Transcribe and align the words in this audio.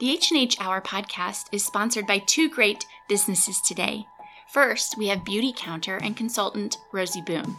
The 0.00 0.12
H&H 0.12 0.56
Hour 0.58 0.80
podcast 0.80 1.48
is 1.52 1.62
sponsored 1.62 2.06
by 2.06 2.20
two 2.20 2.48
great 2.48 2.86
businesses 3.06 3.60
today. 3.60 4.06
First, 4.48 4.96
we 4.96 5.08
have 5.08 5.24
Beautycounter 5.24 6.00
and 6.02 6.16
consultant 6.16 6.78
Rosie 6.90 7.20
Boom. 7.20 7.58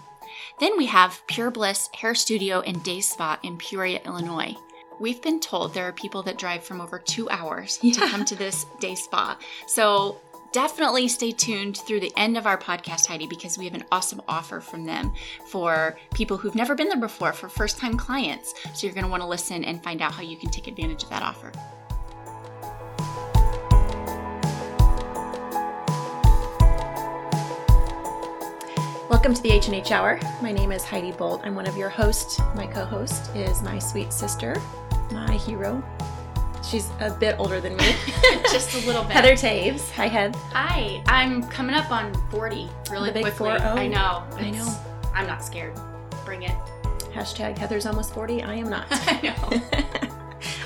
Then 0.59 0.75
we 0.75 0.88
have 0.88 1.21
Pure 1.27 1.51
Bliss 1.51 1.88
Hair 1.93 2.15
Studio 2.15 2.62
and 2.62 2.83
Day 2.83 2.99
Spa 2.99 3.38
in 3.43 3.59
Peoria, 3.59 4.01
Illinois. 4.05 4.55
We've 4.99 5.21
been 5.21 5.39
told 5.39 5.75
there 5.75 5.88
are 5.88 5.91
people 5.91 6.23
that 6.23 6.39
drive 6.39 6.63
from 6.63 6.81
over 6.81 6.97
two 6.97 7.29
hours 7.29 7.77
to 7.77 7.91
come 8.09 8.26
to 8.26 8.35
this 8.35 8.65
day 8.79 8.96
spa. 8.96 9.37
So 9.67 10.19
definitely 10.51 11.10
stay 11.10 11.33
tuned 11.33 11.78
through 11.78 11.99
the 11.99 12.13
end 12.17 12.37
of 12.37 12.47
our 12.47 12.58
podcast, 12.58 13.05
Heidi, 13.05 13.28
because 13.28 13.60
we 13.60 13.65
have 13.65 13.76
an 13.76 13.85
awesome 13.92 14.21
offer 14.28 14.62
from 14.62 14.83
them 14.83 15.13
for 15.46 15.96
people 16.16 16.38
who've 16.38 16.55
never 16.55 16.73
been 16.73 16.89
there 16.89 16.98
before, 16.98 17.34
for 17.34 17.49
first 17.49 17.77
time 17.77 17.98
clients. 17.98 18.55
So 18.73 18.88
you're 18.88 18.95
going 18.95 19.05
to 19.05 19.12
want 19.12 19.21
to 19.21 19.30
listen 19.30 19.63
and 19.63 19.84
find 19.84 20.02
out 20.02 20.13
how 20.13 20.23
you 20.23 20.38
can 20.38 20.49
take 20.49 20.66
advantage 20.66 21.03
of 21.03 21.09
that 21.09 21.21
offer. 21.21 21.52
Welcome 29.21 29.35
to 29.35 29.43
the 29.43 29.52
H&H 29.52 29.91
Hour. 29.91 30.20
My 30.41 30.52
name 30.52 30.71
is 30.71 30.84
Heidi 30.84 31.11
Bolt. 31.11 31.41
I'm 31.43 31.53
one 31.53 31.67
of 31.67 31.77
your 31.77 31.89
hosts. 31.89 32.39
My 32.55 32.66
co-host 32.66 33.30
is 33.35 33.61
my 33.61 33.77
sweet 33.77 34.11
sister, 34.11 34.59
my 35.11 35.34
hero. 35.34 35.84
She's 36.67 36.89
a 37.02 37.11
bit 37.11 37.35
older 37.38 37.61
than 37.61 37.77
me. 37.77 37.94
Just 38.52 38.73
a 38.73 38.84
little 38.88 39.03
bit. 39.03 39.11
Heather 39.11 39.34
Taves. 39.34 39.91
Hi, 39.91 40.07
Heath. 40.07 40.34
Hi, 40.53 41.03
I'm 41.05 41.44
coming 41.49 41.75
up 41.75 41.91
on 41.91 42.11
40 42.31 42.67
really 42.89 43.09
The 43.09 43.13
big 43.13 43.23
quickly. 43.35 43.49
4-0. 43.59 43.61
I 43.61 43.88
know. 43.88 44.23
I 44.38 44.49
know. 44.49 44.75
I'm 45.13 45.27
not 45.27 45.45
scared. 45.45 45.80
Bring 46.25 46.41
it. 46.41 46.55
Hashtag 47.13 47.59
Heather's 47.59 47.85
almost 47.85 48.16
40. 48.16 48.41
I 48.41 48.55
am 48.55 48.72
not. 48.72 48.88
I 48.89 49.22
know. 49.22 50.08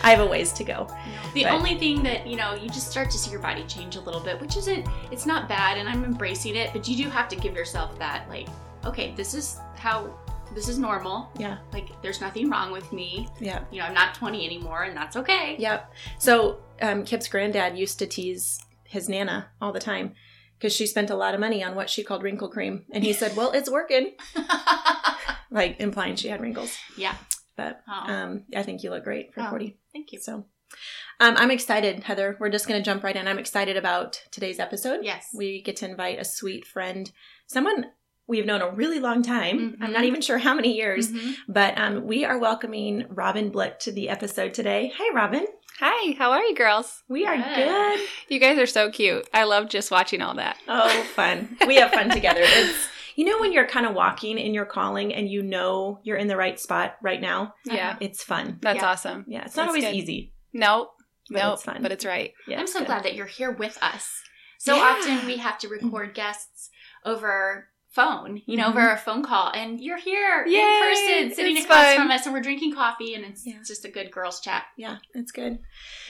I 0.06 0.12
have 0.12 0.20
a 0.20 0.26
ways 0.26 0.54
to 0.54 0.64
go. 0.64 0.88
The 1.34 1.44
But- 1.44 1.54
only 1.54 1.76
thing 1.80 2.04
that, 2.04 2.28
you 2.28 2.38
know, 2.38 2.54
you 2.54 2.70
just 2.70 2.90
start 2.92 3.10
to 3.10 3.18
see 3.18 3.32
your 3.32 3.40
body 3.40 3.64
change 3.64 3.96
a 3.96 4.00
little 4.02 4.22
bit, 4.22 4.40
which 4.40 4.56
isn't, 4.56 4.88
it's 5.12 5.26
not 5.26 5.50
bad, 5.50 5.78
and 5.80 5.90
I'm 5.90 6.04
embracing 6.06 6.56
it, 6.56 6.72
but 6.74 6.88
you 6.88 6.96
do 7.04 7.10
have 7.10 7.28
to 7.30 7.36
give 7.36 7.56
yourself 7.56 7.98
that, 7.98 8.30
like, 8.30 8.48
okay, 8.86 9.14
this 9.16 9.34
is 9.34 9.58
how, 9.76 10.16
this 10.54 10.70
is 10.70 10.78
normal. 10.78 11.32
Yeah. 11.40 11.58
Like, 11.74 11.90
there's 12.04 12.22
nothing 12.22 12.52
wrong 12.52 12.72
with 12.72 12.94
me. 12.94 13.28
Yeah. 13.40 13.62
You 13.72 13.80
know, 13.80 13.86
I'm 13.88 13.96
not 13.96 14.14
20 14.14 14.46
anymore, 14.46 14.84
and 14.84 14.96
that's 14.96 15.16
okay. 15.16 15.56
Yep. 15.58 15.92
So 16.20 16.60
um, 16.84 17.04
Kip's 17.04 17.28
granddad 17.28 17.76
used 17.76 17.98
to 18.00 18.06
tease 18.06 18.64
his 18.84 19.10
nana 19.10 19.48
all 19.60 19.72
the 19.74 19.80
time 19.80 20.14
because 20.60 20.72
she 20.72 20.86
spent 20.86 21.10
a 21.10 21.16
lot 21.16 21.34
of 21.34 21.40
money 21.40 21.64
on 21.64 21.74
what 21.74 21.90
she 21.90 22.04
called 22.04 22.22
wrinkle 22.22 22.48
cream, 22.48 22.86
and 22.94 23.04
he 23.04 23.12
said, 23.12 23.36
"Well, 23.36 23.52
it's 23.52 23.70
working," 23.70 24.12
like 25.52 25.80
implying 25.80 26.16
she 26.16 26.30
had 26.30 26.40
wrinkles. 26.42 26.78
yeah. 26.98 27.16
But 27.56 27.82
Oh, 27.88 28.12
um, 28.14 28.44
I 28.56 28.64
think 28.64 28.84
you 28.84 28.90
look 28.90 29.04
great 29.04 29.34
for 29.34 29.42
Oh. 29.42 29.50
40. 29.50 29.78
thank 29.94 30.12
you. 30.12 30.20
So 30.20 30.46
um, 31.20 31.36
I'm 31.38 31.52
excited, 31.52 32.04
Heather. 32.04 32.36
We're 32.40 32.50
just 32.50 32.68
going 32.68 32.80
to 32.82 32.86
jump 32.86 33.04
right 33.04 33.16
in. 33.16 33.28
I'm 33.28 33.40
excited 33.40 33.78
about 33.78 34.22
today's 34.32 34.60
episode. 34.60 35.02
Yes. 35.04 35.30
We 35.34 35.62
get 35.62 35.78
to 35.78 35.90
invite 35.90 36.20
a 36.20 36.26
sweet 36.26 36.66
friend, 36.66 37.12
someone 37.48 37.86
we've 38.28 38.46
known 38.46 38.62
a 38.64 38.70
really 38.72 39.00
long 39.00 39.22
time. 39.22 39.78
I'm 39.80 39.94
not 39.94 40.02
Mhm. 40.02 40.08
even 40.08 40.22
sure 40.22 40.40
how 40.40 40.56
many 40.56 40.76
years, 40.76 41.12
Mhm. 41.12 41.36
but 41.48 41.78
um, 41.78 42.06
we 42.08 42.26
are 42.26 42.40
welcoming 42.40 43.06
Robbyn 43.10 43.52
Blick 43.52 43.78
to 43.82 43.92
the 43.92 44.10
episode 44.10 44.54
today. 44.56 44.92
Hi, 44.98 45.14
Robbyn. 45.14 45.46
Hi, 45.80 46.14
how 46.18 46.32
are 46.32 46.42
you 46.44 46.56
girls? 46.56 47.04
We 47.08 47.26
are 47.28 47.36
Good. 47.38 47.56
good. 47.56 48.00
You 48.30 48.40
guys 48.40 48.58
are 48.58 48.66
so 48.66 48.90
cute. 48.90 49.28
I 49.34 49.44
love 49.44 49.70
just 49.70 49.92
watching 49.92 50.22
all 50.22 50.34
that. 50.36 50.58
Oh, 50.68 50.90
fun. 51.16 51.56
We 51.68 51.76
have 51.76 51.92
fun 51.92 52.10
together. 52.20 52.42
It's 52.44 52.88
you 53.16 53.26
know 53.26 53.40
when 53.40 53.54
you're 53.54 53.68
kind 53.68 53.86
of 53.86 53.96
walking 53.96 54.38
in 54.38 54.54
your 54.54 54.66
calling 54.66 55.14
and 55.14 55.30
you 55.30 55.42
know 55.44 56.00
you're 56.04 56.18
in 56.18 56.28
the 56.28 56.38
right 56.38 56.60
spot 56.60 56.98
right 57.02 57.22
now. 57.22 57.54
Yeah, 57.66 57.96
It's 58.00 58.24
fun. 58.24 58.60
that's 58.62 58.78
Yeah. 58.82 58.90
awesome. 58.90 59.26
Yeah, 59.28 59.46
it's 59.46 59.56
not 59.56 59.64
That's 59.64 59.70
always 59.70 59.84
good. 59.86 59.96
easy. 59.96 60.34
Nope, 60.54 60.92
But 61.30 61.40
nope, 61.40 61.54
it's 61.56 61.64
fun. 61.64 61.82
but 61.82 61.92
it's 61.92 62.06
right. 62.06 62.34
Yeah, 62.48 62.60
I'm 62.60 62.68
so 62.68 62.80
good. 62.80 62.88
glad 62.88 63.04
that 63.04 63.16
you're 63.16 63.26
here 63.26 63.52
with 63.52 63.78
us. 63.82 64.22
So 64.60 64.76
Yeah. 64.76 64.82
often 64.84 65.26
we 65.28 65.38
have 65.38 65.58
to 65.60 65.68
record 65.68 66.14
guests 66.14 66.70
over 67.04 67.70
phone, 67.90 68.42
you 68.46 68.58
know, 68.58 68.66
Mhm. 68.66 68.70
over 68.72 68.90
a 68.92 68.98
phone 68.98 69.24
call, 69.24 69.52
and 69.54 69.80
you're 69.80 69.98
here 69.98 70.46
Yay, 70.46 70.60
in 70.60 70.82
person, 70.82 71.34
sitting 71.36 71.56
it's 71.56 71.66
across 71.66 71.86
fun. 71.86 71.96
from 71.98 72.12
us, 72.12 72.26
and 72.26 72.34
we're 72.34 72.42
drinking 72.42 72.74
coffee, 72.76 73.14
and 73.14 73.24
it's 73.24 73.46
Yeah. 73.48 73.60
just 73.66 73.86
a 73.86 73.90
good 73.90 74.12
girls' 74.12 74.42
chat. 74.42 74.66
Yeah, 74.76 74.98
it's 75.14 75.32
good. 75.32 75.60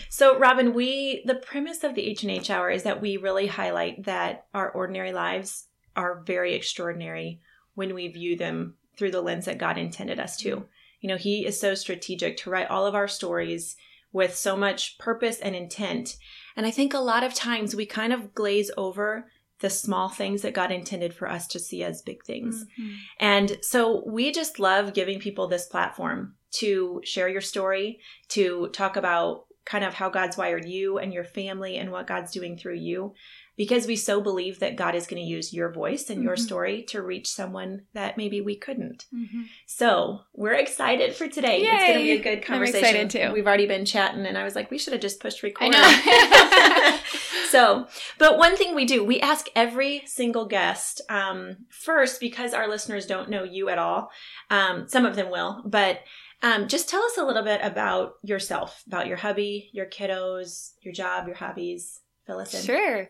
So, 0.09 0.35
Robbyn, 0.39 0.73
we 0.73 1.21
the 1.25 1.35
premise 1.35 1.83
of 1.83 1.93
the 1.93 2.01
H 2.07 2.23
and 2.23 2.31
H 2.31 2.49
Hour 2.49 2.71
is 2.71 2.81
that 2.83 3.01
we 3.01 3.17
really 3.17 3.45
highlight 3.45 4.05
that 4.05 4.47
our 4.53 4.71
ordinary 4.71 5.11
lives 5.11 5.67
are 5.95 6.23
very 6.25 6.53
extraordinary 6.53 7.41
when 7.73 7.93
we 7.93 8.07
view 8.07 8.35
them 8.35 8.75
through 8.97 9.11
the 9.11 9.21
lens 9.21 9.45
that 9.45 9.57
God 9.57 9.77
intended 9.77 10.19
us 10.19 10.37
to. 10.37 10.65
You 11.01 11.09
know, 11.09 11.17
He 11.17 11.45
is 11.45 11.59
so 11.59 11.75
strategic 11.75 12.37
to 12.37 12.49
write 12.49 12.69
all 12.69 12.85
of 12.85 12.95
our 12.95 13.07
stories 13.07 13.75
with 14.11 14.35
so 14.35 14.55
much 14.55 14.97
purpose 14.97 15.39
and 15.39 15.55
intent. 15.55 16.15
And 16.55 16.65
I 16.65 16.71
think 16.71 16.93
a 16.93 16.99
lot 16.99 17.23
of 17.23 17.33
times 17.33 17.75
we 17.75 17.85
kind 17.85 18.13
of 18.13 18.33
glaze 18.33 18.71
over 18.77 19.29
the 19.59 19.69
small 19.69 20.09
things 20.09 20.41
that 20.41 20.53
God 20.53 20.71
intended 20.71 21.13
for 21.13 21.29
us 21.29 21.47
to 21.47 21.59
see 21.59 21.83
as 21.83 22.01
big 22.01 22.23
things. 22.23 22.63
Mm-hmm. 22.79 22.93
And 23.19 23.57
so 23.61 24.03
we 24.05 24.31
just 24.31 24.59
love 24.59 24.93
giving 24.93 25.19
people 25.19 25.47
this 25.47 25.67
platform 25.67 26.35
to 26.51 27.01
share 27.03 27.29
your 27.29 27.41
story, 27.41 27.99
to 28.29 28.69
talk 28.69 28.95
about 28.95 29.45
kind 29.65 29.83
of 29.83 29.93
how 29.93 30.09
God's 30.09 30.37
wired 30.37 30.65
you 30.65 30.97
and 30.97 31.13
your 31.13 31.23
family 31.23 31.77
and 31.77 31.91
what 31.91 32.07
God's 32.07 32.31
doing 32.31 32.57
through 32.57 32.75
you. 32.75 33.13
Because 33.57 33.87
we 33.87 33.95
so 33.95 34.19
believe 34.21 34.59
that 34.59 34.75
God 34.75 34.95
is 34.95 35.07
going 35.07 35.21
to 35.21 35.27
use 35.27 35.53
your 35.53 35.71
voice 35.71 36.09
and 36.09 36.21
your 36.21 36.35
Mhm. 36.35 36.39
story 36.39 36.83
to 36.89 37.01
reach 37.01 37.27
someone 37.27 37.83
that 37.93 38.17
maybe 38.17 38.41
we 38.41 38.55
couldn't. 38.57 39.05
Mm-hmm. 39.13 39.43
So 39.65 40.19
we're 40.33 40.53
excited 40.55 41.15
for 41.15 41.27
today. 41.27 41.61
It's 41.61 41.69
going 41.83 41.93
to 41.99 42.03
be 42.03 42.11
a 42.11 42.15
Yay. 42.15 42.17
good 42.21 42.37
I'm 42.39 42.43
conversation. 42.43 42.79
excited 43.07 43.09
too. 43.09 43.31
We've 43.33 43.47
already 43.47 43.65
been 43.67 43.85
chatting, 43.85 44.25
and 44.25 44.37
I 44.37 44.43
was 44.43 44.55
like, 44.55 44.69
we 44.71 44.77
should 44.77 44.93
have 44.93 45.01
just 45.01 45.19
pushed 45.21 45.41
record. 45.43 45.71
I 45.73 46.99
so, 47.49 47.87
but 48.19 48.37
one 48.37 48.57
thing 48.57 48.75
we 48.75 48.85
do, 48.85 49.03
we 49.03 49.19
ask 49.21 49.47
every 49.55 50.03
single 50.05 50.45
guest 50.45 51.01
um, 51.09 51.57
first 51.69 52.19
because 52.19 52.53
our 52.53 52.67
listeners 52.67 53.05
don't 53.05 53.29
know 53.29 53.43
you 53.43 53.69
at 53.69 53.77
all. 53.77 54.09
Um, 54.49 54.87
some 54.87 55.05
of 55.05 55.15
them 55.15 55.29
will, 55.31 55.63
but 55.65 55.99
um, 56.41 56.67
just 56.67 56.89
tell 56.89 57.01
us 57.03 57.17
a 57.17 57.23
little 57.23 57.43
bit 57.43 57.61
about 57.63 58.13
yourself, 58.23 58.83
about 58.87 59.07
your 59.07 59.17
hubby, 59.17 59.69
your 59.73 59.85
kiddos, 59.85 60.71
your 60.81 60.93
job, 60.93 61.27
your 61.27 61.37
hobbies. 61.37 62.01
Fill 62.25 62.39
us 62.39 62.53
in. 62.53 62.61
Sure. 62.63 63.09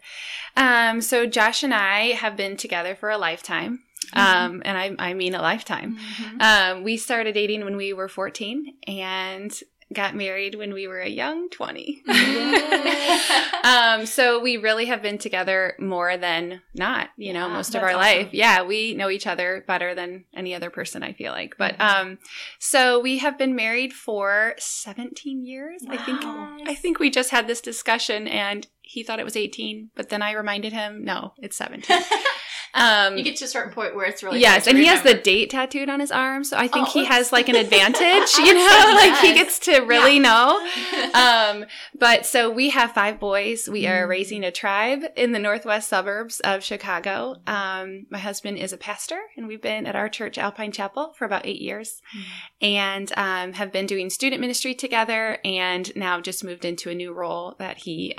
Um, 0.57 1.01
so 1.01 1.25
Josh 1.25 1.63
and 1.63 1.73
I 1.73 2.07
have 2.13 2.35
been 2.35 2.57
together 2.57 2.95
for 2.95 3.09
a 3.09 3.17
lifetime, 3.17 3.83
um, 4.13 4.61
and 4.65 4.77
I, 4.77 4.95
I 5.09 5.13
mean 5.13 5.33
a 5.35 5.41
lifetime. 5.41 5.97
Mhm. 5.97 6.41
Um, 6.41 6.83
we 6.83 6.97
started 6.97 7.33
dating 7.33 7.63
when 7.63 7.77
we 7.77 7.93
were 7.93 8.07
14 8.09 8.73
and 8.87 9.57
got 9.93 10.15
married 10.15 10.55
when 10.55 10.73
we 10.73 10.87
were 10.87 10.99
a 10.99 11.07
young 11.07 11.47
20. 11.51 12.01
um, 13.63 14.05
so 14.05 14.39
we 14.39 14.57
really 14.57 14.85
have 14.85 15.01
been 15.01 15.17
together 15.17 15.75
more 15.79 16.17
than 16.17 16.61
not, 16.73 17.09
you 17.17 17.31
know, 17.33 17.47
most 17.49 17.75
of 17.75 17.83
our 17.83 17.89
awesome. 17.89 17.99
life. 18.01 18.29
Yeah, 18.33 18.63
we 18.63 18.95
know 18.95 19.09
each 19.09 19.27
other 19.27 19.63
better 19.67 19.93
than 19.95 20.25
any 20.35 20.53
other 20.55 20.69
person, 20.69 21.03
I 21.03 21.13
feel 21.13 21.31
like. 21.31 21.55
But 21.57 21.77
Mhm. 21.77 21.81
um, 22.01 22.17
so 22.59 22.99
we 22.99 23.19
have 23.19 23.37
been 23.37 23.55
married 23.55 23.93
for 23.93 24.55
17 24.57 25.45
years. 25.45 25.83
I 25.87 25.97
think 25.97 26.21
I 26.25 26.73
think 26.75 26.99
we 26.99 27.09
just 27.09 27.29
had 27.29 27.47
this 27.47 27.61
discussion 27.61 28.27
and 28.27 28.67
he 28.87 29.03
thought 29.03 29.19
it 29.19 29.25
was 29.25 29.35
18, 29.35 29.89
but 29.95 30.09
then 30.09 30.21
I 30.21 30.31
reminded 30.33 30.71
him, 30.73 31.03
no, 31.03 31.33
it's 31.39 31.57
17. 31.57 31.97
Um, 32.77 33.15
you 33.17 33.23
get 33.23 33.37
to 33.37 33.45
a 33.45 33.47
certain 33.47 33.71
point 33.71 33.95
where 33.95 34.05
it's 34.05 34.21
really 34.21 34.41
yes, 34.41 34.67
and 34.67 34.77
he 34.77 34.85
has 34.87 35.01
the 35.01 35.13
date 35.13 35.49
tattooed 35.49 35.89
on 35.89 36.01
his 36.01 36.11
arm, 36.11 36.43
so 36.43 36.57
I 36.57 36.67
think 36.67 36.89
Oh, 36.89 36.91
he 36.91 37.05
has 37.05 37.31
like 37.31 37.47
an 37.47 37.55
advantage, 37.55 38.33
you 38.37 38.53
know, 38.53 38.93
like 38.97 39.17
he 39.21 39.33
gets 39.33 39.59
to 39.59 39.79
really 39.83 40.15
Yeah. 40.17 40.19
know. 40.23 40.69
Um, 41.13 41.65
but 41.97 42.25
so 42.25 42.49
we 42.51 42.71
have 42.71 42.91
five 42.91 43.17
boys. 43.17 43.69
We 43.69 43.87
are 43.87 44.05
Mm. 44.05 44.09
raising 44.09 44.43
a 44.43 44.51
tribe 44.51 45.03
in 45.15 45.31
the 45.31 45.39
northwest 45.39 45.87
suburbs 45.87 46.41
of 46.41 46.65
Chicago. 46.65 47.37
Um, 47.47 48.07
my 48.09 48.19
husband 48.19 48.57
is 48.57 48.73
a 48.73 48.77
pastor, 48.77 49.21
and 49.37 49.47
we've 49.47 49.61
been 49.61 49.85
at 49.87 49.95
our 49.95 50.09
church, 50.09 50.37
Alpine 50.37 50.73
Chapel, 50.73 51.13
for 51.17 51.23
about 51.23 51.45
eight 51.45 51.61
years, 51.61 52.01
and 52.61 53.09
um, 53.15 53.53
have 53.53 53.71
been 53.71 53.85
doing 53.85 54.09
student 54.09 54.41
ministry 54.41 54.75
together, 54.75 55.37
and 55.45 55.95
now 55.95 56.19
just 56.19 56.43
moved 56.43 56.65
into 56.65 56.89
a 56.89 56.93
new 56.95 57.13
role 57.13 57.55
that 57.57 57.77
he. 57.77 58.13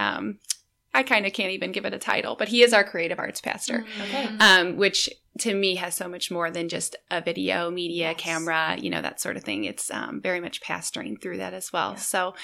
I 0.97 1.03
kind 1.03 1.27
of 1.27 1.33
can't 1.33 1.53
even 1.53 1.73
give 1.73 1.85
it 1.85 1.95
a 1.95 1.99
title, 1.99 2.35
but 2.37 2.49
he 2.49 2.63
is 2.63 2.73
our 2.73 2.85
creative 2.85 3.19
arts 3.19 3.41
pastor 3.41 3.85
Okay. 4.05 4.29
um, 4.41 4.77
which 4.77 5.09
to 5.39 5.53
me 5.55 5.75
has 5.77 5.95
so 5.95 6.09
much 6.09 6.31
more 6.31 6.51
than 6.51 6.67
just 6.67 6.97
a 7.11 7.21
video, 7.21 7.71
media, 7.71 8.09
Yes. 8.13 8.17
camera, 8.19 8.75
you 8.81 8.89
know, 8.89 9.03
that 9.03 9.21
sort 9.21 9.37
of 9.37 9.45
thing. 9.45 9.65
It's 9.65 9.91
um, 9.91 10.19
very 10.23 10.41
much 10.41 10.63
pastoring 10.63 11.21
through 11.21 11.37
that 11.37 11.53
as 11.53 11.71
well. 11.75 11.91
Yeah. 11.91 11.97
So, 12.13 12.35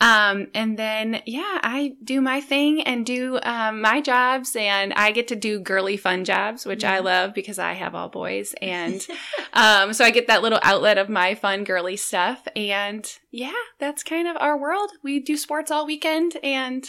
um, 0.00 0.46
and 0.54 0.78
then, 0.78 1.22
yeah, 1.26 1.58
I 1.64 1.96
do 2.04 2.20
my 2.20 2.40
thing 2.40 2.82
and 2.82 3.04
do 3.04 3.40
um, 3.42 3.80
my 3.80 4.00
jobs, 4.00 4.54
and 4.54 4.92
I 4.94 5.10
get 5.10 5.26
to 5.28 5.36
do 5.36 5.58
girly 5.58 5.96
fun 5.96 6.24
jobs, 6.24 6.64
which 6.64 6.84
I 6.84 7.00
love 7.00 7.34
because 7.34 7.58
I 7.58 7.72
have 7.72 7.96
all 7.96 8.08
boys. 8.08 8.54
And 8.62 9.04
um, 9.52 9.92
so 9.92 10.04
I 10.04 10.10
get 10.12 10.28
that 10.28 10.42
little 10.42 10.60
outlet 10.62 10.98
of 10.98 11.08
my 11.08 11.34
fun, 11.34 11.64
girly 11.64 11.96
stuff. 11.96 12.46
And 12.54 13.10
yeah, 13.32 13.52
that's 13.80 14.02
kind 14.04 14.28
of 14.28 14.36
our 14.38 14.56
world. 14.56 14.90
We 15.02 15.18
do 15.18 15.36
sports 15.36 15.72
all 15.72 15.84
weekend, 15.84 16.36
and 16.44 16.88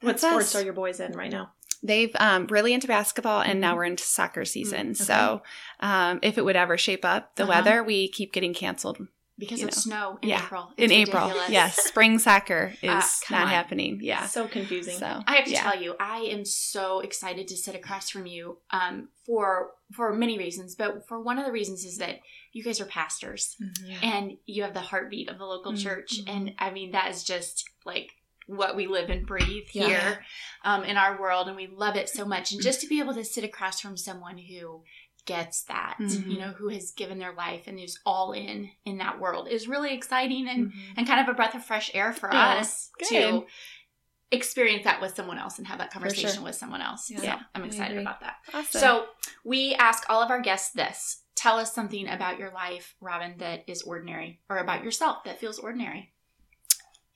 what 0.00 0.12
that's 0.12 0.22
sports 0.22 0.54
us. 0.54 0.60
are 0.60 0.64
your 0.64 0.72
boys 0.74 1.00
in 1.00 1.12
right 1.12 1.30
now? 1.30 1.52
They've 1.82 2.14
um, 2.18 2.46
really 2.48 2.72
into 2.72 2.88
basketball, 2.88 3.40
and 3.40 3.60
now 3.60 3.72
Mhm. 3.74 3.76
we're 3.76 3.84
into 3.84 4.02
soccer 4.04 4.44
season. 4.44 4.90
okay. 4.90 4.94
So, 4.94 5.42
um, 5.80 6.18
if 6.22 6.36
it 6.36 6.44
would 6.44 6.56
ever 6.56 6.76
shape 6.76 7.04
up 7.04 7.36
the 7.36 7.44
Uh-huh. 7.44 7.50
weather, 7.50 7.84
we 7.84 8.08
keep 8.08 8.32
getting 8.32 8.52
canceled 8.52 8.98
because 9.38 9.60
of 9.62 9.66
know. 9.66 9.70
snow 9.70 10.18
in 10.20 10.30
Yeah. 10.30 10.42
April. 10.44 10.72
in 10.76 10.90
It's 10.90 11.08
April. 11.08 11.28
Yes, 11.48 11.76
spring 11.84 12.18
soccer 12.18 12.74
is 12.82 12.90
Ah, 12.90 13.18
come 13.26 13.38
not 13.38 13.44
on. 13.44 13.52
happening. 13.52 14.00
Yeah. 14.02 14.26
So 14.26 14.48
confusing. 14.48 14.98
So 14.98 15.22
I 15.28 15.36
have 15.36 15.44
to 15.44 15.52
yeah. 15.52 15.62
tell 15.62 15.80
you, 15.80 15.94
I 16.00 16.18
am 16.22 16.44
so 16.44 16.98
excited 16.98 17.46
to 17.46 17.56
sit 17.56 17.76
across 17.76 18.10
from 18.10 18.26
you 18.26 18.58
um, 18.72 19.10
for 19.24 19.70
for 19.92 20.12
many 20.12 20.36
reasons, 20.36 20.74
but 20.74 21.06
for 21.06 21.20
one 21.22 21.38
of 21.38 21.46
the 21.46 21.52
reasons 21.52 21.84
is 21.84 21.98
that 21.98 22.18
you 22.52 22.64
guys 22.64 22.80
are 22.80 22.86
pastors 22.86 23.56
Mhm. 23.62 24.02
and 24.02 24.36
you 24.46 24.64
have 24.64 24.74
the 24.74 24.80
heartbeat 24.80 25.28
of 25.30 25.38
the 25.38 25.44
local 25.46 25.72
Mhm. 25.72 25.80
church, 25.82 26.18
and 26.26 26.54
I 26.58 26.70
mean 26.70 26.90
that 26.90 27.08
is 27.12 27.22
just 27.22 27.64
like 27.86 28.10
what 28.48 28.74
we 28.74 28.86
live 28.86 29.10
and 29.10 29.24
breathe 29.26 29.68
Yeah. 29.72 29.86
here 29.86 30.24
um, 30.64 30.82
in 30.82 30.96
our 30.96 31.20
world, 31.20 31.46
and 31.48 31.56
we 31.56 31.66
love 31.68 31.94
it 31.96 32.08
so 32.08 32.24
much. 32.24 32.50
And 32.52 32.60
just 32.62 32.80
to 32.80 32.86
be 32.88 32.98
able 32.98 33.14
to 33.14 33.24
sit 33.24 33.44
across 33.44 33.80
from 33.80 33.96
someone 33.96 34.38
who 34.38 34.82
gets 35.26 35.62
that, 35.64 35.96
Mhm. 36.00 36.30
you 36.30 36.38
know, 36.38 36.52
who 36.52 36.68
has 36.68 36.90
given 36.92 37.18
their 37.18 37.34
life 37.34 37.66
and 37.66 37.78
is 37.78 37.98
all 38.06 38.32
in 38.32 38.70
in 38.86 38.96
that 38.98 39.20
world 39.20 39.46
is 39.48 39.68
really 39.68 39.92
exciting 39.94 40.48
and 40.48 40.72
Mhm. 40.72 40.94
and 40.96 41.06
kind 41.06 41.20
of 41.20 41.28
a 41.28 41.34
breath 41.34 41.54
of 41.54 41.62
fresh 41.64 41.90
air 41.94 42.14
for 42.14 42.32
Yeah, 42.32 42.54
us 42.54 42.90
good. 42.98 43.08
to 43.10 43.46
experience 44.30 44.84
that 44.84 45.00
with 45.00 45.14
someone 45.14 45.38
else 45.38 45.58
and 45.58 45.66
have 45.66 45.78
that 45.78 45.92
sure. 45.92 46.00
conversation 46.00 46.42
with 46.42 46.54
someone 46.54 46.80
else. 46.82 47.10
Yeah. 47.10 47.38
So 47.40 47.44
I'm 47.54 47.64
excited 47.64 47.98
about 47.98 48.20
that. 48.20 48.36
Awesome. 48.52 48.80
So 48.80 49.08
we 49.44 49.74
ask 49.74 50.08
all 50.08 50.22
of 50.22 50.30
our 50.30 50.40
guests 50.40 50.72
this. 50.72 51.22
Tell 51.34 51.58
us 51.58 51.72
something 51.74 52.08
about 52.08 52.38
your 52.38 52.50
life, 52.50 52.94
Robbyn, 53.00 53.38
that 53.38 53.64
is 53.68 53.82
ordinary, 53.82 54.40
or 54.50 54.58
about 54.58 54.82
yourself 54.82 55.24
that 55.24 55.38
feels 55.38 55.58
ordinary. 55.58 56.12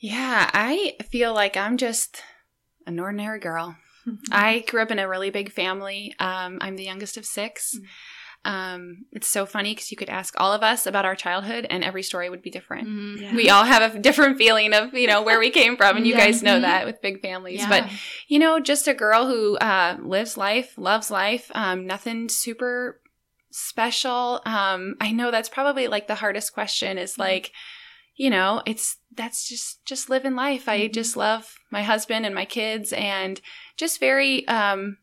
Yeah, 0.03 0.51
I 0.53 0.97
feel 1.11 1.33
like 1.33 1.57
I'm 1.57 1.77
just 1.77 2.21
an 2.87 2.99
ordinary 2.99 3.39
girl. 3.39 3.77
I 4.33 4.65
grew 4.69 4.83
up 4.83 4.91
in 4.91 4.99
a 4.99 5.09
really 5.09 5.31
big 5.31 5.53
family. 5.53 6.13
Um, 6.19 6.59
I'm 6.61 6.75
the 6.77 6.83
youngest 6.83 7.17
of 7.17 7.25
six. 7.25 7.79
Mm. 7.79 7.85
Um, 8.45 9.05
it's 9.13 9.29
so 9.29 9.47
funny 9.47 9.71
because 9.73 9.93
you 9.93 9.97
could 9.97 10.11
ask 10.11 10.35
all 10.37 10.53
of 10.53 10.65
us 10.65 10.85
about 10.89 11.05
our 11.05 11.15
childhood, 11.15 11.65
and 11.71 11.85
every 11.85 12.03
story 12.03 12.29
would 12.29 12.43
be 12.43 12.51
different. 12.51 12.89
Mm-hmm. 12.89 13.23
Yeah. 13.23 13.35
We 13.37 13.51
all 13.51 13.63
have 13.63 13.95
a 13.95 13.99
different 14.01 14.37
feeling 14.39 14.75
of 14.75 14.93
you 14.95 15.07
know 15.07 15.23
where 15.23 15.39
we 15.39 15.51
came 15.51 15.77
from, 15.77 15.97
and 15.97 16.05
you 16.05 16.15
Yeah. 16.15 16.27
guys 16.27 16.43
know 16.43 16.59
Mhm. 16.59 16.63
that 16.63 16.85
with 16.85 17.01
big 17.01 17.23
families. 17.23 17.61
Yeah. 17.61 17.69
But 17.69 17.91
you 18.27 18.41
know, 18.41 18.59
just 18.59 18.89
a 18.89 18.95
girl 18.95 19.29
who 19.29 19.57
uh, 19.59 19.99
lives 20.03 20.37
life, 20.37 20.75
loves 20.77 21.09
life. 21.09 21.53
Um, 21.55 21.87
nothing 21.87 22.29
super 22.29 23.01
special. 23.53 24.41
Um, 24.45 24.97
I 25.01 25.13
know 25.13 25.31
that's 25.31 25.49
probably 25.49 25.87
like 25.87 26.09
the 26.09 26.17
hardest 26.17 26.53
question. 26.53 26.99
Is 26.99 27.19
like, 27.19 27.53
you 28.15 28.31
know, 28.31 28.63
it's 28.67 28.97
that's 29.15 29.49
just 29.49 29.85
just 29.85 30.09
living 30.11 30.35
life. 30.35 30.69
I 30.69 30.81
Mhm. 30.89 30.93
just 30.93 31.17
love 31.17 31.55
my 31.71 31.83
husband 31.83 32.25
and 32.27 32.35
my 32.35 32.45
kids, 32.45 32.93
and 32.93 33.41
just 33.77 34.01
very 34.01 34.47
um, 34.49 34.99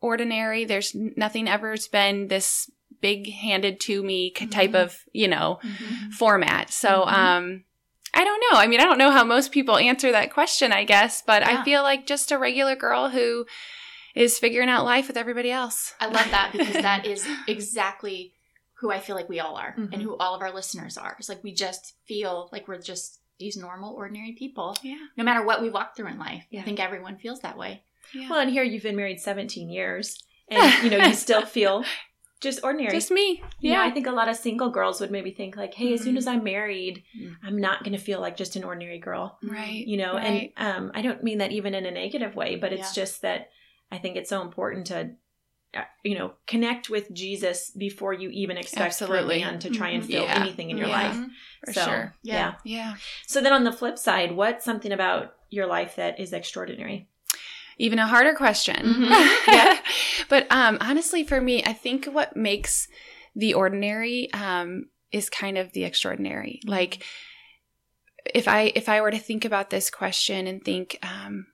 ordinary. 0.00 0.64
There's 0.64 0.94
nothing 0.94 1.48
ever's 1.48 1.88
been 1.88 2.28
this 2.28 2.70
big 3.00 3.30
handed 3.32 3.80
to 3.80 4.02
me 4.02 4.30
type 4.30 4.72
Mhm. 4.72 4.82
of 4.82 4.98
you 5.12 5.28
know 5.28 5.58
Mhm. 5.64 6.12
format. 6.12 6.70
So, 6.72 7.04
Mhm. 7.06 7.12
um, 7.12 7.64
I 8.14 8.24
don't 8.24 8.40
know. 8.50 8.58
I 8.58 8.66
mean, 8.68 8.80
I 8.80 8.84
don't 8.84 8.98
know 8.98 9.10
how 9.10 9.24
most 9.24 9.50
people 9.50 9.76
answer 9.76 10.12
that 10.12 10.32
question, 10.32 10.72
I 10.72 10.84
guess, 10.84 11.22
but 11.22 11.42
Yeah. 11.42 11.60
I 11.60 11.64
feel 11.64 11.82
like 11.82 12.06
just 12.06 12.30
a 12.30 12.38
regular 12.38 12.76
girl 12.76 13.10
who 13.10 13.46
is 14.14 14.38
figuring 14.38 14.68
out 14.68 14.84
life 14.84 15.08
with 15.08 15.16
everybody 15.16 15.50
else. 15.50 15.94
I 16.00 16.06
love 16.06 16.30
that 16.30 16.52
because 16.52 16.76
that 16.82 17.04
is 17.04 17.26
exactly 17.48 18.32
who 18.80 18.90
I 18.90 19.00
feel 19.00 19.16
like 19.16 19.28
we 19.28 19.40
all 19.40 19.56
are 19.56 19.74
Mhm. 19.78 19.92
and 19.92 20.02
who 20.02 20.16
all 20.16 20.34
of 20.34 20.42
our 20.42 20.52
listeners 20.52 20.98
are. 20.98 21.16
It's 21.18 21.28
like 21.28 21.42
we 21.44 21.52
just 21.52 21.94
feel 22.06 22.48
like 22.52 22.66
we're 22.68 22.80
just 22.80 23.20
these 23.38 23.56
normal, 23.56 23.94
ordinary 23.94 24.32
people, 24.32 24.76
Yeah. 24.82 24.98
no 25.16 25.24
matter 25.24 25.44
what 25.44 25.60
we 25.62 25.68
walk 25.70 25.96
through 25.96 26.08
in 26.08 26.18
life. 26.18 26.44
Yeah. 26.50 26.60
I 26.60 26.64
think 26.64 26.78
everyone 26.80 27.16
feels 27.18 27.40
that 27.40 27.56
way. 27.58 27.82
Yeah. 28.12 28.28
Well, 28.30 28.38
and 28.40 28.50
here 28.50 28.62
you've 28.62 28.82
been 28.84 28.96
married 28.96 29.20
17 29.20 29.68
years, 29.68 30.22
and 30.48 30.58
you 30.84 30.90
know 30.90 31.04
you 31.04 31.14
still 31.14 31.44
feel 31.44 31.84
just 32.40 32.62
ordinary. 32.62 32.92
just 32.94 33.10
me. 33.10 33.42
You 33.60 33.72
know, 33.72 33.78
Yeah. 33.80 33.84
I 33.84 33.90
think 33.90 34.06
a 34.06 34.12
lot 34.12 34.28
of 34.28 34.36
single 34.36 34.68
girls 34.70 35.00
would 35.00 35.10
maybe 35.10 35.30
think 35.30 35.56
like, 35.56 35.72
"Hey, 35.74 35.94
as 35.94 36.02
soon 36.02 36.14
Mhm. 36.14 36.18
as 36.18 36.26
I'm 36.26 36.44
married, 36.44 37.02
Mhm. 37.18 37.36
I'm 37.42 37.58
not 37.58 37.82
going 37.84 37.96
to 37.96 37.98
feel 37.98 38.20
like 38.20 38.36
just 38.36 38.54
an 38.54 38.64
ordinary 38.64 38.98
girl." 38.98 39.38
right. 39.42 39.86
You 39.86 39.96
know, 39.96 40.14
Right. 40.14 40.52
and 40.56 40.66
um, 40.76 40.92
I 40.94 41.00
don't 41.02 41.22
mean 41.24 41.38
that 41.38 41.52
even 41.52 41.74
in 41.74 41.86
a 41.86 41.90
negative 41.90 42.36
way, 42.36 42.56
but 42.56 42.72
it's 42.72 42.94
Yeah. 42.96 43.02
just 43.04 43.22
that 43.22 43.50
I 43.90 43.98
think 43.98 44.16
it's 44.16 44.28
so 44.30 44.42
important 44.42 44.86
to, 44.88 45.12
you 46.02 46.16
know, 46.18 46.34
connect 46.46 46.90
with 46.90 47.12
Jesus 47.12 47.70
before 47.70 48.12
you 48.12 48.30
even 48.30 48.56
expect 48.56 48.94
for 48.98 49.16
a 49.16 49.26
man 49.26 49.58
to 49.60 49.70
try 49.70 49.90
and 49.90 50.04
fill 50.04 50.24
Yeah. 50.24 50.40
anything 50.42 50.70
in 50.70 50.76
your 50.78 50.88
Yeah. 50.88 51.08
life. 51.08 51.30
For 51.64 51.72
so, 51.72 51.84
sure. 51.84 52.14
Yeah. 52.22 52.34
yeah. 52.34 52.54
Yeah. 52.64 52.94
So 53.26 53.40
then 53.40 53.52
on 53.52 53.64
the 53.64 53.72
flip 53.72 53.98
side, 53.98 54.32
what's 54.32 54.64
something 54.64 54.92
about 54.92 55.34
your 55.50 55.66
life 55.66 55.96
that 55.96 56.20
is 56.20 56.32
extraordinary? 56.32 57.08
Even 57.78 57.98
a 57.98 58.06
harder 58.06 58.34
question. 58.34 58.76
Mhm. 58.76 59.34
Yeah. 59.48 59.78
but 60.28 60.46
um, 60.50 60.78
honestly, 60.80 61.24
for 61.24 61.40
me, 61.40 61.62
I 61.64 61.72
think 61.72 62.06
what 62.06 62.36
makes 62.36 62.88
the 63.34 63.54
ordinary 63.54 64.32
um, 64.32 64.86
is 65.10 65.28
kind 65.28 65.58
of 65.58 65.72
the 65.72 65.84
extraordinary. 65.84 66.60
Like, 66.64 67.02
if 68.34 68.48
I 68.48 68.72
if 68.74 68.88
I 68.88 69.00
were 69.00 69.10
to 69.10 69.18
think 69.18 69.44
about 69.44 69.70
this 69.70 69.90
question 69.90 70.46
and 70.46 70.64
think, 70.64 70.98
um, 71.02 71.46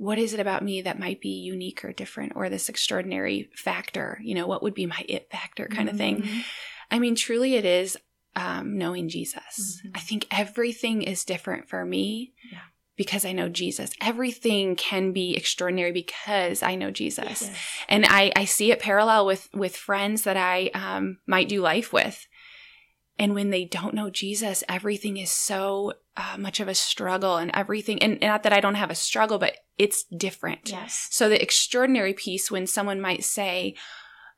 what 0.00 0.18
is 0.18 0.32
it 0.32 0.40
about 0.40 0.64
me 0.64 0.80
that 0.80 0.98
might 0.98 1.20
be 1.20 1.28
unique 1.28 1.84
or 1.84 1.92
different, 1.92 2.32
or 2.34 2.48
this 2.48 2.70
extraordinary 2.70 3.50
factor? 3.54 4.18
You 4.22 4.34
know, 4.34 4.46
what 4.46 4.62
would 4.62 4.72
be 4.74 4.86
my 4.86 5.04
it 5.08 5.28
factor 5.30 5.66
kind 5.68 5.90
of 5.90 5.96
thing? 5.98 6.22
Mhm. 6.22 6.42
I 6.90 6.98
mean, 6.98 7.14
truly, 7.14 7.54
it 7.54 7.66
is 7.66 7.98
um, 8.36 8.78
knowing 8.78 9.08
Jesus. 9.10 9.82
Mhm. 9.84 9.90
I 9.94 10.00
think 10.00 10.26
everything 10.30 11.02
is 11.02 11.24
different 11.24 11.68
for 11.68 11.84
me 11.84 12.32
Yeah. 12.50 12.60
because 12.96 13.24
I 13.24 13.32
know 13.32 13.48
Jesus. 13.48 13.90
Everything 14.00 14.74
can 14.76 15.12
be 15.12 15.36
extraordinary 15.36 15.92
because 15.92 16.62
I 16.62 16.76
know 16.76 16.90
Jesus, 16.90 17.42
Yes. 17.42 17.56
and 17.88 18.06
I, 18.06 18.32
I 18.36 18.44
see 18.46 18.70
it 18.72 18.78
parallel 18.78 19.26
with 19.26 19.48
with 19.52 19.76
friends 19.76 20.22
that 20.22 20.36
I 20.38 20.70
um, 20.74 21.18
might 21.26 21.48
do 21.48 21.60
life 21.60 21.92
with. 21.92 22.26
And 23.20 23.34
when 23.34 23.50
they 23.50 23.64
don't 23.66 23.94
know 23.94 24.08
Jesus, 24.10 24.64
everything 24.68 25.16
is 25.18 25.30
so 25.30 25.92
uh, 26.16 26.36
much 26.38 26.58
of 26.58 26.68
a 26.68 26.74
struggle, 26.74 27.36
and 27.36 27.50
everything. 27.54 28.02
And 28.02 28.18
not 28.20 28.42
that 28.42 28.52
I 28.52 28.60
don't 28.60 28.74
have 28.74 28.90
a 28.90 28.94
struggle, 28.94 29.38
but 29.38 29.56
it's 29.78 30.04
different. 30.04 30.70
Yes. 30.70 31.06
So 31.10 31.28
the 31.28 31.40
extraordinary 31.40 32.14
piece 32.14 32.50
when 32.50 32.66
someone 32.66 33.00
might 33.00 33.22
say, 33.22 33.74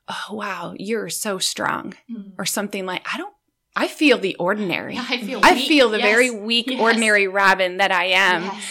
"Oh 0.07 0.35
wow, 0.35 0.73
you're 0.77 1.09
so 1.09 1.39
strong," 1.39 1.95
Mhm. 2.11 2.33
or 2.37 2.45
something 2.45 2.85
like, 2.85 3.07
"I 3.11 3.17
don't 3.17 3.33
I 3.75 3.87
feel 3.87 4.17
the 4.19 4.35
ordinary. 4.35 4.97
I 4.97 5.17
feel 5.17 5.39
I 5.43 5.55
feel 5.59 5.89
the 5.89 5.97
Yes. 5.97 6.05
very 6.07 6.29
weak, 6.29 6.67
Yes. 6.67 6.79
ordinary 6.79 7.27
Robbyn 7.27 7.77
that 7.77 7.91
I 7.91 8.05
am." 8.05 8.43
Yes. 8.43 8.63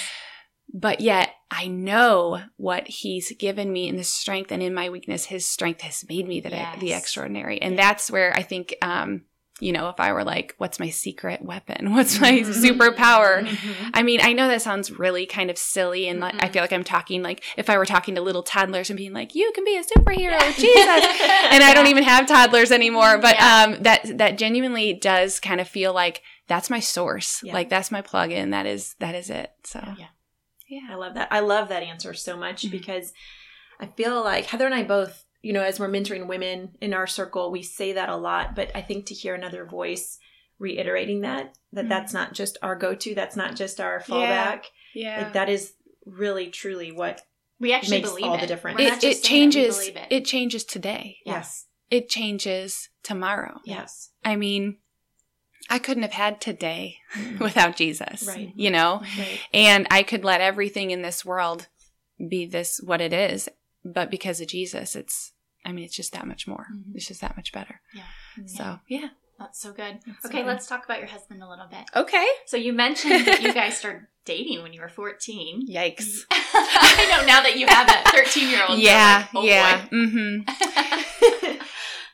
But 0.74 1.00
yet 1.00 1.34
I 1.50 1.66
know 1.68 2.42
what 2.56 2.86
he's 2.86 3.32
given 3.32 3.72
me 3.72 3.88
in 3.88 3.96
the 3.96 4.04
strength 4.04 4.52
and 4.52 4.62
in 4.62 4.72
my 4.74 4.88
weakness, 4.90 5.26
his 5.26 5.44
strength 5.46 5.80
has 5.82 6.04
made 6.08 6.26
me 6.28 6.40
the, 6.40 6.50
the 6.78 6.92
extraordinary. 6.94 7.60
And 7.60 7.78
that's 7.78 8.10
where 8.10 8.32
I 8.34 8.42
think, 8.42 8.74
um, 8.80 9.24
you 9.62 9.70
know, 9.72 9.88
if 9.88 10.00
I 10.00 10.12
were 10.12 10.24
like, 10.24 10.54
what's 10.58 10.80
my 10.80 10.90
secret 10.90 11.40
weapon? 11.42 11.92
What's 11.94 12.20
my 12.20 12.32
Mhm. 12.40 12.46
superpower? 12.64 13.46
Mhm. 13.46 13.90
I 13.94 14.02
mean, 14.02 14.20
I 14.20 14.32
know 14.32 14.48
that 14.48 14.60
sounds 14.60 14.90
really 14.90 15.24
kind 15.24 15.50
of 15.50 15.56
silly, 15.56 16.08
and 16.08 16.18
like, 16.18 16.34
I 16.42 16.48
feel 16.48 16.62
like 16.62 16.72
I'm 16.72 16.82
talking 16.82 17.22
like 17.22 17.44
if 17.56 17.70
I 17.70 17.78
were 17.78 17.86
talking 17.86 18.16
to 18.16 18.20
little 18.22 18.42
toddlers 18.42 18.90
and 18.90 18.96
being 18.96 19.12
like, 19.12 19.34
"You 19.36 19.52
can 19.54 19.64
be 19.64 19.76
a 19.76 19.84
superhero, 19.84 20.40
Jesus," 20.56 21.04
and 21.52 21.62
I 21.62 21.72
don't 21.74 21.86
even 21.86 22.02
have 22.02 22.26
toddlers 22.26 22.72
anymore. 22.72 23.18
But 23.18 23.36
Yeah. 23.36 23.62
um, 23.68 23.82
that 23.84 24.18
that 24.18 24.36
genuinely 24.36 24.92
does 24.94 25.38
kind 25.38 25.60
of 25.60 25.68
feel 25.68 25.92
like 25.92 26.22
that's 26.48 26.68
my 26.68 26.80
source, 26.80 27.40
Yeah. 27.44 27.52
like 27.54 27.68
that's 27.70 27.90
my 27.92 28.02
plug-in. 28.02 28.50
That 28.50 28.66
is 28.66 28.96
that 28.98 29.14
is 29.14 29.30
it. 29.30 29.52
So 29.64 29.78
Yeah. 29.96 30.06
yeah, 30.68 30.88
I 30.90 30.96
love 30.96 31.14
that. 31.14 31.28
I 31.30 31.38
love 31.38 31.68
that 31.68 31.84
answer 31.84 32.14
so 32.14 32.36
much 32.36 32.62
Mhm. 32.66 32.72
because 32.72 33.12
I 33.78 33.86
feel 33.86 34.22
like 34.24 34.46
Heather 34.46 34.66
and 34.66 34.74
I 34.74 34.82
both, 34.82 35.24
you 35.42 35.52
know, 35.52 35.62
as 35.62 35.78
we're 35.80 35.88
mentoring 35.88 36.26
women 36.28 36.76
in 36.80 36.94
our 36.94 37.06
circle, 37.06 37.50
we 37.50 37.62
say 37.62 37.92
that 37.94 38.08
a 38.08 38.16
lot, 38.16 38.54
but 38.54 38.70
I 38.74 38.80
think 38.82 39.06
to 39.06 39.14
hear 39.14 39.34
another 39.34 39.64
voice 39.64 40.18
reiterating 40.58 41.22
that, 41.22 41.56
that 41.72 41.86
Mhm. 41.86 41.88
that's 41.88 42.12
not 42.14 42.32
just 42.32 42.56
our 42.62 42.76
go-to, 42.76 43.14
that's 43.14 43.34
not 43.36 43.56
just 43.56 43.80
our 43.80 44.00
fallback. 44.00 44.64
yeah. 44.94 45.22
Like 45.24 45.32
that 45.32 45.48
is 45.48 45.74
really 46.06 46.48
truly 46.50 46.92
what 46.92 47.22
We 47.58 47.72
actually 47.72 47.98
Makes 47.98 48.08
believe 48.10 48.24
all 48.26 48.34
it. 48.34 48.40
the 48.40 48.46
difference. 48.48 48.80
It, 48.80 49.04
it 49.04 49.22
changes. 49.22 49.76
believe 49.78 49.96
it. 50.10 50.24
changes 50.24 50.64
today. 50.64 51.18
yes. 51.24 51.66
It 51.90 52.08
changes 52.08 52.88
tomorrow. 53.04 53.60
Yes. 53.64 54.10
I 54.24 54.34
mean, 54.36 54.78
I 55.70 55.78
couldn't 55.78 56.02
have 56.02 56.12
had 56.12 56.40
today 56.40 56.96
Mhm. 57.14 57.38
without 57.46 57.76
Jesus. 57.76 58.24
Right. 58.26 58.52
You 58.56 58.70
know, 58.70 59.00
Right. 59.18 59.40
and 59.52 59.86
I 59.90 60.02
could 60.02 60.24
let 60.24 60.40
everything 60.40 60.90
in 60.90 61.02
this 61.02 61.24
world 61.24 61.68
be 62.28 62.46
this 62.46 62.80
what 62.82 63.00
it 63.00 63.12
is, 63.12 63.48
but 63.84 64.10
because 64.10 64.40
of 64.40 64.48
Jesus, 64.48 64.96
it's. 64.96 65.32
I 65.64 65.70
mean, 65.70 65.84
it's 65.84 65.94
just 65.94 66.12
that 66.12 66.26
much 66.26 66.48
more. 66.48 66.66
Mhm. 66.74 66.96
It's 66.96 67.06
just 67.06 67.20
that 67.20 67.36
much 67.36 67.52
better. 67.52 67.80
Yeah. 67.94 68.02
So 68.46 68.80
yeah. 68.88 69.08
That's 69.38 69.60
so 69.60 69.72
good. 69.72 69.98
That's 70.06 70.26
okay, 70.26 70.42
so 70.42 70.46
let's 70.46 70.66
talk 70.66 70.84
about 70.84 70.98
your 70.98 71.08
husband 71.08 71.42
a 71.42 71.48
little 71.48 71.66
bit. 71.68 71.84
Okay. 71.96 72.26
So 72.46 72.56
you 72.56 72.72
mentioned 72.72 73.26
that 73.26 73.42
you 73.42 73.52
guys 73.60 73.76
started 73.76 74.06
dating 74.24 74.62
when 74.62 74.72
you 74.72 74.80
were 74.80 74.88
14. 74.88 75.66
Yikes. 75.68 76.20
I 76.30 77.08
know 77.10 77.26
now 77.26 77.42
that 77.42 77.56
you 77.58 77.66
have 77.66 77.88
a 77.88 78.10
13 78.10 78.48
year 78.48 78.62
old. 78.68 78.78
Yeah. 78.78 79.26
oh 79.34 79.42
yeah. 79.42 79.86
boy. 79.86 79.96
Mm-hmm. 79.96 81.60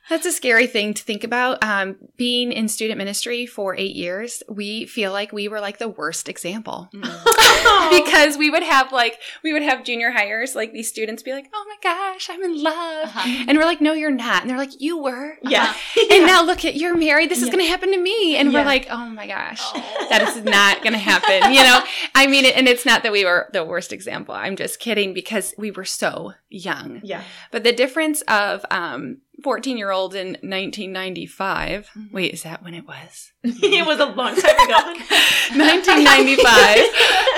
That's 0.08 0.26
a 0.26 0.32
scary 0.32 0.66
thing 0.66 0.94
to 0.94 1.02
think 1.02 1.22
about. 1.24 1.62
Um, 1.62 1.96
being 2.16 2.52
in 2.52 2.68
student 2.68 2.98
ministry 2.98 3.44
for 3.46 3.76
eight 3.76 3.94
years, 3.94 4.42
we 4.48 4.86
feel 4.86 5.12
like 5.12 5.32
we 5.32 5.48
were 5.48 5.60
like 5.60 5.78
the 5.78 5.88
worst 5.88 6.28
example 6.28 6.88
because 7.90 8.36
we 8.36 8.50
would 8.50 8.62
have 8.62 8.92
like 8.92 9.18
we 9.42 9.52
would 9.52 9.62
have 9.62 9.84
junior 9.84 10.10
hires 10.10 10.54
like 10.54 10.72
these 10.72 10.88
students 10.88 11.22
be 11.22 11.32
like, 11.32 11.48
"Oh 11.54 11.64
my 11.68 11.76
gosh, 11.82 12.28
I'm 12.30 12.42
in 12.42 12.62
love," 12.62 13.08
Uh-huh. 13.08 13.44
and 13.48 13.56
we're 13.58 13.64
like, 13.64 13.80
"No, 13.80 13.92
you're 13.92 14.10
not," 14.10 14.42
and 14.42 14.50
they're 14.50 14.56
like, 14.58 14.80
"You 14.80 15.02
were." 15.02 15.36
yeah. 15.42 15.74
And 16.10 16.26
now 16.26 16.42
look 16.42 16.64
at 16.64 16.74
you're 16.76 16.96
married. 16.96 17.30
This 17.30 17.42
is 17.42 17.50
going 17.50 17.64
to 17.64 17.68
happen 17.70 17.90
to 17.92 17.98
me, 17.98 18.36
and 18.36 18.50
Yeah. 18.52 18.60
we're 18.60 18.66
like, 18.66 18.86
"Oh 18.90 19.06
my 19.08 19.26
gosh." 19.26 19.60
Oh. 19.74 20.06
That 20.10 20.22
is 20.22 20.42
not 20.44 20.82
going 20.82 20.92
to 20.94 20.98
happen, 20.98 21.52
you 21.52 21.62
know. 21.62 21.82
I 22.14 22.26
mean, 22.26 22.46
and 22.46 22.66
it's 22.66 22.86
not 22.86 23.02
that 23.02 23.12
we 23.12 23.24
were 23.24 23.48
the 23.52 23.64
worst 23.64 23.92
example. 23.92 24.34
I'm 24.34 24.56
just 24.56 24.80
kidding 24.80 25.12
because 25.12 25.54
we 25.58 25.70
were 25.70 25.84
so 25.84 26.32
young. 26.48 27.00
yeah. 27.04 27.22
But 27.50 27.64
the 27.64 27.72
difference 27.72 28.22
of 28.22 28.64
um 28.70 29.18
14 29.44 29.76
year 29.78 29.90
old 29.90 30.14
in 30.14 30.36
1995. 30.42 31.90
Mhm. 31.96 32.12
Wait, 32.12 32.32
is 32.34 32.42
that 32.42 32.62
when 32.62 32.74
it 32.74 32.86
was? 32.86 33.32
it 33.44 33.86
was 33.86 33.98
a 34.00 34.06
long 34.06 34.34
time 34.34 34.58
ago. 34.58 34.76
1995. 35.54 36.44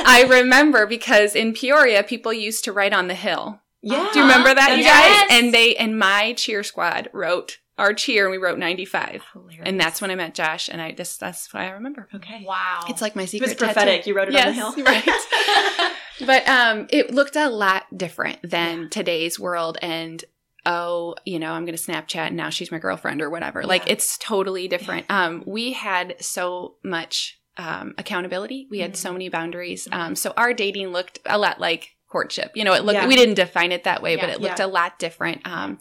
I 0.07 0.26
remember 0.28 0.87
because 0.87 1.35
in 1.35 1.52
Peoria, 1.52 2.02
people 2.02 2.33
used 2.33 2.64
to 2.64 2.73
write 2.73 2.92
on 2.92 3.09
the 3.09 3.14
hill. 3.14 3.61
yeah. 3.83 4.09
Do 4.12 4.19
you 4.19 4.25
remember 4.25 4.54
that, 4.54 4.76
you 4.76 4.85
Yes. 4.85 5.28
guys? 5.30 5.38
And 5.38 5.54
they 5.54 5.75
and 5.76 5.99
my 5.99 6.33
cheer 6.35 6.62
squad 6.62 7.09
wrote 7.12 7.59
our 7.78 7.95
cheer, 7.95 8.25
and 8.26 8.30
we 8.33 8.37
wrote 8.38 8.59
95. 8.59 9.23
Hilarious. 9.33 9.62
And 9.64 9.80
that's 9.80 10.02
when 10.02 10.11
I 10.11 10.14
met 10.14 10.35
Josh, 10.35 10.69
and 10.69 10.83
I 10.83 10.92
just 10.92 11.19
that's 11.21 11.52
what 11.52 11.62
I 11.62 11.71
remember. 11.71 12.09
okay. 12.14 12.45
Wow. 12.47 12.85
It's 12.88 13.00
like 13.00 13.16
my 13.16 13.25
secret. 13.25 13.47
It 13.47 13.50
secret. 13.52 13.69
was 13.69 13.75
prophetic. 13.75 14.00
tattoo. 14.00 14.11
You 14.11 14.16
wrote 14.16 14.28
it 14.28 14.35
yes, 14.35 14.61
on 14.61 14.75
the 14.75 14.83
hill. 14.83 14.85
right. 14.85 15.92
but 16.26 16.49
um, 16.49 16.87
it 16.90 17.14
looked 17.14 17.37
a 17.37 17.49
lot 17.49 17.85
different 17.97 18.38
than 18.42 18.83
Yeah. 18.83 18.88
today's 18.90 19.38
world, 19.40 19.78
and 19.80 20.23
oh, 20.70 21.14
you 21.24 21.38
know, 21.42 21.52
I'm 21.52 21.64
going 21.66 21.76
to 21.76 21.82
Snapchat, 21.90 22.28
and 22.28 22.36
now 22.36 22.50
she's 22.50 22.70
my 22.70 22.78
girlfriend 22.78 23.20
or 23.22 23.28
whatever. 23.30 23.60
Like 23.64 23.84
it's 23.94 24.16
totally 24.18 24.68
different. 24.68 25.06
Um, 25.10 25.42
we 25.46 25.72
had 25.72 26.06
so 26.20 26.76
much 26.84 27.38
um 27.56 27.94
accountability. 27.98 28.60
We 28.70 28.78
had 28.84 28.92
Mhm. 28.92 28.96
so 29.04 29.12
many 29.12 29.28
boundaries. 29.28 29.88
Um, 29.98 30.14
so 30.22 30.32
our 30.36 30.52
dating 30.54 30.88
looked 30.96 31.18
a 31.26 31.36
lot 31.36 31.56
like 31.60 31.82
courtship. 32.08 32.50
You 32.54 32.64
know, 32.64 32.74
it 32.78 32.84
looked. 32.84 33.00
Yeah. 33.00 33.08
We 33.08 33.16
didn't 33.16 33.34
define 33.44 33.72
it 33.72 33.84
that 33.84 34.00
way, 34.02 34.14
but 34.16 34.28
it 34.34 34.40
looked 34.40 34.60
Yeah. 34.60 34.66
a 34.70 34.76
lot 34.80 34.98
different. 34.98 35.40
Um. 35.46 35.78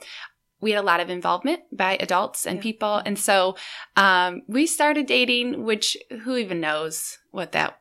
We 0.62 0.72
had 0.72 0.82
a 0.82 0.90
lot 0.92 1.00
of 1.00 1.10
involvement 1.10 1.62
by 1.72 1.96
adults 2.02 2.46
and 2.46 2.58
Yeah. 2.58 2.64
people. 2.70 2.96
And 3.06 3.18
so 3.18 3.56
um, 3.96 4.42
we 4.56 4.68
started 4.68 5.06
dating, 5.06 5.64
which 5.64 5.96
who 6.24 6.36
even 6.36 6.60
knows 6.60 7.18
what 7.32 7.54
that 7.54 7.80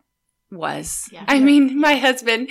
was. 0.53 1.09
Yeah. 1.11 1.25
I 1.27 1.41
mean, 1.41 1.65
my 1.87 1.97
husband, 1.97 2.51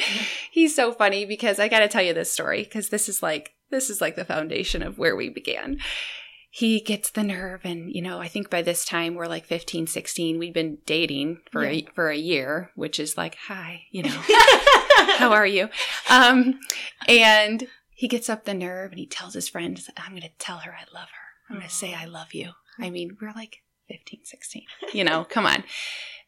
he's 0.52 0.76
so 0.76 0.92
funny 0.92 1.24
because 1.26 1.60
I 1.60 1.70
got 1.70 1.80
to 1.80 1.88
tell 1.88 2.04
you 2.04 2.14
this 2.14 2.30
story 2.32 2.64
because 2.64 2.90
this 2.90 3.08
is 3.08 3.24
like 3.24 3.54
this 3.70 3.90
is 3.90 4.02
like 4.02 4.16
the 4.16 4.26
foundation 4.26 4.82
of 4.82 4.98
where 4.98 5.16
we 5.16 5.30
began. 5.30 5.78
He 6.50 6.80
gets 6.80 7.12
the 7.12 7.24
nerve 7.24 7.62
and 7.64 7.94
you 7.94 8.02
know, 8.02 8.20
I 8.20 8.28
think 8.28 8.50
by 8.50 8.62
this 8.62 8.86
time 8.86 9.16
we're 9.16 9.28
like 9.28 9.46
15, 9.46 9.88
16. 9.88 10.40
We'd 10.40 10.54
been 10.54 10.80
dating 10.86 11.42
for 11.52 11.64
a, 11.64 11.86
for 11.94 12.10
a 12.10 12.18
year, 12.18 12.72
which 12.76 13.00
is 13.00 13.18
like, 13.18 13.36
"Hi, 13.48 13.84
you 13.92 14.04
know, 14.04 14.10
how 15.18 15.34
are 15.34 15.46
you?" 15.46 15.70
Um 16.10 16.60
and 17.08 17.68
he 17.98 18.08
gets 18.08 18.30
up 18.30 18.46
the 18.46 18.54
nerve 18.54 18.92
and 18.92 19.00
he 19.00 19.08
tells 19.08 19.34
his 19.34 19.50
friends, 19.50 19.90
I'm 19.98 20.12
going 20.12 20.22
to 20.22 20.30
tell 20.38 20.60
her 20.60 20.72
I 20.72 20.84
love 20.94 21.10
her. 21.10 21.50
I'm 21.50 21.56
going 21.56 21.68
to 21.68 21.74
say 21.74 21.96
I 21.96 22.06
love 22.06 22.32
you. 22.32 22.52
I 22.78 22.92
mean, 22.92 23.18
we're 23.20 23.34
like 23.36 23.64
15, 23.88 24.20
16, 24.24 24.64
you 24.94 25.04
know, 25.04 25.26
come 25.28 25.48
on. 25.48 25.64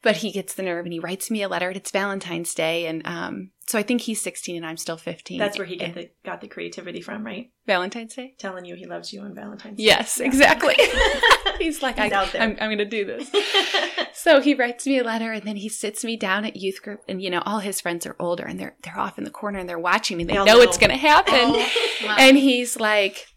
But 0.01 0.17
he 0.17 0.31
gets 0.31 0.53
the 0.53 0.63
nerve 0.63 0.85
and 0.85 0.93
he 0.93 0.99
writes 0.99 1.29
me 1.29 1.41
a 1.43 1.49
letter. 1.49 1.71
It's 1.71 1.91
Valentine's 1.91 2.53
Day. 2.53 2.85
And 2.85 3.05
um, 3.05 3.51
so 3.67 3.77
I 3.77 3.83
think 3.83 3.99
he's 4.01 4.21
16 4.21 4.55
and 4.55 4.65
I'm 4.65 4.77
still 4.77 4.95
15. 4.95 5.37
That's 5.37 5.57
where 5.57 5.67
he 5.67 5.75
got 5.75 5.93
the, 5.93 6.09
got 6.23 6.39
the 6.39 6.47
creativity 6.47 7.01
from, 7.01 7.25
right? 7.25 7.51
Valentine's 7.67 8.15
Day? 8.15 8.33
Telling 8.37 8.63
you 8.63 8.75
he 8.75 8.85
loves 8.85 9.11
you 9.11 9.21
on 9.21 9.35
Valentine's 9.35 9.77
Day. 9.77 9.83
Yes, 9.83 10.17
Yeah. 10.19 10.25
exactly. 10.27 10.75
he's 11.59 11.81
like, 11.83 11.99
He's 11.99 12.13
I, 12.13 12.15
out 12.15 12.31
there. 12.31 12.41
I'm, 12.41 12.51
I'm 12.61 12.69
going 12.69 12.77
to 12.77 12.85
do 12.85 13.03
this. 13.05 13.29
So 14.11 14.41
he 14.41 14.53
writes 14.53 14.85
me 14.85 14.97
a 14.99 15.03
letter 15.03 15.31
and 15.31 15.43
then 15.43 15.55
he 15.55 15.69
sits 15.69 16.03
me 16.03 16.17
down 16.17 16.43
at 16.43 16.57
youth 16.57 16.81
group 16.81 16.99
and 17.07 17.21
you 17.21 17.29
know 17.29 17.41
all 17.45 17.59
his 17.59 17.79
friends 17.79 18.05
are 18.05 18.17
older 18.19 18.43
and 18.43 18.59
they're 18.59 18.75
they're 18.83 18.99
off 18.99 19.17
in 19.17 19.23
the 19.23 19.29
corner 19.29 19.59
and 19.59 19.69
they're 19.69 19.79
watching 19.79 20.17
me. 20.17 20.25
They, 20.25 20.33
They 20.33 20.39
know, 20.39 20.43
know. 20.43 20.61
it's 20.61 20.77
going 20.77 20.89
to 20.89 20.97
happen. 20.97 21.35
Oh. 21.35 21.69
Wow. 22.05 22.15
And 22.19 22.35
he's 22.37 22.77
like, 22.77 23.27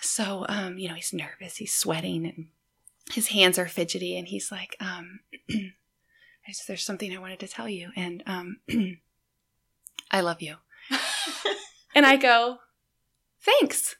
so, 0.00 0.44
um, 0.48 0.78
you 0.78 0.88
know, 0.88 0.94
he's 0.94 1.12
nervous, 1.12 1.56
he's 1.56 1.74
sweating, 1.74 2.24
and 2.24 2.46
his 3.12 3.28
hands 3.28 3.58
are 3.58 3.66
fidgety, 3.66 4.16
and 4.16 4.28
he's 4.28 4.50
like, 4.52 4.76
um, 4.80 5.20
I 6.48 6.52
said, 6.52 6.64
there's 6.68 6.84
something 6.84 7.14
I 7.14 7.18
wanted 7.20 7.40
to 7.40 7.48
tell 7.48 7.68
you, 7.68 7.90
and 7.94 8.22
um, 8.26 8.56
I 10.10 10.20
love 10.20 10.40
you. 10.42 10.56
And 11.94 12.06
I 12.06 12.16
go, 12.16 12.58
thanks. 13.42 13.96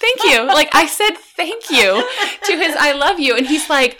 Thank 0.00 0.24
you. 0.24 0.44
Like 0.46 0.68
I 0.74 0.86
said, 0.86 1.12
thank 1.16 1.70
you 1.70 2.04
to 2.44 2.56
his 2.56 2.74
I 2.78 2.92
love 2.92 3.18
you. 3.18 3.36
And 3.36 3.46
he's 3.46 3.70
like, 3.70 3.96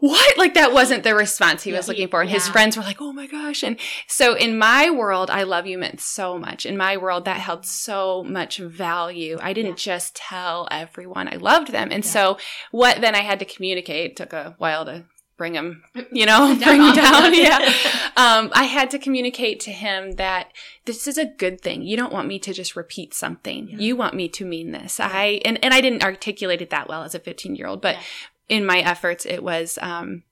what? 0.00 0.36
Like 0.36 0.54
that 0.54 0.72
wasn't 0.72 1.04
the 1.04 1.14
response 1.14 1.62
he 1.62 1.70
was 1.72 1.86
looking 1.86 2.08
for. 2.08 2.22
And 2.22 2.30
his 2.30 2.46
Yeah. 2.46 2.52
friends 2.52 2.76
were 2.76 2.82
like, 2.82 3.00
oh 3.00 3.12
my 3.12 3.26
gosh. 3.26 3.62
And 3.62 3.78
so 4.08 4.34
in 4.34 4.58
my 4.58 4.90
world, 4.90 5.30
I 5.30 5.44
love 5.44 5.66
you 5.66 5.78
meant 5.78 6.00
so 6.00 6.38
much. 6.38 6.66
In 6.66 6.76
my 6.76 6.96
world, 6.96 7.24
that 7.26 7.40
held 7.40 7.66
so 7.66 8.24
much 8.24 8.58
value. 8.58 9.38
I 9.40 9.52
didn't 9.52 9.76
just 9.78 10.16
tell 10.16 10.66
everyone 10.70 11.28
I 11.28 11.36
loved 11.36 11.68
them. 11.72 11.90
And 11.92 12.04
Yeah. 12.04 12.10
so 12.10 12.38
what 12.72 13.00
then 13.00 13.14
I 13.14 13.20
had 13.20 13.38
to 13.40 13.44
communicate 13.44 14.16
took 14.16 14.32
a 14.32 14.54
while 14.58 14.84
to 14.86 15.04
bring 15.36 15.54
him, 15.54 15.82
you 16.12 16.26
know, 16.26 16.54
bring 16.64 16.80
him 16.82 16.94
down. 16.94 17.34
Yeah 17.34 17.58
um, 18.16 18.50
I 18.54 18.64
had 18.64 18.90
to 18.92 18.98
communicate 18.98 19.60
to 19.60 19.70
him 19.72 20.12
that 20.12 20.52
this 20.84 21.06
is 21.08 21.18
a 21.18 21.24
good 21.24 21.60
thing. 21.60 21.82
You 21.82 21.96
don't 21.96 22.12
want 22.12 22.28
me 22.28 22.38
to 22.40 22.52
just 22.52 22.76
repeat 22.76 23.14
something. 23.14 23.68
Yeah. 23.68 23.78
You 23.78 23.96
want 23.96 24.14
me 24.14 24.28
to 24.28 24.44
mean 24.44 24.72
this. 24.72 25.00
I 25.00 25.40
and, 25.44 25.62
and 25.64 25.74
I 25.74 25.80
didn't 25.80 26.04
articulate 26.04 26.62
it 26.62 26.70
that 26.70 26.88
well 26.88 27.02
as 27.02 27.14
a 27.14 27.18
15 27.18 27.56
year 27.56 27.66
old, 27.66 27.80
but 27.80 27.96
Yeah. 27.96 28.02
in 28.48 28.66
my 28.66 28.78
efforts, 28.78 29.26
it 29.26 29.42
was 29.42 29.78
um, 29.82 30.22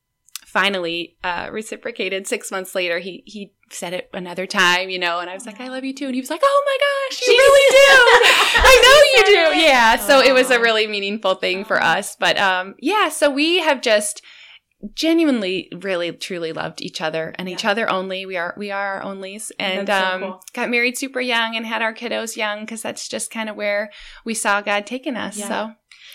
finally 0.46 1.16
uh, 1.24 1.48
reciprocated. 1.50 2.26
Six 2.26 2.50
months 2.50 2.74
later, 2.74 2.98
he 2.98 3.22
he 3.26 3.52
said 3.70 3.94
it 3.94 4.10
another 4.12 4.46
time, 4.46 4.90
you 4.90 4.98
know, 4.98 5.18
and 5.18 5.30
I 5.30 5.34
was 5.34 5.46
like, 5.46 5.60
"I 5.60 5.68
love 5.68 5.82
you 5.84 5.94
too," 5.94 6.04
and 6.06 6.14
he 6.14 6.20
was 6.20 6.28
like, 6.30 6.42
"Oh 6.44 6.62
my 6.66 6.78
gosh, 7.16 7.26
you 7.26 7.32
really 7.38 7.70
do! 7.70 8.62
I 8.62 8.74
know 8.84 9.32
you 9.32 9.36
do!" 9.54 9.60
Yeah. 9.60 9.96
So 9.96 10.20
it 10.20 10.34
was 10.34 10.50
a 10.50 10.60
really 10.60 10.86
meaningful 10.86 11.34
thing 11.36 11.64
for 11.64 11.82
us, 11.82 12.16
but 12.16 12.36
um, 12.38 12.74
yeah. 12.78 13.08
So 13.08 13.30
we 13.30 13.60
have 13.60 13.80
just 13.80 14.22
genuinely 14.94 15.68
really 15.80 16.12
truly 16.12 16.52
loved 16.52 16.82
each 16.82 17.00
other 17.00 17.34
and 17.38 17.48
each 17.48 17.64
other 17.64 17.88
only 17.88 18.26
we 18.26 18.36
are 18.36 18.52
we 18.56 18.70
are 18.70 19.00
our 19.00 19.14
onlys 19.14 19.52
and 19.58 19.86
so 19.88 19.94
um 19.94 20.20
cool. 20.20 20.44
got 20.54 20.68
married 20.70 20.98
super 20.98 21.20
young 21.20 21.54
and 21.56 21.64
had 21.66 21.82
our 21.82 21.94
kiddos 21.94 22.36
young 22.36 22.60
because 22.60 22.82
that's 22.82 23.08
just 23.08 23.30
kind 23.30 23.48
of 23.48 23.54
where 23.56 23.90
we 24.24 24.34
saw 24.34 24.60
god 24.60 24.84
taking 24.86 25.16
us 25.16 25.38
Yeah. 25.38 25.48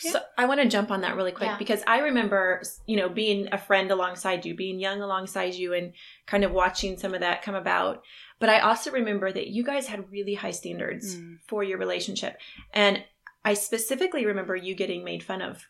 so 0.02 0.10
So 0.12 0.20
I 0.38 0.46
want 0.46 0.62
to 0.62 0.68
jump 0.68 0.92
on 0.92 1.02
that 1.02 1.16
really 1.16 1.32
quick 1.32 1.50
Yeah. 1.50 1.58
because 1.58 1.82
I 1.88 2.00
remember, 2.00 2.62
you 2.86 2.98
know, 2.98 3.10
being 3.10 3.48
a 3.52 3.58
friend 3.58 3.90
alongside 3.90 4.46
you, 4.46 4.54
being 4.54 4.80
young 4.80 5.02
alongside 5.02 5.56
you, 5.56 5.74
and 5.74 5.94
kind 6.28 6.44
of 6.44 6.52
watching 6.52 6.98
some 7.00 7.14
of 7.16 7.22
that 7.22 7.42
come 7.42 7.56
about. 7.56 8.04
But 8.40 8.50
I 8.50 8.60
also 8.60 8.92
remember 8.92 9.32
that 9.32 9.48
you 9.48 9.64
guys 9.64 9.88
had 9.88 10.12
really 10.12 10.36
high 10.36 10.52
standards 10.52 11.16
Mm. 11.16 11.38
for 11.48 11.64
your 11.64 11.80
relationship, 11.80 12.38
and 12.74 13.04
I 13.44 13.56
specifically 13.56 14.26
remember 14.26 14.56
you 14.56 14.76
getting 14.76 15.04
made 15.04 15.24
fun 15.24 15.42
of 15.42 15.66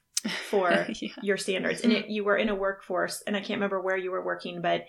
for 0.50 0.88
yeah. 1.01 1.09
your 1.21 1.38
standards, 1.38 1.81
and 1.81 1.93
it, 1.93 2.09
you 2.09 2.24
were 2.24 2.38
in 2.38 2.50
a 2.50 2.55
workforce, 2.55 3.24
and 3.25 3.36
I 3.36 3.39
can't 3.39 3.57
remember 3.57 3.81
where 3.81 3.97
you 3.97 4.12
were 4.12 4.24
working, 4.24 4.62
but 4.62 4.86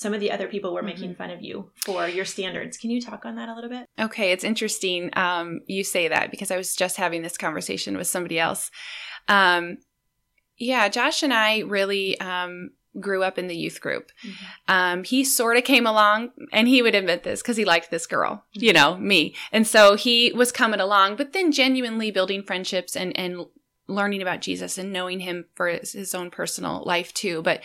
some 0.00 0.14
of 0.14 0.20
the 0.20 0.30
other 0.30 0.48
people 0.48 0.72
were 0.72 0.82
making 0.82 1.14
fun 1.14 1.30
of 1.30 1.42
you 1.42 1.70
for 1.84 2.08
your 2.08 2.24
standards. 2.24 2.78
Can 2.78 2.90
you 2.90 3.02
talk 3.02 3.26
on 3.26 3.36
that 3.36 3.50
a 3.50 3.54
little 3.54 3.68
bit? 3.68 3.86
Okay, 3.98 4.32
it's 4.32 4.44
interesting 4.44 5.10
um, 5.14 5.60
you 5.66 5.84
say 5.84 6.08
that 6.08 6.30
because 6.30 6.50
I 6.50 6.56
was 6.56 6.74
just 6.74 6.96
having 6.96 7.20
this 7.20 7.36
conversation 7.36 7.98
with 7.98 8.06
somebody 8.06 8.38
else. 8.38 8.70
Um, 9.28 9.76
yeah, 10.56 10.88
Josh 10.88 11.22
and 11.22 11.34
I 11.34 11.60
really 11.60 12.18
um, 12.18 12.70
grew 12.98 13.22
up 13.22 13.38
in 13.38 13.46
the 13.46 13.56
youth 13.56 13.80
group. 13.82 14.10
Um, 14.68 15.04
he 15.04 15.22
sort 15.22 15.58
of 15.58 15.64
came 15.64 15.86
along, 15.86 16.30
and 16.50 16.66
he 16.66 16.80
would 16.80 16.94
admit 16.94 17.22
this 17.22 17.42
because 17.42 17.58
he 17.58 17.64
liked 17.66 17.90
this 17.90 18.06
girl, 18.06 18.44
you 18.52 18.72
know, 18.72 18.96
me, 18.96 19.34
and 19.52 19.66
so 19.66 19.96
he 19.96 20.32
was 20.32 20.50
coming 20.50 20.80
along, 20.80 21.16
but 21.16 21.34
then 21.34 21.52
genuinely 21.52 22.10
building 22.10 22.42
friendships 22.42 22.96
and 22.96 23.16
and 23.18 23.46
learning 23.90 24.22
about 24.22 24.40
Jesus 24.40 24.78
and 24.78 24.92
knowing 24.92 25.20
him 25.20 25.46
for 25.54 25.68
his, 25.68 25.92
his 25.92 26.14
own 26.14 26.30
personal 26.30 26.82
life 26.84 27.12
too. 27.12 27.42
But 27.42 27.62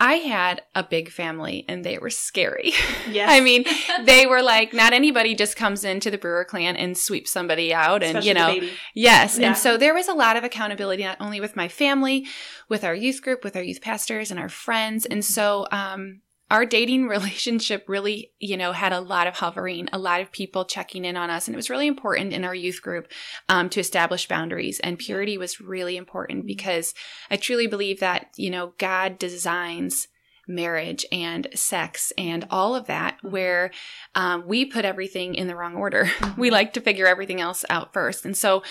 I 0.00 0.14
had 0.14 0.62
a 0.74 0.82
big 0.82 1.10
family, 1.10 1.64
and 1.68 1.84
they 1.84 1.98
were 1.98 2.10
scary. 2.10 2.72
Yes, 3.06 3.28
I 3.30 3.40
mean, 3.40 3.64
they 4.04 4.24
were 4.24 4.42
like, 4.42 4.72
not 4.72 4.94
anybody 4.94 5.34
just 5.34 5.56
comes 5.56 5.84
into 5.84 6.10
the 6.10 6.16
Brewer 6.16 6.44
clan 6.44 6.74
and 6.74 6.96
sweeps 6.96 7.30
somebody 7.30 7.72
out. 7.72 8.02
And, 8.02 8.18
Especially 8.18 8.28
you 8.28 8.34
know, 8.62 8.70
yes. 8.94 9.38
Yeah. 9.38 9.48
And 9.48 9.56
so 9.56 9.76
there 9.76 9.94
was 9.94 10.08
a 10.08 10.14
lot 10.14 10.36
of 10.36 10.42
accountability, 10.42 11.04
not 11.04 11.20
only 11.20 11.38
with 11.38 11.54
my 11.54 11.68
family, 11.68 12.26
with 12.68 12.82
our 12.82 12.94
youth 12.94 13.20
group, 13.22 13.44
with 13.44 13.56
our 13.56 13.62
youth 13.62 13.82
pastors 13.82 14.30
and 14.30 14.40
our 14.40 14.48
friends. 14.48 15.04
And 15.04 15.22
so, 15.22 15.66
um, 15.70 16.22
our 16.54 16.64
dating 16.64 17.08
relationship 17.08 17.84
really, 17.88 18.30
you 18.38 18.56
know, 18.56 18.70
had 18.72 18.92
a 18.92 19.00
lot 19.00 19.26
of 19.26 19.34
hovering, 19.34 19.88
a 19.92 19.98
lot 19.98 20.20
of 20.20 20.30
people 20.30 20.64
checking 20.64 21.04
in 21.04 21.16
on 21.16 21.28
us. 21.28 21.48
And 21.48 21.54
it 21.54 21.56
was 21.56 21.68
really 21.68 21.88
important 21.88 22.32
in 22.32 22.44
our 22.44 22.54
youth 22.54 22.80
group 22.80 23.08
um, 23.48 23.68
to 23.70 23.80
establish 23.80 24.28
boundaries. 24.28 24.78
And 24.80 24.98
purity 24.98 25.36
was 25.36 25.60
really 25.60 25.96
important 25.96 26.46
because 26.46 26.94
I 27.28 27.36
truly 27.36 27.66
believe 27.66 27.98
that, 28.00 28.28
you 28.36 28.50
know, 28.50 28.72
God 28.78 29.18
designs 29.18 30.06
marriage 30.46 31.04
and 31.10 31.48
sex 31.54 32.12
and 32.18 32.46
all 32.50 32.76
of 32.76 32.86
that, 32.86 33.16
where 33.22 33.70
um, 34.14 34.46
we 34.46 34.64
put 34.64 34.84
everything 34.84 35.34
in 35.34 35.48
the 35.48 35.56
wrong 35.56 35.74
order. 35.74 36.08
we 36.36 36.50
like 36.50 36.74
to 36.74 36.80
figure 36.80 37.06
everything 37.06 37.40
else 37.40 37.64
out 37.68 37.92
first. 37.92 38.24
And 38.24 38.36
so 38.36 38.62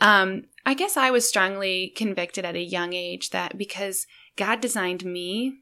um, 0.00 0.44
I 0.64 0.74
guess 0.74 0.96
I 0.96 1.10
was 1.10 1.28
strongly 1.28 1.92
convicted 1.96 2.44
at 2.44 2.54
a 2.54 2.62
young 2.62 2.92
age 2.92 3.30
that 3.30 3.58
because 3.58 4.06
God 4.36 4.60
designed 4.60 5.04
me, 5.04 5.58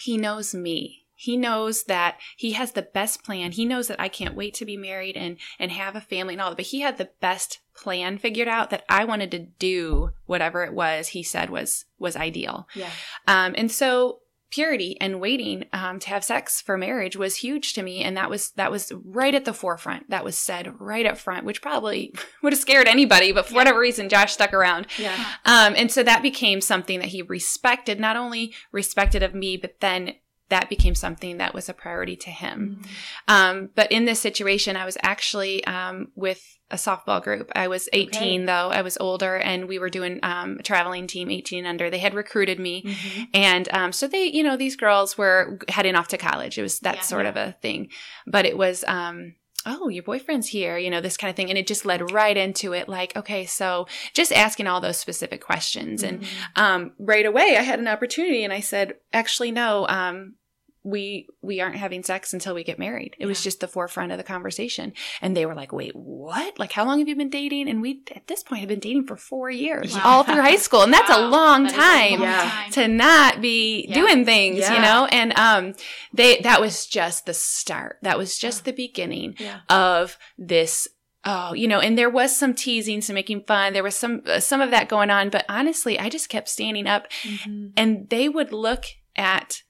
He 0.00 0.16
knows 0.16 0.54
me. 0.54 1.06
He 1.18 1.36
knows 1.36 1.84
that 1.84 2.18
he 2.36 2.52
has 2.52 2.72
the 2.72 2.82
best 2.82 3.24
plan. 3.24 3.52
He 3.52 3.64
knows 3.64 3.88
that 3.88 4.00
I 4.00 4.08
can't 4.08 4.34
wait 4.34 4.52
to 4.54 4.66
be 4.66 4.76
married 4.76 5.16
and 5.16 5.38
and 5.58 5.72
have 5.72 5.96
a 5.96 6.00
family 6.00 6.34
and 6.34 6.42
all 6.42 6.50
that. 6.50 6.56
But 6.56 6.66
he 6.66 6.80
had 6.80 6.98
the 6.98 7.10
best 7.20 7.60
plan 7.74 8.18
figured 8.18 8.48
out 8.48 8.68
that 8.70 8.84
I 8.88 9.04
wanted 9.06 9.30
to 9.30 9.38
do 9.38 10.10
whatever 10.26 10.62
it 10.64 10.74
was 10.74 11.08
he 11.08 11.22
said 11.22 11.48
was 11.48 11.86
was 11.98 12.16
ideal. 12.16 12.68
Yeah. 12.74 12.90
Um, 13.26 13.54
and 13.56 13.72
so 13.72 14.20
purity 14.50 14.96
and 15.00 15.20
waiting 15.20 15.64
um, 15.72 15.98
to 15.98 16.08
have 16.08 16.22
sex 16.22 16.60
for 16.60 16.78
marriage 16.78 17.16
was 17.16 17.36
huge 17.36 17.72
to 17.74 17.82
me 17.82 18.02
and 18.02 18.16
that 18.16 18.30
was 18.30 18.50
that 18.52 18.70
was 18.70 18.92
right 19.04 19.34
at 19.34 19.44
the 19.44 19.52
forefront 19.52 20.08
that 20.08 20.24
was 20.24 20.38
said 20.38 20.72
right 20.80 21.04
up 21.04 21.18
front 21.18 21.44
which 21.44 21.60
probably 21.60 22.14
would 22.42 22.52
have 22.52 22.60
scared 22.60 22.86
anybody 22.86 23.32
but 23.32 23.46
for 23.46 23.52
Yeah. 23.52 23.58
whatever 23.58 23.80
reason 23.80 24.08
josh 24.08 24.32
stuck 24.34 24.54
around 24.54 24.86
Yeah. 24.98 25.16
um, 25.44 25.74
and 25.76 25.90
so 25.90 26.02
that 26.04 26.22
became 26.22 26.60
something 26.60 27.00
that 27.00 27.08
he 27.08 27.22
respected 27.22 27.98
not 27.98 28.16
only 28.16 28.54
respected 28.72 29.22
of 29.22 29.34
me 29.34 29.56
but 29.56 29.80
then 29.80 30.14
that 30.48 30.68
became 30.68 30.94
something 30.94 31.38
that 31.38 31.54
was 31.54 31.68
a 31.68 31.74
priority 31.74 32.16
to 32.16 32.30
him 32.30 32.80
um, 33.28 33.70
but 33.74 33.90
in 33.90 34.04
this 34.04 34.20
situation 34.20 34.76
i 34.76 34.84
was 34.84 34.96
actually 35.02 35.64
um, 35.64 36.08
with 36.14 36.42
a 36.70 36.76
softball 36.76 37.22
group 37.22 37.50
i 37.54 37.68
was 37.68 37.88
18 37.92 38.08
Okay. 38.42 38.46
though 38.46 38.68
i 38.70 38.82
was 38.82 38.96
older 39.00 39.36
and 39.36 39.68
we 39.68 39.78
were 39.78 39.90
doing 39.90 40.18
um, 40.22 40.56
a 40.58 40.62
traveling 40.62 41.06
team 41.06 41.30
18 41.30 41.60
and 41.60 41.66
under 41.68 41.90
they 41.90 41.98
had 41.98 42.14
recruited 42.14 42.58
me 42.58 42.82
Mhm. 42.84 43.28
and 43.34 43.68
um, 43.72 43.92
so 43.92 44.06
they, 44.08 44.24
you 44.24 44.42
know, 44.42 44.56
these 44.56 44.76
girls 44.76 45.16
were 45.18 45.58
heading 45.68 45.94
off 45.94 46.08
to 46.08 46.18
college. 46.18 46.58
It 46.58 46.62
was 46.62 46.80
that 46.80 46.96
Yeah. 46.96 47.00
sort 47.02 47.26
of 47.26 47.36
a 47.36 47.56
thing. 47.60 47.88
But 48.26 48.46
it 48.46 48.56
was, 48.56 48.84
um, 48.88 49.34
oh, 49.66 49.88
your 49.88 50.02
boyfriend's 50.04 50.48
here, 50.48 50.78
you 50.78 50.88
know, 50.90 51.00
this 51.00 51.16
kind 51.16 51.28
of 51.28 51.36
thing. 51.36 51.50
And 51.50 51.58
it 51.58 51.66
just 51.66 51.84
led 51.84 52.12
right 52.12 52.36
into 52.36 52.72
it 52.72 52.88
like, 52.88 53.14
okay, 53.16 53.44
so 53.44 53.86
just 54.14 54.32
asking 54.32 54.66
all 54.68 54.80
those 54.80 54.96
specific 54.96 55.40
questions. 55.44 56.02
And 56.02 56.20
Mhm. 56.22 56.26
um, 56.56 56.92
right 56.98 57.26
away, 57.26 57.56
I 57.58 57.62
had 57.62 57.80
an 57.80 57.88
opportunity 57.88 58.44
and 58.44 58.52
I 58.52 58.60
said, 58.60 58.94
actually, 59.12 59.50
no, 59.50 59.86
um, 59.88 60.36
we 60.86 61.26
we 61.42 61.60
aren't 61.60 61.74
having 61.76 62.04
sex 62.04 62.32
until 62.32 62.54
we 62.54 62.62
get 62.62 62.78
married. 62.78 63.16
It 63.18 63.26
was 63.26 63.42
just 63.42 63.58
the 63.58 63.66
forefront 63.66 64.12
of 64.12 64.18
the 64.18 64.24
conversation. 64.24 64.92
And 65.20 65.36
they 65.36 65.44
were 65.44 65.54
like, 65.54 65.72
wait, 65.72 65.90
what? 65.96 66.58
Like, 66.60 66.70
how 66.70 66.84
long 66.84 67.00
have 67.00 67.08
you 67.08 67.16
been 67.16 67.28
dating? 67.28 67.68
And 67.68 67.82
we, 67.82 68.02
at 68.14 68.28
this 68.28 68.44
point, 68.44 68.60
had 68.60 68.68
been 68.68 68.78
dating 68.78 69.06
for 69.08 69.16
four 69.16 69.50
years, 69.50 69.94
Wow. 69.96 70.02
all 70.04 70.22
through 70.22 70.40
high 70.42 70.56
school. 70.56 70.82
And 70.82 70.92
that's 70.92 71.10
a 71.10 71.14
Wow. 71.22 71.28
long 71.30 71.62
That 71.64 71.72
is 71.72 71.76
a 71.76 71.80
time 71.80 72.12
long 72.20 72.28
Yeah. 72.28 72.50
time. 72.50 72.70
to 72.72 72.88
not 72.88 73.40
be 73.40 73.86
Yeah. 73.88 73.94
doing 73.94 74.24
things, 74.24 74.58
Yeah. 74.60 74.74
you 74.74 74.80
know? 74.80 75.06
And 75.10 75.32
um 75.36 75.74
they 76.12 76.38
that 76.42 76.60
was 76.60 76.86
just 76.86 77.26
the 77.26 77.34
start. 77.34 77.98
That 78.02 78.16
was 78.16 78.38
just 78.38 78.64
the 78.64 78.72
beginning 78.72 79.34
Yeah. 79.40 79.60
of 79.68 80.16
this 80.38 80.86
oh, 81.28 81.52
you 81.54 81.66
know, 81.66 81.80
and 81.80 81.98
there 81.98 82.08
was 82.08 82.36
some 82.36 82.54
teasing, 82.54 83.00
some 83.00 83.14
making 83.14 83.42
fun. 83.42 83.72
There 83.72 83.82
was 83.82 83.96
some 83.96 84.22
uh, 84.26 84.38
some 84.38 84.60
of 84.60 84.70
that 84.70 84.88
going 84.88 85.10
on, 85.10 85.28
but 85.30 85.44
honestly, 85.48 85.98
I 85.98 86.08
just 86.08 86.28
kept 86.28 86.48
standing 86.48 86.86
up 86.86 87.10
Mhm. 87.24 87.72
and 87.76 88.08
they 88.08 88.28
would 88.28 88.52
look 88.52 88.84
at 89.16 89.62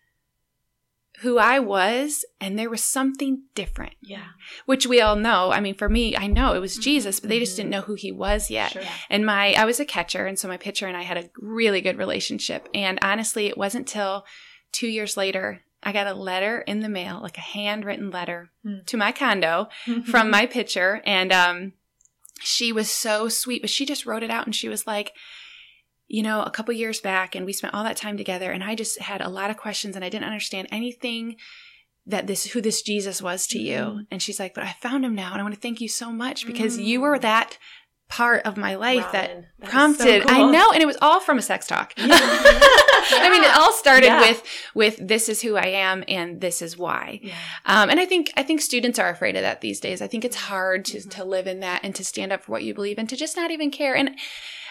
who 1.20 1.38
I 1.38 1.58
was 1.58 2.24
and 2.40 2.58
there 2.58 2.68
was 2.70 2.84
something 2.84 3.42
different, 3.54 3.94
Yeah. 4.02 4.28
which 4.66 4.86
we 4.86 5.00
all 5.00 5.16
know. 5.16 5.50
I 5.50 5.60
mean, 5.60 5.74
for 5.74 5.88
me, 5.88 6.14
I 6.16 6.26
know 6.26 6.54
it 6.54 6.58
was 6.60 6.76
Mhm. 6.78 6.82
Jesus, 6.82 7.20
but 7.20 7.30
they 7.30 7.38
just 7.38 7.56
didn't 7.56 7.70
know 7.70 7.80
who 7.82 7.94
he 7.94 8.12
was 8.12 8.50
yet. 8.50 8.72
Sure. 8.72 8.82
And 9.08 9.24
my 9.24 9.54
I 9.54 9.64
was 9.64 9.80
a 9.80 9.84
catcher, 9.86 10.26
and 10.26 10.38
so 10.38 10.46
my 10.48 10.56
pitcher 10.58 10.86
and 10.86 10.96
I 10.96 11.02
had 11.02 11.16
a 11.16 11.30
really 11.38 11.80
good 11.80 11.96
relationship. 11.98 12.68
And 12.74 12.98
honestly, 13.02 13.46
it 13.46 13.56
wasn't 13.56 13.88
till 13.88 14.24
two 14.72 14.88
years 14.88 15.16
later 15.16 15.62
I 15.82 15.92
got 15.92 16.06
a 16.06 16.14
letter 16.14 16.60
in 16.62 16.80
the 16.80 16.88
mail, 16.88 17.20
like 17.22 17.38
a 17.38 17.42
handwritten 17.42 18.10
letter 18.10 18.50
Hmm. 18.62 18.78
to 18.86 18.96
my 18.96 19.12
condo 19.12 19.68
from 20.06 20.30
my 20.30 20.44
pitcher, 20.46 21.00
and 21.06 21.32
um, 21.32 21.72
she 22.42 22.72
was 22.72 22.90
so 22.90 23.28
sweet. 23.28 23.62
But 23.62 23.70
she 23.70 23.86
just 23.86 24.04
wrote 24.04 24.22
it 24.22 24.30
out, 24.30 24.46
and 24.46 24.54
she 24.54 24.68
was 24.68 24.86
like. 24.86 25.12
You 26.08 26.22
know, 26.22 26.42
a 26.42 26.50
couple 26.50 26.72
years 26.74 27.00
back, 27.00 27.34
and 27.34 27.44
we 27.44 27.52
spent 27.52 27.74
all 27.74 27.84
that 27.84 27.96
time 27.96 28.16
together, 28.16 28.52
and 28.52 28.62
I 28.62 28.74
just 28.74 29.00
had 29.00 29.20
a 29.20 29.28
lot 29.28 29.50
of 29.50 29.56
questions, 29.56 29.96
and 29.96 30.04
I 30.04 30.08
didn't 30.08 30.26
understand 30.26 30.68
anything 30.70 31.36
that 32.06 32.28
this 32.28 32.44
who 32.52 32.60
this 32.60 32.82
Jesus 32.82 33.20
was 33.20 33.46
to 33.48 33.58
you. 33.58 33.76
Mhm. 33.78 34.06
And 34.12 34.22
she's 34.22 34.38
like, 34.38 34.54
"But 34.54 34.62
I 34.64 34.76
found 34.80 35.04
him 35.04 35.14
now, 35.16 35.32
and 35.32 35.40
I 35.40 35.42
want 35.42 35.54
to 35.54 35.60
thank 35.60 35.80
you 35.80 35.88
so 35.88 36.12
much 36.12 36.46
because 36.46 36.78
you 36.78 36.98
Mm. 37.00 37.02
were 37.02 37.18
that 37.18 37.58
part 38.08 38.46
of 38.46 38.56
my 38.56 38.76
life 38.76 39.10
that 39.10 39.30
Robbyn, 39.30 39.42
that 39.58 39.64
is 39.64 39.66
so 39.66 39.70
prompted 39.72 40.22
i 40.30 40.48
know 40.48 40.70
and 40.70 40.80
it 40.80 40.86
was 40.86 40.96
all 41.02 41.18
from 41.18 41.38
a 41.38 41.42
sex 41.42 41.66
talk 41.66 41.92
Yeah. 41.96 42.06
i 42.12 43.28
mean 43.32 43.42
it 43.42 43.50
all 43.56 43.72
started 43.72 44.06
Yeah. 44.06 44.20
with 44.20 44.42
with 44.76 44.96
this 45.00 45.28
is 45.28 45.42
who 45.42 45.56
i 45.56 45.66
am 45.66 46.04
and 46.06 46.40
this 46.40 46.62
is 46.62 46.76
why 46.78 47.18
Yeah. 47.20 47.34
um, 47.64 47.90
and 47.90 47.98
i 47.98 48.04
think 48.06 48.30
i 48.36 48.44
think 48.44 48.60
students 48.60 49.00
are 49.00 49.08
afraid 49.08 49.34
of 49.34 49.42
that 49.42 49.60
these 49.60 49.80
days 49.80 50.00
i 50.00 50.06
think 50.06 50.24
it's 50.24 50.36
hard 50.36 50.84
to, 50.84 50.98
Mhm. 50.98 51.10
to 51.16 51.24
live 51.24 51.48
in 51.48 51.58
that 51.60 51.80
and 51.82 51.96
to 51.96 52.04
stand 52.04 52.32
up 52.32 52.44
for 52.44 52.52
what 52.52 52.62
you 52.62 52.74
believe 52.74 52.96
and 52.96 53.08
to 53.08 53.16
just 53.16 53.36
not 53.36 53.50
even 53.50 53.72
care 53.72 53.96
and 53.96 54.10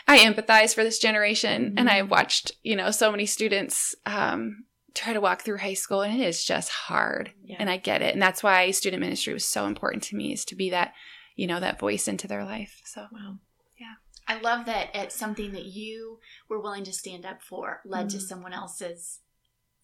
i 0.08 0.20
empathize 0.20 0.74
for 0.76 0.84
this 0.84 1.00
generation 1.00 1.74
and 1.78 1.88
Mhm. 1.88 1.92
i've 1.92 2.12
watched 2.12 2.52
you 2.64 2.76
know 2.76 2.92
so 2.92 3.12
many 3.12 3.26
students 3.26 3.96
um, 4.06 4.66
try 4.94 5.12
to 5.14 5.22
walk 5.22 5.42
through 5.42 5.58
high 5.58 5.74
school 5.74 6.02
and 6.02 6.20
it 6.22 6.26
is 6.26 6.44
just 6.46 6.70
hard 6.72 7.34
Yeah. 7.44 7.58
and 7.60 7.70
i 7.70 7.78
get 7.78 8.02
it 8.02 8.14
and 8.14 8.22
that's 8.22 8.42
why 8.44 8.72
student 8.72 9.02
ministry 9.02 9.34
was 9.34 9.46
so 9.46 9.66
important 9.66 10.04
to 10.04 10.16
me 10.16 10.32
is 10.34 10.46
to 10.46 10.56
be 10.56 10.70
that 10.70 10.94
you 11.36 11.48
know 11.48 11.60
that 11.60 11.80
voice 11.80 12.08
into 12.08 12.28
their 12.28 12.46
life 12.46 12.82
so 12.86 13.08
Wow. 13.12 13.40
Yeah. 13.78 13.96
I 14.28 14.40
love 14.40 14.66
that 14.68 14.90
it's 14.96 15.16
something 15.16 15.52
that 15.52 15.66
you 15.66 16.20
were 16.50 16.60
willing 16.62 16.84
to 16.86 16.94
stand 16.94 17.26
up 17.26 17.42
for 17.44 17.82
led 17.86 18.10
to 18.12 18.18
Mhm. 18.18 18.22
someone 18.22 18.54
else's 18.54 19.20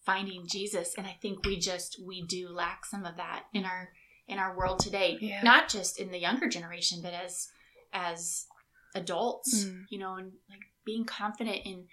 finding 0.04 0.46
Jesus 0.48 0.94
and 0.96 1.06
I 1.06 1.16
think 1.20 1.44
we 1.44 1.58
just 1.58 2.00
we 2.04 2.22
do 2.26 2.48
lack 2.48 2.84
some 2.86 3.04
of 3.04 3.16
that 3.18 3.44
in 3.52 3.64
our 3.64 3.92
in 4.26 4.38
our 4.38 4.56
world 4.56 4.80
today 4.80 5.18
Yeah. 5.20 5.42
not 5.42 5.68
just 5.68 5.98
in 6.00 6.10
the 6.10 6.18
younger 6.18 6.48
generation 6.48 7.00
but 7.02 7.12
as 7.12 7.50
as 7.92 8.46
adults 8.94 9.64
Mm. 9.64 9.84
you 9.90 9.98
know 9.98 10.14
and 10.14 10.32
like 10.50 10.60
being 10.84 11.04
confident 11.04 11.60
in 11.64 11.86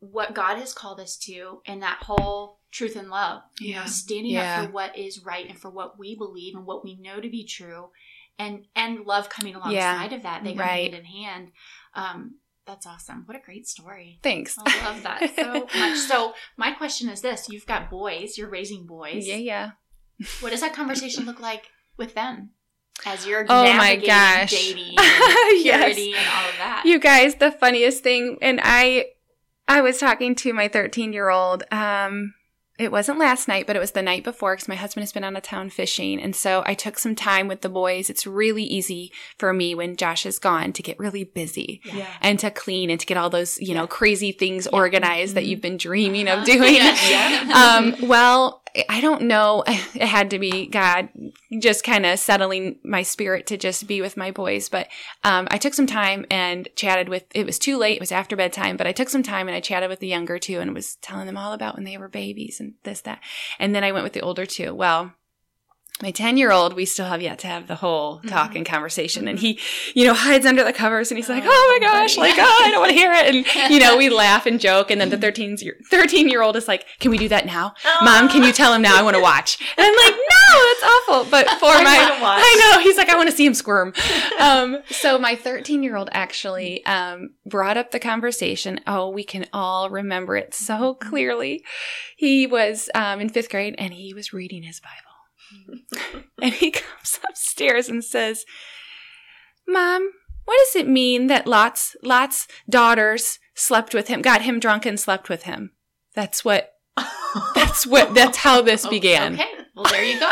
what 0.00 0.34
God 0.34 0.58
has 0.58 0.72
called 0.74 1.00
us 1.00 1.16
to 1.18 1.60
and 1.66 1.82
that 1.82 2.02
whole 2.02 2.60
truth 2.70 2.94
and 2.96 3.08
love. 3.08 3.42
You 3.58 3.70
Yeah. 3.70 3.80
know 3.80 3.86
standing 3.86 4.32
Yeah. 4.32 4.60
up 4.60 4.66
for 4.66 4.72
what 4.72 4.98
is 4.98 5.24
right 5.24 5.48
and 5.48 5.58
for 5.58 5.70
what 5.70 5.98
we 5.98 6.14
believe 6.14 6.54
and 6.54 6.66
what 6.66 6.84
we 6.84 6.96
know 6.96 7.20
to 7.20 7.28
be 7.30 7.44
true 7.44 7.90
and 8.38 8.66
and 8.74 9.04
love 9.06 9.28
coming 9.28 9.54
alongside 9.54 10.12
of 10.12 10.22
that 10.24 10.44
they 10.44 10.54
go 10.54 10.60
Right. 10.60 10.92
hand 10.92 10.94
in 10.94 11.04
hand. 11.04 11.52
Um 11.94 12.40
that's 12.66 12.86
awesome. 12.86 13.24
What 13.26 13.36
a 13.36 13.40
great 13.40 13.68
story. 13.68 14.18
Thanks. 14.22 14.56
I 14.58 14.84
love 14.84 15.02
that 15.02 15.34
so 15.36 15.68
much. 15.78 15.98
So 15.98 16.34
my 16.56 16.72
question 16.72 17.08
is 17.10 17.20
this. 17.20 17.46
You've 17.50 17.66
got 17.66 17.90
boys. 17.90 18.38
You're 18.38 18.48
raising 18.48 18.86
boys. 18.86 19.26
Yeah 19.26 19.36
yeah. 19.36 19.70
What 20.40 20.50
does 20.50 20.60
that 20.62 20.74
conversation 20.74 21.24
look 21.26 21.40
like 21.40 21.70
with 21.96 22.14
them 22.14 22.50
as 23.06 23.26
you're 23.26 23.44
Oh 23.48 23.72
my 23.74 23.96
gosh. 23.96 24.50
dating 24.50 24.94
and 24.98 25.64
Yes. 25.64 25.96
and 25.98 26.14
all 26.16 26.48
of 26.48 26.56
that 26.58 26.82
you 26.84 26.98
guys 26.98 27.34
the 27.36 27.50
funniest 27.50 28.02
thing 28.02 28.38
and 28.40 28.60
i 28.62 29.06
i 29.68 29.80
was 29.80 29.98
talking 29.98 30.34
to 30.36 30.52
my 30.52 30.68
13 30.68 31.12
year 31.12 31.28
old 31.30 31.64
um 31.70 32.34
it 32.76 32.90
wasn't 32.90 33.18
last 33.18 33.46
night 33.46 33.66
but 33.68 33.76
it 33.76 33.78
was 33.78 33.92
the 33.92 34.02
night 34.02 34.24
before 34.24 34.54
because 34.56 34.68
my 34.68 34.74
husband 34.74 35.02
has 35.02 35.12
been 35.12 35.22
out 35.22 35.36
of 35.36 35.42
town 35.42 35.70
fishing 35.70 36.20
and 36.20 36.34
so 36.34 36.62
i 36.66 36.74
took 36.74 36.98
some 36.98 37.14
time 37.14 37.46
with 37.46 37.60
the 37.60 37.68
boys 37.68 38.10
it's 38.10 38.26
really 38.26 38.64
easy 38.64 39.12
for 39.38 39.52
me 39.52 39.74
when 39.74 39.96
josh 39.96 40.24
is 40.26 40.38
gone 40.38 40.72
to 40.72 40.82
get 40.82 40.98
really 40.98 41.22
busy 41.24 41.80
Yeah. 41.84 42.06
and 42.20 42.38
to 42.40 42.50
clean 42.50 42.90
and 42.90 42.98
to 42.98 43.06
get 43.06 43.16
all 43.16 43.30
those 43.30 43.60
you 43.60 43.74
know 43.74 43.82
Yeah. 43.82 43.86
crazy 43.88 44.32
things 44.32 44.66
organized 44.66 45.34
that 45.36 45.44
Mhm. 45.44 45.48
you've 45.48 45.60
been 45.60 45.76
dreaming 45.76 46.26
Uh-huh. 46.28 46.40
of 46.40 46.46
doing 46.46 46.74
Yeah. 46.74 47.78
um, 48.00 48.08
well, 48.08 48.62
I 48.88 49.00
don't 49.00 49.22
know. 49.22 49.64
It 49.94 50.08
had 50.08 50.30
to 50.30 50.40
be 50.40 50.66
God 50.66 51.08
just 51.60 51.84
kind 51.84 52.04
of 52.04 52.18
settling 52.18 52.78
my 52.82 53.02
spirit 53.02 53.46
to 53.46 53.56
just 53.56 53.86
be 53.86 54.00
with 54.00 54.16
my 54.16 54.32
boys. 54.32 54.68
But 54.68 54.88
um, 55.22 55.46
I 55.50 55.58
took 55.58 55.72
some 55.72 55.86
time 55.86 56.26
and 56.30 56.68
chatted 56.74 57.08
with, 57.08 57.24
it 57.32 57.46
was 57.46 57.60
too 57.60 57.78
late. 57.78 57.96
It 57.96 58.00
was 58.00 58.10
after 58.10 58.34
bedtime, 58.34 58.76
but 58.76 58.88
I 58.88 58.92
took 58.92 59.08
some 59.08 59.22
time 59.22 59.46
and 59.46 59.56
I 59.56 59.60
chatted 59.60 59.88
with 59.88 60.00
the 60.00 60.08
younger 60.08 60.38
two 60.40 60.58
and 60.58 60.74
was 60.74 60.96
telling 60.96 61.26
them 61.26 61.36
all 61.36 61.52
about 61.52 61.76
when 61.76 61.84
they 61.84 61.96
were 61.96 62.08
babies 62.08 62.58
and 62.58 62.74
this, 62.82 63.02
that. 63.02 63.20
And 63.60 63.72
then 63.72 63.84
I 63.84 63.92
went 63.92 64.02
with 64.02 64.14
the 64.14 64.20
older 64.20 64.46
two. 64.46 64.74
Well, 64.74 65.12
my 66.02 66.10
10 66.10 66.36
year 66.36 66.50
old, 66.50 66.74
we 66.74 66.84
still 66.86 67.06
have 67.06 67.22
yet 67.22 67.38
to 67.38 67.46
have 67.46 67.68
the 67.68 67.76
whole 67.76 68.18
talk 68.26 68.50
Mhm. 68.52 68.56
and 68.56 68.66
conversation. 68.66 69.28
And 69.28 69.38
he, 69.38 69.60
you 69.94 70.04
know, 70.04 70.12
hides 70.12 70.44
under 70.44 70.64
the 70.64 70.72
covers 70.72 71.12
and 71.12 71.16
he's 71.18 71.28
like, 71.28 71.44
Oh, 71.46 71.48
oh 71.48 71.78
my 71.80 71.86
gosh, 71.86 72.16
like, 72.16 72.34
oh, 72.36 72.62
I 72.64 72.70
don't 72.72 72.80
want 72.80 72.90
to 72.90 72.98
hear 72.98 73.12
it. 73.12 73.32
And, 73.32 73.70
you 73.72 73.78
know, 73.78 73.96
we 73.96 74.08
laugh 74.24 74.44
and 74.44 74.58
joke. 74.58 74.90
And 74.90 75.00
then 75.00 75.10
the 75.10 75.16
13 75.16 75.56
year, 75.60 75.76
13 75.90 76.28
year 76.28 76.42
old 76.42 76.56
is 76.56 76.66
like, 76.66 76.84
can 76.98 77.12
we 77.12 77.16
do 77.16 77.28
that 77.28 77.46
now? 77.46 77.74
Mom, 78.02 78.28
can 78.28 78.42
you 78.42 78.52
tell 78.52 78.74
him 78.74 78.82
now? 78.82 78.98
I 78.98 79.02
want 79.02 79.14
to 79.14 79.22
watch. 79.22 79.56
And 79.78 79.86
I'm 79.86 79.94
like, 79.94 80.14
no, 80.16 80.66
that's 80.66 80.82
awful. 80.82 81.30
But 81.30 81.48
for 81.60 81.66
I 81.66 81.84
my. 81.84 82.40
I 82.42 82.72
know. 82.74 82.82
He's 82.82 82.96
like, 82.96 83.08
I 83.08 83.16
want 83.16 83.30
to 83.30 83.36
see 83.36 83.46
him 83.46 83.54
squirm. 83.54 83.92
Um, 84.40 84.78
so 84.90 85.16
my 85.18 85.36
13 85.36 85.82
year 85.84 85.96
old 85.96 86.08
actually 86.12 86.84
um, 86.86 87.30
brought 87.46 87.76
up 87.76 87.92
the 87.92 88.00
conversation. 88.00 88.80
Oh, 88.86 89.08
we 89.08 89.22
can 89.22 89.46
all 89.52 89.90
remember 89.90 90.36
it 90.36 90.54
so 90.54 90.94
clearly. 90.94 91.64
He 92.16 92.46
was 92.48 92.90
um, 92.96 93.20
in 93.20 93.28
fifth 93.28 93.48
grade 93.48 93.76
and 93.78 93.94
he 93.94 94.12
was 94.12 94.32
reading 94.32 94.64
his 94.64 94.80
Bible. 94.80 95.13
and 96.42 96.54
he 96.54 96.70
comes 96.70 97.20
upstairs 97.28 97.88
and 97.88 98.04
says, 98.04 98.44
Mom, 99.66 100.10
what 100.44 100.58
does 100.66 100.76
it 100.82 100.88
mean 100.88 101.26
that 101.28 101.46
Lot's 101.46 101.96
Lot's 102.02 102.46
daughters 102.68 103.38
slept 103.54 103.94
with 103.94 104.08
him, 104.08 104.20
got 104.22 104.42
him 104.42 104.60
drunk 104.60 104.84
and 104.84 104.98
slept 105.00 105.28
with 105.28 105.44
him? 105.44 105.72
That's 106.14 106.44
what 106.44 106.74
That's 107.54 107.86
what 107.86 108.14
that's 108.14 108.38
how 108.38 108.62
this 108.62 108.86
Oh, 108.86 108.90
began. 108.90 109.34
Okay. 109.34 109.48
Well, 109.74 109.86
there 109.90 110.04
you 110.04 110.20
go. 110.20 110.30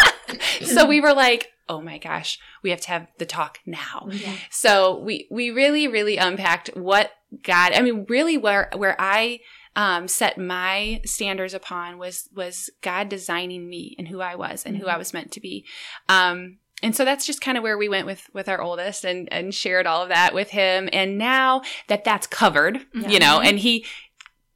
So 0.65 0.87
we 0.87 1.01
were 1.01 1.13
like, 1.13 1.49
"Oh 1.69 1.81
my 1.81 1.99
gosh, 1.99 2.39
we 2.63 2.71
have 2.71 2.81
to 2.83 2.89
have 2.89 3.09
the 3.19 3.27
talk 3.27 3.59
now." 3.67 4.07
Yeah. 4.11 4.37
So 4.51 4.99
we 5.01 5.27
we 5.31 5.51
really 5.51 5.89
really 5.89 6.17
unpacked 6.17 6.69
what 6.77 7.11
God. 7.43 7.73
I 7.73 7.83
mean, 7.83 8.07
really 8.09 8.37
where 8.39 8.71
where 8.77 8.95
I 9.01 9.41
um, 9.77 10.09
set 10.09 10.39
my 10.39 11.01
standards 11.05 11.55
upon 11.55 11.99
was 11.99 12.29
was 12.35 12.71
God 12.83 13.09
designing 13.09 13.69
me 13.69 13.95
and 13.99 14.09
who 14.09 14.21
I 14.21 14.35
was 14.35 14.65
and 14.65 14.77
who 14.77 14.87
I 14.87 14.97
was 14.99 15.15
meant 15.15 15.31
to 15.33 15.41
be. 15.41 15.65
Um, 16.09 16.59
and 16.83 16.97
so 16.97 17.05
that's 17.05 17.25
just 17.27 17.41
kind 17.41 17.57
of 17.57 17.63
where 17.63 17.79
we 17.79 17.89
went 17.89 18.07
with 18.07 18.29
with 18.35 18.49
our 18.49 18.61
oldest 18.61 19.05
and 19.05 19.33
and 19.33 19.55
shared 19.55 19.87
all 19.87 20.03
of 20.03 20.09
that 20.09 20.35
with 20.35 20.51
him. 20.51 20.89
And 20.93 21.17
now 21.17 21.63
that 21.89 22.05
that's 22.05 22.27
covered, 22.27 22.87
you 22.95 23.19
know, 23.19 23.41
and 23.41 23.59
he. 23.59 23.87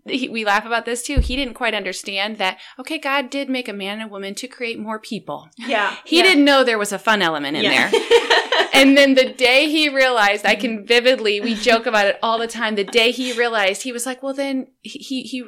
He, 0.09 0.29
we 0.29 0.45
laugh 0.45 0.65
about 0.65 0.85
this 0.85 1.03
too. 1.03 1.19
He 1.19 1.35
didn't 1.35 1.55
quite 1.55 1.75
understand 1.75 2.39
that. 2.39 2.61
Okay, 2.79 2.97
God 2.97 3.29
did 3.29 3.51
make 3.51 3.69
a 3.69 3.73
man 3.73 3.99
and 3.99 4.09
a 4.09 4.13
woman 4.13 4.37
to 4.37 4.47
create 4.47 4.79
more 4.79 5.01
people. 5.01 5.49
Yeah. 5.59 5.97
He 6.05 6.19
yeah. 6.19 6.23
didn't 6.23 6.45
know 6.45 6.63
there 6.63 6.79
was 6.79 6.93
a 6.93 6.99
fun 7.01 7.23
element 7.23 7.57
in 7.57 7.65
Yeah. 7.65 7.91
there. 7.91 8.01
And 8.77 8.97
then 8.97 9.15
the 9.15 9.33
day 9.33 9.69
he 9.71 9.89
realized, 9.89 10.45
I 10.45 10.55
can 10.55 10.87
vividly, 10.87 11.41
we 11.41 11.55
joke 11.55 11.87
about 11.87 12.07
it 12.07 12.19
all 12.23 12.39
the 12.39 12.47
time. 12.47 12.75
The 12.75 12.85
day 12.85 13.11
he 13.11 13.33
realized, 13.33 13.83
he 13.83 13.93
was 13.93 14.07
like, 14.07 14.23
well, 14.23 14.35
then 14.35 14.69
he, 14.83 15.23
he, 15.23 15.45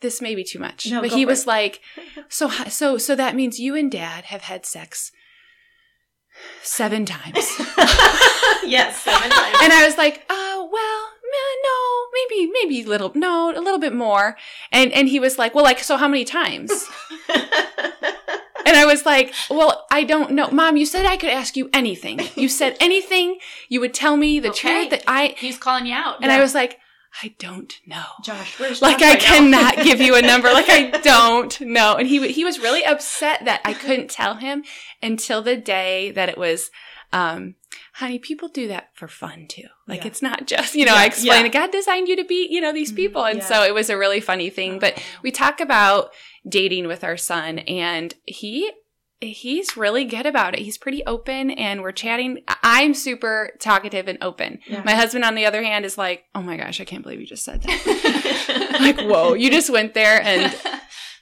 this 0.00 0.22
may 0.22 0.34
be 0.34 0.44
too 0.44 0.58
much. 0.58 0.90
No, 0.90 1.00
but 1.00 1.12
he 1.12 1.26
was 1.26 1.42
it. 1.42 1.48
like, 1.48 1.80
so, 2.28 2.48
so, 2.48 2.98
so 2.98 3.16
that 3.16 3.34
means 3.34 3.58
you 3.58 3.74
and 3.74 3.90
dad 3.90 4.26
have 4.26 4.42
had 4.42 4.64
sex 4.64 5.10
seven 6.62 7.04
times. 7.04 7.34
yes, 8.64 9.00
seven 9.02 9.30
times. 9.30 9.56
and 9.62 9.72
I 9.72 9.82
was 9.84 9.96
like, 9.96 10.24
oh, 10.30 10.68
well, 10.72 11.14
no, 11.64 12.08
maybe, 12.14 12.52
maybe 12.52 12.86
a 12.86 12.88
little, 12.88 13.12
no, 13.14 13.50
a 13.50 13.60
little 13.60 13.78
bit 13.78 13.94
more. 13.94 14.36
And, 14.70 14.92
and 14.92 15.08
he 15.08 15.20
was 15.20 15.38
like, 15.38 15.54
well, 15.54 15.64
like, 15.64 15.80
so 15.80 15.96
how 15.96 16.08
many 16.08 16.24
times? 16.24 16.70
And 18.66 18.76
I 18.76 18.86
was 18.86 19.04
like, 19.04 19.34
well, 19.50 19.86
I 19.90 20.04
don't 20.04 20.32
know. 20.32 20.48
Mom, 20.50 20.76
you 20.76 20.86
said 20.86 21.04
I 21.06 21.16
could 21.16 21.30
ask 21.30 21.56
you 21.56 21.68
anything. 21.72 22.20
You 22.34 22.48
said 22.48 22.76
anything. 22.80 23.38
You 23.68 23.80
would 23.80 23.94
tell 23.94 24.16
me 24.16 24.40
the 24.40 24.48
Okay. 24.50 24.60
truth 24.88 24.90
that 24.90 25.04
I, 25.06 25.34
He's 25.38 25.58
calling 25.58 25.86
you 25.86 25.94
out. 25.94 26.22
and 26.22 26.32
I 26.32 26.40
was 26.40 26.54
like, 26.54 26.78
I 27.22 27.34
don't 27.38 27.72
know. 27.86 28.02
Josh, 28.24 28.58
where's 28.58 28.82
Like 28.82 28.98
Josh 28.98 29.06
I 29.08 29.12
right 29.12 29.20
cannot 29.22 29.84
give 29.84 30.00
you 30.00 30.16
a 30.16 30.22
number. 30.22 30.48
Like 30.52 30.68
I 30.68 30.90
don't 31.02 31.60
know. 31.60 31.94
And 31.94 32.08
he 32.08 32.26
he 32.32 32.42
was 32.44 32.58
really 32.58 32.84
upset 32.84 33.44
that 33.44 33.60
I 33.64 33.72
couldn't 33.72 34.10
tell 34.10 34.34
him 34.36 34.64
until 35.00 35.40
the 35.40 35.56
day 35.56 36.10
that 36.10 36.28
it 36.28 36.36
was, 36.36 36.70
um, 37.14 37.54
honey, 37.94 38.18
people 38.18 38.48
do 38.48 38.68
that 38.68 38.90
for 38.94 39.08
fun 39.08 39.46
too. 39.48 39.68
Like 39.88 40.02
Yeah. 40.02 40.08
it's 40.08 40.20
not 40.20 40.46
just, 40.46 40.74
you 40.74 40.84
know, 40.84 40.94
I 40.94 41.02
Yeah, 41.02 41.06
explained 41.06 41.46
yeah. 41.46 41.52
that 41.60 41.70
God 41.70 41.72
designed 41.72 42.08
you 42.08 42.16
to 42.16 42.24
be, 42.24 42.46
you 42.50 42.60
know, 42.60 42.72
these 42.72 42.92
Mhm, 42.92 42.96
people. 42.96 43.24
And 43.24 43.38
yeah. 43.38 43.44
so 43.46 43.62
it 43.62 43.72
was 43.72 43.88
a 43.88 43.96
really 43.96 44.20
funny 44.20 44.50
thing. 44.50 44.78
But 44.78 45.00
we 45.22 45.30
talk 45.30 45.60
about 45.60 46.10
dating 46.48 46.86
with 46.88 47.04
our 47.04 47.16
son 47.16 47.60
and 47.60 48.12
he 48.26 48.70
he's 49.20 49.74
really 49.76 50.04
good 50.04 50.26
about 50.26 50.52
it. 50.54 50.60
He's 50.60 50.76
pretty 50.76 51.02
open 51.06 51.50
and 51.52 51.80
we're 51.80 51.92
chatting. 51.92 52.42
I- 52.46 52.56
I'm 52.62 52.92
super 52.94 53.52
talkative 53.58 54.06
and 54.06 54.18
open. 54.20 54.58
Yeah. 54.66 54.82
My 54.84 54.94
husband 54.94 55.24
on 55.24 55.34
the 55.34 55.46
other 55.46 55.62
hand 55.62 55.86
is 55.86 55.96
like, 55.96 56.24
"Oh 56.34 56.42
my 56.42 56.58
gosh, 56.58 56.78
I 56.80 56.84
can't 56.84 57.02
believe 57.02 57.20
you 57.20 57.26
just 57.26 57.44
said 57.44 57.62
that." 57.62 58.76
like, 58.80 59.00
"Whoa, 59.00 59.32
you 59.34 59.50
just 59.50 59.70
went 59.70 59.94
there 59.94 60.20
and 60.22 60.54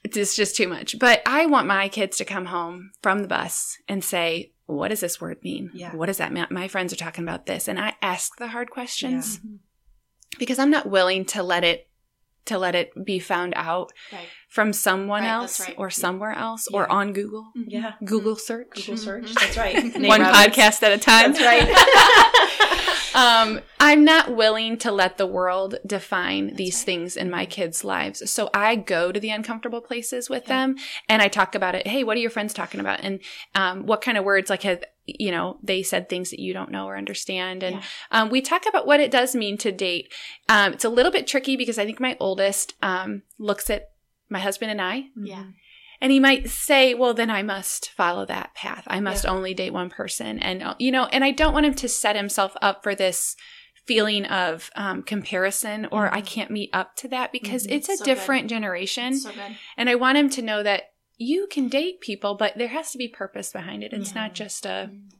it's 0.04 0.34
just 0.34 0.56
too 0.56 0.66
much." 0.68 0.98
But 0.98 1.22
I 1.26 1.46
want 1.46 1.66
my 1.68 1.88
kids 1.88 2.16
to 2.16 2.24
come 2.24 2.46
home 2.46 2.90
from 3.02 3.20
the 3.20 3.28
bus 3.28 3.76
and 3.88 4.02
say, 4.02 4.51
"What 4.72 4.88
does 4.88 5.00
this 5.00 5.20
word 5.20 5.38
mean? 5.42 5.70
Yeah. 5.74 5.94
What 5.94 6.06
does 6.06 6.18
that 6.18 6.32
mean? 6.32 6.46
My 6.50 6.68
friends 6.68 6.92
are 6.92 6.96
talking 6.96 7.24
about 7.24 7.46
this." 7.46 7.68
And 7.68 7.78
I 7.78 7.94
ask 8.02 8.36
the 8.36 8.48
hard 8.48 8.70
questions 8.70 9.34
Yeah. 9.34 9.40
Mm-hmm. 9.50 9.56
because 10.38 10.58
I'm 10.58 10.70
not 10.70 10.86
willing 10.86 11.24
to 11.26 11.42
let 11.42 11.64
it 11.64 11.88
to 12.46 12.58
let 12.58 12.74
it 12.74 12.90
be 13.04 13.18
found 13.20 13.52
out 13.56 13.92
Right. 14.12 14.28
From 14.52 14.70
someone 14.74 15.22
Right, 15.22 15.30
else 15.30 15.60
right. 15.60 15.74
or 15.78 15.88
somewhere 15.88 16.32
else 16.32 16.68
Yeah. 16.70 16.76
or 16.80 16.92
on 16.92 17.14
Google. 17.14 17.52
Yeah. 17.54 17.92
Google 18.04 18.36
search. 18.36 18.68
Google 18.74 18.98
search. 18.98 19.24
Mhm. 19.24 19.34
That's 19.40 19.56
right. 19.56 19.74
One 20.06 20.20
Robbins. 20.20 20.36
podcast 20.56 20.82
at 20.82 20.92
a 20.92 20.98
time. 20.98 21.32
That's 21.32 21.42
right. 21.42 23.14
um, 23.14 23.60
I'm 23.80 24.04
not 24.04 24.36
willing 24.36 24.76
to 24.78 24.92
let 24.92 25.16
the 25.16 25.26
world 25.26 25.76
define 25.86 26.54
these 26.56 26.82
things 26.84 27.16
in 27.16 27.30
my 27.30 27.46
kids' 27.46 27.82
lives. 27.82 28.30
So 28.30 28.50
I 28.52 28.76
go 28.76 29.10
to 29.10 29.18
the 29.18 29.30
uncomfortable 29.30 29.80
places 29.80 30.28
with 30.28 30.42
Yeah. 30.44 30.48
them 30.66 30.76
and 31.08 31.22
I 31.22 31.28
talk 31.28 31.54
about 31.54 31.74
it. 31.74 31.86
Hey, 31.86 32.04
what 32.04 32.16
are 32.18 32.20
your 32.20 32.30
friends 32.30 32.52
talking 32.52 32.80
about? 32.80 33.00
And 33.00 33.20
um, 33.54 33.86
what 33.86 34.02
kind 34.02 34.18
of 34.18 34.24
words, 34.24 34.50
like, 34.50 34.62
have, 34.64 34.84
you 35.06 35.30
know, 35.30 35.58
they 35.62 35.82
said 35.82 36.08
things 36.10 36.28
that 36.30 36.40
you 36.40 36.52
don't 36.52 36.70
know 36.70 36.86
or 36.86 36.96
understand. 36.98 37.62
And 37.62 37.76
Yeah. 37.76 37.82
um, 38.10 38.28
we 38.30 38.42
talk 38.42 38.64
about 38.68 38.86
what 38.86 39.00
it 39.00 39.10
does 39.10 39.34
mean 39.34 39.56
to 39.58 39.72
date. 39.72 40.12
Um, 40.50 40.74
it's 40.74 40.84
a 40.84 40.90
little 40.90 41.10
bit 41.12 41.26
tricky 41.26 41.56
because 41.56 41.78
I 41.78 41.86
think 41.86 42.00
my 42.00 42.16
oldest 42.20 42.74
um, 42.82 43.22
looks 43.38 43.70
at 43.70 43.88
my 44.32 44.40
husband 44.40 44.70
and 44.70 44.80
I 44.80 45.04
Yeah. 45.16 45.44
and 46.00 46.10
he 46.10 46.18
might 46.18 46.48
say, 46.50 46.94
well, 46.94 47.14
then 47.14 47.30
I 47.30 47.42
must 47.42 47.90
follow 47.90 48.24
that 48.26 48.54
path. 48.54 48.84
I 48.86 48.98
must 49.00 49.24
only 49.26 49.54
date 49.54 49.72
one 49.72 49.90
person. 49.90 50.38
And, 50.40 50.62
uh, 50.62 50.74
you 50.78 50.90
know, 50.90 51.04
and 51.06 51.22
I 51.22 51.30
don't 51.30 51.52
want 51.52 51.66
him 51.66 51.74
to 51.74 51.88
set 51.88 52.16
himself 52.16 52.56
up 52.60 52.82
for 52.82 52.94
this 52.94 53.36
feeling 53.86 54.24
of 54.26 54.70
um, 54.76 55.02
comparison 55.02 55.86
or 55.92 56.12
I 56.14 56.20
can't 56.20 56.50
meet 56.50 56.70
up 56.72 56.94
to 56.96 57.08
that 57.08 57.32
because 57.32 57.66
Mhm. 57.66 57.72
it's 57.72 57.88
a 57.88 57.96
So 57.96 58.04
good. 58.04 58.14
different 58.14 58.48
generation. 58.50 59.16
So 59.16 59.32
good. 59.32 59.56
and 59.76 59.90
I 59.90 59.94
want 59.96 60.18
him 60.18 60.30
to 60.30 60.42
know 60.42 60.62
that 60.62 60.84
you 61.18 61.46
can 61.50 61.68
date 61.68 62.00
people, 62.00 62.34
but 62.36 62.56
there 62.56 62.68
has 62.68 62.90
to 62.92 62.98
be 62.98 63.08
purpose 63.08 63.52
behind 63.52 63.82
it. 63.84 63.92
It's 63.92 64.12
Yeah. 64.14 64.22
not 64.22 64.34
just 64.34 64.64
a 64.66 64.90
Mm. 64.92 65.10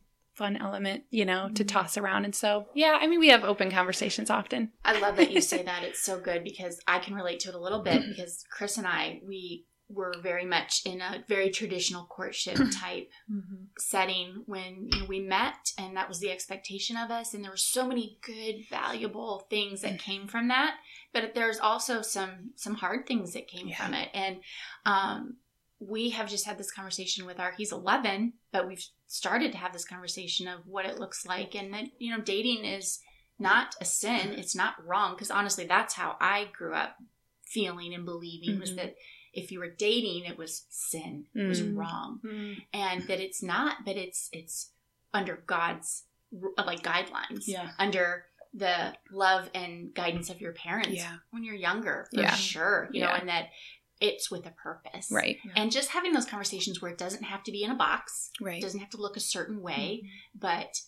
Fun 0.43 0.57
element, 0.57 1.05
you 1.11 1.25
know, 1.25 1.49
to 1.55 1.63
Mhm. 1.65 1.69
toss 1.69 1.97
around. 1.97 2.25
And 2.25 2.35
so, 2.35 2.67
yeah, 2.75 2.99
I 3.01 3.07
mean, 3.07 3.21
we 3.21 3.29
have 3.29 3.45
open 3.45 3.71
conversations 3.71 4.29
often. 4.29 4.73
I 4.85 4.99
love 4.99 5.17
that 5.17 5.31
you 5.31 5.41
say 5.41 5.63
that. 5.63 5.85
It's 5.85 6.03
so 6.03 6.19
good 6.19 6.43
because 6.43 6.81
I 6.87 6.99
can 6.99 7.15
relate 7.15 7.39
to 7.41 7.51
it 7.51 7.55
a 7.55 7.61
little 7.61 7.83
bit 7.83 8.03
because 8.09 8.45
Chris 8.51 8.77
and 8.77 8.87
I, 8.87 9.21
we 9.25 9.67
were 9.89 10.15
very 10.23 10.45
much 10.47 10.81
in 10.87 11.01
a 11.03 11.23
very 11.29 11.51
traditional 11.51 12.07
courtship 12.07 12.57
type 12.73 13.09
Mhm. 13.31 13.67
setting 13.79 14.43
when 14.47 14.89
you 14.91 15.01
know, 15.01 15.05
we 15.07 15.21
met 15.21 15.71
and 15.79 15.97
that 15.97 16.09
was 16.09 16.19
the 16.19 16.31
expectation 16.31 16.97
of 16.97 17.11
us 17.11 17.35
and 17.35 17.45
there 17.45 17.51
were 17.51 17.57
so 17.59 17.87
many 17.87 18.19
good 18.23 18.65
valuable 18.71 19.47
things 19.51 19.83
that 19.83 19.99
came 19.99 20.27
from 20.27 20.49
that 20.49 20.77
but 21.13 21.35
there's 21.35 21.59
also 21.59 22.01
some 22.01 22.53
some 22.57 22.75
hard 22.77 23.07
things 23.07 23.35
that 23.35 23.47
came 23.49 23.69
Yeah. 23.69 23.77
from 23.77 23.93
it 23.93 24.09
and 24.15 24.41
um 24.87 25.37
we 25.89 26.11
have 26.11 26.29
just 26.29 26.47
had 26.47 26.59
this 26.59 26.71
conversation 26.71 27.27
with 27.27 27.41
our 27.41 27.53
he's 27.57 27.73
11 27.73 28.33
but 28.53 28.67
we've 28.69 28.85
started 29.09 29.51
to 29.53 29.59
have 29.59 29.73
this 29.73 29.85
conversation 29.85 30.47
of 30.47 30.61
what 30.67 30.85
it 30.87 30.99
looks 30.99 31.27
like 31.27 31.55
and 31.55 31.73
that 31.75 31.85
you 31.99 32.11
know 32.15 32.23
dating 32.23 32.65
is 32.65 33.01
not 33.39 33.75
a 33.81 33.85
sin 33.85 34.33
it's 34.33 34.55
not 34.55 34.75
wrong 34.87 35.15
because 35.15 35.31
honestly 35.31 35.67
that's 35.67 35.95
how 35.95 36.17
i 36.21 36.47
grew 36.57 36.75
up 36.75 36.97
feeling 37.45 37.93
and 37.95 38.05
believing 38.05 38.61
was 38.61 38.71
Mhm. 38.73 38.77
that 38.77 38.95
if 39.33 39.51
you 39.51 39.59
were 39.59 39.71
dating 39.71 40.25
it 40.25 40.39
was 40.39 40.67
sin 40.71 41.27
it 41.35 41.47
was 41.49 41.61
Mm. 41.63 41.77
wrong 41.77 42.21
Mhm. 42.25 42.67
and 42.73 43.03
that 43.09 43.21
it's 43.21 43.43
not 43.43 43.85
but 43.85 43.97
it's 43.97 44.29
it's 44.33 44.73
under 45.13 45.37
god's 45.47 46.05
like 46.65 46.83
guidelines 46.83 47.47
Yeah. 47.47 47.73
under 47.79 48.27
the 48.55 48.95
love 49.11 49.51
and 49.55 49.93
guidance 49.95 50.29
of 50.31 50.41
your 50.41 50.53
parents 50.53 50.91
Yeah. 50.93 51.17
when 51.31 51.43
you're 51.45 51.55
younger 51.55 52.07
for 52.15 52.21
Yeah. 52.21 52.35
sure 52.35 52.89
you 52.93 53.01
know 53.01 53.09
and 53.11 53.29
that 53.29 53.49
it's 54.03 54.31
with 54.31 54.45
a 54.47 54.51
purpose 54.51 55.11
Right. 55.11 55.39
and 55.57 55.71
just 55.73 55.91
having 55.91 56.13
those 56.13 56.27
conversations 56.27 56.83
where 56.83 56.91
it 56.91 56.99
doesn't 56.99 57.23
have 57.25 57.43
to 57.45 57.53
be 57.53 57.63
in 57.65 57.71
a 57.71 57.75
box 57.77 58.31
Right. 58.41 58.59
it 58.59 58.63
doesn't 58.63 58.81
have 58.81 58.91
to 58.91 59.01
look 59.01 59.17
a 59.17 59.21
certain 59.21 59.63
way 59.63 60.01
Mm-hmm. 60.03 60.39
but 60.39 60.81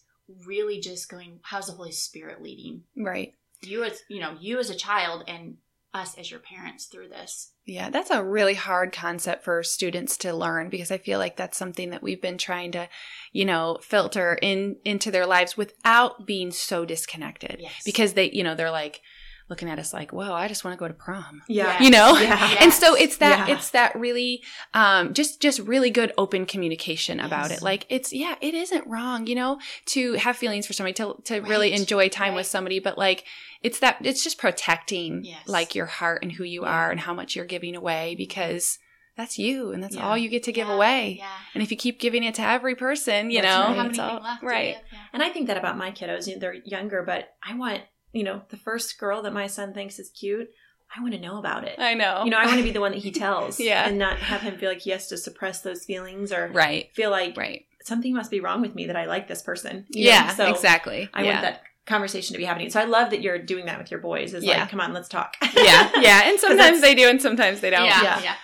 really 0.47 0.81
just 0.81 1.09
going 1.09 1.41
how's 1.43 1.67
the 1.67 1.73
holy 1.73 1.93
spirit 1.93 2.43
leading 2.43 2.83
Right. 2.97 3.35
you 3.63 3.85
as 3.85 4.03
you 4.09 4.21
know 4.21 4.37
you 4.41 4.59
as 4.59 4.69
a 4.71 4.75
child 4.75 5.25
and 5.29 5.57
us 5.93 6.19
as 6.19 6.29
your 6.29 6.41
parents 6.41 6.87
through 6.87 7.09
this 7.09 7.53
Yeah, 7.67 7.89
that's 7.89 8.11
a 8.11 8.25
really 8.25 8.55
hard 8.55 8.93
concept 8.93 9.45
for 9.45 9.63
students 9.63 10.17
to 10.19 10.35
learn 10.35 10.69
because 10.69 10.91
I 10.91 10.99
feel 10.99 11.21
like 11.21 11.37
that's 11.37 11.57
something 11.57 11.91
that 11.91 12.03
we've 12.03 12.21
been 12.21 12.37
trying 12.37 12.73
to, 12.73 12.89
you 13.33 13.45
know, 13.45 13.79
filter 13.81 14.37
in 14.43 14.75
into 14.85 15.13
their 15.13 15.25
lives 15.25 15.57
without 15.57 16.27
being 16.27 16.51
so 16.51 16.85
disconnected. 16.85 17.59
Yes. 17.61 17.73
Because 17.85 18.15
they, 18.15 18.29
you 18.33 18.43
know, 18.43 18.57
they're 18.57 18.73
like 18.73 19.03
looking 19.51 19.69
at 19.69 19.79
us 19.79 19.93
like, 19.93 20.13
"Whoa, 20.13 20.33
I 20.33 20.49
just 20.49 20.65
want 20.65 20.75
to 20.75 20.79
go 20.79 20.89
to 20.89 20.95
prom." 20.95 21.43
Yeah. 21.49 21.81
You 21.83 21.91
know? 21.91 22.17
Yeah. 22.19 22.57
And 22.61 22.73
so 22.73 22.95
it's 22.95 23.19
that 23.19 23.49
Yeah. 23.49 23.55
it's 23.57 23.71
that 23.71 23.95
really 23.95 24.43
um 24.73 25.13
just 25.15 25.41
just 25.43 25.59
really 25.61 25.91
good 25.91 26.13
open 26.17 26.47
communication 26.47 27.21
about 27.21 27.51
Yes. 27.51 27.59
it. 27.59 27.63
Like 27.65 27.87
it's 27.89 28.13
yeah, 28.13 28.37
it 28.41 28.55
isn't 28.55 28.87
wrong, 28.87 29.27
you 29.27 29.35
know, 29.35 29.59
to 29.87 30.15
have 30.15 30.37
feelings 30.37 30.67
for 30.67 30.73
somebody 30.73 30.95
to 30.95 31.17
to 31.25 31.41
really 31.41 31.73
enjoy 31.73 32.09
time 32.09 32.35
with 32.35 32.47
somebody, 32.47 32.79
but 32.79 32.97
like 32.99 33.25
it's 33.63 33.79
that 33.81 33.97
it's 34.03 34.23
just 34.25 34.39
protecting 34.39 35.25
Yes. 35.25 35.47
like 35.47 35.75
your 35.75 35.87
heart 35.87 36.23
and 36.23 36.33
who 36.33 36.45
you 36.45 36.63
Yeah. 36.63 36.71
are 36.71 36.91
and 36.91 37.01
how 37.01 37.13
much 37.15 37.37
you're 37.37 37.45
giving 37.47 37.77
away 37.77 38.15
because 38.17 38.79
that's 39.17 39.39
you 39.39 39.71
and 39.73 39.81
that's 39.83 39.95
Yeah. 39.95 40.09
all 40.09 40.19
you 40.19 40.29
get 40.29 40.43
to 40.45 40.53
give 40.53 40.67
Yeah, 40.69 40.75
away. 40.75 41.17
yeah 41.21 41.29
And 41.55 41.63
if 41.63 41.71
you 41.71 41.77
keep 41.77 42.01
giving 42.01 42.25
it 42.25 42.35
to 42.35 42.43
every 42.43 42.75
person, 42.75 43.31
you 43.31 43.41
That's 43.43 43.55
know, 43.55 43.67
right. 43.69 43.77
how 43.77 43.87
it's 43.87 43.99
many 43.99 44.11
all- 44.13 44.21
left 44.23 44.43
right. 44.43 44.75
give? 44.75 44.83
Yeah. 44.93 44.99
And 45.13 45.23
I 45.23 45.29
think 45.31 45.47
that 45.47 45.57
about 45.57 45.77
my 45.79 45.93
kiddos. 45.93 46.27
You 46.27 46.35
know, 46.35 46.41
they're 46.41 46.55
younger, 46.65 47.03
but 47.05 47.29
I 47.41 47.55
want, 47.55 47.83
you 48.15 48.23
know, 48.25 48.43
the 48.49 48.57
first 48.57 48.99
girl 48.99 49.23
that 49.23 49.33
my 49.33 49.47
son 49.47 49.75
thinks 49.75 49.99
is 49.99 50.09
cute, 50.11 50.49
I 50.97 51.03
want 51.03 51.15
to 51.15 51.21
know 51.21 51.39
about 51.39 51.65
it. 51.65 51.79
I 51.79 51.95
know. 51.95 52.23
You 52.25 52.31
know, 52.31 52.39
I 52.39 52.47
want 52.47 52.59
to 52.59 52.63
be 52.63 52.71
the 52.79 52.81
one 52.81 52.93
that 52.93 53.03
he 53.03 53.11
tells. 53.11 53.59
Yeah. 53.61 53.87
And 53.89 53.99
not 53.99 54.19
have 54.19 54.41
him 54.43 54.57
feel 54.57 54.71
like 54.71 54.81
he 54.83 54.91
has 54.91 55.09
to 55.09 55.17
suppress 55.17 55.61
those 55.63 55.85
feelings 55.85 56.33
or 56.33 56.49
right. 56.55 56.91
feel 56.95 57.11
like 57.11 57.37
Right. 57.37 57.67
something 57.83 58.15
must 58.15 58.31
be 58.31 58.41
wrong 58.41 58.63
with 58.63 58.75
me 58.75 58.87
that 58.87 58.97
I 58.97 59.07
like 59.07 59.27
this 59.29 59.43
person. 59.43 59.87
you 59.91 60.05
know? 60.05 60.11
Yeah, 60.11 60.29
So 60.29 60.49
exactly. 60.51 61.11
I 61.13 61.23
yeah. 61.25 61.31
want 61.31 61.43
that 61.43 61.63
conversation 61.87 62.33
to 62.35 62.39
be 62.39 62.45
happening. 62.45 62.71
So 62.71 62.81
I 62.81 62.85
love 62.85 63.11
that 63.11 63.21
you're 63.23 63.39
doing 63.39 63.67
that 63.67 63.79
with 63.79 63.91
your 63.91 64.01
boys. 64.01 64.33
Is 64.35 64.45
Yeah. 64.45 64.61
like, 64.61 64.71
come 64.71 64.81
on, 64.81 64.93
let's 64.93 65.09
talk. 65.09 65.37
yeah, 65.57 65.91
yeah, 66.01 66.23
and 66.29 66.39
sometimes 66.47 66.81
they 66.81 66.95
do, 66.95 67.09
and 67.09 67.21
sometimes 67.21 67.61
they 67.61 67.71
don't. 67.71 67.85
Yeah, 67.87 68.03
Yeah. 68.03 68.21
yeah. 68.23 68.35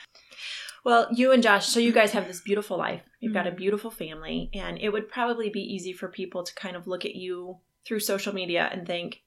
Well, 0.84 1.08
you 1.12 1.30
and 1.32 1.42
Josh, 1.42 1.66
so 1.66 1.78
you 1.78 1.92
guys 1.92 2.12
have 2.12 2.26
this 2.26 2.40
beautiful 2.40 2.78
life. 2.78 3.02
You've 3.20 3.34
got 3.34 3.46
a 3.46 3.50
Mhm. 3.50 3.56
beautiful 3.56 3.90
family, 3.90 4.50
and 4.54 4.78
it 4.78 4.88
would 4.90 5.08
probably 5.10 5.50
be 5.50 5.60
easy 5.60 5.92
for 5.92 6.08
people 6.08 6.42
to 6.42 6.54
kind 6.54 6.74
of 6.74 6.86
look 6.86 7.04
at 7.04 7.14
you 7.14 7.58
through 7.86 8.00
social 8.00 8.34
media 8.34 8.68
and 8.72 8.86
think, 8.86 9.22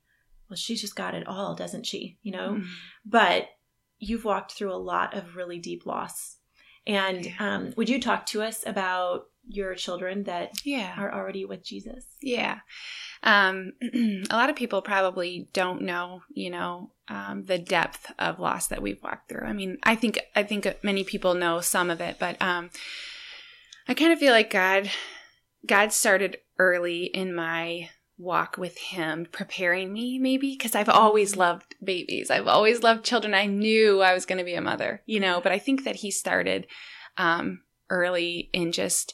well, 0.49 0.57
she's 0.57 0.81
just 0.81 0.95
got 0.95 1.15
it 1.15 1.27
all, 1.27 1.55
doesn't 1.55 1.85
she? 1.85 2.17
You 2.21 2.31
know? 2.33 2.49
Mm-hmm. 2.55 2.67
But 3.05 3.47
you've 3.99 4.25
walked 4.25 4.51
through 4.53 4.73
a 4.73 4.75
lot 4.77 5.15
of 5.15 5.35
really 5.35 5.59
deep 5.59 5.85
loss. 5.85 6.37
And 6.85 7.25
Yeah. 7.25 7.33
um, 7.39 7.73
would 7.77 7.87
you 7.89 8.01
talk 8.01 8.25
to 8.27 8.41
us 8.41 8.65
about 8.65 9.25
your 9.47 9.75
children 9.75 10.23
that 10.23 10.51
Yeah. 10.65 10.93
are 10.97 11.13
already 11.13 11.45
with 11.45 11.63
Jesus? 11.63 12.05
Yeah. 12.21 12.59
Um, 13.23 13.73
a 13.81 14.25
lot 14.35 14.49
of 14.49 14.55
people 14.55 14.81
probably 14.81 15.47
don't 15.53 15.81
know, 15.83 16.23
you 16.33 16.49
know, 16.49 16.91
um, 17.07 17.45
the 17.45 17.57
depth 17.57 18.11
of 18.19 18.39
loss 18.39 18.67
that 18.67 18.81
we've 18.81 19.01
walked 19.01 19.29
through. 19.29 19.45
I 19.47 19.53
mean, 19.53 19.77
I 19.83 19.95
think 19.95 20.19
I 20.35 20.43
think 20.43 20.67
many 20.83 21.03
people 21.05 21.33
know 21.33 21.61
some 21.61 21.89
of 21.89 22.01
it, 22.01 22.17
but 22.19 22.41
um, 22.41 22.69
I 23.87 23.93
kind 23.93 24.11
of 24.11 24.19
feel 24.19 24.33
like 24.33 24.49
God, 24.49 24.89
God 25.65 25.93
started 25.93 26.37
early 26.57 27.05
in 27.05 27.33
my 27.33 27.89
walk 28.23 28.57
with 28.57 28.77
Him, 28.77 29.27
preparing 29.31 29.91
me 29.91 30.17
maybe 30.17 30.51
because 30.57 30.75
I've 30.75 30.89
always 30.89 31.35
loved 31.35 31.75
babies. 31.83 32.31
I've 32.31 32.47
always 32.47 32.81
loved 32.81 33.05
children. 33.05 33.33
I 33.33 33.45
knew 33.45 34.01
I 34.01 34.13
was 34.13 34.25
going 34.25 34.37
to 34.39 34.43
be 34.43 34.55
a 34.55 34.61
mother, 34.61 35.01
you 35.05 35.19
know. 35.19 35.41
But 35.41 35.51
I 35.51 35.59
think 35.59 35.83
that 35.83 35.97
He 35.97 36.11
started 36.11 36.67
um, 37.17 37.61
early 37.89 38.49
in 38.53 38.71
just 38.71 39.13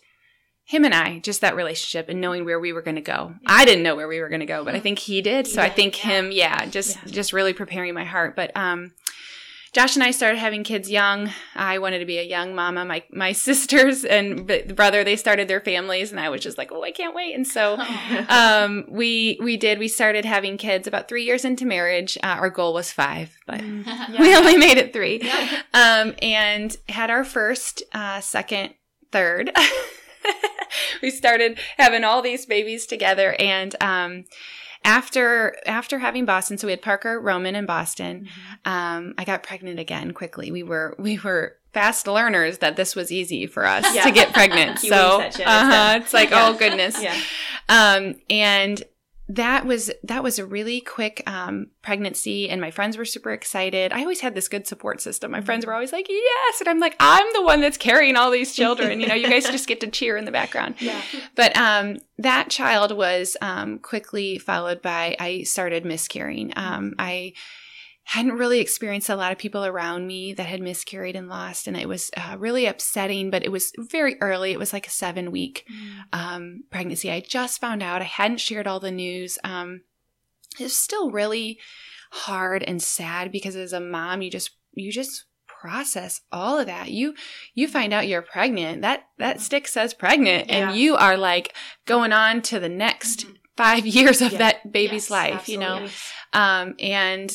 him 0.64 0.86
and 0.86 0.94
I, 0.94 1.18
just 1.18 1.42
that 1.42 1.56
relationship 1.56 2.10
and 2.10 2.22
knowing 2.22 2.46
where 2.46 2.60
we 2.60 2.74
were 2.74 2.84
going 2.84 2.94
to 2.94 3.02
go. 3.02 3.34
I 3.48 3.66
didn't 3.66 3.82
know 3.84 3.96
where 3.96 4.08
we 4.08 4.20
were 4.20 4.30
going 4.30 4.42
to 4.42 4.46
go, 4.46 4.64
but 4.64 4.76
I 4.76 4.80
think 4.80 5.00
he 5.00 5.20
did. 5.20 5.48
So 5.48 5.64
I 5.64 5.70
think 5.70 5.98
yeah. 5.98 6.12
him, 6.12 6.32
yeah, 6.32 6.66
just 6.68 6.96
Yeah. 6.98 7.12
just 7.12 7.34
really 7.34 7.54
preparing 7.54 7.96
my 7.96 8.04
heart. 8.06 8.36
But 8.36 8.56
um 8.56 8.92
Josh 9.72 9.96
and 9.96 10.04
I 10.04 10.12
started 10.12 10.40
having 10.40 10.64
kids 10.64 10.90
young. 10.90 11.30
I 11.56 11.78
wanted 11.78 12.00
to 12.00 12.06
be 12.06 12.18
a 12.18 12.24
young 12.24 12.56
mama. 12.56 12.86
My 12.86 13.04
my 13.12 13.32
sisters 13.48 14.04
and 14.04 14.48
brother, 14.76 15.04
they 15.04 15.16
started 15.16 15.48
their 15.48 15.62
families 15.62 16.12
and 16.12 16.20
I 16.20 16.30
was 16.30 16.42
just 16.42 16.58
like, 16.58 16.72
"Oh, 16.72 16.84
I 16.84 16.92
can't 16.92 17.14
wait." 17.16 17.36
And 17.36 17.46
so 17.48 17.78
um 18.30 18.86
we 18.90 19.38
we 19.42 19.58
did 19.58 19.78
we 19.80 19.88
started 19.88 20.26
having 20.26 20.58
kids 20.58 20.88
about 20.88 21.08
3 21.08 21.24
years 21.24 21.46
into 21.46 21.66
marriage. 21.66 22.18
Uh, 22.24 22.28
our 22.40 22.50
goal 22.50 22.74
was 22.74 22.92
5, 22.92 23.38
but 23.46 23.62
we 24.20 24.36
only 24.36 24.58
made 24.58 24.78
it 24.78 24.92
3 24.94 25.22
Yeah. 25.24 25.62
um, 25.74 26.16
and 26.22 26.76
had 26.90 27.10
our 27.10 27.24
first, 27.24 27.84
uh, 27.94 28.22
second, 28.22 28.74
third. 29.12 29.52
we 31.02 31.10
started 31.12 31.60
having 31.78 32.04
all 32.04 32.22
these 32.22 32.46
babies 32.46 32.86
together, 32.86 33.36
and 33.40 33.76
um, 33.82 34.26
after 34.84 35.56
after 35.66 36.00
having 36.00 36.26
Boston, 36.26 36.58
so 36.58 36.68
we 36.68 36.72
had 36.72 36.82
Parker, 36.82 37.20
Roman, 37.20 37.56
and 37.56 37.68
Boston. 37.68 38.28
Um, 38.66 39.14
I 39.18 39.26
got 39.26 39.44
pregnant 39.44 39.80
again 39.80 40.12
quickly. 40.14 40.52
We 40.52 40.64
were 40.64 40.96
we 40.98 41.18
were 41.20 41.56
fast 41.74 42.08
learners 42.08 42.58
that 42.60 42.76
this 42.76 42.96
was 42.96 43.12
easy 43.12 43.46
for 43.46 43.66
us 43.66 43.86
Yeah. 43.94 44.04
to 44.04 44.12
get 44.12 44.34
pregnant. 44.34 44.80
So 44.84 45.22
uh-huh, 45.22 46.00
it's 46.02 46.14
like 46.14 46.32
Yeah. 46.32 46.48
oh 46.50 46.54
goodness. 46.58 47.02
yeah. 47.02 47.16
Um, 47.68 48.16
and 48.30 48.82
that 49.30 49.64
was 49.64 49.92
that 50.04 50.24
was 50.24 50.40
a 50.40 50.46
really 50.46 50.82
quick 50.82 51.22
um, 51.28 51.68
pregnancy, 51.84 52.50
and 52.50 52.60
my 52.60 52.72
friends 52.72 52.98
were 52.98 53.06
super 53.06 53.32
excited. 53.32 53.94
I 53.94 54.02
always 54.02 54.22
had 54.22 54.34
this 54.34 54.48
good 54.48 54.66
support 54.66 55.02
system. 55.02 55.30
My 55.30 55.42
friends 55.42 55.68
were 55.68 55.74
always 55.74 55.92
like, 55.94 56.08
"Yes," 56.10 56.60
and 56.60 56.68
I'm 56.68 56.80
like, 56.80 56.96
"I'm 57.00 57.28
the 57.34 57.44
one 57.44 57.62
that's 57.62 57.78
carrying 57.78 58.16
all 58.16 58.32
these 58.32 58.56
children." 58.56 59.00
You 59.00 59.08
know, 59.08 59.14
you 59.14 59.30
guys 59.30 59.46
just 59.46 59.68
get 59.68 59.82
to 59.82 59.88
cheer 59.88 60.18
in 60.18 60.26
the 60.26 60.32
background. 60.32 60.76
Yeah. 60.90 61.02
But 61.36 61.56
um, 61.56 61.98
that 62.18 62.50
child 62.50 62.96
was 62.96 63.38
um, 63.42 63.78
quickly 63.80 64.40
followed 64.40 64.82
by 64.82 65.16
I 65.20 65.44
started 65.44 65.86
miscarrying. 65.86 66.54
Um, 66.56 66.96
I 66.98 67.34
hadn't 68.14 68.34
really 68.34 68.60
experienced 68.60 69.10
a 69.10 69.16
lot 69.16 69.32
of 69.32 69.38
people 69.38 69.64
around 69.66 70.08
me 70.08 70.34
that 70.34 70.48
had 70.48 70.62
miscarried 70.62 71.16
and 71.16 71.28
lost, 71.30 71.68
and 71.68 71.78
it 71.78 71.88
was 71.88 72.10
uh, 72.18 72.36
really 72.40 72.66
upsetting. 72.66 73.30
But 73.30 73.44
it 73.44 73.52
was 73.52 73.72
very 73.78 74.16
early; 74.20 74.52
it 74.52 74.60
was 74.60 74.74
like 74.74 74.88
a 74.88 74.92
seven 74.92 75.30
week 75.32 75.66
um, 76.12 76.64
pregnancy. 76.72 77.12
I 77.12 77.20
just 77.20 77.62
found 77.62 77.84
out. 77.84 78.02
I 78.02 78.06
hadn't 78.06 78.40
shared 78.40 78.66
all 78.68 78.80
the 78.80 78.90
news. 78.92 79.38
Um, 79.44 79.82
it 80.60 80.64
was 80.64 80.76
still 80.76 81.12
really 81.12 81.60
hard 82.12 82.64
and 82.64 82.82
sad 82.82 83.32
because 83.32 83.56
as 83.56 83.74
a 83.74 83.80
mom, 83.80 84.22
you 84.24 84.32
just 84.32 84.52
you 84.74 84.92
just 84.92 85.26
process 85.46 86.22
all 86.32 86.58
of 86.58 86.66
that. 86.66 86.90
You 86.90 87.14
you 87.54 87.68
find 87.68 87.94
out 87.94 88.08
you're 88.08 88.24
pregnant. 88.24 88.82
That 88.82 89.04
that 89.20 89.40
stick 89.40 89.68
says 89.68 89.94
pregnant, 89.94 90.48
Yeah. 90.50 90.70
and 90.70 90.78
you 90.78 90.96
are 90.96 91.16
like 91.18 91.54
going 91.86 92.12
on 92.12 92.42
to 92.44 92.60
the 92.60 92.70
next 92.70 93.28
Mhm. 93.28 93.36
five 93.56 93.86
years 93.98 94.22
of 94.22 94.32
that 94.40 94.72
baby's 94.72 95.06
Yes, 95.06 95.12
life. 95.12 95.50
You 95.50 95.60
know, 95.60 95.88
um, 96.34 96.74
and 96.80 97.32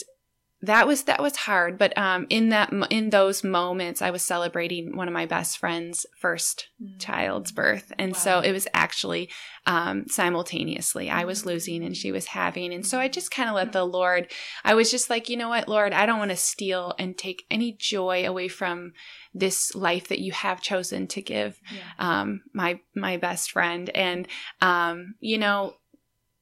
that 0.67 0.87
was 0.87 1.05
that 1.05 1.21
was 1.23 1.37
hard 1.37 1.79
but 1.79 1.97
um, 1.99 2.27
in 2.31 2.49
that 2.51 2.73
in 2.91 3.11
those 3.11 3.43
moments 3.45 4.01
i 4.03 4.11
was 4.11 4.23
celebrating 4.23 4.97
one 4.97 5.09
of 5.09 5.15
my 5.15 5.27
best 5.27 5.59
friends 5.59 6.07
first 6.19 6.69
child's 6.99 7.51
birth. 7.53 7.93
And 7.99 8.15
so 8.15 8.41
it 8.41 8.53
was 8.53 8.67
actually 8.75 9.31
um, 9.67 10.07
simultaneously 10.09 11.09
i 11.11 11.25
was 11.25 11.47
losing 11.47 11.83
and 11.85 11.97
she 11.97 12.13
was 12.13 12.27
having. 12.27 12.75
And 12.75 12.87
so 12.87 12.99
i 12.99 13.09
just 13.09 13.31
kind 13.31 13.49
of 13.49 13.55
let 13.55 13.73
the 13.73 13.85
lord 13.85 14.31
i 14.65 14.75
was 14.75 14.91
just 14.91 15.09
like 15.11 15.29
you 15.29 15.37
know 15.37 15.49
what 15.49 15.69
lord 15.69 15.93
i 15.93 16.05
don't 16.07 16.19
want 16.19 16.31
to 16.31 16.37
steal 16.37 16.95
and 16.99 17.17
take 17.17 17.45
any 17.51 17.73
joy 17.73 18.27
away 18.27 18.49
from 18.49 18.93
this 19.33 19.75
life 19.75 20.09
that 20.09 20.21
you 20.21 20.33
have 20.33 20.61
chosen 20.61 21.07
to 21.09 21.21
give 21.23 21.61
Yeah. 21.73 21.81
um, 22.21 22.43
my 22.53 22.81
my 22.95 23.17
best 23.17 23.51
friend. 23.51 23.91
And 23.91 24.29
um, 24.61 25.15
you 25.21 25.39
know 25.39 25.75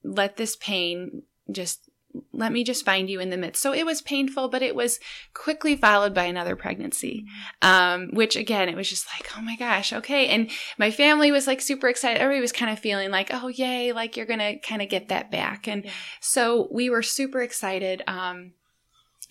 let 0.04 0.37
this 0.37 0.56
pain 0.56 1.22
just 1.50 1.88
let 2.33 2.53
me 2.53 2.64
just 2.64 2.85
find 2.85 3.09
you 3.09 3.20
in 3.20 3.31
the 3.31 3.37
midst. 3.37 3.62
So 3.62 3.72
it 3.72 3.87
was 3.87 4.03
painful 4.03 4.48
but 4.48 4.62
it 4.62 4.75
was 4.75 5.01
quickly 5.35 5.77
followed 5.77 6.14
by 6.14 6.25
another 6.25 6.57
pregnancy 6.57 7.25
um, 7.62 8.09
which 8.12 8.37
again 8.37 8.68
it 8.68 8.77
was 8.77 8.88
just 8.88 9.07
like 9.14 9.31
oh 9.37 9.42
my 9.42 9.57
gosh 9.57 9.92
okay. 9.92 10.29
And 10.29 10.51
my 10.79 10.90
family 10.90 11.31
was 11.31 11.46
like 11.46 11.61
super 11.61 11.88
excited. 11.88 12.20
Everybody 12.20 12.40
was 12.40 12.53
kind 12.53 12.70
of 12.70 12.79
feeling 12.79 13.11
like 13.11 13.31
oh 13.33 13.48
yay 13.48 13.92
like 13.92 14.16
you're 14.16 14.27
gonna 14.27 14.59
kind 14.59 14.83
of 14.83 14.88
get 14.88 15.09
that 15.09 15.31
back. 15.31 15.66
And 15.68 15.85
Yeah. 15.85 15.90
so 16.20 16.68
we 16.70 16.90
were 16.90 17.03
super 17.03 17.40
excited. 17.42 18.03
Um, 18.07 18.53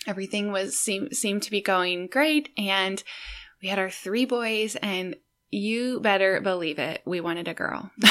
everything 0.07 0.51
was 0.51 0.77
seemed 0.79 1.15
seemed 1.15 1.43
to 1.43 1.51
be 1.51 1.61
going 1.61 2.07
great. 2.07 2.49
And 2.57 3.03
we 3.61 3.67
had 3.67 3.77
our 3.79 3.89
three 3.91 4.25
boys 4.25 4.75
and 4.77 5.15
you 5.51 5.99
better 5.99 6.39
believe 6.39 6.79
it. 6.79 7.01
We 7.05 7.19
wanted 7.19 7.49
a 7.49 7.53
girl. 7.53 7.91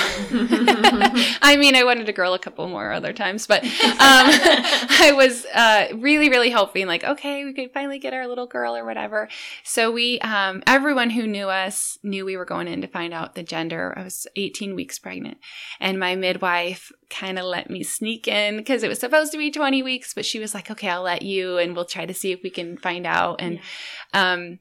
I 1.43 1.57
mean 1.59 1.75
i 1.75 1.85
wanted 1.85 2.09
a 2.09 2.13
girl 2.13 2.35
a 2.35 2.39
couple 2.39 2.69
more 2.69 2.93
other 2.93 3.13
times 3.13 3.47
but 3.47 3.65
um, 3.65 3.71
i 3.71 5.13
was 5.15 5.47
uh, 5.55 5.89
really 5.95 6.29
really 6.29 6.51
hoping 6.51 6.87
like 6.87 7.03
okay 7.03 7.45
we 7.45 7.55
could 7.55 7.73
finally 7.73 7.99
get 7.99 8.13
our 8.13 8.27
little 8.27 8.47
girl 8.47 8.77
or 8.77 8.85
whatever. 8.85 9.29
So 9.65 9.91
we 9.91 10.21
um, 10.21 10.63
everyone 10.67 11.11
who 11.11 11.27
knew 11.27 11.49
us 11.49 11.99
knew 12.03 12.25
we 12.25 12.37
were 12.37 12.45
going 12.45 12.69
in 12.69 12.83
to 12.83 12.87
find 12.87 13.15
out 13.15 13.35
the 13.35 13.43
gender. 13.43 13.95
I 13.97 14.05
was 14.05 14.27
18 14.37 14.75
weeks 14.75 14.99
pregnant 14.99 15.39
and 15.81 15.99
my 15.99 16.17
midwife 16.17 16.93
kind 17.09 17.39
of 17.39 17.45
let 17.47 17.71
me 17.71 17.83
sneak 17.83 18.29
in 18.29 18.59
because 18.59 18.83
it 18.83 18.89
was 18.89 18.99
supposed 18.99 19.33
to 19.33 19.39
be 19.39 19.51
20 19.51 19.83
weeks 19.83 20.15
but 20.15 20.25
she 20.25 20.39
was 20.39 20.55
like 20.55 20.71
okay 20.71 20.89
i'll 20.89 21.03
let 21.03 21.23
you 21.23 21.59
and 21.59 21.75
we'll 21.75 21.85
try 21.85 22.07
to 22.07 22.15
see 22.15 22.31
if 22.31 22.41
we 22.45 22.51
can 22.51 22.77
find 22.77 23.05
out 23.05 23.41
and 23.41 23.59
um 24.15 24.61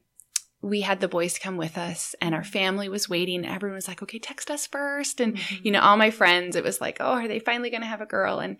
we 0.62 0.82
had 0.82 1.00
the 1.00 1.08
boys 1.08 1.38
come 1.38 1.56
with 1.56 1.78
us 1.78 2.14
and 2.20 2.34
our 2.34 2.44
family 2.44 2.88
was 2.88 3.08
waiting. 3.08 3.46
Everyone 3.46 3.76
was 3.76 3.88
like 3.88 4.02
okay 4.02 4.18
text 4.18 4.50
us 4.50 4.66
first. 4.66 5.20
And 5.20 5.38
you 5.62 5.70
know 5.70 5.80
all 5.80 5.96
my 5.96 6.10
friends 6.10 6.56
it 6.56 6.64
was 6.64 6.80
like 6.80 6.98
oh 7.00 7.12
are 7.12 7.28
they 7.28 7.38
finally 7.38 7.70
going 7.70 7.82
to 7.82 7.86
have 7.86 8.00
a 8.00 8.06
girl? 8.06 8.38
And 8.38 8.56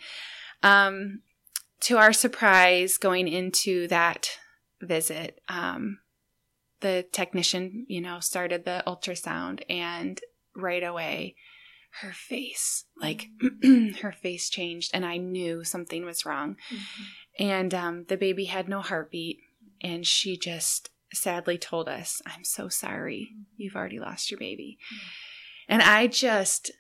um 0.63 1.21
to 1.81 1.99
our 1.99 2.13
surprise 2.13 2.99
going 2.99 3.29
into 3.29 3.89
that 3.89 4.31
visit 4.81 5.41
um 5.49 5.99
the 6.81 7.05
technician 7.13 7.85
you 7.89 8.01
know 8.01 8.21
started 8.21 8.65
the 8.65 8.83
ultrasound 8.87 9.63
and 9.69 10.21
right 10.57 10.83
away 10.83 11.35
her 12.01 12.13
face 12.13 12.85
like 12.99 13.29
her 14.01 14.13
face 14.13 14.49
changed 14.49 14.91
and 14.95 15.05
i 15.05 15.17
knew 15.19 15.65
something 15.65 16.05
was 16.05 16.25
wrong. 16.25 16.57
And 17.39 17.73
um, 17.73 18.05
the 18.09 18.19
baby 18.19 18.45
had 18.45 18.69
no 18.69 18.81
heartbeat 18.81 19.41
and 19.81 20.07
she 20.07 20.37
just 20.37 20.91
sadly 21.13 21.59
told 21.59 21.89
us 21.89 22.21
i'm 22.27 22.45
so 22.45 22.69
sorry 22.69 23.31
you've 23.57 23.77
already 23.77 23.99
lost 23.99 24.31
your 24.31 24.39
baby 24.39 24.79
and 25.69 25.83
i 25.83 26.07
just 26.07 26.71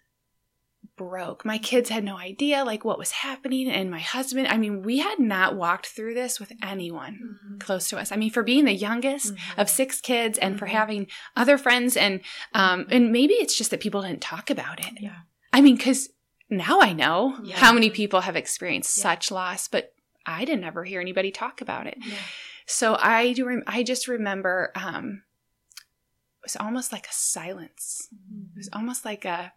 broke 0.96 1.44
my 1.44 1.56
kids 1.58 1.88
had 1.88 2.04
no 2.04 2.16
idea 2.16 2.62
like 2.64 2.84
what 2.84 2.98
was 2.98 3.10
happening 3.10 3.68
and 3.70 3.90
my 3.90 3.98
husband 3.98 4.46
i 4.48 4.56
mean 4.58 4.82
we 4.82 4.98
had 4.98 5.18
not 5.18 5.56
walked 5.56 5.86
through 5.86 6.12
this 6.14 6.38
with 6.38 6.52
anyone 6.62 7.38
close 7.58 7.88
to 7.88 7.98
us 7.98 8.12
i 8.12 8.16
mean 8.16 8.30
for 8.30 8.42
being 8.42 8.64
the 8.66 8.72
youngest 8.74 9.32
of 9.56 9.68
six 9.70 10.00
kids 10.00 10.38
and 10.38 10.58
for 10.58 10.66
Mhm. 10.66 10.70
having 10.70 11.06
other 11.36 11.56
friends 11.58 11.96
and 11.96 12.20
um 12.54 12.86
and 12.90 13.12
maybe 13.12 13.34
it's 13.34 13.56
just 13.56 13.70
that 13.70 13.80
people 13.80 14.02
didn't 14.02 14.20
talk 14.22 14.50
about 14.50 14.78
it 14.80 14.92
Yeah. 15.00 15.16
i 15.52 15.60
mean 15.60 15.76
because 15.76 16.10
now 16.50 16.80
i 16.80 16.92
know 16.92 17.38
Yeah. 17.44 17.56
how 17.56 17.72
many 17.72 17.90
people 17.90 18.20
have 18.22 18.36
experienced 18.36 18.96
Yeah. 18.98 19.02
such 19.02 19.30
loss 19.30 19.68
but 19.68 19.92
i 20.26 20.44
didn't 20.44 20.64
ever 20.64 20.84
hear 20.84 21.00
anybody 21.00 21.30
talk 21.30 21.60
about 21.62 21.86
it 21.86 21.96
Yeah. 22.00 22.14
So 22.70 22.96
I 23.00 23.33
do. 23.33 23.46
Rem- 23.46 23.64
I 23.66 23.83
just 23.83 24.09
remember 24.09 24.72
um, 24.74 25.22
it 25.76 26.44
was 26.44 26.56
almost 26.56 26.92
like 26.92 27.06
a 27.06 27.12
silence. 27.12 28.09
It 28.12 28.56
was 28.56 28.68
almost 28.72 29.04
like 29.04 29.24
a 29.24 29.52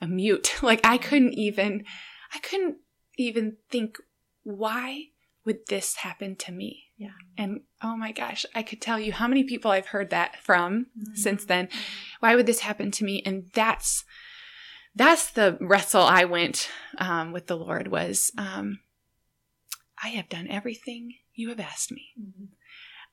a 0.00 0.06
mute. 0.06 0.56
Like 0.62 0.80
I 0.84 0.98
couldn't 0.98 1.34
even. 1.34 1.84
I 2.34 2.38
couldn't 2.40 2.76
even 3.16 3.56
think. 3.70 3.96
Why 4.44 5.04
would 5.44 5.66
this 5.68 5.96
happen 5.96 6.36
to 6.36 6.52
me? 6.52 6.84
Yeah. 6.96 7.10
And 7.36 7.60
oh 7.82 7.96
my 7.96 8.12
gosh, 8.12 8.44
I 8.54 8.62
could 8.62 8.80
tell 8.80 8.98
you 8.98 9.12
how 9.12 9.28
many 9.28 9.44
people 9.44 9.70
I've 9.70 9.86
heard 9.88 10.10
that 10.10 10.36
from 10.42 10.86
Mm-hmm. 10.98 11.14
since 11.14 11.44
then. 11.44 11.68
Why 12.20 12.34
would 12.34 12.46
this 12.46 12.60
happen 12.60 12.90
to 12.92 13.04
me? 13.04 13.22
And 13.24 13.50
that's 13.54 14.04
that's 14.94 15.30
the 15.30 15.56
wrestle 15.60 16.02
I 16.02 16.24
went 16.24 16.68
um, 16.98 17.32
with 17.32 17.46
the 17.46 17.56
Lord 17.56 17.88
was 17.88 18.32
um, 18.36 18.80
I 20.02 20.08
have 20.08 20.28
done 20.28 20.48
everything 20.48 21.14
you 21.34 21.48
have 21.50 21.60
asked 21.60 21.90
me. 21.92 22.08
Mm-hmm. 22.20 22.44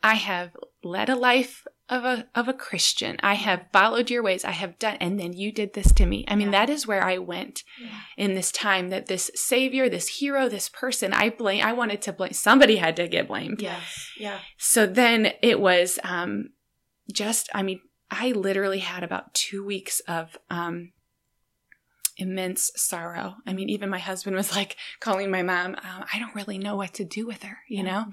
I 0.04 0.16
have 0.16 0.52
led 0.84 1.10
a 1.10 1.16
life 1.16 1.66
of 1.90 2.04
a 2.04 2.28
of 2.36 2.48
a 2.48 2.54
Christian. 2.54 3.18
I 3.24 3.36
have 3.36 3.66
followed 3.72 4.10
your 4.10 4.22
ways. 4.22 4.44
I 4.46 4.52
have 4.52 4.78
done 4.78 4.98
and 5.00 5.20
then 5.20 5.34
you 5.34 5.52
did 5.52 5.74
this 5.74 5.92
to 5.94 6.06
me. 6.06 6.26
I 6.28 6.36
mean, 6.36 6.52
Yeah. 6.52 6.66
that 6.66 6.70
is 6.70 6.86
where 6.88 7.04
I 7.04 7.18
went 7.18 7.64
Yeah. 7.80 8.02
in 8.18 8.34
this 8.36 8.52
time 8.52 8.90
that 8.90 9.06
this 9.08 9.32
savior, 9.36 9.90
this 9.90 10.20
hero, 10.20 10.48
this 10.50 10.70
person, 10.70 11.14
I 11.14 11.30
blame 11.30 11.64
I 11.64 11.74
wanted 11.74 12.02
to 12.04 12.14
blame 12.14 12.34
somebody 12.34 12.76
had 12.78 12.96
to 12.98 13.08
get 13.08 13.28
blamed. 13.28 13.62
Yes. 13.62 14.10
Yeah. 14.20 14.40
So 14.58 14.86
then 14.86 15.34
it 15.42 15.60
was 15.60 16.00
um 16.04 16.50
just 17.12 17.50
I 17.54 17.64
mean, 17.64 17.82
I 18.12 18.32
literally 18.32 18.80
had 18.80 19.04
about 19.04 19.34
2 19.34 19.64
weeks 19.66 20.02
of 20.02 20.38
um 20.50 20.92
immense 22.18 22.72
sorrow. 22.76 23.36
I 23.46 23.54
mean, 23.54 23.70
even 23.70 23.90
my 23.90 24.00
husband 24.00 24.36
was 24.36 24.56
like 24.56 24.78
calling 25.00 25.30
my 25.32 25.44
mom, 25.44 25.76
um, 25.76 26.06
I 26.14 26.20
don't 26.20 26.36
really 26.36 26.58
know 26.58 26.76
what 26.76 26.94
to 26.96 27.04
do 27.06 27.26
with 27.28 27.44
her, 27.44 27.58
you 27.68 27.84
know? 27.84 28.06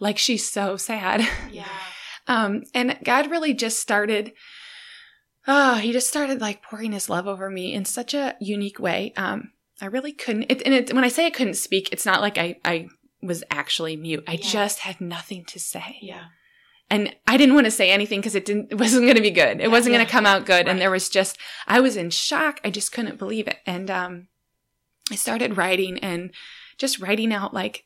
Like 0.00 0.18
she's 0.18 0.48
so 0.50 0.76
sad. 0.76 1.26
Yeah. 1.50 1.68
Um, 2.26 2.62
and 2.72 2.96
God 3.04 3.30
really 3.30 3.52
just 3.52 3.78
started, 3.80 4.32
oh, 5.46 5.74
he 5.74 5.92
just 5.92 6.08
started 6.08 6.40
like 6.40 6.62
pouring 6.62 6.92
his 6.92 7.10
love 7.10 7.26
over 7.26 7.50
me 7.50 7.74
in 7.74 7.84
such 7.84 8.14
a 8.14 8.34
unique 8.40 8.78
way. 8.78 9.12
Um, 9.16 9.52
I 9.80 9.86
really 9.86 10.12
couldn't, 10.12 10.50
it, 10.50 10.62
and 10.64 10.72
it, 10.74 10.92
when 10.94 11.04
I 11.04 11.08
say 11.08 11.26
I 11.26 11.30
couldn't 11.30 11.54
speak, 11.58 11.90
it's 11.92 12.06
not 12.06 12.22
like 12.22 12.38
I, 12.38 12.56
I 12.64 12.88
was 13.22 13.44
actually 13.50 13.96
mute. 13.96 14.24
I 14.26 14.32
Yeah. 14.32 14.38
just 14.48 14.78
had 14.80 15.00
nothing 15.02 15.44
to 15.46 15.60
say. 15.60 15.98
Yeah. 16.00 16.24
And 16.94 17.14
I 17.26 17.36
didn't 17.36 17.54
want 17.56 17.64
to 17.64 17.70
say 17.72 17.90
anything 17.90 18.20
because 18.20 18.34
it 18.36 18.44
didn't, 18.44 18.68
it 18.70 18.78
wasn't 18.78 19.04
going 19.04 19.16
to 19.16 19.22
be 19.22 19.30
good. 19.30 19.58
It 19.60 19.62
Yeah, 19.62 19.68
wasn't 19.68 19.94
going 19.94 20.06
to 20.06 20.10
come 20.12 20.26
out 20.26 20.46
good. 20.46 20.66
right. 20.66 20.68
And 20.68 20.80
there 20.80 20.90
was 20.90 21.08
just, 21.08 21.38
I 21.66 21.80
was 21.80 21.96
in 21.96 22.10
shock. 22.10 22.60
I 22.64 22.70
just 22.70 22.92
couldn't 22.92 23.18
believe 23.18 23.48
it. 23.48 23.58
And, 23.66 23.90
um, 23.90 24.28
I 25.10 25.16
started 25.16 25.56
writing 25.56 25.98
and 25.98 26.30
just 26.78 27.00
writing 27.00 27.32
out 27.32 27.52
like 27.52 27.84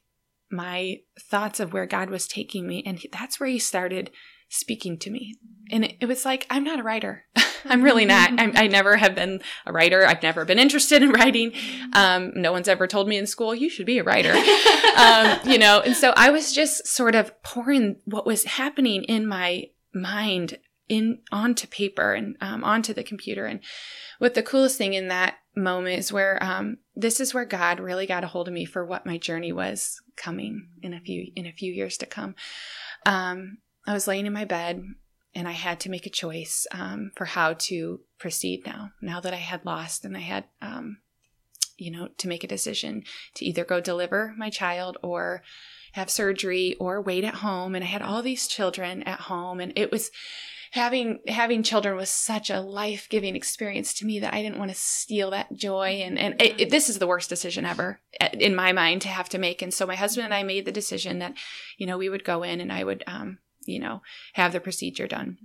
my 0.50 1.00
thoughts 1.20 1.58
of 1.58 1.72
where 1.72 1.86
God 1.86 2.10
was 2.10 2.28
taking 2.28 2.66
me. 2.66 2.82
And 2.86 3.04
that's 3.12 3.40
where 3.40 3.48
he 3.48 3.58
started 3.58 4.10
speaking 4.48 4.98
to 4.98 5.10
me. 5.10 5.36
And 5.70 5.84
it, 5.84 5.96
it 6.00 6.06
was 6.06 6.24
like, 6.24 6.46
I'm 6.50 6.64
not 6.64 6.78
a 6.78 6.82
writer. 6.82 7.24
I'm 7.64 7.82
really 7.82 8.04
not. 8.04 8.30
I'm, 8.38 8.52
I 8.54 8.66
never 8.66 8.96
have 8.96 9.14
been 9.14 9.40
a 9.66 9.72
writer. 9.72 10.06
I've 10.06 10.22
never 10.22 10.44
been 10.44 10.58
interested 10.58 11.02
in 11.02 11.10
writing. 11.10 11.52
Um, 11.92 12.32
no 12.34 12.52
one's 12.52 12.68
ever 12.68 12.86
told 12.86 13.08
me 13.08 13.16
in 13.16 13.26
school, 13.26 13.54
you 13.54 13.68
should 13.70 13.86
be 13.86 13.98
a 13.98 14.04
writer. 14.04 14.32
um, 14.96 15.38
you 15.44 15.58
know, 15.58 15.80
and 15.80 15.96
so 15.96 16.12
I 16.16 16.30
was 16.30 16.52
just 16.52 16.86
sort 16.86 17.14
of 17.14 17.40
pouring 17.42 17.96
what 18.04 18.26
was 18.26 18.44
happening 18.44 19.04
in 19.04 19.26
my 19.26 19.64
mind 19.94 20.58
in 20.88 21.18
onto 21.30 21.66
paper 21.66 22.14
and 22.14 22.36
um, 22.40 22.64
onto 22.64 22.94
the 22.94 23.02
computer. 23.02 23.46
And 23.46 23.60
what 24.18 24.34
the 24.34 24.42
coolest 24.42 24.78
thing 24.78 24.94
in 24.94 25.08
that 25.08 25.36
moment 25.54 25.98
is 25.98 26.12
where 26.12 26.42
um, 26.42 26.78
this 26.96 27.20
is 27.20 27.34
where 27.34 27.44
God 27.44 27.80
really 27.80 28.06
got 28.06 28.24
a 28.24 28.28
hold 28.28 28.48
of 28.48 28.54
me 28.54 28.64
for 28.64 28.84
what 28.84 29.06
my 29.06 29.18
journey 29.18 29.52
was 29.52 30.00
coming 30.16 30.68
in 30.82 30.94
a 30.94 31.00
few 31.00 31.30
in 31.36 31.46
a 31.46 31.52
few 31.52 31.72
years 31.72 31.98
to 31.98 32.06
come. 32.06 32.34
Um, 33.06 33.58
I 33.86 33.92
was 33.92 34.06
laying 34.06 34.26
in 34.26 34.32
my 34.32 34.44
bed 34.44 34.82
and 35.38 35.46
I 35.48 35.53
had 35.53 35.79
to 35.81 35.90
make 35.90 36.05
a 36.07 36.11
choice 36.11 36.66
um, 36.72 37.12
for 37.16 37.24
how 37.24 37.55
to 37.68 38.01
proceed 38.18 38.66
now. 38.66 38.90
Now 39.01 39.20
that 39.20 39.33
I 39.33 39.37
had 39.37 39.64
lost 39.64 40.05
and 40.05 40.16
I 40.16 40.20
had, 40.20 40.44
um, 40.61 40.98
you 41.77 41.90
know, 41.92 42.09
to 42.18 42.29
make 42.29 42.42
a 42.42 42.48
decision 42.48 43.05
to 43.35 43.44
either 43.44 43.64
go 43.64 43.81
deliver 43.81 44.35
my 44.37 44.51
child 44.51 44.98
or 45.03 45.42
have 45.92 46.11
surgery 46.11 46.74
or 46.81 47.01
wait 47.01 47.24
at 47.24 47.37
home. 47.37 47.74
And 47.77 47.85
I 47.85 47.87
had 47.87 48.03
all 48.03 48.20
these 48.22 48.48
children 48.48 49.03
at 49.05 49.20
home, 49.20 49.61
and 49.61 49.72
it 49.77 49.92
was 49.92 50.11
having 50.72 51.20
having 51.29 51.62
children 51.62 51.96
was 51.96 52.11
such 52.11 52.51
a 52.51 52.61
life 52.61 53.07
giving 53.09 53.35
experience 53.37 53.94
to 53.94 54.07
me 54.07 54.18
that 54.20 54.35
I 54.35 54.42
didn't 54.42 54.59
want 54.59 54.70
to 54.70 54.77
steal 54.77 55.31
that 55.31 55.55
joy. 55.55 56.03
And 56.05 56.18
and 56.18 56.35
it, 56.42 56.61
it- 56.62 56.70
this 56.70 56.88
is 56.88 56.98
the 56.98 57.07
worst 57.07 57.29
decision 57.31 57.64
ever 57.64 58.01
uh, 58.20 58.29
in 58.33 58.55
my 58.55 58.72
mind 58.72 59.03
to 59.03 59.09
have 59.09 59.29
to 59.31 59.38
make. 59.38 59.62
And 59.62 59.72
so 59.72 59.87
my 59.87 59.94
husband 59.96 60.24
and 60.27 60.35
I 60.35 60.42
made 60.42 60.64
the 60.66 60.72
decision 60.72 61.20
that, 61.20 61.35
you 61.79 61.87
know, 61.87 61.96
we 61.96 62.09
would 62.09 62.24
go 62.24 62.42
in 62.42 62.61
and 62.61 62.72
I 62.72 62.83
would, 62.85 63.05
um, 63.07 63.38
you 63.68 63.78
know, 63.78 64.02
have 64.35 64.52
the 64.52 64.61
procedure 64.61 65.07
done. 65.07 65.38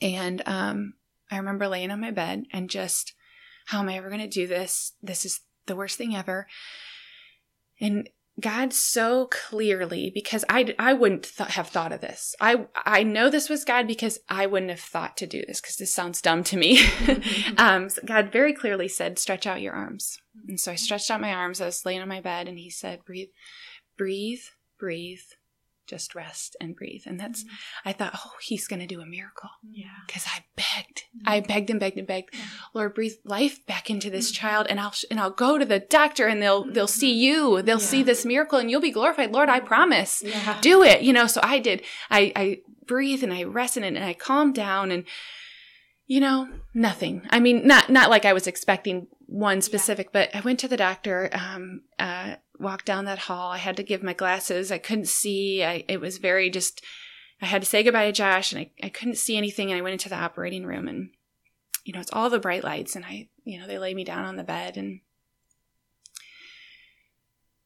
And 0.00 0.42
um, 0.46 0.94
I 1.30 1.38
remember 1.38 1.68
laying 1.68 1.90
on 1.90 2.00
my 2.00 2.10
bed 2.10 2.44
and 2.52 2.68
just, 2.68 3.14
how 3.66 3.80
am 3.80 3.88
I 3.88 3.96
ever 3.96 4.08
going 4.08 4.20
to 4.20 4.28
do 4.28 4.46
this? 4.46 4.92
This 5.02 5.24
is 5.24 5.40
the 5.66 5.76
worst 5.76 5.96
thing 5.96 6.14
ever. 6.14 6.46
And 7.80 8.08
God 8.38 8.74
so 8.74 9.26
clearly, 9.26 10.10
because 10.12 10.44
I, 10.48 10.74
I 10.78 10.92
wouldn't 10.92 11.32
th- 11.36 11.50
have 11.50 11.68
thought 11.68 11.92
of 11.92 12.02
this. 12.02 12.34
I, 12.38 12.66
I 12.74 13.02
know 13.02 13.30
this 13.30 13.48
was 13.48 13.64
God 13.64 13.86
because 13.86 14.18
I 14.28 14.44
wouldn't 14.44 14.70
have 14.70 14.80
thought 14.80 15.16
to 15.18 15.26
do 15.26 15.42
this 15.46 15.60
because 15.60 15.76
this 15.76 15.94
sounds 15.94 16.20
dumb 16.20 16.44
to 16.44 16.56
me. 16.58 16.80
um, 17.56 17.88
so 17.88 18.02
God 18.04 18.30
very 18.30 18.52
clearly 18.52 18.88
said, 18.88 19.18
stretch 19.18 19.46
out 19.46 19.62
your 19.62 19.72
arms. 19.72 20.18
And 20.48 20.60
so 20.60 20.70
I 20.70 20.74
stretched 20.74 21.10
out 21.10 21.20
my 21.20 21.32
arms. 21.32 21.62
I 21.62 21.66
was 21.66 21.86
laying 21.86 22.02
on 22.02 22.08
my 22.08 22.20
bed 22.20 22.46
and 22.46 22.58
he 22.58 22.68
said, 22.68 23.04
breathe, 23.06 23.30
breathe, 23.96 24.42
breathe, 24.78 25.20
just 25.86 26.14
rest 26.14 26.56
and 26.60 26.74
breathe. 26.76 27.02
And 27.06 27.18
that's, 27.18 27.44
I 27.84 27.92
thought, 27.92 28.12
oh, 28.14 28.32
he's 28.42 28.66
going 28.66 28.80
to 28.80 28.86
do 28.86 29.00
a 29.00 29.06
miracle 29.06 29.50
Yeah. 29.70 29.86
because 30.06 30.24
I 30.26 30.44
begged, 30.56 31.04
I 31.24 31.40
begged 31.40 31.70
and 31.70 31.80
begged 31.80 31.98
and 31.98 32.06
begged, 32.06 32.34
Lord, 32.74 32.94
breathe 32.94 33.14
life 33.24 33.64
back 33.66 33.88
into 33.90 34.10
this 34.10 34.30
child, 34.30 34.66
and 34.68 34.80
I'll 34.80 34.94
and 35.10 35.20
I'll 35.20 35.30
go 35.30 35.58
to 35.58 35.64
the 35.64 35.80
doctor, 35.80 36.26
and 36.26 36.42
they'll 36.42 36.64
they'll 36.64 36.86
see 36.86 37.12
you, 37.12 37.62
they'll 37.62 37.78
see 37.78 38.02
this 38.02 38.24
miracle, 38.24 38.58
and 38.58 38.70
you'll 38.70 38.80
be 38.80 38.90
glorified, 38.90 39.32
Lord, 39.32 39.48
I 39.48 39.60
promise. 39.60 40.22
Yeah. 40.24 40.58
Do 40.60 40.82
it, 40.82 41.02
you 41.02 41.12
know. 41.12 41.26
So 41.26 41.40
I 41.42 41.58
did. 41.58 41.82
I 42.10 42.32
I 42.36 42.58
breathed 42.86 43.22
and 43.22 43.32
I 43.32 43.44
rested 43.44 43.82
and 43.84 43.96
and 43.96 44.04
I 44.04 44.14
calm 44.14 44.52
down, 44.52 44.90
and 44.90 45.04
you 46.06 46.20
know, 46.20 46.48
nothing. 46.74 47.22
I 47.30 47.40
mean, 47.40 47.66
not 47.66 47.90
not 47.90 48.10
like 48.10 48.24
I 48.24 48.32
was 48.32 48.46
expecting 48.46 49.08
one 49.26 49.60
specific, 49.60 50.12
but 50.12 50.34
I 50.34 50.40
went 50.40 50.60
to 50.60 50.68
the 50.68 50.76
doctor. 50.76 51.28
Um, 51.32 51.82
uh, 51.98 52.36
walked 52.58 52.86
down 52.86 53.04
that 53.04 53.20
hall. 53.20 53.52
I 53.52 53.58
had 53.58 53.76
to 53.76 53.82
give 53.82 54.02
my 54.02 54.12
glasses. 54.12 54.72
I 54.72 54.78
couldn't 54.78 55.08
see. 55.08 55.64
I 55.64 55.84
it 55.88 56.00
was 56.00 56.18
very 56.18 56.50
just. 56.50 56.82
I 57.40 57.46
had 57.46 57.60
to 57.60 57.68
say 57.68 57.82
goodbye 57.82 58.06
to 58.06 58.12
Josh, 58.12 58.52
and 58.52 58.60
I, 58.60 58.70
I 58.86 58.88
couldn't 58.88 59.18
see 59.18 59.36
anything. 59.36 59.70
And 59.70 59.78
I 59.78 59.82
went 59.82 59.92
into 59.92 60.08
the 60.08 60.16
operating 60.16 60.64
room, 60.64 60.88
and 60.88 61.10
you 61.84 61.92
know, 61.92 62.00
it's 62.00 62.12
all 62.12 62.30
the 62.30 62.38
bright 62.38 62.64
lights, 62.64 62.96
and 62.96 63.04
I, 63.04 63.28
you 63.44 63.60
know, 63.60 63.66
they 63.66 63.78
lay 63.78 63.94
me 63.94 64.04
down 64.04 64.24
on 64.24 64.36
the 64.36 64.44
bed, 64.44 64.76
and 64.76 65.00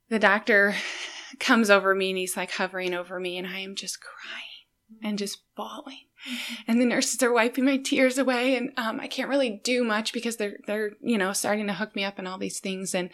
the 0.09 0.19
doctor 0.19 0.75
comes 1.39 1.71
over 1.71 1.95
me, 1.95 2.11
and 2.11 2.19
he's 2.19 2.37
like 2.37 2.51
hovering 2.51 2.95
over 2.95 3.19
me, 3.19 3.39
and 3.39 3.47
I 3.47 3.61
am 3.61 3.75
just 3.75 4.01
crying 4.01 5.03
and 5.03 5.19
just 5.19 5.39
bawling. 5.57 6.07
And 6.69 6.81
the 6.81 6.85
nurses 6.85 7.23
are 7.23 7.33
wiping 7.33 7.65
my 7.65 7.79
tears 7.79 8.19
away, 8.19 8.57
and 8.57 8.73
um, 8.77 9.01
I 9.01 9.07
can't 9.07 9.31
really 9.31 9.61
do 9.65 9.85
much 9.85 10.13
because 10.13 10.37
they're 10.37 10.59
they're 10.67 10.91
you 11.01 11.17
know 11.17 11.33
starting 11.33 11.67
to 11.69 11.73
hook 11.73 11.97
me 11.97 12.05
up 12.05 12.19
and 12.19 12.29
all 12.29 12.39
these 12.39 12.61
things. 12.61 12.95
And 12.95 13.11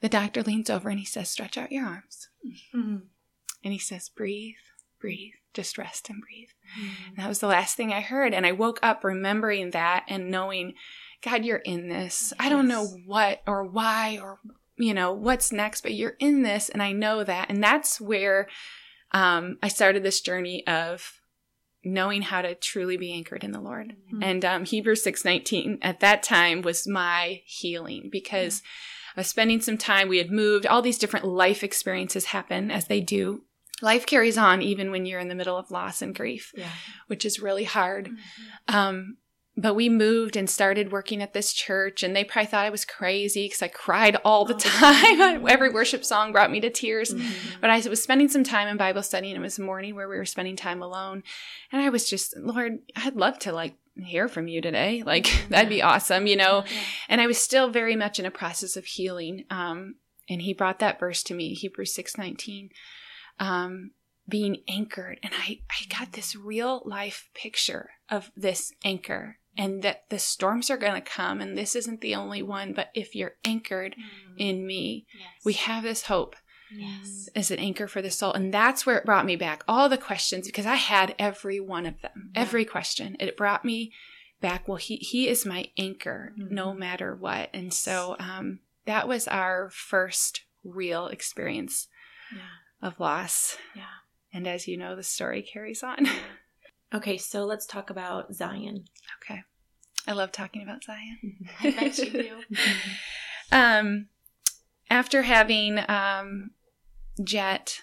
the 0.00 0.08
doctor 0.08 0.42
leans 0.42 0.70
over 0.70 0.88
and 0.88 0.98
he 0.98 1.04
says, 1.04 1.30
"Stretch 1.30 1.56
out 1.56 1.72
your 1.72 1.84
arms," 1.86 2.28
Mhm. 2.74 3.02
and 3.64 3.72
he 3.72 3.78
says, 3.78 4.08
"Breathe, 4.08 4.54
breathe, 5.00 5.34
just 5.54 5.78
rest 5.78 6.08
and 6.10 6.20
breathe." 6.20 6.50
And 7.08 7.16
that 7.16 7.28
was 7.28 7.38
the 7.40 7.46
last 7.46 7.76
thing 7.76 7.92
I 7.92 8.00
heard, 8.00 8.34
and 8.34 8.44
I 8.46 8.52
woke 8.52 8.78
up 8.82 9.04
remembering 9.04 9.70
that 9.70 10.04
and 10.08 10.30
knowing, 10.30 10.74
God, 11.22 11.44
you're 11.44 11.58
in 11.58 11.88
this. 11.88 12.32
I 12.38 12.48
don't 12.48 12.68
know 12.68 12.86
what 13.06 13.42
or 13.46 13.64
why 13.64 14.18
or 14.22 14.38
you 14.76 14.92
know 14.92 15.12
what's 15.12 15.50
next, 15.52 15.80
but 15.80 15.94
you're 15.94 16.16
in 16.18 16.42
this, 16.42 16.68
and 16.68 16.82
I 16.82 16.92
know 16.92 17.24
that, 17.24 17.48
and 17.50 17.62
that's 17.62 18.00
where 18.00 18.48
um, 19.12 19.56
I 19.62 19.68
started 19.68 20.02
this 20.02 20.20
journey 20.20 20.66
of 20.66 21.20
knowing 21.84 22.22
how 22.22 22.42
to 22.42 22.54
truly 22.56 22.96
be 22.96 23.12
anchored 23.12 23.44
in 23.44 23.52
the 23.52 23.60
Lord. 23.60 23.94
Mhm. 24.12 24.22
And 24.22 24.44
um, 24.44 24.64
Hebrews 24.64 25.02
six 25.02 25.24
nineteen 25.24 25.78
at 25.80 26.00
that 26.00 26.22
time 26.24 26.60
was 26.60 26.86
my 26.88 27.42
healing 27.46 28.08
because 28.10 28.62
I 29.16 29.20
was 29.20 29.28
spending 29.28 29.60
some 29.60 29.78
time. 29.78 30.08
We 30.08 30.18
had 30.18 30.30
moved. 30.30 30.66
All 30.66 30.82
these 30.82 30.98
different 30.98 31.26
life 31.26 31.64
experiences 31.64 32.26
happen 32.26 32.70
as 32.70 32.86
they 32.86 33.00
do. 33.00 33.42
Life 33.82 34.06
carries 34.06 34.38
on 34.38 34.62
even 34.62 34.90
when 34.90 35.06
you're 35.06 35.20
in 35.20 35.28
the 35.28 35.34
middle 35.34 35.56
of 35.56 35.70
loss 35.70 36.00
and 36.02 36.14
grief, 36.14 36.52
Yeah. 36.54 36.68
which 37.08 37.24
is 37.24 37.40
really 37.40 37.64
hard. 37.64 38.10
Um, 38.68 39.16
but 39.58 39.74
we 39.74 39.88
moved 39.88 40.36
and 40.36 40.50
started 40.50 40.92
working 40.92 41.22
at 41.22 41.32
this 41.32 41.52
church, 41.54 42.02
and 42.02 42.14
they 42.14 42.24
probably 42.24 42.46
thought 42.46 42.66
I 42.66 42.70
was 42.70 42.84
crazy 42.84 43.46
because 43.46 43.62
I 43.62 43.68
cried 43.68 44.16
all 44.16 44.44
the 44.44 44.54
Oh. 44.54 44.58
time. 44.58 45.46
Every 45.48 45.70
worship 45.70 46.04
song 46.04 46.30
brought 46.32 46.50
me 46.50 46.60
to 46.60 46.68
tears. 46.68 47.14
Mhm. 47.14 47.26
But 47.62 47.70
I 47.70 47.76
was 47.88 48.02
spending 48.02 48.28
some 48.28 48.44
time 48.44 48.68
in 48.68 48.76
Bible 48.76 49.02
study, 49.02 49.30
and 49.30 49.38
it 49.38 49.42
was 49.42 49.58
a 49.58 49.62
morning 49.62 49.94
where 49.94 50.08
we 50.10 50.16
were 50.18 50.26
spending 50.26 50.56
time 50.56 50.82
alone. 50.82 51.22
And 51.72 51.80
I 51.80 51.88
was 51.88 52.08
just, 52.08 52.36
Lord, 52.36 52.80
I'd 52.96 53.16
love 53.16 53.38
to 53.40 53.52
like 53.52 53.76
hear 54.04 54.28
from 54.28 54.48
you 54.48 54.60
today. 54.60 55.02
Like 55.04 55.28
that'd 55.48 55.68
be 55.68 55.82
awesome, 55.82 56.26
you 56.26 56.36
know. 56.36 56.64
And 57.08 57.20
I 57.20 57.26
was 57.26 57.38
still 57.38 57.70
very 57.70 57.96
much 57.96 58.18
in 58.18 58.26
a 58.26 58.30
process 58.30 58.76
of 58.76 58.84
healing. 58.84 59.44
Um, 59.50 59.96
and 60.28 60.42
he 60.42 60.52
brought 60.52 60.80
that 60.80 60.98
verse 61.00 61.22
to 61.24 61.34
me, 61.34 61.54
Hebrews 61.54 61.94
six 61.94 62.18
nineteen, 62.18 62.70
um, 63.38 63.92
being 64.28 64.62
anchored. 64.68 65.18
And 65.22 65.32
I 65.34 65.60
I 65.70 65.86
got 65.98 66.12
this 66.12 66.34
real 66.36 66.82
life 66.84 67.28
picture 67.34 67.90
of 68.10 68.30
this 68.36 68.72
anchor. 68.84 69.38
And 69.58 69.82
that 69.84 70.04
the 70.10 70.18
storms 70.18 70.68
are 70.68 70.76
going 70.76 70.92
to 70.92 71.00
come, 71.00 71.40
and 71.40 71.56
this 71.56 71.74
isn't 71.74 72.02
the 72.02 72.14
only 72.14 72.42
one. 72.42 72.74
But 72.74 72.90
if 72.92 73.14
you're 73.14 73.36
anchored 73.42 73.96
Mhm. 73.96 74.34
in 74.36 74.66
me, 74.66 75.06
Yes. 75.18 75.44
we 75.46 75.54
have 75.54 75.82
this 75.82 76.02
hope 76.02 76.36
Yes. 76.70 77.28
as 77.34 77.50
an 77.50 77.58
anchor 77.58 77.86
for 77.86 78.02
the 78.02 78.10
soul. 78.10 78.32
And 78.32 78.52
that's 78.52 78.84
where 78.86 78.96
it 78.98 79.04
brought 79.06 79.24
me 79.26 79.36
back. 79.36 79.62
All 79.68 79.88
the 79.88 79.98
questions, 79.98 80.46
because 80.46 80.66
I 80.66 80.74
had 80.76 81.14
every 81.18 81.60
one 81.60 81.86
of 81.86 82.00
them, 82.02 82.30
Yeah. 82.34 82.40
every 82.42 82.64
question. 82.64 83.16
It 83.20 83.36
brought 83.36 83.64
me 83.64 83.92
back. 84.40 84.66
Well, 84.68 84.76
he, 84.78 84.96
he 84.96 85.28
is 85.28 85.46
my 85.46 85.70
anchor 85.78 86.32
Mhm. 86.38 86.50
no 86.50 86.74
matter 86.74 87.14
what. 87.14 87.50
And 87.54 87.72
so 87.72 88.16
um, 88.18 88.60
that 88.84 89.06
was 89.08 89.26
our 89.28 89.70
first 89.70 90.42
real 90.64 91.06
experience 91.08 91.88
Yeah. 92.34 92.86
of 92.88 92.98
loss. 93.00 93.56
Yeah. 93.74 93.84
And 94.32 94.46
as 94.46 94.66
you 94.68 94.76
know, 94.76 94.96
the 94.96 95.02
story 95.02 95.42
carries 95.42 95.82
on. 95.82 96.06
Okay, 96.94 97.18
so 97.18 97.44
let's 97.44 97.66
talk 97.66 97.90
about 97.90 98.32
Zion. 98.32 98.84
okay. 99.20 99.42
I 100.06 100.12
love 100.12 100.30
talking 100.30 100.62
about 100.62 100.84
Zion. 100.84 101.18
I 101.60 101.70
bet 101.72 101.98
you 101.98 102.10
do. 102.10 102.36
um, 103.52 104.06
after 104.88 105.22
having 105.22 105.80
um, 105.90 106.50
Jet, 107.22 107.80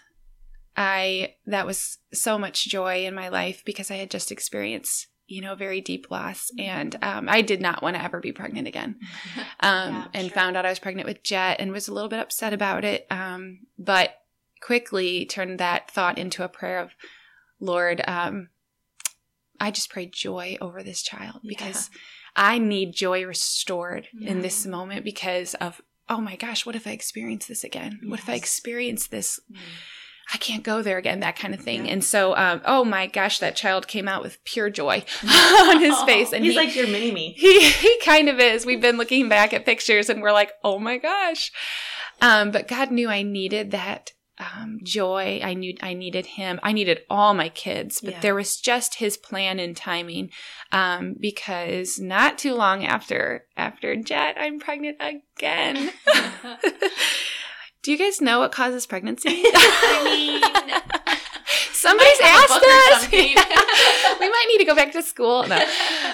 I 0.76 1.36
that 1.46 1.66
was 1.66 2.00
so 2.14 2.38
much 2.38 2.68
joy 2.68 3.06
in 3.06 3.14
my 3.14 3.30
life 3.30 3.64
because 3.66 3.92
I 3.92 3.96
had 3.96 4.10
just 4.12 4.32
experienced 4.32 5.08
you 5.28 5.42
know 5.42 5.56
very 5.56 5.82
deep 5.82 6.12
loss, 6.12 6.52
and 6.60 6.96
um, 7.02 7.28
I 7.30 7.42
did 7.42 7.62
not 7.62 7.82
want 7.82 7.96
to 7.96 8.04
ever 8.04 8.20
be 8.20 8.32
pregnant 8.32 8.68
again. 8.68 8.98
Um, 9.60 9.94
Yeah, 9.94 10.08
and 10.14 10.28
sure. 10.28 10.36
found 10.36 10.58
out 10.58 10.66
I 10.66 10.70
was 10.70 10.80
pregnant 10.80 11.08
with 11.08 11.24
Jet 11.24 11.58
and 11.60 11.72
was 11.72 11.88
a 11.88 11.94
little 11.94 12.10
bit 12.10 12.20
upset 12.20 12.52
about 12.54 12.84
it, 12.84 13.08
um, 13.10 13.60
but 13.80 14.16
quickly 14.62 15.26
turned 15.26 15.60
that 15.60 15.90
thought 15.90 16.18
into 16.18 16.44
a 16.44 16.50
prayer 16.50 16.80
of 16.80 16.92
Lord. 17.62 18.02
Um, 18.06 18.50
I 19.62 19.72
just 19.72 19.90
pray 19.90 20.06
joy 20.08 20.58
over 20.60 20.84
this 20.84 21.02
child 21.02 21.40
Yeah. 21.44 21.50
because 21.50 21.90
I 22.36 22.58
need 22.58 22.92
joy 22.94 23.24
restored 23.26 24.08
in 24.20 24.42
this 24.42 24.66
moment 24.66 25.06
because 25.06 25.54
of, 25.56 25.80
oh 26.10 26.22
my 26.22 26.36
gosh, 26.36 26.66
what 26.66 26.76
if 26.76 26.88
I 26.88 26.91
experience 26.91 27.47
this 27.47 27.64
again? 27.64 27.99
What 28.06 28.20
if 28.20 28.30
I 28.30 28.36
experience 28.36 29.08
this? 29.08 29.39
Mm. 29.51 29.58
I 30.34 30.38
can't 30.38 30.64
go 30.64 30.82
there 30.82 30.97
again, 30.97 31.20
that 31.20 31.36
kind 31.36 31.54
of 31.54 31.60
thing. 31.60 31.86
Yeah. 31.86 31.93
And 31.93 32.04
so, 32.04 32.36
um, 32.36 32.62
oh 32.66 32.86
my 32.86 33.08
gosh, 33.08 33.39
that 33.39 33.56
child 33.56 33.88
came 33.88 34.08
out 34.08 34.24
with 34.24 34.43
pure 34.45 34.70
joy 34.70 35.04
on 35.24 35.80
his 35.82 35.99
face. 36.04 36.32
And 36.32 36.43
He's 36.45 36.54
he, 36.54 36.58
like 36.58 36.76
your 36.76 36.88
mini 36.88 37.12
me. 37.12 37.34
he, 37.38 37.70
he 37.70 37.99
kind 37.99 38.30
of 38.30 38.39
is. 38.39 38.66
We've 38.66 38.82
been 38.82 38.97
looking 38.97 39.28
back 39.28 39.54
at 39.54 39.66
pictures 39.66 40.10
and 40.10 40.22
we're 40.22 40.32
like, 40.32 40.51
oh 40.64 40.80
my 40.80 40.97
gosh. 40.97 41.51
Um, 42.22 42.51
but 42.51 42.68
God 42.68 42.89
knew 42.89 43.10
I 43.10 43.24
needed 43.24 43.72
that 43.72 44.14
um, 44.40 44.80
joy. 44.84 45.40
I 45.44 45.54
knew 45.54 45.76
I 45.82 45.94
needed 45.94 46.26
him. 46.26 46.60
I 46.64 46.72
needed 46.72 47.02
all 47.10 47.34
my 47.34 47.50
kids, 47.50 48.02
but 48.02 48.14
Yeah. 48.14 48.20
there 48.22 48.36
was 48.36 48.58
just 48.58 48.96
his 48.96 49.16
plan 49.18 49.60
and 49.60 49.76
timing. 49.78 50.32
Um, 50.72 51.16
because 51.20 52.00
not 52.00 52.38
too 52.38 52.56
long 52.56 52.84
after 52.86 53.46
after 53.56 53.96
Jet, 53.96 54.36
I'm 54.40 54.60
pregnant 54.60 54.98
again. 55.00 55.92
Do 57.84 57.92
you 57.92 57.98
guys 57.98 58.22
know 58.22 58.40
what 58.40 58.52
causes 58.54 58.86
pregnancy? 58.88 59.30
I 59.46 60.02
mean, 60.06 60.42
Somebody's 61.74 62.14
might 62.22 62.28
have 62.30 62.50
a 62.50 62.54
asked 62.96 63.04
us. 63.04 63.12
we 63.12 64.30
might 64.30 64.46
need 64.48 64.60
to 64.60 64.66
go 64.66 64.74
back 64.76 64.94
to 64.94 65.04
school. 65.04 65.46
No. 65.46 65.58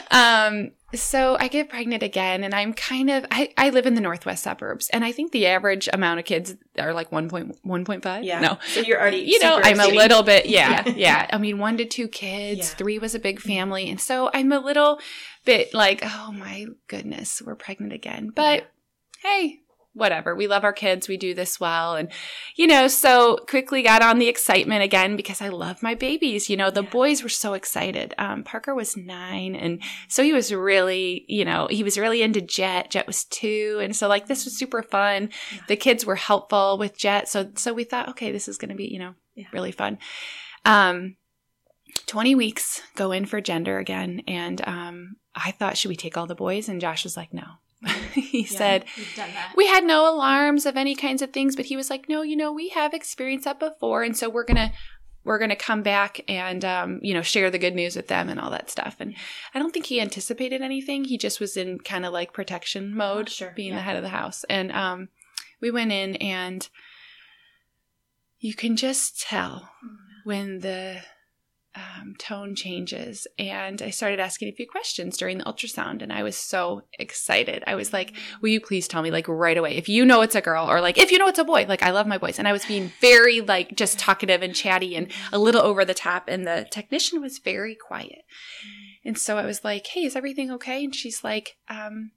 Um, 0.10 0.72
so 0.94 1.38
I 1.40 1.48
get 1.48 1.70
pregnant 1.70 2.04
again, 2.04 2.44
and 2.44 2.54
I'm 2.54 2.74
kind 2.74 3.10
of 3.10 3.26
I, 3.32 3.54
I 3.58 3.70
live 3.70 3.86
in 3.86 3.94
the 3.96 4.02
northwest 4.02 4.44
suburbs, 4.44 4.90
and 4.90 5.06
I 5.06 5.12
think 5.12 5.32
the 5.32 5.46
average 5.48 5.88
amount 5.92 6.20
of 6.20 6.26
kids 6.26 6.56
are 6.78 6.94
like 6.94 7.12
1.1.5. 7.12 8.24
Yeah. 8.24 8.40
No. 8.40 8.58
So 8.68 8.82
you're 8.82 9.00
already 9.00 9.18
You 9.20 9.40
know, 9.40 9.60
I'm 9.64 9.80
a 9.80 9.88
little 9.88 10.24
bit, 10.24 10.46
yeah, 10.48 10.84
Yeah. 10.88 10.94
yeah. 10.96 11.28
I 11.32 11.38
mean, 11.38 11.60
one 11.60 11.78
to 11.78 11.86
two 11.86 12.08
kids, 12.08 12.60
Yeah. 12.60 12.76
three 12.78 13.00
was 13.00 13.16
a 13.16 13.20
big 13.20 13.40
family. 13.40 13.90
And 13.90 14.00
so 14.00 14.30
I'm 14.34 14.52
a 14.52 14.60
little 14.60 15.00
bit 15.46 15.74
like, 15.74 16.02
oh 16.04 16.32
my 16.32 16.66
goodness, 16.88 17.42
we're 17.46 17.56
pregnant 17.56 17.94
again. 17.94 18.32
But 18.34 18.70
hey, 19.22 19.60
whatever. 20.00 20.34
We 20.36 20.47
love 20.47 20.64
our 20.64 20.74
kids. 20.74 21.08
We 21.08 21.18
do 21.18 21.34
this 21.34 21.60
well. 21.60 21.95
And, 21.95 22.10
you 22.56 22.66
know, 22.66 22.88
so 22.88 23.38
quickly 23.47 23.84
got 23.84 24.02
on 24.02 24.18
the 24.20 24.28
excitement 24.28 24.82
again 24.84 25.16
because 25.16 25.41
I 25.41 25.50
love 25.50 25.84
my 25.84 25.93
babies. 25.93 26.50
You 26.50 26.58
know, 26.58 26.72
the 26.72 26.84
Yeah. 26.84 26.89
boys 26.89 27.22
were 27.22 27.30
so 27.30 27.54
excited. 27.54 28.14
Um, 28.18 28.43
Parker 28.43 28.74
was 28.74 28.97
nine. 28.97 29.56
And 29.56 29.82
so 30.08 30.24
he 30.24 30.34
was 30.34 30.54
really, 30.54 31.26
you 31.28 31.45
know, 31.45 31.68
he 31.70 31.84
was 31.84 31.97
really 31.97 32.22
into 32.22 32.41
Jet. 32.41 32.89
Jet 32.89 33.06
was 33.06 33.26
two. 33.26 33.80
And 33.84 33.95
so, 33.95 34.08
like, 34.08 34.28
this 34.28 34.45
was 34.45 34.58
super 34.58 34.82
fun. 34.82 35.30
Yeah. 35.54 35.62
The 35.68 35.76
kids 35.76 36.06
were 36.06 36.16
helpful 36.16 36.78
with 36.78 36.97
Jet. 36.97 37.28
So, 37.30 37.52
so 37.56 37.74
we 37.74 37.84
thought, 37.84 38.10
okay, 38.10 38.32
this 38.32 38.47
is 38.47 38.58
going 38.58 38.70
to 38.70 38.76
be, 38.76 38.88
you 38.88 39.00
know, 39.00 39.14
Yeah. 39.36 39.47
really 39.54 39.72
fun. 39.72 40.00
Um, 40.66 41.16
20 42.06 42.36
weeks 42.36 42.82
go 42.95 43.12
in 43.12 43.26
for 43.26 43.41
gender 43.41 43.80
again. 43.80 44.22
And 44.28 44.62
um, 44.68 45.16
I 45.36 45.52
thought, 45.52 45.78
should 45.78 45.89
we 45.89 45.95
take 45.95 46.18
all 46.18 46.28
the 46.28 46.36
boys? 46.36 46.70
And 46.70 46.80
Josh 46.82 47.04
was 47.04 47.18
like, 47.18 47.34
no. 47.34 47.43
he 48.14 48.42
Yeah. 48.42 48.48
said, 48.58 48.86
We've 48.98 49.16
done 49.16 49.30
that. 49.34 49.54
we 49.56 49.68
had 49.68 49.84
no 49.84 50.14
alarms 50.14 50.66
of 50.66 50.76
any 50.78 50.96
kinds 50.96 51.22
of 51.22 51.32
things, 51.32 51.56
but 51.56 51.66
he 51.66 51.76
was 51.78 51.90
like, 51.90 52.10
no, 52.10 52.22
you 52.22 52.36
know, 52.36 52.52
we 52.52 52.70
have 52.70 52.94
experienced 52.94 53.46
that 53.46 53.60
before. 53.60 54.04
And 54.04 54.16
so 54.18 54.30
we're 54.30 54.44
going 54.46 54.58
to, 54.58 54.72
we're 55.24 55.38
to 55.50 55.56
come 55.56 55.82
back 55.84 56.22
and, 56.28 56.66
um, 56.66 57.00
you 57.04 57.14
know, 57.14 57.22
share 57.22 57.50
the 57.52 57.60
good 57.60 57.76
news 57.76 57.96
with 57.96 58.08
them 58.08 58.30
and 58.30 58.40
all 58.40 58.50
that 58.52 58.70
stuff. 58.70 58.98
And 59.00 59.16
I 59.54 59.60
don't 59.60 59.72
think 59.74 59.86
he 59.86 60.02
anticipated 60.02 60.62
anything. 60.62 61.06
He 61.06 61.18
just 61.18 61.40
was 61.40 61.56
in 61.56 61.80
kind 61.80 62.06
of 62.06 62.12
like 62.14 62.34
protection 62.34 62.94
mode, 62.96 63.28
Oh, 63.28 63.32
sure. 63.32 63.54
being 63.56 63.70
Yeah. 63.70 63.76
the 63.78 63.82
head 63.84 63.96
of 63.96 64.04
the 64.04 64.10
house. 64.10 64.44
And, 64.50 64.72
um, 64.72 65.10
we 65.62 65.72
went 65.72 65.92
in 65.92 66.16
and 66.18 66.68
you 68.40 68.54
can 68.54 68.76
just 68.78 69.20
tell 69.22 69.70
when 70.24 70.60
the 70.60 71.02
um, 71.76 72.16
tone 72.18 72.56
changes. 72.56 73.28
And 73.38 73.82
I 73.82 73.90
started 73.92 74.20
asking 74.20 74.50
a 74.50 74.54
few 74.54 74.68
questions 74.68 75.18
during 75.18 75.38
the 75.38 75.44
ultrasound, 75.44 76.02
and 76.02 76.12
I 76.12 76.24
was 76.24 76.36
so 76.36 76.84
excited. 76.98 77.64
I 77.68 77.76
was 77.76 77.94
like, 77.94 78.14
Will 78.42 78.50
you 78.50 78.60
please 78.60 78.88
tell 78.88 79.02
me, 79.02 79.12
like, 79.12 79.28
right 79.28 79.58
away, 79.58 79.76
if 79.78 79.88
you 79.88 80.06
know 80.06 80.22
it's 80.22 80.36
a 80.36 80.42
girl, 80.42 80.70
or 80.70 80.82
like, 80.82 80.98
if 80.98 81.12
you 81.12 81.18
know 81.18 81.28
it's 81.28 81.40
a 81.40 81.44
boy? 81.44 81.66
Like, 81.68 81.84
I 81.84 81.92
love 81.92 82.08
my 82.08 82.18
boys. 82.18 82.40
And 82.40 82.48
I 82.48 82.52
was 82.52 82.66
being 82.66 82.92
very, 83.00 83.42
like, 83.42 83.76
just 83.76 84.00
talkative 84.00 84.42
and 84.42 84.56
chatty 84.56 84.96
and 84.96 85.12
a 85.32 85.40
little 85.40 85.62
over 85.62 85.86
the 85.86 85.94
top, 85.94 86.26
and 86.28 86.46
the 86.46 86.68
technician 86.70 87.22
was 87.22 87.40
very 87.40 87.76
quiet. 87.76 88.24
And 89.06 89.18
so 89.18 89.38
I 89.38 89.46
was 89.46 89.64
like, 89.64 89.88
Hey, 89.88 90.06
is 90.06 90.16
everything 90.16 90.52
okay? 90.52 90.84
And 90.84 90.96
she's 90.96 91.24
like, 91.24 91.58
um, 91.68 92.12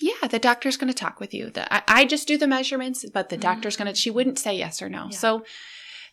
yeah, 0.00 0.28
the 0.28 0.38
doctor's 0.38 0.76
going 0.76 0.92
to 0.92 0.98
talk 0.98 1.20
with 1.20 1.34
you. 1.34 1.50
The, 1.50 1.72
I, 1.72 1.82
I 1.88 2.04
just 2.04 2.28
do 2.28 2.38
the 2.38 2.46
measurements, 2.46 3.04
but 3.12 3.28
the 3.28 3.36
doctor's 3.36 3.76
going 3.76 3.92
to, 3.92 3.94
she 3.94 4.10
wouldn't 4.10 4.38
say 4.38 4.56
yes 4.56 4.80
or 4.80 4.88
no. 4.88 5.08
Yeah. 5.10 5.16
So 5.16 5.44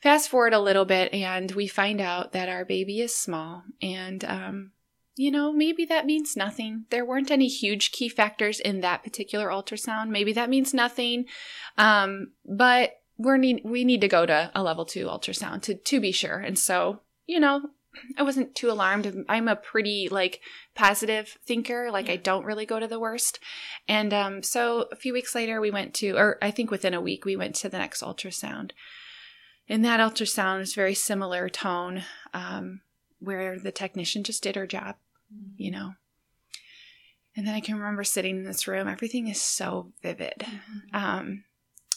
fast 0.02 0.30
forward 0.30 0.54
a 0.54 0.60
little 0.60 0.86
bit 0.86 1.14
and 1.14 1.52
we 1.52 1.68
find 1.68 2.02
out 2.02 2.32
that 2.34 2.50
our 2.50 2.66
baby 2.66 3.02
is 3.02 3.16
small 3.16 3.64
and, 3.82 4.24
um, 4.26 4.72
you 5.16 5.32
know, 5.32 5.52
maybe 5.52 5.84
that 5.86 6.06
means 6.06 6.38
nothing. 6.38 6.86
There 6.92 7.06
weren't 7.06 7.32
any 7.32 7.48
huge 7.48 7.92
key 7.92 8.08
factors 8.08 8.60
in 8.60 8.82
that 8.82 9.04
particular 9.04 9.48
ultrasound. 9.48 10.10
Maybe 10.10 10.32
that 10.34 10.50
means 10.50 10.74
nothing. 10.76 11.26
Um, 11.78 12.34
but 12.46 13.02
we're 13.18 13.38
need, 13.38 13.62
we 13.64 13.84
need 13.84 14.02
to 14.02 14.08
go 14.08 14.28
to 14.28 14.52
a 14.54 14.62
level 14.62 14.86
two 14.86 15.08
ultrasound 15.08 15.64
to, 15.64 15.74
to 15.74 16.00
be 16.00 16.12
sure. 16.12 16.38
And 16.38 16.58
so, 16.58 17.02
you 17.26 17.40
know, 17.40 17.64
I 18.16 18.22
wasn't 18.22 18.54
too 18.54 18.70
alarmed. 18.70 19.26
I'm 19.28 19.48
a 19.48 19.56
pretty 19.56 20.08
like 20.10 20.42
positive 20.76 21.38
thinker. 21.46 21.90
Like 21.92 22.10
I 22.10 22.16
don't 22.16 22.46
really 22.46 22.68
go 22.68 22.80
to 22.80 22.88
the 22.88 23.00
worst. 23.00 23.40
And 23.88 24.14
um, 24.14 24.44
so 24.44 24.88
a 24.92 24.96
few 24.96 25.14
weeks 25.14 25.34
later, 25.34 25.60
we 25.60 25.72
went 25.72 25.96
to, 25.96 26.16
or 26.16 26.38
I 26.42 26.52
think 26.52 26.70
within 26.70 26.94
a 26.94 27.02
week, 27.02 27.26
we 27.26 27.36
went 27.36 27.56
to 27.56 27.70
the 27.70 27.80
next 27.80 28.04
ultrasound. 28.04 28.72
And 29.70 29.84
that 29.84 30.00
ultrasound 30.00 30.60
was 30.60 30.74
very 30.74 30.94
similar 30.94 31.50
tone, 31.50 32.04
um, 32.34 32.82
where 33.20 33.60
the 33.60 33.72
technician 33.72 34.24
just 34.24 34.44
did 34.44 34.56
her 34.56 34.68
job, 34.68 34.96
you 35.58 35.72
know. 35.72 35.94
And 37.36 37.46
then 37.46 37.54
I 37.54 37.60
can 37.60 37.76
remember 37.78 38.04
sitting 38.04 38.38
in 38.38 38.44
this 38.46 38.68
room. 38.68 38.88
Everything 38.88 39.28
is 39.28 39.40
so 39.40 39.92
vivid. 40.02 40.46
Um, 40.94 41.44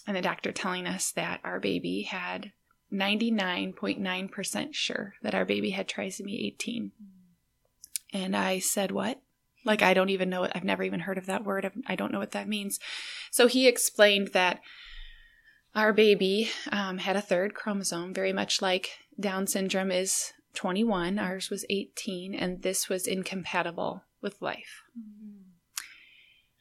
and 0.06 0.16
the 0.16 0.20
doctor 0.20 0.52
telling 0.52 0.86
us 0.86 1.12
that 1.12 1.40
our 1.44 1.60
baby 1.60 2.02
had 2.02 2.52
99.9% 2.92 4.74
sure 4.74 5.14
that 5.22 5.34
our 5.34 5.44
baby 5.44 5.70
had 5.70 5.88
trisomy 5.88 6.44
18. 6.46 6.92
And 8.12 8.36
I 8.36 8.58
said, 8.58 8.90
What? 8.90 9.20
Like, 9.64 9.82
I 9.82 9.94
don't 9.94 10.08
even 10.08 10.30
know 10.30 10.44
it. 10.44 10.52
I've 10.54 10.64
never 10.64 10.82
even 10.82 11.00
heard 11.00 11.18
of 11.18 11.26
that 11.26 11.44
word. 11.44 11.70
I 11.86 11.94
don't 11.94 12.12
know 12.12 12.18
what 12.18 12.32
that 12.32 12.48
means. 12.48 12.80
So 13.30 13.46
he 13.46 13.68
explained 13.68 14.28
that 14.28 14.60
our 15.74 15.92
baby 15.92 16.50
um, 16.70 16.98
had 16.98 17.16
a 17.16 17.20
third 17.20 17.54
chromosome, 17.54 18.12
very 18.14 18.32
much 18.32 18.60
like 18.62 18.90
Down 19.18 19.46
syndrome 19.46 19.90
is 19.90 20.32
21, 20.54 21.18
ours 21.18 21.50
was 21.50 21.64
18, 21.70 22.34
and 22.34 22.62
this 22.62 22.88
was 22.88 23.06
incompatible 23.06 24.02
with 24.20 24.40
life. 24.42 24.82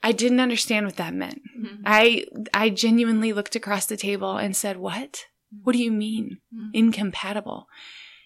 I 0.01 0.11
didn't 0.13 0.39
understand 0.39 0.85
what 0.85 0.95
that 0.97 1.13
meant. 1.13 1.41
Mhm. 1.57 1.81
I 1.85 2.25
I 2.53 2.69
genuinely 2.69 3.33
looked 3.33 3.55
across 3.55 3.85
the 3.85 3.97
table 3.97 4.37
and 4.37 4.55
said, 4.55 4.77
"What? 4.77 5.25
What 5.63 5.73
do 5.73 5.79
you 5.79 5.91
mean 5.91 6.39
Mhm. 6.55 6.69
incompatible?" 6.73 7.67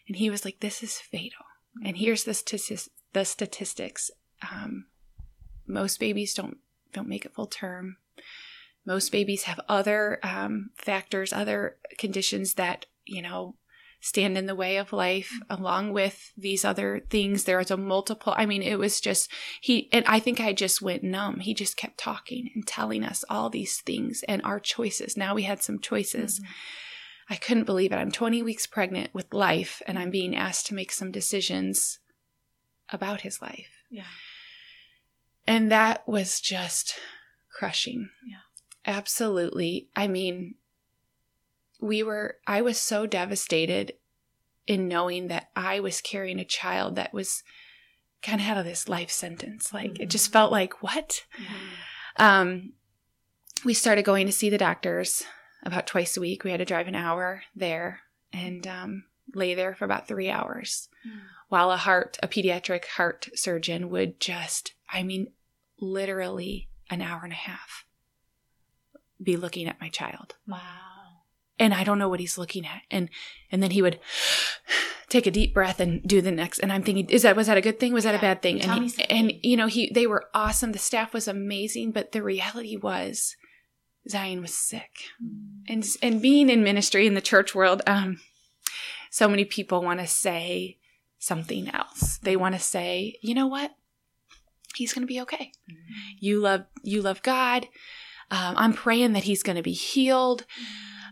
And 0.08 0.18
he 0.18 0.30
was 0.30 0.46
like, 0.46 0.60
"This 0.60 0.84
is 0.84 1.00
fatal." 1.00 1.46
And 1.84 1.98
here's 1.98 2.26
the 2.26 2.34
statis- 2.34 2.90
the 3.14 3.26
statistics. 3.26 4.12
Um, 4.52 4.86
most 5.66 6.00
babies 6.00 6.34
don't 6.36 6.58
don't 6.92 7.08
make 7.08 7.26
it 7.26 7.34
full 7.34 7.48
term. 7.48 7.98
Most 8.86 9.12
babies 9.12 9.44
have 9.44 9.60
other 9.70 10.20
um, 10.24 10.72
factors, 10.76 11.32
other 11.32 11.78
conditions 11.98 12.56
that 12.56 12.86
you 13.06 13.22
know 13.22 13.56
stand 14.04 14.38
in 14.38 14.48
the 14.48 14.56
way 14.56 14.76
of 14.76 14.92
life 14.92 15.32
along 15.50 15.94
with 15.94 16.34
these 16.36 16.66
other 16.66 17.02
things. 17.10 17.46
There 17.46 17.58
was 17.58 17.72
a 17.72 17.78
multiple, 17.78 18.34
I 18.36 18.46
mean, 18.46 18.62
it 18.62 18.78
was 18.78 19.00
just, 19.00 19.32
he, 19.62 19.88
and 19.94 20.04
I 20.08 20.20
think 20.20 20.42
I 20.42 20.52
just 20.52 20.82
went 20.82 21.04
numb. 21.04 21.40
He 21.40 21.54
just 21.54 21.78
kept 21.78 21.98
talking 21.98 22.50
and 22.54 22.68
telling 22.68 23.06
us 23.06 23.24
all 23.30 23.50
these 23.50 23.78
things 23.80 24.22
and 24.28 24.42
our 24.44 24.60
choices. 24.60 25.16
Now 25.16 25.34
we 25.34 25.44
had 25.44 25.64
some 25.64 25.80
choices. 25.80 26.42
Mm-hmm. 26.42 26.52
I 27.30 27.36
couldn't 27.38 27.64
believe 27.64 27.94
it. 27.94 27.96
I'm 27.96 28.12
20 28.12 28.44
weeks 28.44 28.68
pregnant 28.68 29.14
with 29.14 29.34
life 29.34 29.82
and 29.88 29.98
I'm 29.98 30.12
being 30.12 30.36
asked 30.36 30.68
to 30.68 30.76
make 30.76 30.92
some 30.92 31.10
decisions 31.10 32.00
about 32.92 33.22
his 33.22 33.42
life. 33.42 33.72
Yeah. 33.90 34.04
And 35.48 35.72
that 35.72 36.06
was 36.06 36.42
just 36.42 36.96
crushing. 37.58 38.10
Yeah. 38.28 38.40
Absolutely. 38.86 39.90
I 39.96 40.08
mean, 40.08 40.56
we 41.80 42.04
were, 42.04 42.38
I 42.48 42.62
was 42.62 42.80
so 42.80 43.06
devastated 43.06 43.94
in 44.68 44.88
knowing 44.88 45.28
that 45.28 45.50
I 45.56 45.80
was 45.80 46.02
carrying 46.02 46.40
a 46.40 46.46
child 46.46 46.96
that 46.96 47.14
was 47.14 47.44
kind 48.22 48.40
of 48.40 48.48
out 48.48 48.58
of 48.58 48.66
this 48.66 48.88
life 48.88 49.12
sentence. 49.12 49.74
Like 49.74 49.94
mm-hmm. 49.94 50.04
it 50.04 50.10
just 50.10 50.32
felt 50.32 50.52
like, 50.52 50.82
what? 50.82 51.26
Mm-hmm. 51.38 52.24
Um, 52.24 52.74
we 53.66 53.74
started 53.74 54.06
going 54.06 54.26
to 54.28 54.34
see 54.34 54.50
the 54.50 54.58
doctors 54.58 55.24
about 55.64 55.88
twice 55.88 56.18
a 56.18 56.22
week. 56.22 56.44
We 56.44 56.52
had 56.52 56.60
to 56.60 56.66
drive 56.66 56.88
an 56.88 56.96
hour 56.96 57.44
there 57.56 58.02
and 58.32 58.66
um, 58.68 59.04
lay 59.34 59.54
there 59.54 59.76
for 59.76 59.86
about 59.86 60.08
three 60.08 60.30
hours 60.30 60.90
mm. 61.08 61.20
while 61.50 61.72
a 61.72 61.78
heart, 61.78 62.18
a 62.22 62.28
pediatric 62.28 62.86
heart 62.86 63.30
surgeon 63.36 63.90
would 63.90 64.20
just, 64.20 64.74
I 64.92 65.04
mean, 65.04 65.28
literally 65.80 66.70
an 66.90 67.02
hour 67.02 67.22
and 67.24 67.34
a 67.34 67.38
half 67.38 67.86
be 69.22 69.38
looking 69.38 69.68
at 69.68 69.82
my 69.82 69.90
child. 69.90 70.36
Wow 70.48 70.60
and 71.60 71.74
I 71.74 71.84
don't 71.84 72.00
know 72.00 72.10
what 72.10 72.20
he's 72.20 72.38
looking 72.38 72.66
at. 72.66 72.82
And 72.90 73.10
and 73.52 73.62
then 73.62 73.72
he 73.72 73.82
would 73.82 74.00
take 75.10 75.28
a 75.28 75.32
deep 75.32 75.54
breath 75.54 75.80
and 75.80 76.02
do 76.04 76.22
the 76.22 76.32
next. 76.32 76.60
And 76.60 76.72
I'm 76.72 76.84
thinking, 76.84 77.10
is 77.10 77.22
that 77.24 77.36
was 77.36 77.48
that 77.48 77.58
a 77.58 77.62
good 77.62 77.80
thing? 77.80 77.94
Was 77.94 78.04
that 78.04 78.16
a 78.16 78.20
bad 78.20 78.42
thing? 78.42 78.62
And 78.62 78.90
he, 78.90 79.04
and 79.06 79.34
you 79.42 79.58
know 79.58 79.68
he 79.68 79.92
they 79.94 80.08
were 80.08 80.26
awesome. 80.34 80.72
The 80.72 80.80
staff 80.80 81.14
was 81.14 81.28
amazing, 81.28 81.92
but 81.92 82.12
the 82.12 82.24
reality 82.24 82.76
was 82.76 83.36
Zion 84.10 84.42
was 84.42 84.54
sick, 84.54 84.92
mm. 85.24 85.62
and 85.68 85.86
and 86.02 86.22
being 86.22 86.50
in 86.50 86.64
ministry 86.64 87.08
in 87.08 87.14
the 87.14 87.22
church 87.22 87.56
world, 87.56 87.82
um, 87.88 88.20
so 89.10 89.28
many 89.28 89.46
people 89.46 89.82
want 89.82 90.00
to 90.00 90.08
say 90.08 90.78
something 91.20 91.70
else. 91.70 92.18
They 92.18 92.36
want 92.36 92.56
to 92.56 92.60
say, 92.60 93.18
you 93.22 93.34
know 93.34 93.48
what, 93.48 93.72
he's 94.76 94.94
going 94.94 95.04
to 95.04 95.14
be 95.14 95.22
okay. 95.22 95.52
Mm. 95.72 95.76
You 96.20 96.40
love 96.40 96.66
you 96.82 97.02
love 97.02 97.22
God. 97.22 97.68
Um, 98.34 98.56
I'm 98.58 98.74
praying 98.74 99.14
that 99.14 99.26
he's 99.26 99.44
going 99.44 99.58
to 99.58 99.62
be 99.62 99.74
healed. 99.74 100.46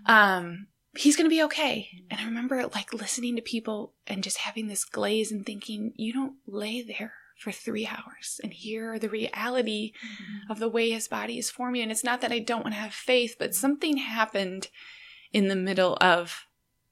Um, 0.08 0.66
he's 0.98 1.16
going 1.16 1.30
to 1.30 1.36
be 1.36 1.44
okay. 1.44 1.88
And 2.10 2.20
I 2.20 2.26
remember 2.26 2.66
like 2.74 2.94
listening 2.94 3.36
to 3.36 3.44
people 3.44 3.94
and 4.08 4.24
just 4.24 4.38
having 4.38 4.68
this 4.68 4.84
glaze 4.84 5.32
and 5.32 5.46
thinking, 5.46 5.94
you 5.96 6.14
don't 6.14 6.38
lay 6.48 6.82
there 6.82 7.14
for 7.38 7.52
three 7.52 7.86
hours 7.86 8.42
and 8.44 8.52
hear 8.52 8.98
the 8.98 9.10
reality 9.10 9.94
mm-hmm. 9.94 10.52
of 10.52 10.58
the 10.58 10.68
way 10.68 10.90
his 10.90 11.08
body 11.08 11.38
is 11.38 11.52
forming. 11.52 11.84
And 11.84 11.92
it's 11.92 12.04
not 12.04 12.22
that 12.22 12.32
I 12.32 12.40
don't 12.40 12.64
want 12.64 12.74
to 12.74 12.82
have 12.82 12.94
faith, 12.94 13.36
but 13.38 13.54
something 13.54 13.98
happened 13.98 14.70
in 15.32 15.48
the 15.48 15.56
middle 15.56 16.00
of 16.02 16.46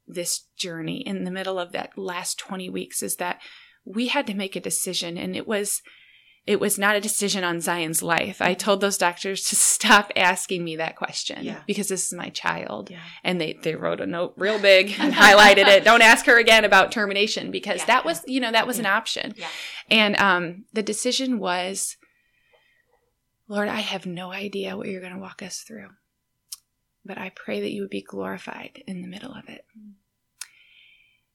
this 0.07 0.45
journey, 0.55 1.01
in 1.07 1.23
the 1.23 1.31
middle 1.31 1.57
of 1.57 1.71
that 1.71 1.97
last 1.97 2.37
20 2.37 2.69
weeks, 2.69 3.01
is 3.01 3.15
that 3.15 3.41
we 3.83 4.09
had 4.09 4.27
to 4.27 4.35
make 4.35 4.55
a 4.55 4.61
decision. 4.61 5.17
And 5.17 5.35
it 5.35 5.47
was 5.47 5.81
it 6.45 6.59
was 6.59 6.79
not 6.79 6.95
a 6.95 7.01
decision 7.01 7.43
on 7.43 7.61
Zion's 7.61 8.01
life. 8.01 8.41
I 8.41 8.53
told 8.53 8.81
those 8.81 8.97
doctors 8.97 9.43
to 9.49 9.55
stop 9.55 10.11
asking 10.15 10.63
me 10.63 10.77
that 10.77 10.95
question 10.95 11.43
yeah. 11.43 11.61
because 11.67 11.89
this 11.89 12.07
is 12.07 12.13
my 12.13 12.29
child. 12.29 12.89
Yeah. 12.89 13.01
And 13.23 13.39
they, 13.39 13.53
they 13.61 13.75
wrote 13.75 14.01
a 14.01 14.07
note 14.07 14.33
real 14.35 14.59
big 14.59 14.95
and 14.99 15.13
highlighted 15.13 15.67
it. 15.67 15.83
Don't 15.83 16.01
ask 16.01 16.25
her 16.25 16.39
again 16.39 16.65
about 16.65 16.91
termination 16.91 17.51
because 17.51 17.81
yeah. 17.81 17.85
that 17.85 18.05
was, 18.05 18.23
you 18.25 18.39
know, 18.39 18.51
that 18.51 18.67
was 18.67 18.79
an 18.79 18.85
option. 18.85 19.35
And 19.91 20.17
um, 20.17 20.65
the 20.73 20.83
decision 20.83 21.39
was, 21.39 21.97
Lord, 23.47 23.67
I 23.67 23.81
have 23.81 24.05
no 24.05 24.31
idea 24.31 24.77
what 24.77 24.87
you're 24.87 25.01
going 25.01 25.13
to 25.13 25.19
walk 25.19 25.41
us 25.41 25.59
through, 25.59 25.89
but 27.05 27.17
I 27.17 27.31
pray 27.35 27.61
that 27.61 27.71
you 27.71 27.81
would 27.81 27.89
be 27.89 28.01
glorified 28.01 28.83
in 28.87 29.01
the 29.01 29.07
middle 29.07 29.33
of 29.33 29.47
it. 29.49 29.65
Mm. 29.77 29.93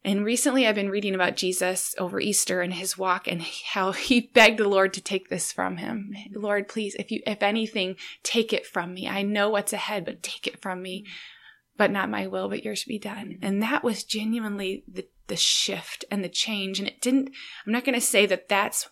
And 0.04 0.22
recently 0.22 0.66
I've 0.66 0.74
been 0.74 0.90
reading 0.90 1.14
about 1.14 1.36
Jesus 1.36 1.94
over 1.98 2.20
Easter 2.20 2.60
and 2.60 2.74
his 2.74 2.98
walk 2.98 3.26
and 3.26 3.42
how 3.42 3.92
he 3.92 4.20
begged 4.34 4.58
the 4.58 4.68
Lord 4.68 4.92
to 4.94 5.00
take 5.00 5.30
this 5.30 5.50
from 5.50 5.78
him. 5.78 6.14
Lord, 6.32 6.68
please, 6.68 6.94
if 6.96 7.10
you, 7.10 7.22
if 7.26 7.42
anything, 7.42 7.96
take 8.22 8.52
it 8.52 8.66
from 8.66 8.92
me. 8.92 9.08
I 9.08 9.22
know 9.22 9.48
what's 9.48 9.72
ahead, 9.72 10.04
but 10.04 10.22
take 10.22 10.46
it 10.46 10.60
from 10.60 10.82
me. 10.82 11.06
But 11.76 11.90
not 11.90 12.10
my 12.10 12.28
will, 12.28 12.48
but 12.48 12.64
yours 12.64 12.84
be 12.84 13.00
done. 13.00 13.38
And 13.42 13.60
that 13.60 13.82
was 13.82 14.04
genuinely 14.04 14.84
the, 14.86 15.08
the 15.26 15.36
shift 15.36 16.04
and 16.08 16.22
the 16.22 16.28
change. 16.28 16.78
And 16.78 16.86
it 16.86 17.00
didn't, 17.00 17.30
I'm 17.66 17.72
not 17.72 17.84
going 17.84 17.96
to 17.96 18.00
say 18.00 18.26
that 18.26 18.48
that's, 18.48 18.88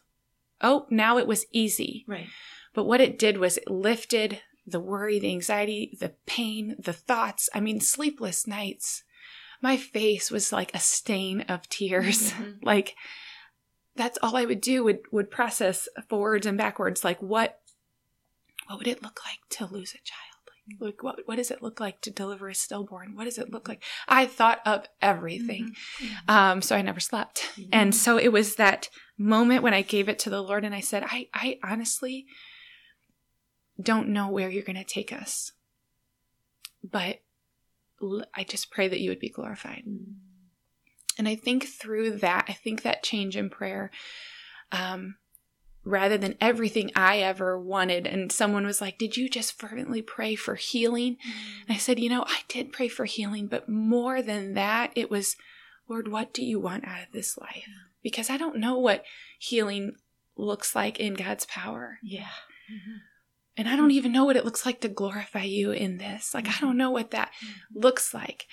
oh, 0.61 0.87
now 0.91 1.17
it 1.17 1.29
was 1.29 1.47
easy. 1.53 2.05
Right. 2.09 2.27
But 2.75 2.85
what 2.85 3.01
it 3.01 3.21
did 3.21 3.37
was 3.37 3.59
it 3.59 3.71
lifted 3.71 4.41
the 4.67 4.81
worry, 4.81 5.21
the 5.21 5.31
anxiety, 5.31 5.97
the 6.01 6.15
pain, 6.27 6.75
the 6.79 6.93
thoughts. 6.93 7.49
I 7.55 7.61
mean, 7.61 7.81
sleepless 7.81 8.47
nights 8.49 9.05
my 9.63 9.77
face 9.77 10.31
was 10.31 10.53
like 10.53 10.75
a 10.75 10.81
stain 10.81 11.43
of 11.43 11.69
tears. 11.69 12.33
Mm-hmm. 12.33 12.51
like 12.63 12.95
that's 13.97 14.19
all 14.23 14.37
I 14.37 14.45
would 14.45 14.61
do 14.61 14.85
would 14.85 15.01
would 15.11 15.31
process 15.31 15.89
forwards 16.09 16.47
and 16.47 16.59
backwards 16.59 17.05
like 17.05 17.21
what 17.23 17.61
what 18.67 18.79
would 18.79 18.89
it 18.89 19.03
look 19.03 19.21
like 19.25 19.39
to 19.51 19.67
lose 19.67 19.95
a 19.95 19.99
child? 19.99 20.79
Like, 20.81 20.81
like 20.81 21.03
what 21.03 21.17
what 21.27 21.37
does 21.37 21.51
it 21.51 21.63
look 21.63 21.81
like 21.81 22.01
to 22.03 22.11
deliver 22.11 22.49
a 22.49 22.55
stillborn? 22.55 23.15
What 23.17 23.25
does 23.25 23.39
it 23.39 23.51
look 23.51 23.69
like? 23.69 23.83
I 24.09 24.27
thought 24.27 24.61
of 24.67 24.87
everything. 25.01 25.75
Mm-hmm. 26.01 26.31
Um 26.31 26.63
so 26.63 26.77
I 26.77 26.83
never 26.83 27.01
slept. 27.01 27.51
Mm-hmm. 27.57 27.71
And 27.73 27.95
so 27.95 28.19
it 28.19 28.33
was 28.33 28.57
that 28.57 28.89
moment 29.17 29.63
when 29.63 29.75
I 29.75 29.83
gave 29.83 30.09
it 30.09 30.19
to 30.21 30.31
the 30.31 30.43
Lord 30.43 30.65
and 30.65 30.75
I 30.75 30.81
said, 30.81 31.05
I 31.07 31.29
I 31.33 31.59
honestly 31.63 32.27
don't 33.81 34.09
know 34.09 34.29
where 34.29 34.51
you're 34.51 34.63
going 34.63 34.77
to 34.77 34.85
take 34.85 35.13
us. 35.13 35.53
But 36.85 37.21
I 38.35 38.45
just 38.45 38.71
pray 38.71 38.89
that 38.89 39.01
you 39.01 39.11
would 39.11 39.21
be 39.21 39.29
glorified. 39.29 39.85
And 41.19 41.29
I 41.29 41.35
think 41.35 41.67
through 41.67 42.19
that, 42.19 42.47
I 42.49 42.53
think 42.53 42.83
that 42.83 43.03
change 43.03 43.37
in 43.37 43.51
prayer, 43.51 43.91
um, 44.71 45.17
rather 45.85 46.17
than 46.17 46.37
everything 46.41 46.91
I 46.97 47.19
ever 47.19 47.59
wanted, 47.59 48.07
and 48.07 48.33
someone 48.33 48.65
was 48.65 48.81
like, 48.81 48.99
Did 48.99 49.17
you 49.17 49.29
just 49.29 49.59
fervently 49.59 50.01
pray 50.01 50.35
for 50.35 50.55
healing? 50.55 51.15
Mm. 51.15 51.67
And 51.69 51.77
I 51.77 51.79
said, 51.79 51.99
You 51.99 52.09
know, 52.09 52.25
I 52.27 52.41
did 52.49 52.73
pray 52.73 52.89
for 52.89 53.05
healing, 53.05 53.47
but 53.47 53.69
more 53.69 54.23
than 54.23 54.55
that, 54.55 54.93
it 54.95 55.11
was, 55.11 55.37
Lord, 55.89 56.09
what 56.09 56.33
do 56.33 56.45
you 56.45 56.59
want 56.59 56.87
out 56.87 57.03
of 57.03 57.13
this 57.13 57.37
life? 57.37 57.69
Because 58.03 58.31
I 58.31 58.37
don't 58.37 58.57
know 58.57 58.79
what 58.79 59.05
healing 59.39 59.97
looks 60.37 60.75
like 60.75 60.99
in 60.99 61.15
God's 61.15 61.47
power. 61.47 61.99
Yeah. 62.03 62.23
Mm-hmm. 62.73 62.99
And 63.57 63.69
I 63.69 63.77
don't 63.77 63.91
even 63.91 64.13
know 64.13 64.25
what 64.25 64.37
it 64.37 64.45
looks 64.45 64.65
like 64.65 64.81
to 64.81 64.89
glorify 64.89 65.43
you 65.43 65.73
in 65.73 65.99
this. 65.99 66.33
Like, 66.33 66.49
I 66.49 66.59
don't 66.61 66.79
know 66.79 66.91
what 66.91 67.11
that 67.11 67.31
mm-hmm. 67.45 67.81
looks 67.81 68.15
like. 68.15 68.47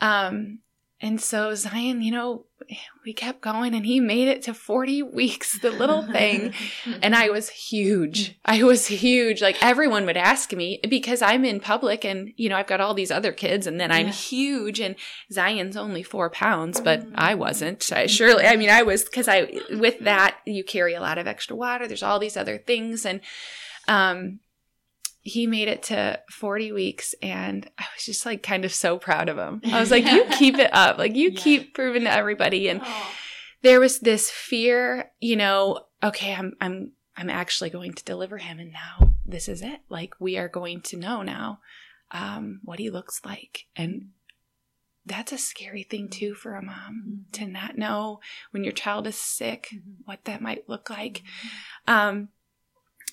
Um, 0.00 0.60
and 0.98 1.20
so 1.20 1.54
Zion, 1.54 2.00
you 2.00 2.10
know, 2.10 2.46
we 3.04 3.12
kept 3.12 3.42
going 3.42 3.74
and 3.74 3.84
he 3.84 4.00
made 4.00 4.28
it 4.28 4.42
to 4.42 4.54
40 4.54 5.02
weeks, 5.02 5.58
the 5.58 5.70
little 5.70 6.02
thing. 6.02 6.54
and 7.02 7.14
I 7.14 7.28
was 7.28 7.50
huge. 7.50 8.38
I 8.46 8.62
was 8.62 8.86
huge. 8.86 9.42
Like 9.42 9.62
everyone 9.62 10.06
would 10.06 10.16
ask 10.16 10.52
me 10.52 10.80
because 10.88 11.20
I'm 11.20 11.44
in 11.44 11.60
public 11.60 12.04
and, 12.04 12.32
you 12.36 12.48
know, 12.48 12.56
I've 12.56 12.66
got 12.66 12.80
all 12.80 12.94
these 12.94 13.10
other 13.10 13.32
kids 13.32 13.66
and 13.66 13.78
then 13.78 13.92
I'm 13.92 14.06
yeah. 14.06 14.12
huge 14.12 14.80
and 14.80 14.96
Zion's 15.30 15.76
only 15.76 16.02
four 16.02 16.30
pounds, 16.30 16.80
but 16.80 17.00
mm-hmm. 17.00 17.14
I 17.14 17.34
wasn't. 17.34 17.92
I 17.92 18.04
mm-hmm. 18.04 18.08
surely, 18.08 18.46
I 18.46 18.56
mean, 18.56 18.70
I 18.70 18.82
was 18.82 19.04
because 19.04 19.28
I, 19.28 19.52
with 19.72 20.00
that, 20.00 20.38
you 20.46 20.64
carry 20.64 20.94
a 20.94 21.00
lot 21.00 21.18
of 21.18 21.26
extra 21.26 21.56
water. 21.56 21.86
There's 21.86 22.02
all 22.02 22.18
these 22.18 22.38
other 22.38 22.56
things. 22.56 23.04
And, 23.04 23.20
um, 23.88 24.40
he 25.26 25.46
made 25.46 25.66
it 25.66 25.82
to 25.82 26.20
40 26.30 26.70
weeks 26.70 27.14
and 27.20 27.68
I 27.78 27.84
was 27.96 28.04
just 28.04 28.24
like 28.24 28.44
kind 28.44 28.64
of 28.64 28.72
so 28.72 28.96
proud 28.96 29.28
of 29.28 29.36
him. 29.36 29.60
I 29.64 29.80
was 29.80 29.90
like, 29.90 30.06
you 30.06 30.24
keep 30.38 30.56
it 30.56 30.72
up. 30.72 30.98
Like 30.98 31.16
you 31.16 31.30
yeah. 31.30 31.40
keep 31.40 31.74
proving 31.74 32.04
to 32.04 32.12
everybody. 32.12 32.68
And 32.68 32.80
oh. 32.84 33.10
there 33.62 33.80
was 33.80 33.98
this 33.98 34.30
fear, 34.30 35.10
you 35.20 35.34
know, 35.34 35.80
okay, 36.02 36.32
I'm, 36.32 36.54
I'm, 36.60 36.92
I'm 37.16 37.28
actually 37.28 37.70
going 37.70 37.94
to 37.94 38.04
deliver 38.04 38.38
him. 38.38 38.60
And 38.60 38.72
now 38.72 39.14
this 39.24 39.48
is 39.48 39.62
it. 39.62 39.80
Like 39.88 40.14
we 40.20 40.38
are 40.38 40.48
going 40.48 40.80
to 40.82 40.96
know 40.96 41.22
now, 41.22 41.58
um, 42.12 42.60
what 42.62 42.78
he 42.78 42.88
looks 42.88 43.20
like. 43.24 43.66
And 43.74 44.10
that's 45.06 45.32
a 45.32 45.38
scary 45.38 45.84
thing 45.84 46.08
too 46.08 46.34
for 46.34 46.54
a 46.54 46.62
mom 46.62 47.04
mm-hmm. 47.04 47.30
to 47.32 47.46
not 47.50 47.78
know 47.78 48.20
when 48.50 48.64
your 48.64 48.72
child 48.72 49.06
is 49.06 49.16
sick, 49.16 49.70
mm-hmm. 49.74 50.02
what 50.04 50.24
that 50.24 50.40
might 50.40 50.68
look 50.68 50.88
like. 50.90 51.22
Mm-hmm. 51.88 51.92
Um, 51.92 52.28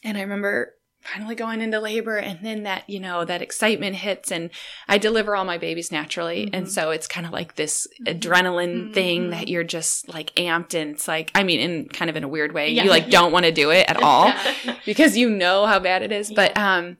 and 0.04 0.18
I 0.18 0.22
remember 0.22 0.74
finally 1.04 1.36
going 1.36 1.62
into 1.62 1.80
labor 1.80 2.18
and 2.18 2.40
then 2.44 2.64
that 2.64 2.90
you 2.90 3.00
know 3.00 3.26
that 3.26 3.42
excitement 3.42 3.94
hits 3.94 4.32
and 4.32 4.50
i 4.88 4.98
deliver 4.98 5.36
all 5.36 5.44
my 5.44 5.58
babies 5.58 5.92
naturally 5.92 6.46
mm-hmm. 6.46 6.56
and 6.56 6.72
so 6.72 6.92
it's 6.92 7.08
kind 7.08 7.26
of 7.26 7.34
like 7.34 7.56
this 7.56 7.88
mm-hmm. 8.02 8.18
adrenaline 8.18 8.84
mm-hmm. 8.84 8.94
thing 8.94 9.30
that 9.30 9.50
you're 9.50 9.66
just 9.66 10.08
like 10.08 10.34
amped 10.36 10.74
and 10.74 10.92
it's 10.92 11.06
like 11.06 11.30
i 11.36 11.44
mean 11.44 11.60
in 11.60 11.90
kind 11.90 12.10
of 12.10 12.16
in 12.16 12.24
a 12.24 12.28
weird 12.28 12.54
way 12.54 12.70
yeah. 12.70 12.84
you 12.84 12.90
like 12.90 13.10
don't 13.10 13.34
want 13.34 13.46
to 13.46 13.52
do 13.52 13.70
it 13.70 13.86
at 13.90 14.02
all 14.02 14.32
because 14.86 15.18
you 15.18 15.30
know 15.30 15.66
how 15.66 15.78
bad 15.78 16.02
it 16.02 16.12
is 16.12 16.32
yeah. 16.32 16.36
but 16.36 16.58
um 16.58 16.96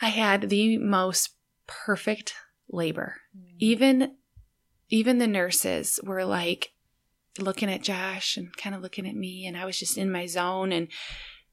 i 0.00 0.08
had 0.08 0.48
the 0.48 0.78
most 0.78 1.36
perfect 1.66 2.32
labor 2.70 3.16
mm. 3.36 3.44
even 3.58 4.12
even 4.88 5.18
the 5.18 5.26
nurses 5.26 6.00
were 6.02 6.24
like 6.24 6.70
looking 7.38 7.70
at 7.70 7.82
Josh 7.82 8.36
and 8.36 8.54
kind 8.56 8.74
of 8.74 8.82
looking 8.82 9.08
at 9.08 9.16
me, 9.16 9.46
and 9.46 9.56
I 9.56 9.64
was 9.64 9.78
just 9.78 9.96
in 9.96 10.12
my 10.12 10.26
zone. 10.26 10.70
And 10.70 10.88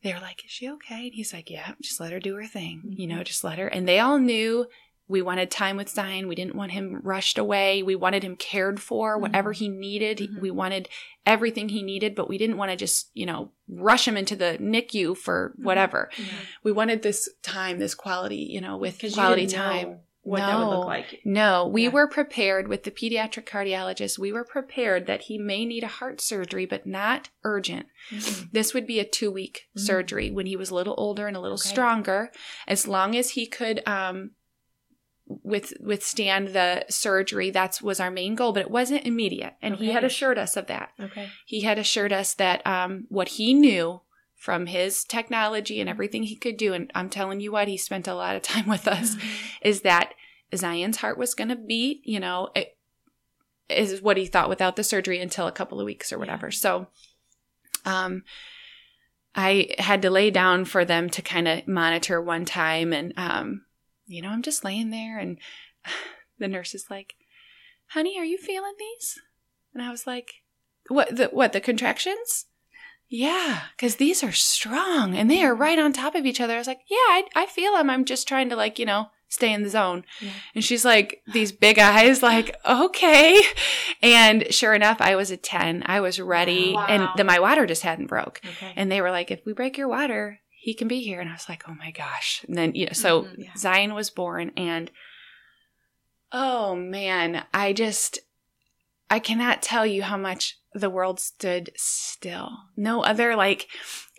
they 0.03 0.13
were 0.13 0.19
like, 0.19 0.43
Is 0.45 0.51
she 0.51 0.69
okay? 0.69 1.05
And 1.05 1.13
he's 1.13 1.33
like, 1.33 1.49
Yeah, 1.49 1.73
just 1.81 1.99
let 1.99 2.11
her 2.11 2.19
do 2.19 2.35
her 2.35 2.45
thing, 2.47 2.81
you 2.85 3.07
know, 3.07 3.23
just 3.23 3.43
let 3.43 3.57
her. 3.59 3.67
And 3.67 3.87
they 3.87 3.99
all 3.99 4.19
knew 4.19 4.67
we 5.07 5.23
wanted 5.23 5.49
time 5.49 5.75
with 5.75 5.89
Zion. 5.89 6.27
We 6.27 6.35
didn't 6.35 6.55
want 6.55 6.71
him 6.71 7.01
rushed 7.01 7.39
away. 7.39 7.81
We 7.81 7.95
wanted 7.95 8.23
him 8.23 8.35
cared 8.35 8.79
for, 8.79 9.17
whatever 9.17 9.53
he 9.53 9.67
needed. 9.67 10.19
Mhm. 10.19 10.39
We 10.39 10.51
wanted 10.51 10.87
everything 11.25 11.69
he 11.69 11.81
needed, 11.81 12.13
but 12.13 12.29
we 12.29 12.37
didn't 12.37 12.57
want 12.57 12.69
to 12.69 12.77
just, 12.77 13.09
you 13.15 13.25
know, 13.25 13.51
rush 13.67 14.07
him 14.07 14.15
into 14.15 14.35
the 14.35 14.57
NICU 14.61 15.17
for 15.17 15.53
whatever. 15.57 16.11
Yeah. 16.15 16.25
We 16.63 16.71
wanted 16.71 17.01
this 17.01 17.27
time, 17.41 17.79
this 17.79 17.95
quality, 17.95 18.47
you 18.51 18.61
know, 18.61 18.77
with 18.77 19.03
quality 19.13 19.47
time. 19.47 19.89
know 19.89 19.99
what 20.29 20.39
that 20.39 20.57
would 20.57 20.65
No. 20.65 20.69
look 20.77 20.85
like. 20.85 21.21
No, 21.25 21.65
we 21.67 21.83
Yeah. 21.83 21.89
were 21.89 22.07
prepared 22.07 22.67
with 22.67 22.83
the 22.83 22.91
pediatric 22.91 23.45
cardiologist. 23.45 24.19
We 24.19 24.31
were 24.31 24.43
prepared 24.43 25.07
that 25.07 25.23
he 25.23 25.37
may 25.37 25.65
need 25.65 25.83
a 25.83 25.87
heart 25.87 26.21
surgery, 26.21 26.65
but 26.65 26.85
not 26.85 27.29
urgent. 27.43 27.87
Mhm. 28.11 28.51
This 28.51 28.73
would 28.73 28.85
be 28.87 28.99
a 28.99 29.05
two 29.05 29.31
week 29.31 29.67
Mm. 29.75 29.79
surgery 29.81 30.31
when 30.31 30.45
he 30.45 30.55
was 30.55 30.69
a 30.69 30.75
little 30.75 30.95
older 30.97 31.27
and 31.27 31.35
a 31.35 31.39
little 31.39 31.55
Okay. 31.57 31.69
stronger, 31.69 32.31
as 32.67 32.87
long 32.87 33.15
as 33.15 33.31
he 33.31 33.45
could 33.47 33.81
um, 33.87 34.31
with 35.43 35.73
withstand 35.79 36.49
the 36.49 36.83
surgery. 36.89 37.51
That 37.51 37.81
was 37.83 37.99
our 37.99 38.09
main 38.09 38.33
goal, 38.35 38.51
but 38.51 38.61
it 38.61 38.71
wasn't 38.71 39.05
immediate, 39.05 39.53
and 39.61 39.75
he 39.75 39.91
had 39.91 40.03
assured 40.03 40.39
us 40.39 40.57
of 40.57 40.65
that. 40.67 40.91
Okay. 40.99 41.29
He 41.45 41.61
had 41.61 41.77
assured 41.77 42.11
us 42.11 42.33
that 42.33 42.65
um, 42.65 43.05
what 43.09 43.29
he 43.29 43.53
knew 43.53 44.01
from 44.35 44.65
his 44.65 45.03
technology 45.03 45.79
and 45.81 45.89
everything 45.89 46.23
he 46.23 46.35
could 46.35 46.57
do, 46.57 46.73
and 46.73 46.89
I'm 46.95 47.09
telling 47.09 47.41
you 47.41 47.51
what, 47.51 47.67
he 47.67 47.77
spent 47.77 48.07
a 48.07 48.15
lot 48.15 48.35
of 48.35 48.41
time 48.41 48.67
with 48.75 48.87
us 48.87 49.17
is 49.61 49.81
that 49.81 50.13
Zion's 50.55 50.97
heart 50.97 51.17
was 51.17 51.35
going 51.35 51.49
to 51.49 51.55
beat, 51.55 52.01
you 52.05 52.19
know, 52.19 52.49
it 52.55 52.77
is 53.69 54.01
what 54.01 54.17
he 54.17 54.25
thought 54.25 54.49
without 54.49 54.75
the 54.75 54.83
surgery 54.83 55.19
until 55.19 55.47
a 55.47 55.51
couple 55.51 55.79
of 55.79 55.85
weeks 55.85 56.11
or 56.11 56.17
whatever. 56.17 56.51
So, 56.51 56.87
um, 57.85 58.23
I 59.35 59.69
had 59.77 60.01
to 60.01 60.09
lay 60.09 60.31
down 60.31 60.65
for 60.65 60.83
them 60.83 61.09
to 61.11 61.21
kind 61.21 61.47
of 61.47 61.67
monitor 61.67 62.21
one 62.21 62.45
time. 62.45 62.93
And, 62.93 63.13
um, 63.15 63.65
you 64.07 64.21
know, 64.21 64.29
I'm 64.29 64.41
just 64.41 64.63
laying 64.63 64.89
there 64.89 65.19
and 65.19 65.37
the 66.39 66.47
nurse 66.47 66.73
is 66.73 66.87
like, 66.89 67.13
honey, 67.89 68.17
are 68.19 68.25
you 68.25 68.37
feeling 68.37 68.73
these? 68.77 69.19
And 69.73 69.83
I 69.83 69.91
was 69.91 70.07
like, 70.07 70.33
what, 70.87 71.15
the, 71.15 71.27
what, 71.27 71.53
the 71.53 71.61
contractions? 71.61 72.45
Yeah, 73.07 73.61
because 73.75 73.95
these 73.95 74.23
are 74.23 74.31
strong 74.31 75.15
and 75.15 75.29
they 75.29 75.43
are 75.43 75.55
right 75.55 75.79
on 75.79 75.93
top 75.93 76.15
of 76.15 76.25
each 76.25 76.41
other. 76.41 76.55
I 76.55 76.59
was 76.59 76.67
like, 76.67 76.81
yeah, 76.89 76.97
I, 76.97 77.23
I 77.35 77.45
feel 77.45 77.73
them. 77.73 77.89
I'm 77.89 78.05
just 78.05 78.27
trying 78.27 78.49
to 78.49 78.55
like, 78.55 78.77
you 78.77 78.85
know, 78.85 79.07
stay 79.29 79.53
in 79.53 79.63
the 79.63 79.69
zone. 79.69 80.03
Yeah. 80.19 80.31
And 80.55 80.63
she's 80.63 80.83
like, 80.83 81.21
these 81.31 81.51
big 81.51 81.79
eyes, 81.79 82.21
like, 82.31 82.55
okay. 82.67 83.41
And 84.01 84.51
sure 84.53 84.73
enough, 84.73 84.99
I 84.99 85.15
was 85.15 85.31
a 85.31 85.37
10. 85.37 85.83
I 85.85 86.01
was 86.01 86.19
ready. 86.19 86.73
Wow. 86.73 86.85
And 86.89 87.09
then 87.15 87.25
my 87.27 87.39
water 87.39 87.65
just 87.65 87.83
hadn't 87.83 88.07
broke. 88.07 88.41
Okay. 88.43 88.73
And 88.75 88.91
they 88.91 89.01
were 89.01 89.11
like, 89.11 89.31
if 89.31 89.45
we 89.45 89.53
break 89.53 89.77
your 89.77 89.87
water, 89.87 90.39
he 90.49 90.73
can 90.73 90.87
be 90.87 91.01
here. 91.01 91.21
And 91.21 91.29
I 91.29 91.33
was 91.33 91.47
like, 91.47 91.63
oh 91.69 91.75
my 91.75 91.91
gosh. 91.91 92.43
And 92.47 92.57
then, 92.57 92.75
you 92.75 92.87
know, 92.87 92.93
so 92.93 93.23
Mhm, 93.23 93.35
yeah. 93.37 93.55
Zion 93.55 93.93
was 93.93 94.09
born. 94.09 94.51
And 94.57 94.91
oh 96.31 96.75
man, 96.75 97.45
I 97.53 97.73
just, 97.73 98.19
I 99.09 99.19
cannot 99.19 99.61
tell 99.61 99.85
you 99.85 100.03
how 100.03 100.17
much 100.17 100.57
the 100.73 100.89
world 100.89 101.19
stood 101.19 101.71
still. 101.75 102.51
No 102.77 103.01
other, 103.03 103.35
like, 103.35 103.67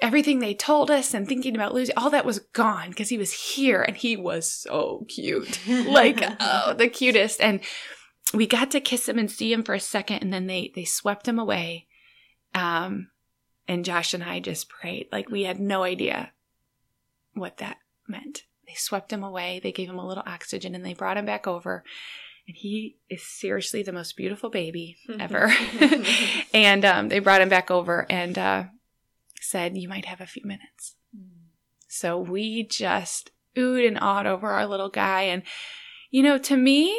everything 0.01 0.39
they 0.39 0.55
told 0.55 0.91
us 0.91 1.15
and 1.15 1.27
thinking 1.27 1.55
about 1.55 1.75
losing, 1.75 1.97
all 1.97 2.11
that 2.11 2.25
was 2.25 2.39
gone 2.39 2.91
because 2.91 3.09
he 3.09 3.19
was 3.19 3.33
here 3.33 3.83
and 3.83 3.97
he 3.97 4.17
was 4.17 4.51
so 4.51 5.07
cute. 5.09 5.61
like, 5.69 6.23
oh, 6.41 6.75
the 6.75 6.89
cutest. 6.89 7.41
And 7.41 7.61
we 8.33 8.47
got 8.47 8.71
to 8.71 8.81
kiss 8.81 9.09
him 9.09 9.19
and 9.19 9.31
see 9.31 9.53
him 9.53 9.63
for 9.63 9.75
a 9.75 9.81
second 9.81 10.19
and 10.19 10.33
then 10.33 10.47
they 10.47 10.73
they 10.75 10.85
swept 10.85 11.27
him 11.27 11.39
away. 11.39 11.87
Um 12.55 13.11
and 13.69 13.85
Josh 13.85 14.15
and 14.15 14.25
I 14.25 14.41
just 14.41 14.69
prayed. 14.69 15.09
Like 15.13 15.31
we 15.31 15.43
had 15.43 15.61
no 15.61 15.83
idea 15.83 16.33
what 17.35 17.59
that 17.59 17.79
meant. 18.09 18.45
They 18.67 18.75
swept 18.75 19.13
him 19.13 19.25
away, 19.25 19.61
they 19.63 19.73
gave 19.73 19.89
him 19.89 19.99
a 19.99 20.07
little 20.07 20.23
oxygen 20.27 20.75
and 20.75 20.85
they 20.85 20.95
brought 20.95 21.17
him 21.17 21.27
back 21.27 21.47
over. 21.47 21.85
And 22.47 22.57
he 22.57 22.97
is 23.09 23.23
seriously 23.23 23.83
the 23.83 23.93
most 23.93 24.17
beautiful 24.17 24.51
baby 24.51 24.97
ever. 25.21 25.53
and 26.55 26.85
um, 26.85 27.09
they 27.09 27.19
brought 27.19 27.43
him 27.43 27.49
back 27.49 27.71
over 27.71 28.07
and 28.09 28.39
uh, 28.39 28.65
said, 29.41 29.77
You 29.77 29.89
might 29.89 30.05
have 30.05 30.21
a 30.21 30.27
few 30.27 30.43
minutes. 30.45 30.95
So 31.89 32.19
we 32.19 32.63
just 32.63 33.33
oohed 33.57 33.87
and 33.87 33.99
awed 34.01 34.27
over 34.27 34.49
our 34.49 34.65
little 34.67 34.91
guy. 34.91 35.23
And, 35.23 35.43
you 36.11 36.23
know, 36.23 36.39
to 36.39 36.57
me, 36.57 36.97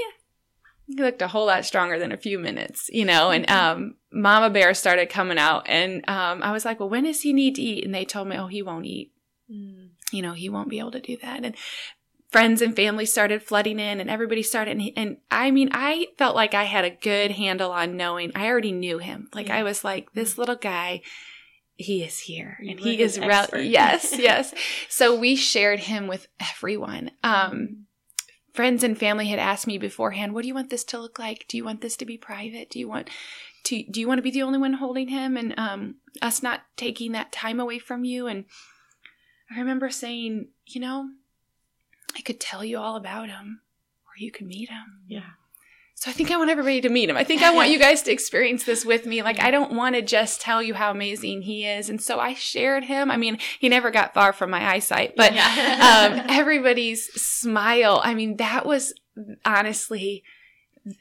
he 0.86 0.96
looked 1.02 1.22
a 1.22 1.30
whole 1.30 1.46
lot 1.46 1.66
stronger 1.66 1.98
than 1.98 2.12
a 2.12 2.18
few 2.18 2.38
minutes, 2.38 2.90
you 2.92 3.06
know. 3.06 3.32
And 3.32 3.50
um, 3.50 3.96
Mama 4.12 4.50
Bear 4.50 4.74
started 4.74 5.10
coming 5.10 5.38
out. 5.38 5.64
And 5.68 6.04
um, 6.10 6.44
I 6.44 6.52
was 6.52 6.66
like, 6.66 6.80
Well, 6.80 6.90
when 6.90 7.06
does 7.06 7.22
he 7.22 7.32
need 7.32 7.56
to 7.56 7.62
eat? 7.62 7.86
And 7.86 7.96
they 7.96 8.04
told 8.04 8.28
me, 8.28 8.38
Oh, 8.38 8.48
he 8.48 8.62
won't 8.62 8.86
eat. 8.86 9.14
Mm. 9.50 9.92
You 10.12 10.22
know, 10.22 10.34
he 10.34 10.50
won't 10.50 10.70
be 10.70 10.80
able 10.80 10.92
to 10.92 11.00
do 11.00 11.16
that. 11.22 11.46
And 11.46 11.56
friends 12.30 12.62
and 12.62 12.76
family 12.76 13.06
started 13.06 13.44
flooding 13.44 13.80
in 13.80 14.02
and 14.02 14.10
everybody 14.10 14.44
started. 14.44 14.78
And, 14.78 14.92
and 14.98 15.18
I 15.30 15.52
mean, 15.52 15.70
I 15.72 16.08
felt 16.18 16.36
like 16.36 16.54
I 16.54 16.66
had 16.66 16.84
a 16.84 16.90
good 16.90 17.32
handle 17.32 17.72
on 17.72 17.96
knowing, 17.96 18.32
I 18.36 18.48
already 18.48 18.74
knew 18.74 18.98
him. 18.98 19.30
Like, 19.34 19.48
Yeah. 19.48 19.60
I 19.60 19.64
was 19.64 19.86
like, 19.86 20.12
This 20.14 20.38
little 20.38 20.56
guy. 20.58 21.02
He 21.76 22.04
is 22.04 22.20
here 22.20 22.58
and 22.60 22.80
were 22.80 22.86
he 22.86 23.02
is 23.02 23.20
rel- 23.20 23.48
yes 23.56 24.18
yes. 24.18 24.54
So 24.90 25.18
we 25.18 25.36
shared 25.36 25.80
him 25.82 26.08
with 26.08 26.28
everyone. 26.40 27.12
Um 27.24 27.86
friends 28.54 28.84
and 28.84 28.98
family 28.98 29.28
had 29.28 29.40
asked 29.40 29.68
me 29.68 29.78
beforehand 29.78 30.34
what 30.34 30.42
do 30.42 30.48
you 30.48 30.54
want 30.54 30.70
this 30.70 30.84
to 30.86 31.00
look 31.00 31.18
like? 31.18 31.46
Do 31.48 31.58
you 31.58 31.64
want 31.64 31.82
this 31.82 31.96
to 31.98 32.06
be 32.06 32.18
private? 32.18 32.70
Do 32.70 32.80
you 32.80 32.88
want 32.88 33.10
to 33.66 33.84
do 33.84 34.00
you 34.00 34.08
want 34.08 34.18
to 34.20 34.24
be 34.24 34.32
the 34.32 34.44
only 34.44 34.60
one 34.60 34.74
holding 34.74 35.08
him 35.08 35.38
and 35.38 35.54
um 35.58 35.96
us 36.22 36.44
not 36.44 36.62
taking 36.78 37.14
that 37.14 37.32
time 37.32 37.60
away 37.60 37.80
from 37.80 38.04
you? 38.04 38.28
And 38.28 38.46
i 39.56 39.60
remember 39.60 39.90
saying 39.90 40.48
you 40.66 40.80
know 40.80 41.10
i 42.16 42.22
could 42.22 42.40
tell 42.40 42.64
you 42.64 42.78
all 42.78 42.96
about 42.96 43.30
him 43.30 43.62
or 44.06 44.12
you 44.18 44.32
could 44.32 44.48
meet 44.48 44.70
him. 44.70 45.02
Yeah. 45.08 45.32
So 46.02 46.10
I 46.10 46.16
think 46.16 46.32
I 46.32 46.38
want 46.38 46.50
everybody 46.50 46.82
to 46.82 46.90
meet 46.90 47.12
him. 47.12 47.16
I 47.16 47.24
think 47.24 47.44
I 47.44 47.54
want 47.54 47.70
you 47.70 47.78
guys 47.88 48.02
to 48.04 48.12
experience 48.12 48.64
this 48.64 48.84
with 48.84 49.06
me. 49.06 49.22
Like 49.22 49.40
I 49.40 49.52
don't 49.52 49.74
want 49.74 49.94
to 49.94 50.02
just 50.02 50.42
tell 50.42 50.64
you 50.64 50.74
how 50.74 50.90
amazing 50.90 51.44
he 51.44 51.68
is. 51.68 51.92
And 51.92 52.02
so 52.02 52.20
I 52.20 52.34
shared 52.34 52.86
him. 52.86 53.12
I 53.12 53.18
mean, 53.18 53.38
he 53.60 53.70
never 53.70 53.92
got 53.92 54.16
far 54.16 54.34
from 54.34 54.50
my 54.50 54.68
eyesight, 54.68 55.16
but 55.16 55.32
um, 55.34 56.26
everybody's 56.28 57.06
smile. 57.14 58.02
I 58.04 58.16
mean, 58.16 58.38
that 58.38 58.66
was 58.66 58.96
honestly, 59.46 60.24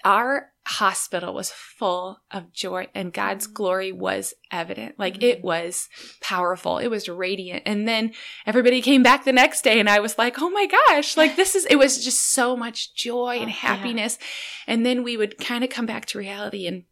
our 0.05 0.53
hospital 0.67 1.33
was 1.35 1.51
full 1.51 2.21
of 2.31 2.53
joy 2.53 2.87
and 2.95 3.13
God's 3.13 3.47
glory 3.47 3.93
was 3.93 4.35
evident. 4.53 4.99
Like 4.99 5.23
it 5.23 5.43
was 5.43 5.89
powerful. 6.21 6.79
It 6.79 6.89
was 6.89 7.09
radiant. 7.09 7.63
And 7.67 7.89
then 7.89 8.13
everybody 8.47 8.83
came 8.83 9.03
back 9.03 9.25
the 9.25 9.33
next 9.33 9.63
day 9.63 9.81
and 9.81 9.89
I 9.89 10.01
was 10.01 10.19
like, 10.19 10.37
oh 10.41 10.51
my 10.51 10.67
gosh, 10.67 11.17
like 11.17 11.35
this 11.37 11.55
is, 11.55 11.65
it 11.67 11.77
was 11.77 12.05
just 12.05 12.21
so 12.33 12.57
much 12.57 12.95
joy 12.95 13.37
and 13.37 13.45
Oh, 13.45 13.47
yeah. 13.47 13.53
happiness. 13.77 14.19
And 14.67 14.85
then 14.85 15.03
we 15.03 15.17
would 15.17 15.39
kind 15.39 15.65
of 15.65 15.71
come 15.71 15.87
back 15.87 16.05
to 16.07 16.19
reality 16.19 16.67
and 16.67 16.85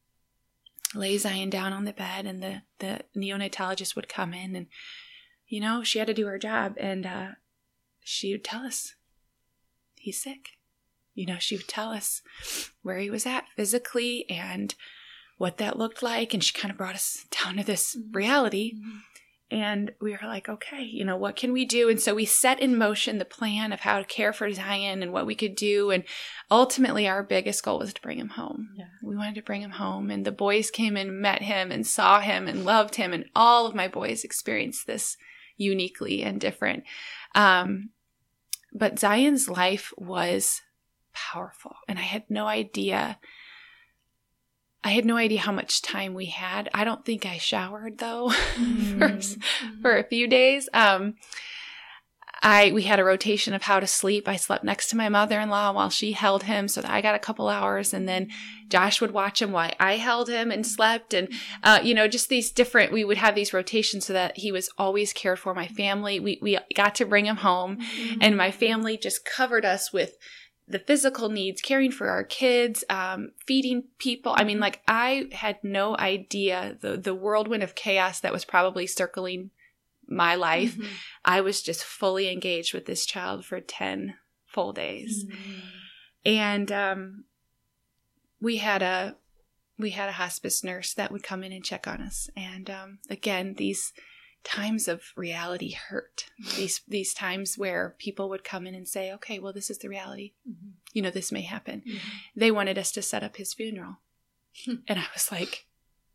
lay 0.95 1.19
Zion 1.19 1.51
down 1.51 1.73
on 1.73 1.85
the 1.85 1.93
bed 1.93 2.25
and 2.27 2.43
the, 2.43 2.63
the 2.79 3.01
neonatologist 3.17 3.95
would 3.95 4.09
come 4.09 4.33
in 4.33 4.57
and, 4.57 4.67
you 5.47 5.61
know, 5.61 5.83
she 5.83 5.99
had 5.99 6.09
to 6.09 6.15
do 6.15 6.27
her 6.27 6.39
job 6.39 6.75
and, 6.79 7.05
uh, 7.07 7.29
she 8.03 8.33
would 8.33 8.45
tell 8.45 8.63
us 8.63 8.95
he's 9.97 10.21
sick. 10.23 10.58
You 11.19 11.27
know, 11.27 11.39
she 11.41 11.57
would 11.57 11.67
tell 11.67 11.91
us 11.91 12.23
where 12.83 12.99
he 12.99 13.11
was 13.11 13.27
at 13.27 13.45
physically 13.57 14.25
and 14.31 14.73
what 15.37 15.59
that 15.59 15.77
looked 15.77 16.01
like. 16.01 16.33
And 16.33 16.45
she 16.45 16.53
kind 16.53 16.71
of 16.71 16.79
brought 16.79 16.95
us 16.95 17.27
down 17.43 17.57
to 17.57 17.65
this 17.65 17.97
reality. 18.13 18.75
And 19.51 19.93
we 20.01 20.13
were 20.13 20.19
like, 20.23 20.49
okay, 20.49 20.83
you 20.83 21.05
know, 21.05 21.17
what 21.17 21.35
can 21.35 21.53
we 21.53 21.65
do? 21.65 21.89
And 21.89 22.01
so 22.01 22.15
we 22.15 22.25
set 22.25 22.61
in 22.61 22.79
motion 22.79 23.19
the 23.19 23.25
plan 23.25 23.73
of 23.73 23.81
how 23.81 23.99
to 23.99 24.05
care 24.05 24.33
for 24.33 24.53
Zion 24.53 25.03
and 25.03 25.13
what 25.13 25.27
we 25.27 25.35
could 25.35 25.57
do. 25.57 25.91
And 25.91 26.05
ultimately, 26.53 27.09
our 27.09 27.25
biggest 27.25 27.65
goal 27.65 27.81
was 27.81 27.93
to 27.95 28.03
bring 28.03 28.19
him 28.19 28.29
home. 28.29 28.69
Yeah. 28.77 28.85
We 29.03 29.17
wanted 29.17 29.35
to 29.37 29.43
bring 29.43 29.63
him 29.63 29.73
home. 29.73 30.11
And 30.11 30.25
the 30.25 30.31
boys 30.31 30.71
came 30.71 30.97
and 30.97 31.21
met 31.21 31.43
him 31.43 31.73
and 31.73 31.85
saw 31.85 32.21
him 32.21 32.47
and 32.47 32.65
loved 32.65 32.95
him. 32.95 33.13
And 33.13 33.25
all 33.35 33.67
of 33.67 33.75
my 33.75 33.89
boys 33.89 34.23
experienced 34.23 34.87
this 34.87 35.17
uniquely 35.57 36.23
and 36.23 36.41
different. 36.41 36.85
Um, 37.35 37.91
but 38.73 39.01
Zion's 39.01 39.49
life 39.49 39.93
was 39.97 40.61
powerful. 41.33 41.77
And 41.89 41.99
I 41.99 42.03
had 42.03 42.25
no 42.29 42.47
idea. 42.47 43.19
I 44.85 44.91
had 44.91 45.05
no 45.05 45.17
idea 45.17 45.41
how 45.41 45.53
much 45.53 45.83
time 45.83 46.15
we 46.15 46.27
had. 46.27 46.69
I 46.73 46.85
don't 46.85 47.05
think 47.05 47.27
I 47.27 47.39
showered 47.39 47.99
though 47.99 48.31
for, 48.99 49.19
for 49.83 49.97
a 49.97 50.05
few 50.05 50.29
days. 50.29 50.69
Um, 50.73 51.15
I 52.41 52.71
we 52.73 52.83
had 52.83 53.01
a 53.01 53.05
rotation 53.05 53.53
of 53.53 53.63
how 53.63 53.81
to 53.81 53.87
sleep. 53.87 54.29
I 54.29 54.37
slept 54.37 54.63
next 54.63 54.91
to 54.91 54.97
my 54.97 55.09
mother-in-law 55.09 55.73
while 55.73 55.91
she 55.91 56.13
held 56.13 56.45
him, 56.45 56.69
so 56.69 56.81
that 56.81 56.91
I 56.91 57.01
got 57.01 57.17
a 57.17 57.19
couple 57.19 57.49
hours, 57.49 57.93
and 57.93 58.09
then 58.09 58.29
Josh 58.69 59.01
would 59.01 59.11
watch 59.11 59.43
him 59.43 59.51
while 59.51 59.73
I 59.81 59.97
held 59.97 60.29
him 60.29 60.53
and 60.53 60.65
slept, 60.65 61.15
and 61.15 61.33
uh, 61.65 61.81
you 61.83 61.95
know, 61.95 62.07
just 62.07 62.29
these 62.29 62.53
different. 62.53 62.93
We 62.93 63.05
would 63.05 63.17
have 63.17 63.35
these 63.35 63.53
rotations 63.53 64.07
so 64.07 64.13
that 64.13 64.39
he 64.39 64.53
was 64.53 64.71
always 64.79 65.13
cared 65.13 65.41
for. 65.41 65.53
My 65.53 65.67
family, 65.67 66.21
we 66.21 66.39
we 66.41 66.59
got 66.75 66.95
to 66.97 67.05
bring 67.05 67.27
him 67.27 67.39
home, 67.39 67.79
and 68.21 68.37
my 68.37 68.53
family 68.53 68.97
just 68.97 69.25
covered 69.25 69.65
us 69.65 69.93
with 69.93 70.17
the 70.69 70.79
physical 70.79 71.29
needs, 71.31 71.61
caring 71.63 71.91
for 71.91 72.09
our 72.09 72.25
kids, 72.25 72.85
um, 72.91 73.33
feeding 73.47 73.85
people. 73.99 74.35
I 74.37 74.45
mean, 74.45 74.61
like 74.61 74.83
I 74.87 75.29
had 75.33 75.63
no 75.63 75.97
idea 75.97 76.77
the 76.81 76.97
the 76.97 77.15
whirlwind 77.15 77.63
of 77.63 77.75
chaos 77.75 78.21
that 78.21 78.33
was 78.33 78.45
probably 78.45 78.87
circling 78.87 79.51
my 80.07 80.35
life. 80.35 80.77
Mhm. 80.77 80.87
I 81.25 81.41
was 81.41 81.63
just 81.63 81.85
fully 81.85 82.31
engaged 82.31 82.75
with 82.75 82.87
this 82.87 83.07
child 83.07 83.45
for 83.45 83.61
ten 83.61 84.15
full 84.47 84.73
days, 84.73 85.25
Mm-hmm. 85.25 85.59
and 86.27 86.73
um, 86.73 87.25
we 88.41 88.59
had 88.59 88.83
a 88.83 89.17
we 89.79 89.91
had 89.91 90.09
a 90.09 90.13
hospice 90.13 90.65
nurse 90.65 90.93
that 90.95 91.13
would 91.13 91.23
come 91.23 91.45
in 91.45 91.53
and 91.53 91.65
check 91.65 91.87
on 91.87 92.01
us. 92.03 92.29
And 92.37 92.69
um, 92.69 92.99
again, 93.09 93.55
these 93.57 93.93
times 94.45 94.89
of 94.89 95.13
reality 95.17 95.73
hurt. 95.73 96.27
These 96.57 96.81
these 96.89 97.13
times 97.13 97.59
where 97.59 97.95
people 97.99 98.29
would 98.31 98.45
come 98.45 98.67
in 98.67 98.75
and 98.75 98.89
say, 98.89 99.13
"Okay, 99.13 99.39
well, 99.39 99.53
this 99.53 99.69
is 99.71 99.79
the 99.79 99.89
reality. 99.89 100.33
Mhm. 100.49 100.73
You 100.93 101.03
know, 101.03 101.11
this 101.11 101.31
may 101.33 101.43
happen." 101.43 101.83
Mhm. 101.87 102.01
They 102.37 102.51
wanted 102.51 102.79
us 102.79 102.91
to 102.93 103.03
set 103.03 103.23
up 103.23 103.37
his 103.37 103.53
funeral, 103.55 103.99
Hmm. 104.65 104.77
and 104.87 104.99
I 104.99 105.07
was 105.13 105.31
like, 105.31 105.67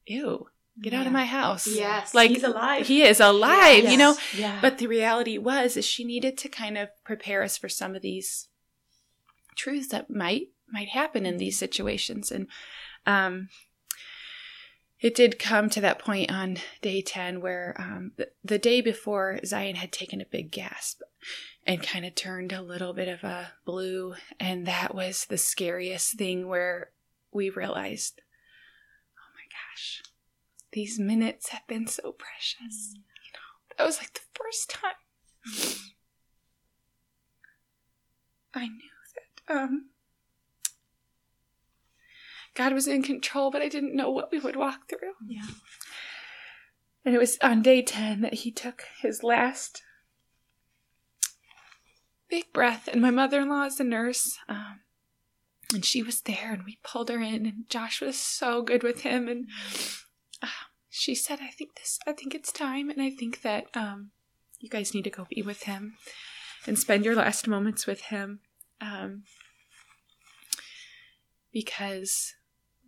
"Ew, 0.08 0.50
get 0.82 0.94
out 0.94 1.06
of 1.06 1.14
my 1.14 1.26
house!" 1.26 1.68
Yes. 1.68 2.14
like 2.16 2.32
He's 2.32 2.44
alive. 2.44 2.88
He 2.88 3.04
is 3.04 3.20
alive, 3.20 3.84
you 3.84 3.92
Yes. 3.92 4.00
know. 4.00 4.18
Yeah. 4.36 4.60
But 4.62 4.78
the 4.80 4.88
reality 4.88 5.38
was, 5.38 5.78
is 5.78 5.86
she 5.86 6.04
needed 6.04 6.38
to 6.40 6.50
kind 6.50 6.78
of 6.78 6.90
prepare 7.04 7.44
us 7.44 7.58
for 7.58 7.70
some 7.70 7.96
of 7.96 8.02
these 8.02 8.48
truths 9.56 9.90
that 9.90 10.10
might 10.10 10.50
might 10.68 10.90
happen 10.90 11.26
in 11.26 11.38
these 11.38 11.60
situations, 11.60 12.32
and 12.32 12.48
um, 13.06 13.50
it 15.04 15.14
did 15.14 15.38
come 15.38 15.70
to 15.70 15.82
that 15.82 16.00
point 16.00 16.32
on 16.32 16.58
day 16.82 17.02
ten 17.02 17.42
where 17.42 17.76
um, 17.78 18.14
the, 18.16 18.30
the 18.44 18.58
day 18.58 18.80
before 18.80 19.40
Zion 19.46 19.76
had 19.76 19.92
taken 19.92 20.22
a 20.22 20.26
big 20.26 20.50
gasp 20.50 21.02
and 21.68 21.84
kind 21.84 22.06
of 22.06 22.16
turned 22.16 22.54
a 22.54 22.62
little 22.62 22.94
bit 22.94 23.10
of 23.10 23.24
a 23.24 23.52
blue, 23.66 24.16
and 24.40 24.66
that 24.66 24.96
was 24.96 25.26
the 25.26 25.38
scariest 25.38 26.14
thing 26.14 26.48
where 26.48 26.92
we 27.32 27.50
realized, 27.50 28.22
oh 29.18 29.30
my 29.36 29.44
gosh, 29.52 30.02
these 30.72 30.98
minutes 31.00 31.50
have 31.50 31.68
been 31.68 31.86
so 31.86 32.14
precious. 32.14 32.94
You 32.96 33.32
know, 33.34 33.78
that 33.78 33.86
was 33.86 33.98
like 33.98 34.14
the 34.14 34.22
first 34.34 34.70
time. 34.70 34.94
I 38.54 38.68
knew 38.68 38.90
that 39.48 39.54
um, 39.54 39.90
God 42.56 42.74
was 42.74 42.88
in 42.88 43.02
control, 43.02 43.52
but 43.52 43.62
I 43.62 43.68
didn't 43.68 43.96
know 43.96 44.12
what 44.12 44.32
we 44.32 44.40
would 44.40 44.56
walk 44.56 44.90
through. 44.90 45.14
yeah. 45.28 45.46
And 47.06 47.14
it 47.14 47.20
was 47.20 47.38
on 47.42 47.62
day 47.62 47.82
10 47.82 48.22
that 48.22 48.36
he 48.36 48.52
took 48.52 48.86
his 49.02 49.24
last 49.24 49.82
big 52.30 52.52
breath. 52.54 52.88
And 52.92 53.02
my 53.02 53.12
mother 53.12 53.42
in 53.42 53.50
law 53.50 53.66
is 53.66 53.80
a 53.80 53.84
nurse. 53.84 54.38
Um, 54.48 54.80
and 55.74 55.84
she 55.84 56.04
was 56.04 56.22
there, 56.22 56.54
and 56.54 56.64
we 56.64 56.78
pulled 56.84 57.10
her 57.10 57.20
in, 57.20 57.46
and 57.46 57.68
Josh 57.68 58.00
was 58.00 58.18
so 58.18 58.62
good 58.62 58.84
with 58.84 59.02
him. 59.02 59.28
And 59.28 59.48
uh, 60.42 60.48
she 60.90 61.16
said, 61.16 61.40
I 61.42 61.50
think 61.50 61.76
this, 61.76 62.00
I 62.06 62.14
think 62.14 62.36
it's 62.36 62.52
time. 62.52 62.90
And 62.90 63.02
I 63.02 63.10
think 63.10 63.42
that 63.42 63.66
um, 63.74 64.12
you 64.60 64.70
guys 64.70 64.94
need 64.94 65.04
to 65.06 65.10
go 65.10 65.26
be 65.30 65.42
with 65.42 65.64
him 65.64 65.96
and 66.68 66.78
spend 66.78 67.06
your 67.06 67.16
last 67.16 67.48
moments 67.48 67.88
with 67.88 68.02
him. 68.02 68.40
Um, 68.80 69.24
because 71.52 72.36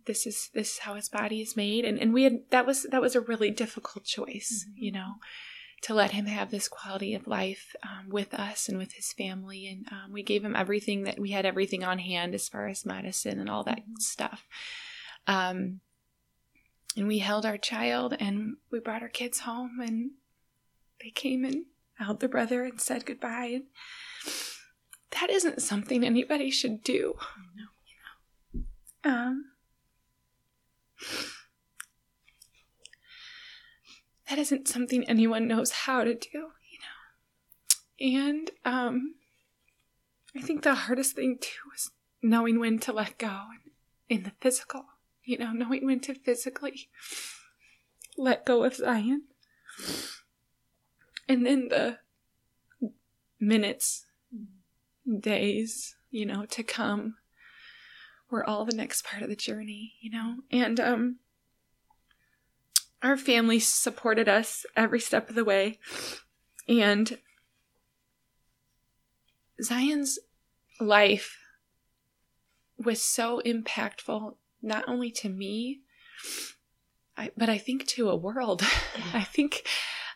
this 0.06 0.26
is 0.26 0.50
this 0.54 0.72
is 0.72 0.78
how 0.78 0.94
his 0.94 1.08
body 1.08 1.40
is 1.40 1.56
made 1.56 1.84
and, 1.84 1.98
and 1.98 2.12
we 2.14 2.22
had 2.24 2.40
that 2.50 2.64
was 2.66 2.84
that 2.84 3.00
was 3.00 3.14
a 3.16 3.20
really 3.20 3.50
difficult 3.50 4.04
choice 4.04 4.64
Mhm. 4.68 4.72
you 4.76 4.92
know 4.92 5.14
to 5.82 5.92
let 5.94 6.12
him 6.12 6.26
have 6.26 6.50
this 6.50 6.68
quality 6.68 7.14
of 7.14 7.26
life 7.26 7.76
um, 7.82 8.08
with 8.08 8.32
us 8.34 8.68
and 8.68 8.78
with 8.78 8.92
his 8.92 9.12
family 9.12 9.66
and 9.68 9.86
um, 9.92 10.10
we 10.12 10.22
gave 10.22 10.42
him 10.44 10.56
everything 10.56 11.02
that 11.04 11.18
we 11.18 11.30
had 11.32 11.44
everything 11.44 11.84
on 11.84 11.98
hand 11.98 12.34
as 12.34 12.48
far 12.48 12.66
as 12.66 12.86
medicine 12.86 13.38
and 13.38 13.50
all 13.50 13.62
that 13.64 13.80
Mhm. 13.86 13.98
stuff 14.00 14.46
um, 15.26 15.80
and 16.96 17.06
we 17.06 17.18
held 17.18 17.44
our 17.44 17.58
child 17.58 18.16
and 18.18 18.56
we 18.70 18.78
brought 18.80 19.02
our 19.02 19.08
kids 19.10 19.40
home 19.40 19.78
and 19.80 20.12
they 21.02 21.10
came 21.10 21.44
and 21.44 21.66
held 21.98 22.20
their 22.20 22.28
brother 22.28 22.64
and 22.64 22.80
said 22.80 23.04
goodbye 23.04 23.46
and 23.56 23.64
that 25.20 25.30
isn't 25.30 25.62
something 25.62 26.04
anybody 26.04 26.50
should 26.50 26.82
do 26.82 27.14
No, 27.54 27.64
you 27.86 28.62
know. 29.04 29.10
um, 29.10 29.44
that 34.28 34.38
isn't 34.38 34.68
something 34.68 35.04
anyone 35.04 35.46
knows 35.46 35.70
how 35.70 36.04
to 36.04 36.14
do, 36.14 36.28
you 36.32 36.78
know. 36.80 38.18
And 38.18 38.50
um, 38.64 39.14
I 40.36 40.40
think 40.40 40.62
the 40.62 40.74
hardest 40.74 41.16
thing 41.16 41.38
too 41.40 41.70
is 41.74 41.90
knowing 42.22 42.58
when 42.58 42.78
to 42.80 42.92
let 42.92 43.18
go 43.18 43.40
in 44.08 44.24
the 44.24 44.32
physical, 44.40 44.84
you 45.24 45.38
know, 45.38 45.52
knowing 45.52 45.86
when 45.86 46.00
to 46.00 46.14
physically 46.14 46.88
let 48.16 48.44
go 48.44 48.64
of 48.64 48.74
Zion. 48.74 49.22
And 51.28 51.44
then 51.44 51.68
the 51.68 51.98
minutes, 53.40 54.06
days, 55.20 55.96
you 56.10 56.26
know, 56.26 56.46
to 56.46 56.62
come 56.62 57.16
were 58.30 58.48
all 58.48 58.64
the 58.64 58.76
next 58.76 59.04
part 59.04 59.22
of 59.22 59.28
the 59.28 59.36
journey, 59.36 59.94
you 60.00 60.10
know? 60.10 60.36
And 60.50 60.80
um 60.80 61.16
our 63.02 63.16
family 63.16 63.60
supported 63.60 64.28
us 64.28 64.64
every 64.74 65.00
step 65.00 65.28
of 65.28 65.34
the 65.34 65.44
way. 65.44 65.78
And 66.68 67.18
Zion's 69.62 70.18
life 70.80 71.38
was 72.78 73.00
so 73.00 73.40
impactful 73.44 74.36
not 74.62 74.84
only 74.88 75.10
to 75.10 75.28
me 75.28 75.80
I, 77.16 77.30
but 77.36 77.48
I 77.48 77.58
think 77.58 77.86
to 77.88 78.10
a 78.10 78.16
world. 78.16 78.62
I 79.14 79.22
think 79.22 79.66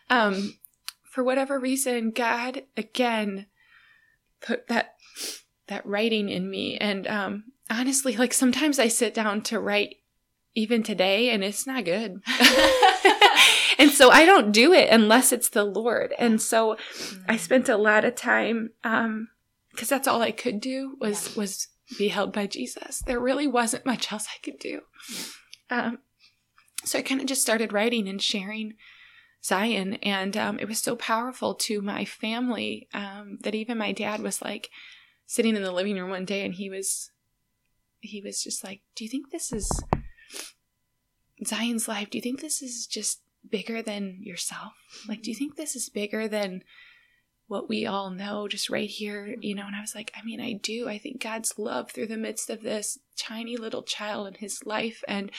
um 0.09 0.57
for 1.03 1.23
whatever 1.23 1.59
reason 1.59 2.11
God 2.11 2.63
again 2.77 3.47
put 4.41 4.67
that 4.67 4.95
that 5.67 5.85
writing 5.85 6.29
in 6.29 6.49
me 6.49 6.77
and 6.77 7.07
um 7.07 7.43
honestly 7.71 8.15
like 8.17 8.33
sometimes 8.33 8.77
i 8.77 8.87
sit 8.87 9.13
down 9.13 9.41
to 9.41 9.59
write 9.59 9.95
even 10.53 10.83
today 10.83 11.29
and 11.29 11.43
it's 11.43 11.65
not 11.65 11.85
good. 11.85 12.21
And 13.77 13.89
so 13.89 14.11
i 14.11 14.25
don't 14.25 14.51
do 14.51 14.73
it 14.73 14.89
unless 14.89 15.31
it's 15.31 15.49
the 15.49 15.63
lord. 15.63 16.13
And 16.19 16.41
so 16.41 16.77
i 17.27 17.37
spent 17.37 17.69
a 17.69 17.77
lot 17.77 18.05
of 18.05 18.15
time 18.15 18.71
um 18.83 19.29
because 19.71 19.89
that's 19.89 20.07
all 20.07 20.21
i 20.21 20.31
could 20.31 20.59
do 20.59 20.97
was 20.99 21.35
was 21.35 21.67
be 21.97 22.09
held 22.09 22.31
by 22.33 22.47
jesus. 22.47 23.01
There 23.05 23.19
really 23.19 23.47
wasn't 23.47 23.85
much 23.85 24.11
else 24.11 24.27
i 24.27 24.39
could 24.43 24.59
do. 24.59 24.81
Um 25.69 25.99
so 26.83 26.99
i 26.99 27.01
kind 27.01 27.21
of 27.21 27.27
just 27.27 27.41
started 27.41 27.73
writing 27.73 28.07
and 28.07 28.21
sharing 28.21 28.73
zion 29.43 29.95
and 30.03 30.37
um, 30.37 30.59
it 30.59 30.67
was 30.67 30.79
so 30.79 30.95
powerful 30.95 31.55
to 31.55 31.81
my 31.81 32.05
family 32.05 32.87
um, 32.93 33.39
that 33.41 33.55
even 33.55 33.77
my 33.77 33.91
dad 33.91 34.21
was 34.21 34.41
like 34.41 34.69
sitting 35.25 35.55
in 35.55 35.63
the 35.63 35.71
living 35.71 35.95
room 35.95 36.11
one 36.11 36.25
day 36.25 36.45
and 36.45 36.55
he 36.55 36.69
was 36.69 37.09
he 38.01 38.21
was 38.21 38.43
just 38.43 38.63
like 38.63 38.81
do 38.95 39.03
you 39.03 39.09
think 39.09 39.31
this 39.31 39.51
is 39.51 39.69
zion's 41.45 41.87
life? 41.87 42.09
Do 42.09 42.17
you 42.17 42.21
think 42.21 42.41
this 42.41 42.61
is 42.61 42.85
just 42.87 43.21
bigger 43.49 43.81
than 43.81 44.17
yourself? 44.21 44.73
Like 45.07 45.21
do 45.21 45.31
you 45.31 45.35
think 45.35 45.55
this 45.55 45.75
is 45.75 45.89
bigger 45.89 46.27
than 46.27 46.63
what 47.47 47.67
we 47.67 47.85
all 47.85 48.09
know 48.09 48.47
just 48.47 48.69
right 48.69 48.89
here? 48.89 49.35
You 49.39 49.55
know 49.55 49.65
and 49.65 49.75
i 49.75 49.81
was 49.81 49.95
like 49.95 50.11
i 50.15 50.23
mean 50.23 50.41
i 50.41 50.53
do. 50.53 50.87
I 50.87 50.97
think 50.97 51.21
god's 51.21 51.57
love 51.57 51.91
through 51.91 52.07
the 52.07 52.17
midst 52.17 52.49
of 52.49 52.61
this 52.61 52.99
tiny 53.17 53.57
little 53.57 53.83
child 53.83 54.27
and 54.27 54.37
his 54.37 54.61
life 54.65 55.03
and 55.07 55.31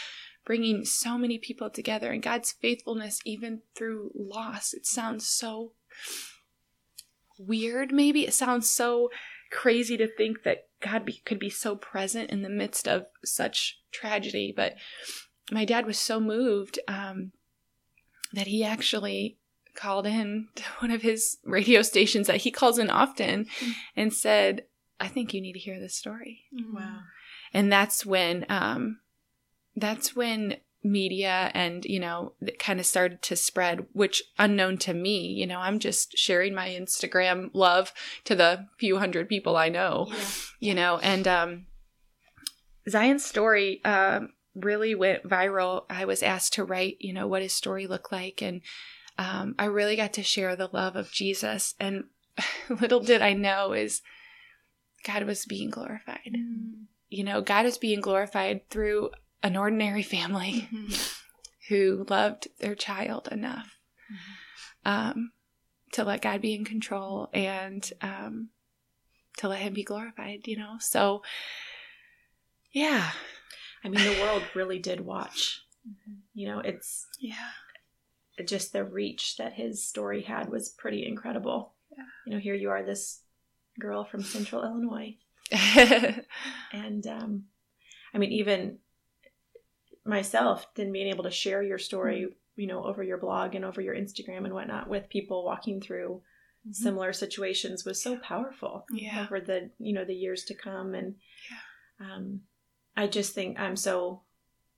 bringing 0.45 0.85
so 0.85 1.17
many 1.17 1.39
people 1.39 1.71
together 1.71 2.11
and 2.11 2.23
god's 2.23 2.53
faithfulness 2.53 3.21
even 3.25 3.63
through 3.77 4.11
loss. 4.15 4.73
It 4.73 4.87
sounds 4.87 5.27
so 5.27 5.73
weird 7.39 7.93
maybe. 7.93 8.27
It 8.27 8.35
sounds 8.35 8.71
so 8.71 9.11
crazy 9.51 9.97
to 9.97 10.09
think 10.09 10.43
that 10.45 10.69
god 10.83 11.05
be, 11.05 11.23
could 11.25 11.39
be 11.39 11.51
so 11.51 11.77
present 11.77 12.31
in 12.31 12.43
the 12.43 12.49
midst 12.49 12.87
of 12.89 13.07
such 13.25 13.79
tragedy 13.93 14.53
but 14.55 14.75
my 15.51 15.65
dad 15.65 15.87
was 15.87 15.99
so 15.99 16.21
moved 16.21 16.79
um, 16.89 17.33
that 18.33 18.47
he 18.47 18.63
actually 18.65 19.39
called 19.75 20.07
in 20.07 20.49
to 20.55 20.63
one 20.79 20.91
of 20.91 21.03
his 21.03 21.39
radio 21.45 21.83
stations 21.83 22.27
that 22.27 22.43
he 22.43 22.51
calls 22.51 22.79
in 22.79 22.91
often 22.91 23.47
and 23.97 24.13
said 24.13 24.65
i 25.01 25.09
think 25.09 25.33
you 25.33 25.41
need 25.41 25.55
to 25.55 25.59
hear 25.59 25.81
this 25.81 25.95
story 25.95 26.43
Wow. 26.73 27.01
and 27.55 27.73
that's 27.73 28.05
when 28.05 28.45
um 28.49 28.99
that's 29.77 30.15
when 30.15 30.57
media 30.85 31.51
and 31.55 31.85
you 31.85 32.01
know 32.01 32.33
it 32.41 32.59
kind 32.59 32.81
of 32.81 32.87
started 32.87 33.23
to 33.23 33.37
spread 33.37 33.87
which 33.93 34.23
unknown 34.39 34.77
to 34.77 34.93
me 34.93 35.27
you 35.27 35.47
know 35.47 35.59
i'm 35.61 35.79
just 35.79 36.17
sharing 36.19 36.55
my 36.55 36.69
instagram 36.69 37.51
love 37.53 37.93
to 38.25 38.35
the 38.35 38.67
few 38.79 38.99
hundred 38.99 39.29
people 39.29 39.57
i 39.57 39.69
know 39.69 40.07
Yeah. 40.11 40.25
you 40.61 40.75
know 40.75 40.99
and 40.99 41.29
um 41.29 41.67
zion's 42.89 43.25
story 43.25 43.81
um 43.85 44.31
really 44.55 44.95
went 44.95 45.23
viral 45.29 45.85
i 45.89 46.05
was 46.05 46.23
asked 46.23 46.55
to 46.55 46.65
write 46.65 46.97
you 47.01 47.13
know 47.13 47.27
what 47.27 47.43
his 47.43 47.53
story 47.53 47.87
looked 47.87 48.11
like 48.13 48.43
and 48.43 48.61
um, 49.19 49.55
i 49.59 49.67
really 49.67 49.95
got 49.95 50.15
to 50.15 50.23
share 50.23 50.57
the 50.57 50.71
love 50.73 50.97
of 50.97 51.13
jesus 51.13 51.75
and 51.79 52.05
little 52.69 53.01
did 53.01 53.23
i 53.23 53.33
know 53.33 53.73
is 53.73 54.03
God 55.05 55.25
was 55.25 55.45
being 55.45 55.71
glorified. 55.71 56.31
Mm. 56.37 56.85
You 57.09 57.25
know, 57.25 57.43
God 57.43 57.67
is 57.67 57.77
being 57.79 58.01
glorified 58.01 58.69
through 58.71 59.11
an 59.43 59.57
ordinary 59.57 60.03
family 60.03 60.69
Mhm. 60.73 61.19
who 61.69 62.05
loved 62.09 62.49
their 62.61 62.75
child 62.75 63.29
enough 63.31 63.79
um, 64.85 65.33
to 65.93 66.05
let 66.05 66.23
God 66.23 66.41
be 66.41 66.55
in 66.55 66.65
control 66.65 67.29
and 67.33 67.91
um, 68.01 68.51
to 69.39 69.49
let 69.49 69.61
Him 69.61 69.73
be 69.75 69.83
glorified, 69.85 70.47
you 70.47 70.57
know? 70.57 70.77
So, 70.81 71.23
yeah. 72.73 73.11
I 73.85 73.89
mean, 73.89 74.03
the 74.05 74.21
world 74.23 74.43
really 74.55 74.79
did 74.79 75.01
watch. 75.01 75.61
You 76.35 76.47
know, 76.49 76.61
it's 76.61 77.07
Yeah. 77.19 77.51
just 78.47 78.73
the 78.73 78.85
reach 78.85 79.37
that 79.37 79.55
his 79.55 79.85
story 79.85 80.23
had 80.23 80.49
was 80.49 80.69
pretty 80.69 81.05
incredible. 81.07 81.75
Yeah. 81.97 82.05
You 82.27 82.33
know, 82.35 82.39
here 82.39 82.55
you 82.55 82.71
are, 82.71 82.83
this 82.83 83.23
girl 83.79 84.05
from 84.05 84.23
Central 84.23 84.63
Illinois, 84.63 85.17
and 86.73 87.07
um, 87.07 87.45
I 88.15 88.19
mean, 88.19 88.33
even 88.33 88.79
myself, 90.05 90.67
than 90.75 90.93
being 90.93 91.09
able 91.09 91.25
to 91.25 91.31
share 91.31 91.63
your 91.63 91.79
story, 91.79 92.23
mm-hmm. 92.23 92.61
you 92.61 92.67
know, 92.67 92.85
over 92.85 93.03
your 93.03 93.19
blog 93.19 93.55
and 93.55 93.65
over 93.65 93.81
your 93.81 93.95
Instagram 93.95 94.45
and 94.45 94.55
whatnot 94.55 94.89
with 94.89 95.09
people 95.09 95.45
walking 95.45 95.81
through 95.81 96.23
mm-hmm. 96.63 96.73
similar 96.73 97.13
situations 97.13 97.85
was 97.85 98.03
so 98.03 98.17
powerful 98.17 98.85
Yeah. 98.91 99.25
over 99.25 99.41
the 99.41 99.71
you 99.79 99.93
know 99.93 100.05
the 100.05 100.15
years 100.15 100.45
to 100.45 100.55
come. 100.55 100.95
And 100.95 101.17
yeah. 101.51 102.15
um 102.15 102.41
i 102.97 103.07
just 103.07 103.33
think 103.35 103.59
i'm 103.59 103.77
so 103.77 104.23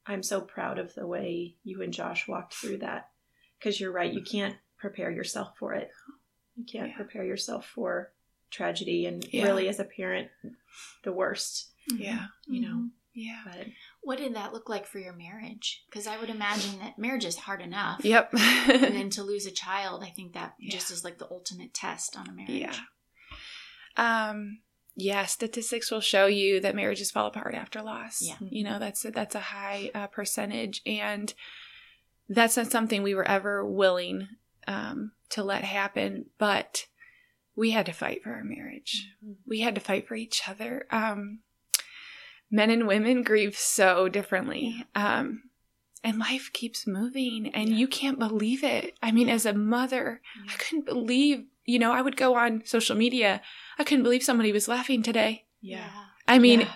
i'm 0.07 0.23
so 0.23 0.41
proud 0.41 0.79
of 0.79 0.95
the 0.95 1.07
way 1.07 1.57
you 1.65 1.83
and 1.83 1.93
josh 1.93 2.29
walked 2.29 2.55
through 2.55 2.79
that. 2.79 3.11
Because 3.59 3.81
you're 3.81 3.93
right 3.93 4.13
you 4.13 4.21
mm-hmm. 4.21 4.37
can't 4.37 4.57
prepare 4.79 5.11
yourself 5.11 5.57
for 5.59 5.75
it. 5.75 5.89
You 6.57 6.65
can't 6.65 6.91
Yeah. 6.91 6.97
prepare 6.97 7.25
yourself 7.25 7.67
for 7.67 8.13
tragedy 8.51 9.07
and 9.07 9.27
really 9.33 9.69
as 9.69 9.81
a 9.81 9.85
parent 9.85 10.29
the 11.03 11.13
worst. 11.13 11.71
Yeah. 11.93 12.27
you 12.47 12.61
know 12.61 12.89
Yeah. 13.15 13.41
but 13.47 13.67
What 14.03 14.19
did 14.19 14.35
that 14.35 14.53
look 14.53 14.69
like 14.69 14.87
for 14.87 14.99
your 14.99 15.13
marriage? 15.13 15.85
Because 15.89 16.07
I 16.07 16.19
would 16.19 16.31
imagine 16.31 16.79
that 16.81 16.99
marriage 16.99 17.25
is 17.25 17.37
hard 17.37 17.61
enough. 17.61 18.05
Yep. 18.05 18.31
and 18.35 18.95
then 18.95 19.11
to 19.17 19.23
lose 19.23 19.47
a 19.47 19.51
child, 19.53 20.03
I 20.03 20.11
think 20.11 20.33
that 20.35 20.55
Yeah. 20.59 20.73
just 20.73 20.91
is 20.91 21.05
like 21.05 21.19
the 21.19 21.29
ultimate 21.31 21.73
test 21.75 22.17
on 22.17 22.29
a 22.29 22.33
marriage. 22.33 22.51
Yeah. 22.61 22.75
Um 23.97 24.59
yeah, 24.97 25.25
statistics 25.27 25.91
will 25.91 26.01
show 26.01 26.27
you 26.27 26.61
that 26.61 26.77
marriages 26.77 27.11
fall 27.11 27.27
apart 27.27 27.55
after 27.55 27.83
loss. 27.83 28.23
Yeah. 28.23 28.37
You 28.41 28.63
know, 28.63 28.79
that's 28.79 29.05
a, 29.05 29.11
that's 29.11 29.35
a 29.35 29.41
high 29.41 29.91
uh, 29.93 30.07
percentage 30.07 30.83
and 30.87 31.35
that's 32.29 32.57
not 32.57 32.71
something 32.71 33.03
we 33.03 33.15
were 33.15 33.27
ever 33.27 33.65
willing 33.67 34.29
um, 34.69 35.11
to 35.31 35.43
let 35.43 35.65
happen, 35.65 36.27
but 36.39 36.87
we 37.57 37.73
had 37.73 37.87
to 37.87 37.93
fight 37.93 38.23
for 38.23 38.31
our 38.35 38.45
marriage. 38.45 39.09
We 39.47 39.61
had 39.61 39.75
to 39.75 39.81
fight 39.81 40.07
for 40.07 40.15
each 40.15 40.49
other. 40.49 40.87
Um, 40.93 41.41
men 42.55 42.71
and 42.71 42.87
women 42.87 43.23
grieve 43.23 43.57
so 43.59 44.09
differently. 44.09 44.85
Um, 44.95 45.43
and 46.05 46.19
life 46.19 46.51
keeps 46.53 46.87
moving, 46.87 47.51
and 47.55 47.69
Yeah. 47.71 47.77
you 47.77 47.89
can't 47.89 48.19
believe 48.19 48.63
it. 48.63 48.97
I 49.03 49.11
mean, 49.11 49.29
as 49.29 49.45
a 49.47 49.53
mother, 49.55 50.21
I 50.49 50.53
couldn't 50.57 50.85
believe, 50.87 51.47
you 51.65 51.79
know, 51.79 51.93
I 51.93 52.03
would 52.03 52.17
go 52.17 52.37
on 52.37 52.63
social 52.65 52.95
media. 52.97 53.41
I 53.79 53.85
couldn't 53.85 54.05
believe 54.05 54.23
somebody 54.23 54.53
was 54.53 54.69
laughing 54.69 55.03
today. 55.03 55.47
yeah 55.61 55.91
I 56.29 56.39
mean, 56.39 56.61
Yeah. 56.61 56.75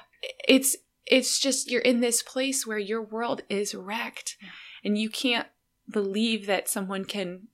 it's 0.48 0.76
it's 1.06 1.38
just 1.38 1.70
you're 1.70 1.80
in 1.92 2.00
this 2.00 2.22
place 2.22 2.66
where 2.66 2.78
your 2.78 3.02
world 3.02 3.42
is 3.48 3.74
wrecked 3.74 4.36
Yeah. 4.42 4.48
and 4.84 4.98
you 4.98 5.08
can't 5.10 5.48
believe 5.90 6.46
that 6.46 6.68
someone 6.68 7.04
can 7.04 7.48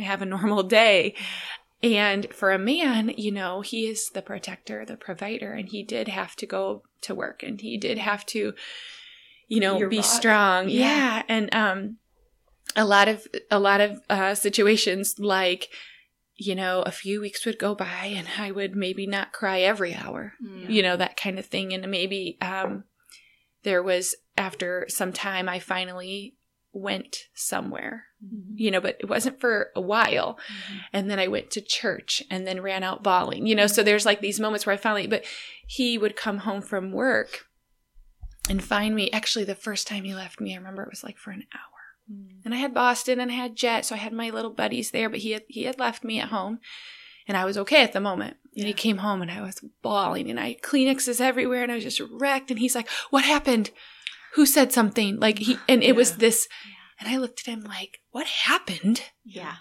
have 0.00 0.22
a 0.22 0.26
normal 0.26 0.62
day. 0.62 1.14
And 1.82 2.32
for 2.32 2.52
a 2.52 2.58
man, 2.58 3.12
you 3.16 3.32
know, 3.32 3.60
he 3.60 3.86
is 3.86 4.10
the 4.10 4.22
protector, 4.22 4.84
the 4.84 4.96
provider, 4.96 5.52
and 5.52 5.68
he 5.68 5.82
did 5.82 6.08
have 6.08 6.36
to 6.36 6.46
go 6.46 6.82
to 7.02 7.14
work 7.14 7.42
and 7.42 7.60
he 7.60 7.76
did 7.76 7.98
have 7.98 8.24
to, 8.26 8.54
you 9.48 9.60
know, 9.60 9.88
be 9.88 10.02
strong. 10.02 10.68
Yeah. 10.68 10.78
Yeah. 10.78 11.22
And 11.28 11.54
um 11.54 11.96
a 12.76 12.84
lot 12.84 13.08
of 13.08 13.26
a 13.50 13.58
lot 13.58 13.80
of 13.80 14.00
uh 14.08 14.34
situations 14.34 15.18
like 15.18 15.68
you 16.34 16.54
know, 16.54 16.82
a 16.82 16.90
few 16.90 17.20
weeks 17.20 17.44
would 17.44 17.58
go 17.58 17.74
by 17.74 18.06
and 18.16 18.26
I 18.38 18.50
would 18.50 18.74
maybe 18.74 19.06
not 19.06 19.32
cry 19.32 19.60
every 19.60 19.94
hour 19.94 20.32
Mm. 20.42 20.70
you 20.70 20.82
know 20.82 20.96
that 20.96 21.16
kind 21.16 21.38
of 21.38 21.46
thing 21.46 21.72
and 21.72 21.88
maybe 21.90 22.38
um 22.40 22.84
there 23.62 23.82
was 23.82 24.14
after 24.36 24.86
some 24.88 25.12
time 25.12 25.48
i 25.48 25.58
finally 25.58 26.34
went 26.72 27.16
somewhere 27.34 28.06
Mm-hmm. 28.24 28.54
you 28.56 28.70
know 28.70 28.80
but 28.80 28.98
it 29.00 29.08
wasn't 29.08 29.40
for 29.40 29.70
a 29.74 29.80
while 29.80 30.34
mm-hmm. 30.34 30.78
and 30.92 31.10
then 31.10 31.18
i 31.18 31.26
went 31.26 31.50
to 31.50 31.60
church 31.60 32.22
and 32.30 32.46
then 32.46 32.60
ran 32.60 32.84
out 32.84 33.02
bawling 33.02 33.48
you 33.48 33.54
know 33.56 33.66
so 33.66 33.82
there's 33.82 34.06
like 34.06 34.20
these 34.20 34.38
moments 34.38 34.64
where 34.64 34.74
i 34.74 34.76
finally 34.76 35.08
but 35.08 35.24
he 35.66 35.98
would 35.98 36.14
come 36.14 36.38
home 36.38 36.62
from 36.62 36.92
work 36.92 37.46
and 38.48 38.62
find 38.62 38.94
me 38.94 39.10
actually 39.10 39.44
the 39.44 39.56
first 39.56 39.88
time 39.88 40.04
he 40.04 40.14
left 40.14 40.40
me 40.40 40.54
i 40.54 40.56
remember 40.56 40.84
it 40.84 40.90
was 40.90 41.02
like 41.02 41.18
for 41.18 41.32
an 41.32 41.42
hour 41.52 41.72
mm. 42.10 42.40
and 42.44 42.54
I 42.54 42.58
had 42.58 42.74
Boston 42.74 43.20
and 43.20 43.30
I 43.30 43.34
had 43.34 43.56
Jet, 43.56 43.84
so 43.84 43.94
I 43.94 43.98
had 43.98 44.12
my 44.12 44.30
little 44.30 44.50
buddies 44.50 44.90
there. 44.90 45.08
But 45.08 45.20
he 45.20 45.32
had 45.32 45.44
he 45.48 45.64
had 45.64 45.78
left 45.78 46.04
me 46.04 46.20
at 46.20 46.28
home, 46.28 46.58
and 47.26 47.36
I 47.36 47.44
was 47.44 47.58
okay 47.58 47.82
at 47.82 47.92
the 47.92 48.00
moment. 48.00 48.36
And 48.56 48.66
he 48.66 48.74
came 48.74 48.98
home 48.98 49.22
and 49.22 49.30
I 49.30 49.40
was 49.40 49.64
bawling, 49.80 50.28
and 50.30 50.38
I 50.38 50.48
had 50.48 50.62
Kleenexes 50.62 51.20
everywhere, 51.20 51.62
and 51.62 51.72
I 51.72 51.76
was 51.76 51.84
just 51.84 52.02
wrecked. 52.10 52.50
And 52.50 52.60
he's 52.60 52.74
like, 52.74 52.88
"What 53.10 53.24
happened? 53.24 53.70
Who 54.34 54.44
said 54.44 54.72
something?" 54.72 55.18
Like 55.18 55.38
he 55.38 55.58
and 55.68 55.82
it 55.82 55.96
was 55.96 56.10
Yeah. 56.12 56.16
this, 56.18 56.48
and 56.98 57.08
I 57.08 57.16
looked 57.18 57.40
at 57.40 57.52
him 57.52 57.64
like, 57.64 58.00
"What 58.10 58.26
happened? 58.26 59.02
Yeah. 59.24 59.56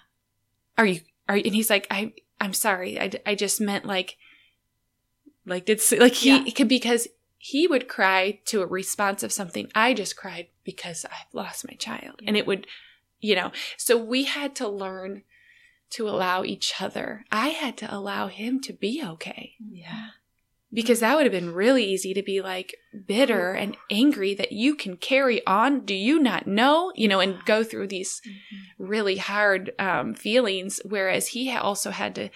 Are 0.77 0.85
you 0.85 1.01
are?" 1.27 1.37
You? 1.37 1.43
And 1.45 1.55
he's 1.55 1.69
like, 1.69 1.87
"I 1.91 2.13
I'm 2.39 2.53
sorry. 2.53 2.99
I 2.99 3.11
I 3.25 3.35
just 3.35 3.59
meant 3.61 3.85
like, 3.85 4.17
like 5.45 5.65
did 5.65 5.79
s- 5.79 5.91
like 5.93 6.13
he 6.13 6.29
Yeah. 6.29 6.43
it 6.45 6.55
could 6.55 6.67
because." 6.69 7.07
He 7.43 7.65
would 7.67 7.87
cry 7.87 8.39
to 8.45 8.61
a 8.61 8.67
response 8.67 9.23
of 9.23 9.31
something. 9.31 9.71
I 9.73 9.95
just 9.95 10.15
cried 10.15 10.49
because 10.63 11.05
I've 11.05 11.33
lost 11.33 11.65
my 11.67 11.73
child. 11.73 12.21
And 12.27 12.37
it 12.37 12.45
would 12.45 12.67
you 13.19 13.35
know 13.35 13.51
so 13.77 13.97
we 13.97 14.25
had 14.25 14.55
to 14.57 14.67
learn 14.67 15.23
to 15.91 16.07
allow 16.09 16.43
each 16.43 16.73
other 16.81 17.23
i 17.31 17.49
had 17.49 17.77
to 17.77 17.93
allow 17.95 18.27
him 18.27 18.59
to 18.59 18.73
be 18.73 19.03
okay 19.05 19.53
yeah 19.71 20.07
because 20.73 21.01
that 21.01 21.15
would 21.15 21.25
have 21.25 21.31
been 21.31 21.53
really 21.53 21.83
easy 21.83 22.13
to 22.13 22.23
be 22.23 22.41
like 22.41 22.75
bitter 23.05 23.51
and 23.51 23.75
angry 23.89 24.33
that 24.33 24.51
you 24.51 24.75
can 24.75 24.97
carry 24.97 25.45
on 25.45 25.81
do 25.81 25.93
you 25.93 26.19
not 26.19 26.47
know? 26.47 26.91
You 26.95 27.07
know 27.07 27.19
and 27.19 27.43
go 27.45 27.63
through 27.63 27.87
these 27.87 28.21
really 28.77 29.17
hard 29.17 29.71
um, 29.79 30.13
feelings 30.13 30.81
whereas 30.85 31.29
he 31.29 31.51
also 31.51 31.91
had 31.91 32.15
to 32.15 32.29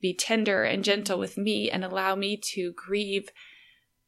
be 0.00 0.14
tender 0.14 0.64
and 0.64 0.84
gentle 0.84 1.18
with 1.18 1.36
me 1.36 1.70
and 1.70 1.84
allow 1.84 2.14
me 2.14 2.36
to 2.36 2.72
grieve 2.72 3.30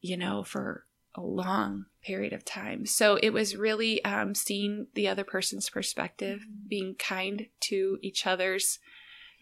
you 0.01 0.17
know 0.17 0.43
for 0.43 0.85
a 1.15 1.21
long 1.21 1.85
period 2.03 2.33
of 2.33 2.43
time. 2.43 2.85
So 2.85 3.17
it 3.21 3.29
was 3.31 3.55
really 3.55 4.03
um, 4.03 4.35
seeing 4.35 4.87
the 4.93 5.07
other 5.07 5.23
person's 5.23 5.69
perspective 5.69 6.45
being 6.67 6.95
kind 6.95 7.47
to 7.61 7.97
each 8.01 8.25
other's 8.25 8.79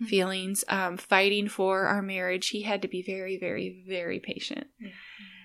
Mhm. 0.01 0.07
feelings 0.07 0.63
um, 0.67 0.97
fighting 0.97 1.47
for 1.47 1.85
our 1.85 2.01
marriage 2.01 2.49
he 2.49 2.63
had 2.63 2.81
to 2.81 2.87
be 2.87 3.01
very 3.01 3.37
very 3.37 3.83
very 3.87 4.19
patient 4.19 4.67
Yeah. 4.79 4.89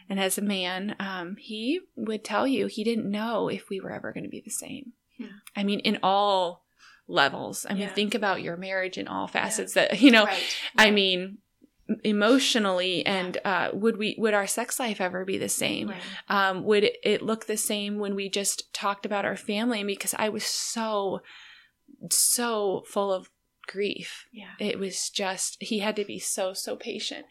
and 0.09 0.19
as 0.21 0.39
a 0.39 0.43
man 0.43 0.97
um, 0.99 1.37
he 1.37 1.81
would 1.97 2.25
tell 2.25 2.47
you 2.47 2.67
he 2.67 2.83
didn't 2.85 3.11
know 3.11 3.49
if 3.49 3.69
we 3.69 3.81
were 3.81 3.93
ever 3.93 4.13
going 4.13 4.25
to 4.25 4.31
be 4.31 4.41
the 4.45 4.51
same 4.51 4.93
Yeah. 5.19 5.29
i 5.55 5.63
mean 5.65 5.81
in 5.81 5.99
all 6.03 6.65
levels 7.09 7.67
i 7.69 7.73
mean 7.75 7.83
Yeah. 7.83 7.93
think 7.95 8.15
about 8.15 8.43
your 8.43 8.57
marriage 8.57 8.99
in 8.99 9.07
all 9.09 9.27
facets 9.29 9.75
that 9.75 10.01
you 10.01 10.11
know 10.11 10.25
right. 10.25 10.57
i 10.77 10.91
mean 10.91 11.39
emotionally 12.03 13.07
and 13.07 13.39
uh, 13.45 13.71
would 13.73 13.97
we 13.97 14.17
would 14.19 14.35
our 14.35 14.47
sex 14.47 14.81
life 14.81 15.01
ever 15.01 15.25
be 15.25 15.39
the 15.39 15.49
same 15.49 15.89
Right. 15.89 16.01
um, 16.29 16.65
would 16.65 16.83
it, 16.85 16.97
it 17.05 17.23
look 17.23 17.47
the 17.47 17.57
same 17.57 17.99
when 18.01 18.15
we 18.17 18.29
just 18.29 18.73
talked 18.75 19.07
about 19.07 19.25
our 19.25 19.37
family 19.37 19.85
because 19.85 20.15
i 20.19 20.29
was 20.29 20.45
so 20.45 21.21
so 22.11 22.83
full 22.89 23.13
of 23.13 23.31
grief. 23.67 24.27
Yeah. 24.33 24.53
It 24.59 24.79
was 24.79 25.11
just 25.11 25.57
he 25.61 25.79
had 25.81 25.97
to 25.97 26.05
be 26.05 26.19
so 26.19 26.53
so 26.53 26.77
patient. 26.77 27.27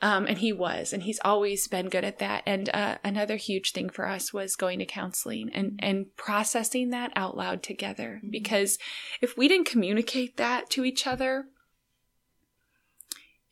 Um, 0.00 0.26
and 0.26 0.38
he 0.38 0.52
was 0.52 0.92
and 0.92 1.04
he's 1.04 1.20
always 1.24 1.68
been 1.68 1.88
good 1.88 2.04
at 2.04 2.18
that. 2.18 2.42
And 2.44 2.68
uh, 2.74 2.98
another 3.04 3.36
huge 3.36 3.70
thing 3.72 3.88
for 3.88 4.06
us 4.08 4.32
was 4.32 4.56
going 4.56 4.78
to 4.80 4.84
counseling 4.86 5.50
and 5.54 5.78
and 5.80 6.06
processing 6.16 6.90
that 6.90 7.12
out 7.14 7.36
loud 7.36 7.62
together. 7.62 8.20
Mhm. 8.24 8.30
because 8.30 8.78
if 9.20 9.36
we 9.36 9.46
didn't 9.48 9.66
communicate 9.66 10.36
that 10.38 10.70
to 10.70 10.84
each 10.84 11.06
other 11.06 11.46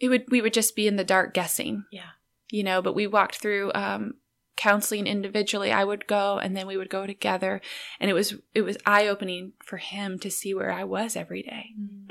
it 0.01 0.09
would 0.09 0.25
we 0.31 0.41
would 0.41 0.55
just 0.55 0.75
be 0.75 0.87
in 0.89 0.97
the 0.97 1.05
dark 1.05 1.35
guessing. 1.35 1.85
Yeah. 1.93 2.11
you 2.51 2.63
know 2.65 2.83
but 2.83 2.95
we 2.95 3.07
walked 3.07 3.37
through 3.37 3.71
um 3.75 4.15
counseling 4.67 5.07
individually 5.07 5.73
i 5.73 5.83
would 5.83 6.05
go 6.07 6.25
and 6.43 6.55
then 6.55 6.67
we 6.67 6.77
would 6.77 6.91
go 6.91 7.07
together 7.07 7.53
and 7.99 8.11
it 8.11 8.15
was 8.15 8.29
it 8.55 8.61
was 8.69 8.77
eye 8.85 9.07
opening 9.13 9.53
for 9.69 9.79
him 9.79 10.19
to 10.19 10.31
see 10.31 10.53
where 10.53 10.71
i 10.81 10.85
was 10.85 11.17
every 11.17 11.43
day 11.43 11.65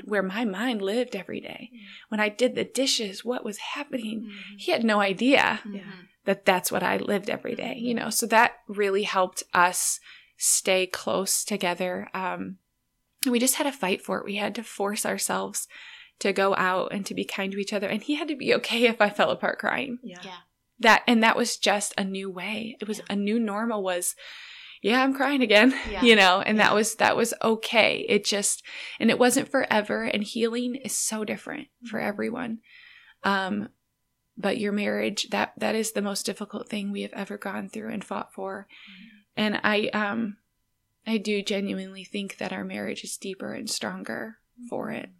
where 0.04 0.22
my 0.36 0.44
mind 0.44 0.82
lived 0.82 1.14
every 1.14 1.40
day 1.40 1.62
Yeah. 1.72 1.80
when 2.08 2.20
i 2.20 2.28
did 2.28 2.52
the 2.54 2.64
dishes 2.82 3.24
what 3.24 3.44
was 3.44 3.58
happening 3.76 4.16
Mhm. 4.22 4.58
he 4.64 4.72
had 4.72 4.84
no 4.84 4.98
idea 5.00 5.60
Mhm. 5.64 6.08
That 6.24 6.44
that's 6.44 6.70
what 6.72 6.82
i 6.82 6.96
lived 6.96 7.30
every 7.30 7.54
day 7.54 7.74
you 7.78 7.94
know 7.98 8.10
so 8.10 8.26
that 8.26 8.50
really 8.80 9.04
helped 9.04 9.42
us 9.54 10.00
stay 10.36 10.82
close 10.86 11.44
together 11.44 12.08
um 12.14 12.58
we 13.32 13.38
just 13.38 13.56
had 13.58 13.64
to 13.70 13.72
fight 13.84 14.00
for 14.02 14.18
it 14.18 14.24
we 14.24 14.36
had 14.44 14.54
to 14.56 14.64
force 14.64 15.04
ourselves 15.06 15.68
to 16.18 16.32
go 16.32 16.54
out 16.56 16.92
and 16.92 17.06
to 17.06 17.14
be 17.14 17.24
kind 17.24 17.50
to 17.52 17.58
each 17.58 17.72
other. 17.72 17.88
And 17.88 18.02
he 18.02 18.14
had 18.16 18.28
to 18.28 18.36
be 18.36 18.54
okay 18.56 18.82
if 18.86 19.00
I 19.00 19.08
fell 19.08 19.30
apart 19.30 19.58
crying. 19.58 19.98
Yeah. 20.02 20.18
Yeah. 20.22 20.36
That 20.80 21.02
and 21.06 21.22
that 21.22 21.36
was 21.36 21.56
just 21.56 21.94
a 21.98 22.04
new 22.04 22.30
way. 22.30 22.76
It 22.80 22.88
was 22.88 23.00
a 23.08 23.16
new 23.16 23.38
normal 23.38 23.82
was 23.82 24.16
yeah, 24.82 25.02
I'm 25.02 25.12
crying 25.14 25.42
again. 25.42 25.74
Yeah. 25.90 26.02
You 26.02 26.16
know, 26.16 26.40
and 26.40 26.56
Yeah. 26.56 26.64
that 26.68 26.74
was 26.74 26.94
that 26.96 27.16
was 27.16 27.34
okay. 27.42 28.04
It 28.08 28.24
just 28.24 28.62
and 28.98 29.10
it 29.10 29.18
wasn't 29.18 29.50
forever 29.50 30.04
and 30.04 30.22
healing 30.24 30.74
is 30.76 30.96
so 30.96 31.24
different 31.24 31.68
for 31.90 31.98
Mm-hmm. 31.98 32.08
everyone. 32.08 32.58
Um 33.22 33.68
but 34.38 34.56
your 34.58 34.72
marriage 34.72 35.28
that 35.30 35.52
that 35.58 35.74
is 35.74 35.92
the 35.92 36.00
most 36.02 36.24
difficult 36.24 36.68
thing 36.70 36.90
we 36.90 37.02
have 37.02 37.12
ever 37.12 37.36
gone 37.36 37.68
through 37.68 37.90
and 37.92 38.02
fought 38.02 38.32
for. 38.32 38.66
Mm-hmm. 38.70 39.16
And 39.36 39.60
I 39.62 39.88
um 39.88 40.36
I 41.06 41.18
do 41.18 41.42
genuinely 41.42 42.04
think 42.04 42.38
that 42.38 42.52
our 42.52 42.64
marriage 42.64 43.04
is 43.04 43.16
deeper 43.18 43.52
and 43.52 43.68
stronger 43.68 44.36
for 44.68 44.90
it. 44.90 45.10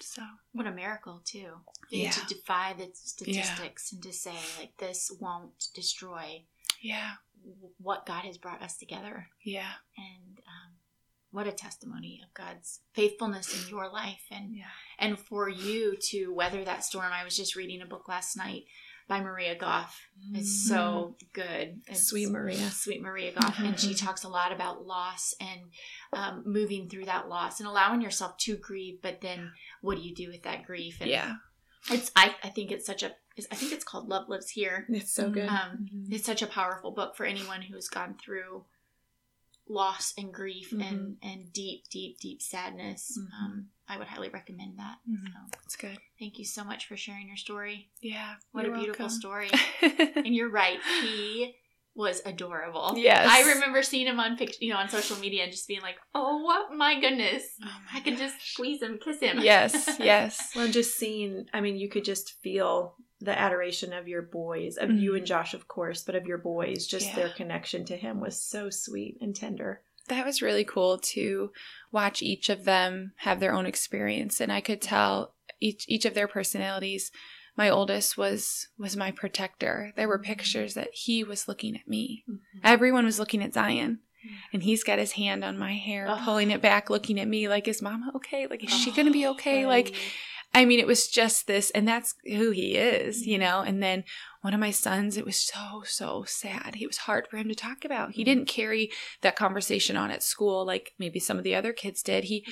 So 0.00 0.22
What 0.52 0.66
a 0.66 0.72
miracle, 0.72 1.20
too. 1.24 1.52
Yeah. 1.90 2.10
To 2.10 2.34
defy 2.34 2.74
the 2.76 2.90
statistics 2.94 3.92
and 3.92 4.02
to 4.02 4.12
say, 4.12 4.34
like, 4.58 4.76
this 4.78 5.10
won't 5.20 5.68
destroy 5.74 6.44
yeah, 6.80 7.12
what 7.78 8.06
God 8.06 8.24
has 8.24 8.38
brought 8.38 8.62
us 8.62 8.76
together. 8.76 9.28
yeah, 9.44 9.72
And 9.96 10.38
um, 10.38 10.74
what 11.30 11.46
a 11.46 11.52
testimony 11.52 12.20
of 12.24 12.32
God's 12.34 12.80
faithfulness 12.94 13.62
in 13.64 13.68
your 13.68 13.90
life 13.90 14.22
and 14.30 14.56
yeah. 14.56 14.64
and 14.98 15.18
for 15.18 15.48
you 15.48 15.96
to 16.10 16.32
weather 16.32 16.64
that 16.64 16.84
storm. 16.84 17.10
I 17.12 17.24
was 17.24 17.36
just 17.36 17.56
reading 17.56 17.82
a 17.82 17.86
book 17.86 18.08
last 18.08 18.36
night 18.36 18.64
by 19.08 19.20
Maria 19.20 19.56
Goff. 19.56 19.98
It's 20.34 20.68
so 20.68 21.16
good. 21.32 21.80
It's 21.86 22.00
Mm. 22.02 22.08
Sweet 22.08 22.30
Maria. 22.30 22.70
Sweet 22.70 23.00
Maria 23.02 23.32
Goff. 23.32 23.58
and 23.58 23.78
she 23.80 23.94
talks 24.04 24.24
a 24.24 24.28
lot 24.28 24.52
about 24.52 24.84
loss 24.84 25.34
and 25.40 25.60
um, 26.12 26.42
moving 26.46 26.88
through 26.88 27.06
that 27.06 27.28
loss 27.28 27.58
and 27.60 27.68
allowing 27.68 28.00
yourself 28.02 28.36
to 28.38 28.56
grieve, 28.56 29.00
but 29.02 29.20
then 29.22 29.50
what 29.80 29.96
do 29.96 30.02
you 30.02 30.14
do 30.14 30.28
with 30.28 30.42
that 30.42 30.64
grief? 30.64 30.98
And 31.00 31.10
Yeah. 31.10 31.36
It's 31.90 32.10
I, 32.14 32.34
I 32.42 32.48
think 32.50 32.70
it's 32.70 32.84
such 32.86 33.02
a 33.02 33.12
I 33.52 33.54
think 33.54 33.72
it's 33.72 33.84
called 33.84 34.08
Love 34.08 34.28
Lives 34.28 34.50
Here. 34.50 34.84
It's 34.88 35.14
so 35.14 35.30
good. 35.30 35.48
Um, 35.48 35.86
Mhm. 35.94 36.12
it's 36.12 36.26
such 36.26 36.42
a 36.42 36.46
powerful 36.48 36.90
book 36.90 37.16
for 37.16 37.24
anyone 37.24 37.62
who's 37.62 37.88
gone 37.88 38.16
through 38.22 38.64
loss 39.68 40.14
and 40.16 40.32
grief 40.32 40.72
and 40.72 41.16
and 41.22 41.52
deep 41.52 41.84
deep 41.90 42.18
deep 42.20 42.40
sadness 42.40 43.18
Mhm. 43.18 43.44
um, 43.44 43.66
i 43.88 43.98
would 43.98 44.06
highly 44.06 44.28
recommend 44.30 44.78
that 44.78 44.96
Mhm. 45.08 45.26
so 45.26 45.38
That's 45.52 45.76
good. 45.76 45.98
thank 46.18 46.38
you 46.38 46.44
so 46.44 46.64
much 46.64 46.86
for 46.86 46.96
sharing 46.96 47.28
your 47.28 47.36
story 47.36 47.90
Yeah. 48.00 48.36
what 48.52 48.64
a 48.66 48.70
beautiful 48.72 49.06
welcome. 49.06 49.10
story 49.10 49.50
and 49.82 50.34
you're 50.34 50.50
right 50.50 50.80
he 51.02 51.54
was 51.94 52.22
adorable 52.24 52.94
Yes. 52.96 53.26
i 53.28 53.52
remember 53.52 53.82
seeing 53.82 54.06
him 54.06 54.20
on 54.20 54.36
pic- 54.36 54.60
you 54.62 54.70
know 54.72 54.78
on 54.78 54.88
social 54.88 55.16
media 55.18 55.42
and 55.42 55.52
just 55.52 55.66
being 55.66 55.80
like 55.82 55.96
oh 56.14 56.38
what 56.44 56.72
my 56.72 56.98
goodness 57.00 57.42
Oh 57.62 57.66
my 57.92 57.98
i 57.98 58.00
could 58.00 58.16
just 58.18 58.36
squeeze 58.40 58.80
him 58.82 58.98
kiss 59.02 59.20
him 59.20 59.40
yes, 59.40 59.96
yes. 59.98 60.52
Well, 60.54 60.68
just 60.68 60.96
seeing, 60.96 61.46
I 61.52 61.60
mean, 61.60 61.76
you 61.76 61.88
could 61.88 62.04
just 62.04 62.34
feel 62.42 62.94
the 63.20 63.38
adoration 63.38 63.92
of 63.92 64.06
your 64.06 64.22
boys, 64.22 64.76
of 64.76 64.90
you 64.90 65.14
and 65.14 65.22
mm-hmm. 65.22 65.26
Josh, 65.26 65.54
of 65.54 65.66
course, 65.66 66.02
but 66.04 66.14
of 66.14 66.26
your 66.26 66.38
boys. 66.38 66.86
Just 66.86 67.08
Yeah. 67.08 67.16
their 67.16 67.28
connection 67.30 67.84
to 67.86 67.96
him 67.96 68.20
was 68.20 68.40
so 68.40 68.70
sweet 68.70 69.18
and 69.20 69.34
tender. 69.34 69.82
That 70.06 70.24
was 70.24 70.40
really 70.40 70.64
cool 70.64 70.98
to 70.98 71.52
watch 71.92 72.22
each 72.22 72.48
of 72.48 72.64
them 72.64 73.12
have 73.16 73.40
their 73.40 73.52
own 73.52 73.66
experience 73.66 74.40
and 74.40 74.50
I 74.52 74.60
could 74.60 74.80
tell 74.80 75.34
each 75.60 75.84
each 75.88 76.04
of 76.04 76.14
their 76.14 76.28
personalities. 76.28 77.10
My 77.56 77.68
oldest 77.68 78.16
was 78.16 78.68
was 78.78 78.96
my 78.96 79.10
protector. 79.10 79.92
There 79.96 80.08
were 80.08 80.18
mm-hmm. 80.18 80.24
pictures 80.24 80.74
that 80.74 80.94
he 80.94 81.24
was 81.24 81.48
looking 81.48 81.74
at 81.76 81.88
me. 81.88 82.24
Mm-hmm. 82.28 82.58
Everyone 82.62 83.04
was 83.04 83.18
looking 83.18 83.42
at 83.42 83.52
Zion. 83.54 83.98
And 84.52 84.64
he's 84.64 84.82
got 84.82 84.98
his 84.98 85.12
hand 85.12 85.44
on 85.44 85.56
my 85.56 85.74
hair, 85.74 86.06
Oh. 86.10 86.20
pulling 86.22 86.50
it 86.50 86.60
back, 86.60 86.90
looking 86.90 87.20
at 87.20 87.28
me 87.28 87.48
like, 87.48 87.68
is 87.68 87.80
mama 87.80 88.10
okay? 88.16 88.48
Like, 88.48 88.64
is 88.64 88.70
she 88.70 88.90
going 88.90 89.06
to 89.06 89.12
be 89.12 89.24
Oh, 89.24 89.30
okay? 89.30 89.64
Like, 89.64 89.92
oh. 89.94 89.98
I 90.54 90.64
mean, 90.64 90.80
it 90.80 90.86
was 90.86 91.08
just 91.08 91.46
this, 91.46 91.70
and 91.70 91.86
that's 91.86 92.14
who 92.24 92.50
he 92.50 92.76
is, 92.76 93.26
you 93.26 93.38
know? 93.38 93.60
And 93.60 93.82
then 93.82 94.04
one 94.40 94.54
of 94.54 94.60
my 94.60 94.70
sons, 94.70 95.16
it 95.16 95.24
was 95.24 95.38
so, 95.38 95.82
so 95.84 96.24
sad. 96.26 96.76
It 96.80 96.86
was 96.86 96.98
hard 96.98 97.28
for 97.28 97.36
him 97.36 97.48
to 97.48 97.54
talk 97.54 97.84
about. 97.84 98.12
He 98.12 98.24
didn't 98.24 98.48
carry 98.48 98.90
that 99.20 99.36
conversation 99.36 99.96
on 99.96 100.10
at 100.10 100.22
school 100.22 100.64
like 100.64 100.94
maybe 100.98 101.20
some 101.20 101.38
of 101.38 101.44
the 101.44 101.54
other 101.54 101.72
kids 101.72 102.02
did. 102.02 102.24
He 102.24 102.46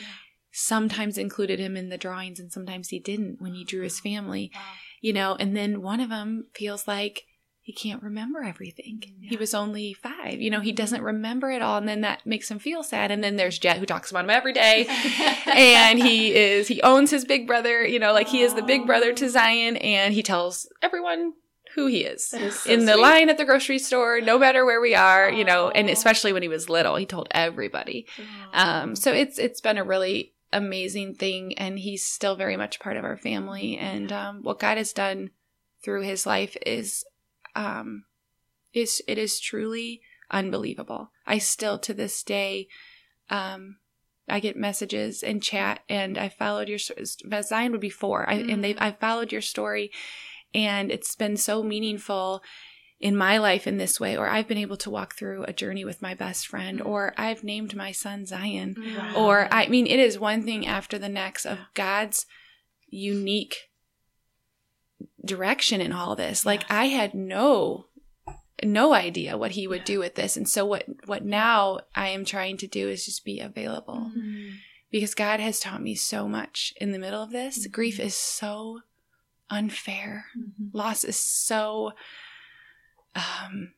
sometimes 0.52 1.18
included 1.18 1.58
him 1.58 1.76
in 1.76 1.88
the 1.88 1.98
drawings 1.98 2.38
and 2.38 2.52
sometimes 2.52 2.88
he 2.88 2.98
didn't 2.98 3.40
when 3.40 3.54
he 3.54 3.64
drew 3.64 3.82
his 3.82 4.00
oh, 4.00 4.08
family, 4.08 4.52
you 5.00 5.12
know? 5.12 5.34
And 5.34 5.56
then 5.56 5.82
one 5.82 6.00
of 6.00 6.10
them 6.10 6.46
feels 6.54 6.86
like, 6.86 7.24
he 7.66 7.72
can't 7.72 8.00
remember 8.00 8.44
everything. 8.44 9.02
He 9.20 9.36
was 9.36 9.52
only 9.52 9.92
five. 9.92 10.40
You 10.40 10.50
know, 10.50 10.60
he 10.60 10.70
doesn't 10.70 11.02
remember 11.02 11.50
it 11.50 11.62
all. 11.62 11.78
And 11.78 11.88
then 11.88 12.02
that 12.02 12.24
makes 12.24 12.48
him 12.48 12.60
feel 12.60 12.84
sad. 12.84 13.10
And 13.10 13.24
then 13.24 13.34
there's 13.34 13.58
Jet 13.58 13.78
who 13.78 13.86
talks 13.86 14.08
about 14.08 14.22
him 14.22 14.30
every 14.30 14.52
day 14.52 14.86
and 15.46 15.98
he 15.98 16.32
is 16.32 16.68
he 16.68 16.80
owns 16.82 17.10
his 17.10 17.24
big 17.24 17.44
brother 17.44 17.84
you 17.84 17.98
know 17.98 18.12
like 18.12 18.28
he 18.28 18.42
is 18.42 18.54
the 18.54 18.62
big 18.62 18.86
brother 18.86 19.12
to 19.12 19.28
zion 19.28 19.76
and 19.78 20.14
he 20.14 20.22
tells 20.22 20.68
everyone 20.80 21.32
who 21.74 21.86
he 21.86 22.02
is 22.04 22.32
is 22.34 22.60
so 22.60 22.70
in 22.70 22.84
the 22.86 22.92
sweet. 22.92 23.02
line 23.02 23.28
at 23.28 23.36
the 23.36 23.44
grocery 23.44 23.78
store 23.78 24.20
no 24.20 24.38
matter 24.38 24.64
where 24.64 24.80
we 24.80 24.94
are 24.94 25.30
you 25.30 25.44
know 25.44 25.70
and 25.70 25.90
especially 25.90 26.32
when 26.32 26.42
he 26.42 26.48
was 26.48 26.68
little 26.68 26.96
he 26.96 27.06
told 27.06 27.28
everybody 27.32 28.06
um 28.52 28.94
so 28.94 29.12
it's 29.12 29.38
it's 29.38 29.60
been 29.60 29.78
a 29.78 29.84
really 29.84 30.32
amazing 30.52 31.14
thing 31.14 31.56
and 31.58 31.78
he's 31.78 32.04
still 32.04 32.36
very 32.36 32.56
much 32.56 32.80
part 32.80 32.96
of 32.96 33.04
our 33.04 33.16
family 33.16 33.76
and 33.76 34.12
um 34.12 34.42
what 34.42 34.60
god 34.60 34.76
has 34.76 34.92
done 34.92 35.30
through 35.82 36.02
his 36.02 36.26
life 36.26 36.56
is 36.64 37.04
um 37.56 38.04
is 38.72 39.02
it 39.08 39.18
is 39.18 39.40
truly 39.40 40.00
unbelievable. 40.30 41.10
I 41.26 41.38
still 41.38 41.78
to 41.80 41.94
this 41.94 42.22
day 42.22 42.68
um 43.30 43.76
I 44.28 44.40
get 44.40 44.56
messages 44.56 45.22
and 45.22 45.40
chat, 45.42 45.80
and 45.88 46.18
I 46.18 46.28
followed 46.28 46.68
your 46.68 46.78
Zion 46.78 47.72
would 47.72 47.80
be 47.80 47.90
four, 47.90 48.28
I, 48.28 48.34
and 48.34 48.62
they 48.62 48.74
I 48.76 48.90
followed 48.90 49.30
your 49.30 49.40
story, 49.40 49.92
and 50.52 50.90
it's 50.90 51.14
been 51.14 51.36
so 51.36 51.62
meaningful 51.62 52.42
in 52.98 53.16
my 53.16 53.38
life 53.38 53.68
in 53.68 53.76
this 53.76 54.00
way. 54.00 54.16
Or 54.16 54.26
I've 54.26 54.48
been 54.48 54.58
able 54.58 54.78
to 54.78 54.90
walk 54.90 55.14
through 55.14 55.44
a 55.44 55.52
journey 55.52 55.84
with 55.84 56.02
my 56.02 56.14
best 56.14 56.48
friend, 56.48 56.82
or 56.82 57.14
I've 57.16 57.44
named 57.44 57.76
my 57.76 57.92
son 57.92 58.26
Zion, 58.26 58.74
Mm. 58.74 59.16
or 59.16 59.46
I 59.52 59.68
mean, 59.68 59.86
it 59.86 60.00
is 60.00 60.18
one 60.18 60.42
thing 60.42 60.66
after 60.66 60.98
the 60.98 61.08
next 61.08 61.46
of 61.46 61.58
God's 61.74 62.26
unique 62.88 63.65
direction 65.26 65.80
in 65.80 65.92
all 65.92 66.16
this. 66.16 66.46
Like 66.46 66.64
I 66.70 66.86
had 66.86 67.14
no 67.14 67.86
no 68.64 68.94
idea 68.94 69.36
what 69.36 69.50
he 69.52 69.66
would 69.66 69.84
do 69.84 69.98
with 69.98 70.14
this. 70.14 70.36
And 70.36 70.48
so 70.48 70.64
what 70.64 70.84
what 71.06 71.24
now 71.24 71.80
I 71.94 72.08
am 72.08 72.24
trying 72.24 72.56
to 72.58 72.66
do 72.66 72.88
is 72.88 73.04
just 73.04 73.24
be 73.24 73.40
available. 73.40 74.10
Mm-hmm. 74.16 74.50
Because 74.90 75.14
God 75.14 75.40
has 75.40 75.60
taught 75.60 75.82
me 75.82 75.94
so 75.94 76.28
much 76.28 76.72
in 76.80 76.92
the 76.92 76.98
middle 76.98 77.22
of 77.22 77.30
this. 77.30 77.66
Mhm. 77.66 77.72
Grief 77.72 78.00
is 78.00 78.16
so 78.16 78.80
unfair. 79.50 80.26
Mhm. 80.38 80.70
Loss 80.72 81.04
is 81.04 81.16
so 81.18 81.92
um 83.14 83.72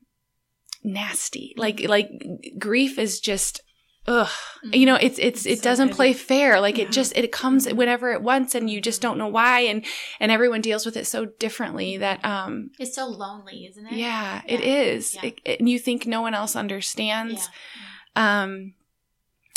nasty. 0.84 1.54
Like 1.56 1.80
like 1.88 2.10
grief 2.58 2.98
is 2.98 3.20
just 3.20 3.62
ugh. 4.08 4.28
You 4.72 4.86
know, 4.86 4.96
it's 4.96 5.18
it's 5.18 5.46
it 5.46 5.58
So 5.58 5.64
doesn't 5.64 5.88
good. 5.88 5.96
play 5.96 6.12
fair. 6.12 6.60
Like 6.60 6.78
Yeah. 6.78 6.84
it 6.86 6.90
just 6.92 7.16
it 7.16 7.30
comes 7.30 7.70
whenever 7.72 8.10
it 8.12 8.22
wants 8.22 8.54
and 8.56 8.68
you 8.68 8.80
just 8.80 9.00
don't 9.00 9.18
know 9.18 9.28
why 9.28 9.60
and 9.60 9.84
and 10.18 10.32
everyone 10.32 10.60
deals 10.62 10.84
with 10.86 10.96
it 10.96 11.06
so 11.06 11.26
differently 11.26 11.96
that 11.98 12.24
um 12.24 12.70
it's 12.78 12.94
so 12.96 13.06
lonely 13.06 13.66
isn't 13.66 13.86
it 13.86 13.92
yeah, 13.92 14.42
it 14.46 14.60
Yeah. 14.60 14.66
is. 14.66 15.14
Yeah. 15.14 15.26
It- 15.26 15.40
it- 15.44 15.60
and 15.60 15.68
you 15.68 15.78
think 15.78 16.06
no 16.06 16.20
one 16.22 16.34
else 16.34 16.56
understands. 16.56 17.48
Um, 18.16 18.74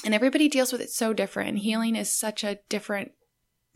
and 0.05 0.13
everybody 0.13 0.47
deals 0.49 0.71
with 0.71 0.81
it 0.81 0.91
so 0.91 1.13
different. 1.13 1.49
And 1.49 1.59
healing 1.59 1.95
is 1.95 2.11
such 2.11 2.43
a 2.43 2.59
different 2.69 3.11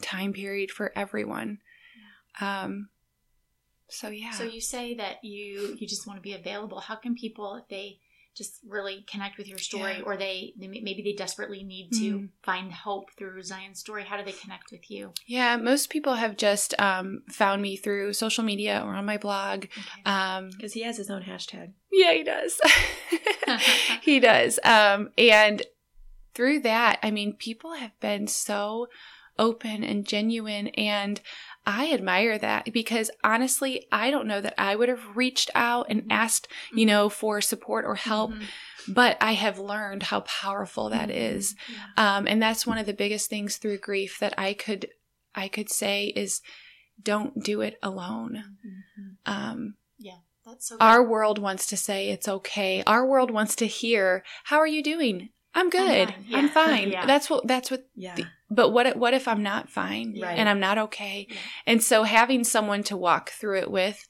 time 0.01 0.33
period 0.33 0.69
for 0.71 0.91
everyone. 0.95 1.59
Um, 2.41 2.89
so 3.87 4.09
yeah. 4.09 4.31
So 4.31 4.43
you 4.43 4.61
say 4.61 4.93
that 4.95 5.23
you 5.23 5.75
you 5.79 5.87
just 5.87 6.05
want 6.07 6.17
to 6.17 6.21
be 6.21 6.33
available. 6.33 6.79
How 6.81 6.95
can 6.95 7.15
people, 7.15 7.55
if 7.55 7.67
they 7.69 7.99
just 8.35 8.59
really 8.67 9.05
connect 9.09 9.37
with 9.37 9.47
your 9.47 9.57
story, 9.57 9.95
Yeah. 9.97 10.03
or 10.05 10.17
they, 10.17 10.53
they 10.59 10.67
maybe 10.67 11.01
they 11.03 11.13
desperately 11.13 11.63
need 11.63 11.91
to 11.93 12.19
Mm. 12.19 12.29
find 12.43 12.71
hope 12.71 13.09
through 13.17 13.41
Zion's 13.43 13.79
story? 13.79 14.03
How 14.03 14.17
do 14.17 14.23
they 14.25 14.33
connect 14.33 14.71
with 14.71 14.91
you? 14.91 15.13
yeah, 15.25 15.55
most 15.57 15.89
people 15.89 16.15
have 16.15 16.35
just 16.37 16.73
um, 16.79 17.23
found 17.29 17.61
me 17.61 17.77
through 17.77 18.13
social 18.13 18.43
media 18.43 18.81
or 18.85 18.93
on 18.93 19.05
my 19.05 19.17
blog. 19.17 19.65
Okay. 19.65 20.03
Um, 20.05 20.49
Because 20.51 20.73
he 20.73 20.83
has 20.83 20.97
his 20.97 21.09
own 21.09 21.23
hashtag. 21.23 21.71
Yeah, 21.91 22.11
he 22.13 22.23
does. 22.23 22.59
he 24.01 24.19
does. 24.19 24.59
Um, 24.63 25.11
and 25.17 25.63
through 26.33 26.59
that, 26.61 26.99
I 27.01 27.11
mean, 27.11 27.33
people 27.33 27.73
have 27.75 27.97
been 27.99 28.27
so 28.27 28.87
open 29.37 29.83
and 29.83 30.05
genuine, 30.07 30.67
and 30.69 31.19
I 31.65 31.91
admire 31.93 32.37
that 32.37 32.71
because 32.71 33.09
honestly, 33.23 33.87
I 33.91 34.11
don't 34.11 34.27
know 34.27 34.41
that 34.41 34.53
I 34.57 34.75
would 34.75 34.89
have 34.89 35.15
reached 35.17 35.49
out 35.55 35.87
and 35.89 36.05
asked, 36.11 36.47
you 36.73 36.85
know, 36.85 37.09
for 37.09 37.41
support 37.41 37.85
or 37.85 37.95
help, 37.95 38.31
Mhm. 38.31 38.45
but 38.87 39.17
I 39.21 39.33
have 39.33 39.57
learned 39.59 40.03
how 40.03 40.21
powerful 40.21 40.89
that 40.89 41.09
is. 41.09 41.55
Yeah. 41.67 42.17
Um, 42.17 42.27
and 42.27 42.41
that's 42.41 42.67
one 42.67 42.77
of 42.77 42.85
the 42.85 42.93
biggest 42.93 43.29
things 43.29 43.57
through 43.57 43.79
grief 43.79 44.19
that 44.19 44.33
I 44.37 44.53
could, 44.53 44.89
I 45.33 45.47
could 45.47 45.69
say 45.69 46.13
is, 46.15 46.41
don't 47.01 47.43
do 47.43 47.61
it 47.61 47.77
alone. 47.83 48.43
Mm-hmm. 48.65 49.11
Um, 49.33 49.75
yeah. 49.97 50.17
That's 50.45 50.67
so. 50.69 50.77
our 50.79 51.03
world 51.03 51.39
wants 51.39 51.65
to 51.67 51.77
say 51.77 52.09
it's 52.09 52.27
okay. 52.27 52.83
Our 52.85 53.05
world 53.05 53.31
wants 53.31 53.55
to 53.55 53.65
hear, 53.65 54.23
How 54.45 54.57
are 54.59 54.67
you 54.67 54.83
doing? 54.83 55.29
I'm 55.55 55.69
good. 55.69 56.09
fine. 56.09 56.25
I'm 56.35 56.49
fine. 56.61 56.91
Yeah. 56.91 57.05
That's 57.05 57.29
what 57.29 57.47
that's 57.47 57.71
what 57.71 57.87
Yeah. 57.95 58.15
the- 58.15 58.27
but 58.51 58.69
what 58.69 58.85
if- 58.85 58.95
what 58.95 59.13
if 59.15 59.27
I'm 59.27 59.41
not 59.41 59.69
fine 59.69 60.19
Right. 60.21 60.37
and 60.37 60.47
I'm 60.47 60.59
not 60.59 60.77
okay? 60.77 61.27
Yeah. 61.29 61.35
And 61.65 61.83
so 61.83 62.03
having 62.03 62.43
someone 62.43 62.83
to 62.83 62.97
walk 62.97 63.31
through 63.31 63.59
it 63.59 63.71
with 63.71 64.05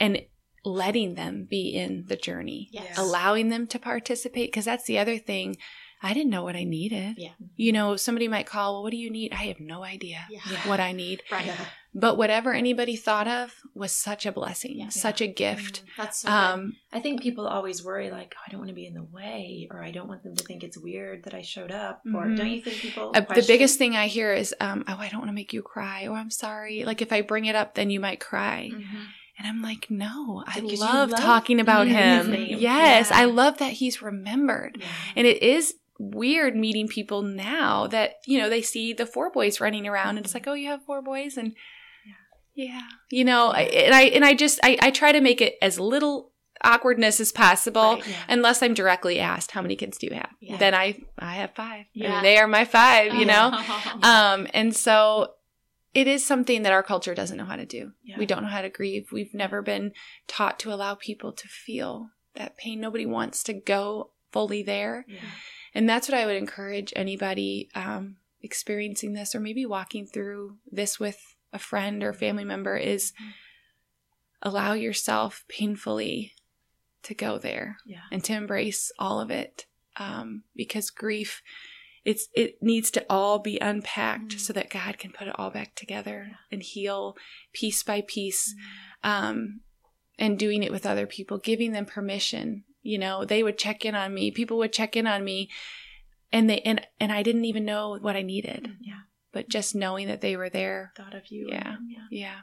and 0.00 0.22
letting 0.64 1.14
them 1.14 1.46
be 1.48 1.70
in 1.74 2.04
the 2.06 2.16
journey, 2.16 2.68
Yes. 2.72 2.96
allowing 2.98 3.48
them 3.48 3.66
to 3.68 3.78
participate 3.78 4.50
because 4.50 4.64
that's 4.64 4.84
the 4.84 4.98
other 4.98 5.18
thing. 5.18 5.56
I 6.00 6.14
didn't 6.14 6.30
know 6.30 6.44
what 6.44 6.54
I 6.56 6.62
needed. 6.64 7.16
Yeah. 7.18 7.32
You 7.56 7.72
know, 7.72 7.96
somebody 7.96 8.28
might 8.28 8.46
call, 8.46 8.74
"Well, 8.74 8.82
what 8.84 8.90
do 8.92 8.96
you 8.96 9.10
need?" 9.10 9.32
I 9.32 9.46
have 9.46 9.58
no 9.60 9.82
idea 9.82 10.26
Yeah. 10.30 10.40
what 10.68 10.78
I 10.80 10.92
need. 10.92 11.22
Right. 11.32 11.46
Yeah. 11.46 11.64
But 11.94 12.16
whatever 12.18 12.52
anybody 12.52 12.96
thought 12.96 13.26
of 13.26 13.54
was 13.74 13.92
such 13.92 14.26
a 14.26 14.30
blessing, 14.30 14.78
Yeah. 14.78 14.88
such 14.90 15.20
a 15.20 15.26
gift. 15.26 15.82
That's 15.96 16.18
so 16.20 16.28
good. 16.28 16.34
Um, 16.34 16.76
I 16.92 17.00
think 17.00 17.22
people 17.22 17.46
always 17.48 17.82
worry 17.82 18.10
like, 18.10 18.34
oh, 18.38 18.42
I 18.46 18.50
don't 18.50 18.60
want 18.60 18.68
to 18.68 18.74
be 18.74 18.86
in 18.86 18.94
the 18.94 19.02
way, 19.02 19.66
or 19.70 19.82
I 19.82 19.90
don't 19.90 20.06
want 20.06 20.22
them 20.22 20.36
to 20.36 20.44
think 20.44 20.62
it's 20.62 20.76
weird 20.78 21.24
that 21.24 21.34
I 21.34 21.40
showed 21.42 21.72
up, 21.72 22.02
or 22.14 22.26
Mhm. 22.26 22.36
don't 22.36 22.50
you 22.50 22.60
think 22.62 22.76
people? 22.76 23.12
Uh, 23.14 23.20
the 23.22 23.44
biggest 23.46 23.78
thing 23.78 23.96
I 23.96 24.06
hear 24.06 24.32
is, 24.34 24.54
um, 24.60 24.84
"Oh, 24.86 24.96
I 24.98 25.08
don't 25.08 25.20
want 25.20 25.30
to 25.30 25.34
make 25.34 25.52
you 25.52 25.62
cry," 25.62 26.06
or 26.06 26.16
"I'm 26.16 26.30
sorry." 26.30 26.84
Like 26.84 27.00
if 27.02 27.12
I 27.12 27.22
bring 27.22 27.46
it 27.46 27.56
up, 27.56 27.74
then 27.74 27.90
you 27.90 28.00
might 28.00 28.20
cry, 28.20 28.70
Mhm. 28.72 29.06
and 29.38 29.46
I'm 29.48 29.62
like, 29.62 29.90
"No, 29.90 30.44
I 30.46 30.60
love, 30.60 31.10
love 31.10 31.18
talking 31.18 31.58
about 31.58 31.88
him. 31.88 32.34
Yes, 32.34 33.08
Yeah. 33.10 33.16
I 33.18 33.24
love 33.24 33.58
that 33.58 33.72
he's 33.72 34.02
remembered, 34.02 34.76
Yeah. 34.78 34.86
and 35.16 35.26
it 35.26 35.42
is 35.42 35.74
weird 35.98 36.54
meeting 36.54 36.86
people 36.86 37.22
now 37.22 37.88
that 37.88 38.16
you 38.26 38.38
know 38.38 38.48
they 38.48 38.62
see 38.62 38.92
the 38.92 39.06
four 39.06 39.30
boys 39.30 39.58
running 39.60 39.86
around, 39.88 40.16
and 40.18 40.24
it's 40.24 40.34
like, 40.34 40.46
"Oh, 40.46 40.52
you 40.54 40.68
have 40.68 40.84
four 40.84 41.02
boys," 41.02 41.36
and 41.36 41.56
yeah, 42.58 42.82
you 43.08 43.24
know, 43.24 43.52
and 43.52 43.94
I 43.94 44.02
and 44.02 44.24
I 44.24 44.34
just 44.34 44.58
I, 44.64 44.76
I 44.80 44.90
try 44.90 45.12
to 45.12 45.20
make 45.20 45.40
it 45.40 45.54
as 45.62 45.78
little 45.78 46.32
awkwardness 46.64 47.20
as 47.20 47.30
possible. 47.30 47.94
Right. 47.94 48.08
Yeah. 48.08 48.24
Unless 48.28 48.64
I'm 48.64 48.74
directly 48.74 49.20
asked, 49.20 49.52
how 49.52 49.62
many 49.62 49.76
kids 49.76 49.96
do 49.96 50.08
you 50.08 50.14
have? 50.14 50.30
Yeah. 50.40 50.56
Then 50.56 50.74
I 50.74 50.98
I 51.16 51.34
have 51.36 51.54
five. 51.54 51.86
Yeah. 51.92 52.16
And 52.16 52.24
they 52.24 52.36
are 52.36 52.48
my 52.48 52.64
five, 52.64 53.14
you 53.14 53.26
know? 53.26 53.56
Um, 54.02 54.48
and 54.54 54.74
so 54.74 55.34
it 55.94 56.08
is 56.08 56.26
something 56.26 56.62
that 56.62 56.72
our 56.72 56.82
culture 56.82 57.14
doesn't 57.14 57.36
know 57.36 57.44
how 57.44 57.54
to 57.54 57.64
do. 57.64 57.92
We 58.16 58.26
don't 58.26 58.42
know 58.42 58.48
how 58.48 58.62
to 58.62 58.70
grieve. 58.70 59.10
We've 59.12 59.34
never 59.34 59.62
been 59.62 59.92
taught 60.26 60.58
to 60.60 60.72
allow 60.72 60.96
people 60.96 61.32
to 61.32 61.46
feel 61.48 62.10
that 62.34 62.56
pain. 62.56 62.80
Nobody 62.80 63.06
wants 63.06 63.44
to 63.44 63.52
go 63.52 64.10
fully 64.32 64.64
there. 64.64 65.06
And 65.74 65.88
that's 65.88 66.08
what 66.08 66.18
I 66.18 66.26
would 66.26 66.36
encourage 66.36 66.92
anybody 66.96 67.68
um, 67.74 68.16
experiencing 68.42 69.12
this 69.12 69.34
or 69.34 69.40
maybe 69.40 69.64
walking 69.64 70.06
through 70.06 70.56
this 70.70 70.98
with 70.98 71.18
a 71.52 71.58
friend 71.58 72.02
or 72.02 72.12
family 72.12 72.44
member 72.44 72.76
is 72.76 73.12
allow 74.42 74.72
yourself 74.72 75.44
painfully 75.48 76.32
to 77.02 77.14
go 77.14 77.38
there 77.38 77.76
Yeah. 77.86 78.02
and 78.12 78.22
to 78.24 78.32
embrace 78.34 78.92
all 78.98 79.20
of 79.20 79.30
it 79.30 79.66
um, 79.96 80.44
because 80.54 80.90
grief 80.90 81.42
it's 82.04 82.28
it 82.34 82.62
needs 82.62 82.90
to 82.92 83.04
all 83.10 83.38
be 83.40 83.58
unpacked 83.60 84.36
Mm. 84.36 84.40
so 84.40 84.52
that 84.52 84.70
god 84.70 84.98
can 84.98 85.10
put 85.12 85.26
it 85.28 85.34
all 85.38 85.50
back 85.50 85.74
together 85.74 86.30
and 86.52 86.62
heal 86.62 87.16
piece 87.52 87.82
by 87.82 88.02
piece 88.06 88.54
Mm. 89.04 89.08
um, 89.10 89.60
and 90.18 90.38
doing 90.38 90.62
it 90.62 90.70
with 90.72 90.86
other 90.86 91.06
people 91.06 91.38
giving 91.38 91.72
them 91.72 91.86
permission 91.86 92.64
you 92.82 92.98
know 92.98 93.24
they 93.24 93.42
would 93.42 93.58
check 93.58 93.84
in 93.84 93.94
on 93.94 94.14
me 94.14 94.30
people 94.30 94.58
would 94.58 94.72
check 94.72 94.96
in 94.96 95.06
on 95.06 95.24
me 95.24 95.48
and 96.32 96.48
they 96.48 96.60
and 96.60 96.86
and 97.00 97.10
i 97.12 97.22
didn't 97.22 97.44
even 97.44 97.64
know 97.64 97.98
what 98.00 98.16
i 98.16 98.22
needed 98.22 98.68
Yeah. 98.80 99.00
But 99.32 99.48
just 99.48 99.74
knowing 99.74 100.08
that 100.08 100.20
they 100.20 100.36
were 100.36 100.48
there 100.50 100.92
Thought 100.96 101.14
of 101.14 101.28
you. 101.28 101.48
Yeah. 101.50 101.76
Yeah. 101.88 102.06
yeah 102.10 102.36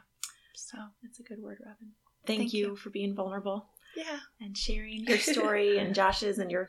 so 0.54 0.78
That's 1.02 1.20
a 1.20 1.22
good 1.22 1.42
word, 1.42 1.58
Robbyn. 1.60 1.92
Thank, 2.26 2.40
Thank 2.40 2.52
you, 2.52 2.68
you. 2.68 2.76
for 2.76 2.90
being 2.90 3.14
vulnerable 3.14 3.68
yeah 3.96 4.18
and 4.40 4.56
sharing 4.56 5.04
your 5.04 5.18
story 5.34 5.78
and 5.78 5.94
Josh's 5.94 6.38
and 6.38 6.50
your 6.50 6.68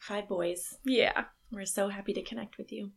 five 0.00 0.28
boys. 0.28 0.76
yeah 0.84 1.24
We're 1.50 1.64
so 1.66 1.88
happy 1.88 2.12
to 2.14 2.22
connect 2.22 2.58
with 2.58 2.72
you. 2.72 2.92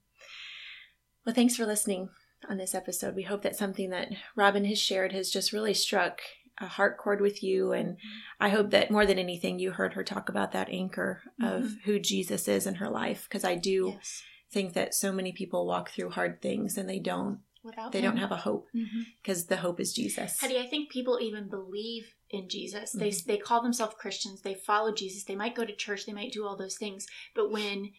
Well, 1.26 1.36
thanks 1.36 1.56
for 1.56 1.66
listening 1.66 2.10
on 2.50 2.58
this 2.58 2.74
episode. 2.74 3.16
We 3.16 3.24
hope 3.24 3.42
that 3.44 3.56
something 3.56 3.90
that 3.92 4.10
Robbyn 4.36 4.66
has 4.66 4.80
shared 4.80 5.12
has 5.12 5.30
just 5.30 5.54
really 5.54 5.74
struck 5.74 6.22
a 6.60 6.66
heart 6.66 6.98
chord 6.98 7.22
with 7.22 7.44
you. 7.44 7.72
And 7.72 7.90
mm-hmm. 7.90 8.44
I 8.44 8.50
hope 8.50 8.72
that 8.72 8.92
more 8.92 9.06
than 9.06 9.20
anything, 9.20 9.60
you 9.60 9.72
heard 9.72 9.94
her 9.94 10.04
talk 10.04 10.30
about 10.30 10.52
that 10.54 10.70
anchor 10.70 11.22
of 11.42 11.64
mm-hmm. 11.64 11.74
who 11.86 12.00
Jesus 12.00 12.48
is 12.48 12.66
in 12.66 12.76
her 12.76 12.90
life. 12.90 13.28
Because 13.30 13.44
I 13.44 13.56
do 13.56 13.94
Yes. 13.96 14.24
Think 14.52 14.74
that 14.74 14.94
so 14.94 15.12
many 15.12 15.32
people 15.32 15.66
walk 15.66 15.92
through 15.92 16.10
hard 16.12 16.42
things 16.42 16.78
and 16.78 16.90
they 16.90 17.00
don't. 17.00 17.40
Without 17.62 17.92
They 17.92 18.00
him. 18.00 18.12
don't 18.12 18.18
have 18.18 18.32
a 18.32 18.38
hope 18.38 18.68
because 19.22 19.48
the 19.48 19.58
hope 19.58 19.82
is 19.82 19.92
Jesus. 19.94 20.40
Hetty, 20.40 20.58
I 20.58 20.66
think 20.66 20.90
people 20.90 21.20
even 21.22 21.50
believe 21.50 22.16
in 22.30 22.48
Jesus. 22.48 22.94
They 22.94 23.10
Mm-hmm. 23.10 23.28
they 23.30 23.38
call 23.38 23.62
themselves 23.62 23.96
Christians. 24.00 24.42
They 24.42 24.54
follow 24.54 24.94
Jesus. 24.94 25.26
They 25.26 25.36
might 25.36 25.56
go 25.56 25.66
to 25.66 25.76
church. 25.76 26.06
They 26.06 26.14
might 26.14 26.32
do 26.32 26.46
all 26.46 26.56
those 26.56 26.78
things. 26.78 27.06
But 27.36 27.52
when 27.52 27.92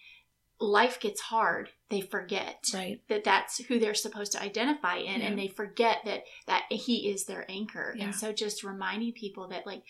life 0.58 0.98
gets 0.98 1.20
hard, 1.20 1.68
they 1.90 2.00
forget 2.00 2.64
Right. 2.72 3.02
that 3.10 3.22
that's 3.24 3.58
who 3.66 3.78
they're 3.78 3.94
supposed 3.94 4.32
to 4.32 4.42
identify 4.42 4.96
in, 4.96 5.20
Yeah. 5.20 5.26
and 5.26 5.38
they 5.38 5.48
forget 5.48 5.98
that 6.06 6.24
that 6.46 6.64
He 6.70 7.10
is 7.10 7.26
their 7.26 7.44
anchor. 7.50 7.94
Yeah. 7.96 8.04
And 8.06 8.14
so, 8.14 8.32
just 8.32 8.64
reminding 8.64 9.12
people 9.12 9.48
that 9.48 9.66
like. 9.66 9.82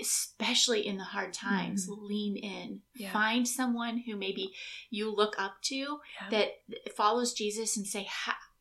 Especially 0.00 0.86
in 0.86 0.96
the 0.96 1.04
hard 1.04 1.32
times, 1.32 1.86
lean 1.88 2.36
in. 2.36 2.68
Mm-hmm. 2.68 3.02
Yeah. 3.02 3.12
Find 3.12 3.46
someone 3.46 3.98
who 3.98 4.16
maybe 4.16 4.52
you 4.90 5.14
look 5.14 5.34
up 5.38 5.56
to 5.64 5.74
Yeah. 5.76 6.30
that 6.30 6.48
follows 6.96 7.32
Jesus 7.34 7.76
and 7.76 7.86
say, 7.86 8.06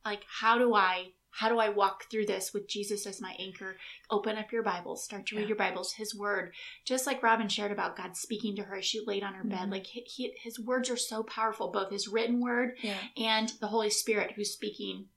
like, 0.05 0.23
how 0.41 0.57
do 0.57 0.73
I, 0.75 1.11
how 1.31 1.47
do 1.49 1.57
I 1.59 1.69
walk 1.69 2.05
through 2.11 2.25
this 2.25 2.53
with 2.53 2.67
Jesus 2.67 3.05
as 3.07 3.21
my 3.21 3.35
anchor? 3.39 3.77
Open 4.09 4.37
up 4.37 4.51
your 4.51 4.63
Bibles, 4.63 5.03
start 5.05 5.25
to 5.27 5.37
read 5.37 5.47
your 5.47 5.57
Bibles, 5.57 5.93
His 5.93 6.13
Word. 6.13 6.53
Just 6.85 7.07
like 7.07 7.23
Robbyn 7.23 7.47
shared 7.49 7.71
about 7.71 7.95
God 7.95 8.17
speaking 8.17 8.55
to 8.57 8.63
her 8.63 8.75
as 8.77 8.85
she 8.85 9.01
laid 9.05 9.23
on 9.23 9.33
her 9.35 9.43
bed, 9.45 9.69
Mhm. 9.69 9.71
like 9.71 9.87
he, 9.87 10.01
he, 10.01 10.33
His 10.43 10.59
words 10.59 10.89
are 10.89 10.97
so 10.97 11.23
powerful, 11.23 11.71
both 11.71 11.91
His 11.91 12.07
written 12.09 12.41
Word 12.41 12.77
Yeah. 12.81 12.97
and 13.15 13.49
the 13.61 13.67
Holy 13.67 13.89
Spirit 13.89 14.33
who's 14.35 14.51
speaking 14.51 15.07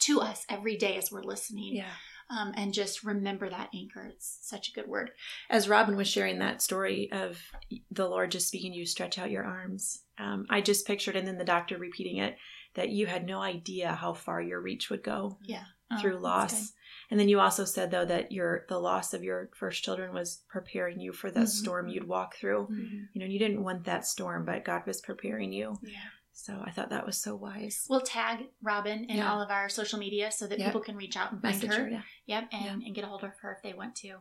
to 0.00 0.20
us 0.20 0.46
every 0.48 0.76
day 0.76 0.96
as 0.96 1.10
we're 1.10 1.24
listening. 1.24 1.74
Yeah. 1.74 1.90
Um, 2.30 2.52
and 2.56 2.74
just 2.74 3.04
remember 3.04 3.48
that 3.48 3.70
anchor. 3.74 4.04
It's 4.06 4.38
such 4.42 4.68
a 4.68 4.72
good 4.72 4.86
word. 4.86 5.10
as 5.48 5.68
Robbyn 5.68 5.96
was 5.96 6.08
sharing 6.08 6.38
that 6.40 6.60
story 6.62 7.08
of 7.10 7.40
the 7.90 8.06
Lord 8.08 8.30
just 8.30 8.48
speaking 8.48 8.72
to 8.72 8.78
you, 8.78 8.86
stretch 8.86 9.18
out 9.18 9.30
your 9.30 9.44
arms, 9.44 10.02
um, 10.18 10.46
I 10.50 10.60
just 10.60 10.86
pictured, 10.86 11.16
and 11.16 11.26
then 11.26 11.38
the 11.38 11.44
doctor 11.44 11.78
repeating 11.78 12.18
it, 12.18 12.36
that 12.74 12.90
you 12.90 13.06
had 13.06 13.24
no 13.26 13.40
idea 13.40 13.92
how 13.92 14.12
far 14.12 14.42
your 14.42 14.60
reach 14.60 14.90
would 14.90 15.02
go 15.02 15.38
Yeah. 15.42 15.64
through 16.00 16.10
Oh, 16.18 16.20
that's 16.20 16.52
loss. 16.52 16.72
And 17.10 17.18
then 17.18 17.30
you 17.30 17.40
also 17.40 17.64
said 17.64 17.90
though 17.90 18.04
that 18.04 18.30
your 18.30 18.66
the 18.68 18.78
loss 18.78 19.14
of 19.14 19.24
your 19.24 19.48
first 19.54 19.82
children 19.82 20.12
was 20.12 20.42
preparing 20.48 21.00
you 21.00 21.12
for 21.14 21.30
the 21.30 21.40
Mhm. 21.40 21.48
storm 21.48 21.88
you'd 21.88 22.06
walk 22.06 22.36
through. 22.36 22.66
Mhm. 22.70 23.08
You 23.14 23.20
know, 23.20 23.26
you 23.26 23.38
didn't 23.38 23.64
want 23.64 23.84
that 23.84 24.04
storm, 24.04 24.44
but 24.44 24.66
God 24.66 24.86
was 24.86 25.00
preparing 25.00 25.50
you. 25.52 25.78
Yeah. 25.82 25.96
So 26.40 26.62
I 26.64 26.70
thought 26.70 26.90
that 26.90 27.04
was 27.04 27.18
so 27.18 27.34
wise. 27.34 27.84
We'll 27.90 28.00
tag 28.00 28.46
Robbyn 28.62 29.06
in 29.10 29.16
Yeah. 29.16 29.28
all 29.32 29.42
of 29.42 29.50
our 29.50 29.68
social 29.68 29.98
media 29.98 30.30
so 30.30 30.46
that 30.46 30.60
Yep. 30.60 30.68
people 30.68 30.80
can 30.82 30.94
reach 30.96 31.16
out 31.16 31.32
and 31.32 31.42
find 31.42 31.60
her. 31.64 31.74
her, 31.82 31.88
yeah. 31.90 32.02
Yep, 32.26 32.48
and, 32.52 32.82
and 32.84 32.94
get 32.94 33.02
a 33.02 33.08
hold 33.08 33.24
of 33.24 33.36
her 33.38 33.52
if 33.52 33.60
they 33.62 33.72
want 33.72 33.96
to. 33.96 34.18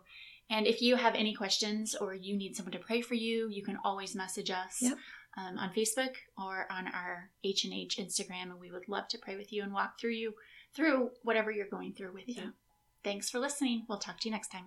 And 0.49 0.65
if 0.65 0.81
you 0.81 0.95
have 0.95 1.13
any 1.13 1.35
questions 1.35 1.93
or 1.93 2.15
you 2.15 2.35
need 2.35 2.55
someone 2.55 2.71
to 2.71 2.79
pray 2.79 3.01
for 3.01 3.13
you, 3.13 3.49
you 3.49 3.63
can 3.63 3.77
always 3.83 4.15
message 4.15 4.49
us 4.49 4.81
Yep. 4.81 4.97
um, 5.37 5.59
on 5.59 5.69
Facebook 5.75 6.15
or 6.39 6.65
on 6.71 6.87
our 6.87 7.29
H 7.43 7.65
and 7.65 7.73
H 7.73 7.97
Instagram, 7.97 8.49
and 8.49 8.59
we 8.59 8.71
would 8.71 8.89
love 8.89 9.07
to 9.09 9.19
pray 9.19 9.35
with 9.35 9.53
you 9.53 9.61
and 9.61 9.71
walk 9.71 9.99
through 9.99 10.13
you 10.13 10.33
through 10.73 11.11
whatever 11.21 11.51
you're 11.51 11.67
going 11.69 11.93
through 11.93 12.13
with 12.13 12.27
Yeah. 12.27 12.45
you. 12.45 12.53
Thanks 13.03 13.29
for 13.29 13.37
listening. 13.39 13.85
We'll 13.87 13.99
talk 13.99 14.19
to 14.21 14.27
you 14.27 14.31
next 14.31 14.47
time. 14.51 14.65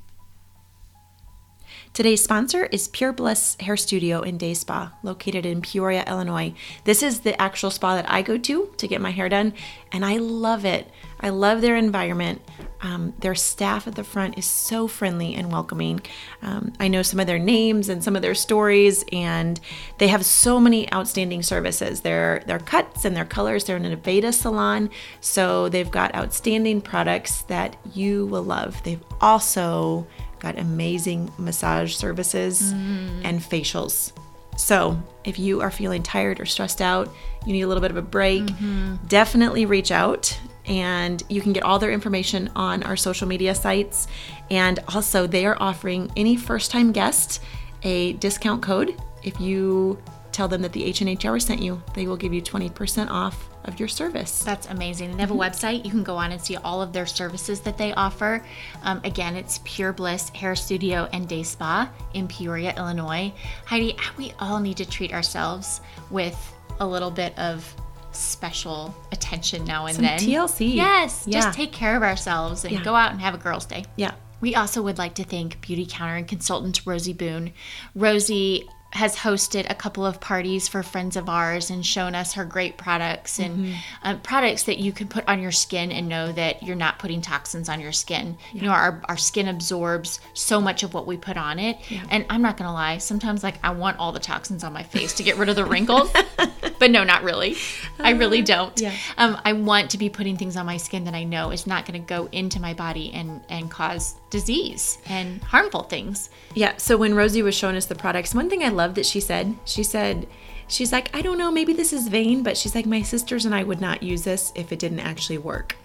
Today's 1.93 2.23
sponsor 2.23 2.67
is 2.67 2.89
Pure 2.89 3.15
Bliss 3.15 3.57
Hair 3.61 3.77
Studio 3.77 4.21
and 4.21 4.39
Day 4.39 4.55
Spa, 4.55 4.93
located 5.03 5.45
in 5.45 5.61
Peoria, 5.61 6.05
Illinois. 6.07 6.55
This 6.85 7.03
is 7.03 7.21
the 7.21 7.41
actual 7.41 7.71
spa 7.71 7.97
that 7.97 8.09
I 8.09 8.23
go 8.23 8.39
to 8.39 8.73
to 8.77 8.89
get 8.89 9.01
my 9.01 9.11
hair 9.11 9.29
done, 9.29 9.55
and 9.91 10.05
I 10.05 10.19
love 10.19 10.65
it. 10.65 10.89
I 11.21 11.31
love 11.31 11.61
their 11.61 11.77
environment. 11.77 12.43
Um, 12.81 13.13
their 13.19 13.35
staff 13.35 13.87
at 13.87 13.97
the 13.97 14.05
front 14.05 14.39
is 14.39 14.47
so 14.47 14.87
friendly 14.87 15.35
and 15.35 15.53
welcoming. 15.53 16.01
Um, 16.43 16.73
I 16.79 16.89
know 16.89 17.03
some 17.03 17.21
of 17.21 17.27
their 17.27 17.39
names 17.39 17.89
and 17.89 18.03
some 18.03 18.17
of 18.17 18.23
their 18.23 18.35
stories, 18.35 19.05
and 19.13 19.61
they 19.99 20.09
have 20.09 20.25
so 20.25 20.61
many 20.61 20.91
outstanding 20.93 21.43
services. 21.43 22.01
Their 22.03 22.43
their 22.47 22.61
cuts 22.61 23.05
and 23.05 23.17
their 23.17 23.25
colors. 23.25 23.65
They're 23.65 23.77
in 23.77 23.85
an 23.85 24.01
Aveda 24.01 24.33
salon, 24.33 24.91
so 25.21 25.69
they've 25.69 25.91
got 25.91 26.15
outstanding 26.15 26.81
products 26.81 27.43
that 27.43 27.77
you 27.93 28.27
will 28.27 28.45
love. 28.45 28.83
They've 28.85 29.05
also 29.21 30.07
got 30.41 30.59
amazing 30.59 31.33
massage 31.39 31.95
services 31.95 32.73
mm. 32.73 33.21
and 33.25 33.41
facials. 33.41 34.13
So, 34.57 35.01
if 35.25 35.39
you 35.39 35.63
are 35.63 35.71
feeling 35.71 36.03
tired 36.03 36.41
or 36.41 36.45
stressed 36.45 36.83
out, 36.83 37.09
you 37.47 37.53
need 37.53 37.63
a 37.63 37.69
little 37.69 37.81
bit 37.81 37.91
of 37.91 37.97
a 37.97 38.03
break, 38.03 38.43
mm-hmm. 38.43 38.97
definitely 39.07 39.65
reach 39.65 39.91
out. 39.91 40.39
And 40.67 41.23
you 41.29 41.41
can 41.41 41.53
get 41.53 41.63
all 41.63 41.79
their 41.79 41.91
information 41.91 42.51
on 42.55 42.83
our 42.83 42.97
social 42.97 43.27
media 43.27 43.55
sites. 43.55 44.07
And 44.51 44.79
also, 44.95 45.27
they 45.27 45.47
are 45.47 45.57
offering 45.59 46.13
any 46.17 46.37
first 46.37 46.71
time 46.71 46.93
guest 46.93 47.43
a 47.83 48.13
discount 48.15 48.63
code. 48.63 48.95
If 49.23 49.41
you 49.41 49.99
tell 50.33 50.49
them 50.49 50.63
that 50.63 50.73
the 50.73 50.85
H&H 50.85 51.25
Hour 51.25 51.39
sent 51.39 51.63
you. 51.63 51.83
They 51.95 52.07
will 52.07 52.17
give 52.17 52.33
you 52.33 52.43
20% 52.43 53.11
off 53.11 53.50
of 53.65 53.79
your 53.79 53.89
service. 53.89 54.43
That's 54.43 54.67
amazing. 54.69 55.17
They 55.17 55.21
have 55.23 55.31
a 55.31 55.35
website. 55.35 55.85
You 55.85 55.91
can 55.91 56.03
go 56.03 56.17
on 56.17 56.33
and 56.33 56.41
see 56.41 56.57
all 56.57 56.81
of 56.83 56.93
their 56.93 57.07
services 57.07 57.61
that 57.61 57.77
they 57.79 57.93
offer. 57.93 58.43
Um, 58.83 59.01
again, 59.05 59.37
it's 59.37 59.61
Pure 59.65 59.93
Bliss 59.95 60.31
Hair 60.31 60.57
Studio 60.57 61.09
and 61.13 61.29
Day 61.29 61.43
Spa 61.43 61.91
in 62.15 62.27
Peoria, 62.29 62.75
Illinois. 62.77 63.33
Heidi, 63.67 63.97
we 64.17 64.33
all 64.39 64.61
need 64.61 64.77
to 64.79 64.87
treat 64.87 65.13
ourselves 65.13 65.81
with 66.11 66.37
a 66.81 66.87
little 66.87 67.11
bit 67.11 67.39
of 67.39 67.71
special 68.13 68.95
attention 69.13 69.65
now 69.65 69.87
and 69.87 69.95
Some 69.97 70.05
then. 70.05 70.19
TLC. 70.19 70.75
Yes, 70.75 71.25
Yeah. 71.27 71.41
just 71.43 71.55
take 71.57 71.73
care 71.73 71.97
of 71.97 72.03
ourselves 72.03 72.65
and 72.65 72.73
Yeah. 72.75 72.83
go 72.83 72.95
out 72.95 73.13
and 73.13 73.21
have 73.21 73.35
a 73.35 73.39
girls' 73.39 73.67
day. 73.67 73.85
Yeah. 73.97 74.13
We 74.41 74.55
also 74.55 74.81
would 74.83 74.97
like 74.99 75.15
to 75.17 75.25
thank 75.25 75.61
Beautycounter 75.61 76.17
and 76.17 76.27
consultant 76.27 76.81
Rosie 76.87 77.13
Boone. 77.13 77.53
Rosie 77.95 78.67
has 78.93 79.17
hosted 79.17 79.71
a 79.71 79.75
couple 79.75 80.05
of 80.05 80.21
parties 80.21 80.67
for 80.67 80.83
friends 80.83 81.17
of 81.17 81.29
ours 81.29 81.71
and 81.71 81.87
shown 81.87 82.15
us 82.15 82.35
her 82.35 82.45
great 82.45 82.77
products 82.77 83.39
and 83.39 83.75
um, 84.03 84.21
products 84.21 84.65
that 84.65 84.79
you 84.79 84.91
can 84.91 85.07
put 85.07 85.27
on 85.29 85.41
your 85.41 85.53
skin 85.53 85.93
and 85.93 86.09
know 86.09 86.33
that 86.33 86.63
you're 86.63 86.75
not 86.75 86.99
putting 86.99 87.21
toxins 87.21 87.69
on 87.69 87.81
your 87.81 87.93
skin. 87.93 88.37
You 88.53 88.63
know, 88.63 88.71
our, 88.71 89.01
our 89.09 89.17
skin 89.17 89.47
absorbs 89.47 90.21
so 90.35 90.61
much 90.61 90.83
of 90.83 90.93
what 90.93 91.07
we 91.07 91.17
put 91.17 91.37
on 91.37 91.61
it. 91.61 91.79
And 92.11 92.27
I'm 92.29 92.43
not 92.43 92.57
going 92.57 92.67
to 92.67 92.73
lie, 92.73 92.99
sometimes 92.99 93.45
like 93.45 93.57
I 93.63 93.71
want 93.71 93.99
all 93.99 94.11
the 94.11 94.21
toxins 94.21 94.65
on 94.65 94.73
my 94.73 94.83
face 94.83 95.15
to 95.15 95.23
get 95.23 95.37
rid 95.37 95.49
of 95.49 95.57
the 95.57 95.65
wrinkles. 95.65 96.13
but 96.79 96.91
no, 96.91 97.05
not 97.05 97.23
really. 97.23 97.57
I 98.01 98.11
really 98.11 98.43
don't. 98.43 98.79
Yeah. 98.81 98.95
Um, 99.17 99.41
I 99.45 99.53
want 99.53 99.91
to 99.91 99.99
be 99.99 100.09
putting 100.09 100.37
things 100.37 100.57
on 100.57 100.67
my 100.67 100.79
skin 100.79 101.05
that 101.05 101.15
I 101.15 101.23
know 101.23 101.51
is 101.53 101.67
not 101.67 101.87
going 101.87 102.01
to 102.01 102.07
go 102.07 102.29
into 102.33 102.61
my 102.61 102.75
body 102.75 103.13
and, 103.13 103.41
and 103.49 103.71
cause 103.71 104.17
disease 104.31 104.99
and 105.07 105.43
harmful 105.43 105.83
things. 105.83 106.31
Yeah. 106.55 106.77
So 106.77 106.97
when 106.97 107.15
Rosie 107.15 107.43
was 107.43 107.55
showing 107.55 107.77
us 107.77 107.87
the 107.87 107.95
products, 107.95 108.35
one 108.35 108.49
thing 108.49 108.63
I 108.63 108.69
love 108.69 108.95
that 108.95 109.07
she 109.07 109.21
said, 109.21 109.57
she 109.65 109.83
said, 109.83 110.27
she's 110.71 110.93
like, 110.93 111.15
I 111.15 111.21
don't 111.21 111.37
know, 111.37 111.51
maybe 111.51 111.73
this 111.73 111.93
is 111.93 112.09
vain, 112.09 112.43
but 112.43 112.57
she's 112.57 112.75
like, 112.75 112.87
my 112.87 113.03
sisters 113.03 113.45
and 113.45 113.55
I 113.55 113.63
would 113.65 113.81
not 113.81 114.03
use 114.03 114.23
this 114.23 114.53
if 114.55 114.73
it 114.73 114.79
didn't 114.79 115.01
actually 115.01 115.39
work. 115.39 115.77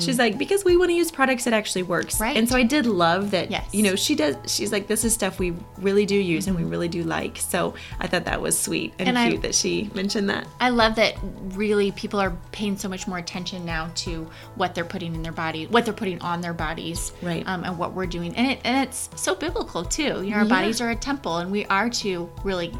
She's 0.00 0.18
like, 0.18 0.38
because 0.38 0.64
we 0.64 0.76
want 0.76 0.90
to 0.90 0.94
use 0.94 1.10
products 1.10 1.44
that 1.44 1.52
actually 1.52 1.82
works. 1.84 2.18
Right. 2.20 2.36
And 2.36 2.48
so 2.48 2.56
I 2.56 2.62
did 2.62 2.86
love 2.86 3.30
that. 3.32 3.50
Yes. 3.50 3.68
You 3.72 3.82
know, 3.82 3.94
she 3.96 4.14
does. 4.14 4.36
She's 4.46 4.72
like, 4.72 4.86
this 4.86 5.04
is 5.04 5.12
stuff 5.14 5.38
we 5.38 5.54
really 5.78 6.06
do 6.06 6.16
use 6.16 6.46
and 6.46 6.56
we 6.56 6.64
really 6.64 6.88
do 6.88 7.02
like. 7.04 7.36
So 7.36 7.74
I 8.00 8.06
thought 8.06 8.24
that 8.24 8.40
was 8.40 8.58
sweet 8.58 8.94
and, 8.98 9.08
And 9.10 9.18
I- 9.18 9.28
cute 9.30 9.42
that 9.42 9.54
she 9.54 9.90
mentioned 9.94 10.28
that. 10.30 10.46
I 10.60 10.70
love 10.70 10.94
that 10.96 11.14
really 11.54 11.92
people 11.92 12.18
are 12.20 12.36
paying 12.52 12.76
so 12.76 12.88
much 12.88 13.06
more 13.06 13.18
attention 13.18 13.64
now 13.64 13.90
to 13.96 14.28
what 14.56 14.74
they're 14.74 14.84
putting 14.84 15.14
in 15.14 15.22
their 15.22 15.32
body, 15.32 15.66
what 15.66 15.84
they're 15.84 15.94
putting 15.94 16.20
on 16.22 16.40
their 16.40 16.54
bodies, 16.54 17.12
Right. 17.22 17.46
Um, 17.46 17.64
and 17.64 17.76
what 17.78 17.92
we're 17.92 18.06
doing, 18.06 18.34
and 18.36 18.46
it 18.52 18.60
and 18.64 18.86
it's 18.88 19.10
so 19.16 19.34
biblical 19.34 19.84
too. 19.84 20.22
You 20.22 20.30
know, 20.30 20.36
our 20.38 20.42
Yeah. 20.44 20.48
bodies 20.48 20.80
are 20.80 20.90
a 20.90 20.96
temple, 20.96 21.38
and 21.38 21.50
we 21.52 21.64
are 21.66 21.90
to 21.90 22.30
really 22.44 22.72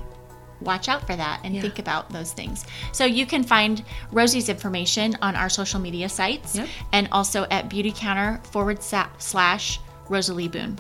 watch 0.61 0.89
out 0.89 1.07
for 1.07 1.17
that 1.17 1.41
and 1.45 1.55
Yeah. 1.55 1.63
think 1.63 1.79
about 1.79 2.11
those 2.11 2.33
things. 2.33 2.65
So 2.93 3.05
you 3.05 3.27
can 3.27 3.43
find 3.45 3.83
Rosie's 4.13 4.49
information 4.49 5.17
on 5.23 5.35
our 5.37 5.49
social 5.49 5.81
media 5.81 6.09
sites 6.09 6.57
Yep. 6.57 6.69
and 6.93 7.09
also 7.13 7.47
at 7.51 7.69
Beautycounter 7.69 8.45
forward 8.47 8.83
slash 8.83 9.81
Rosalie 10.09 10.49
Boone. 10.49 10.79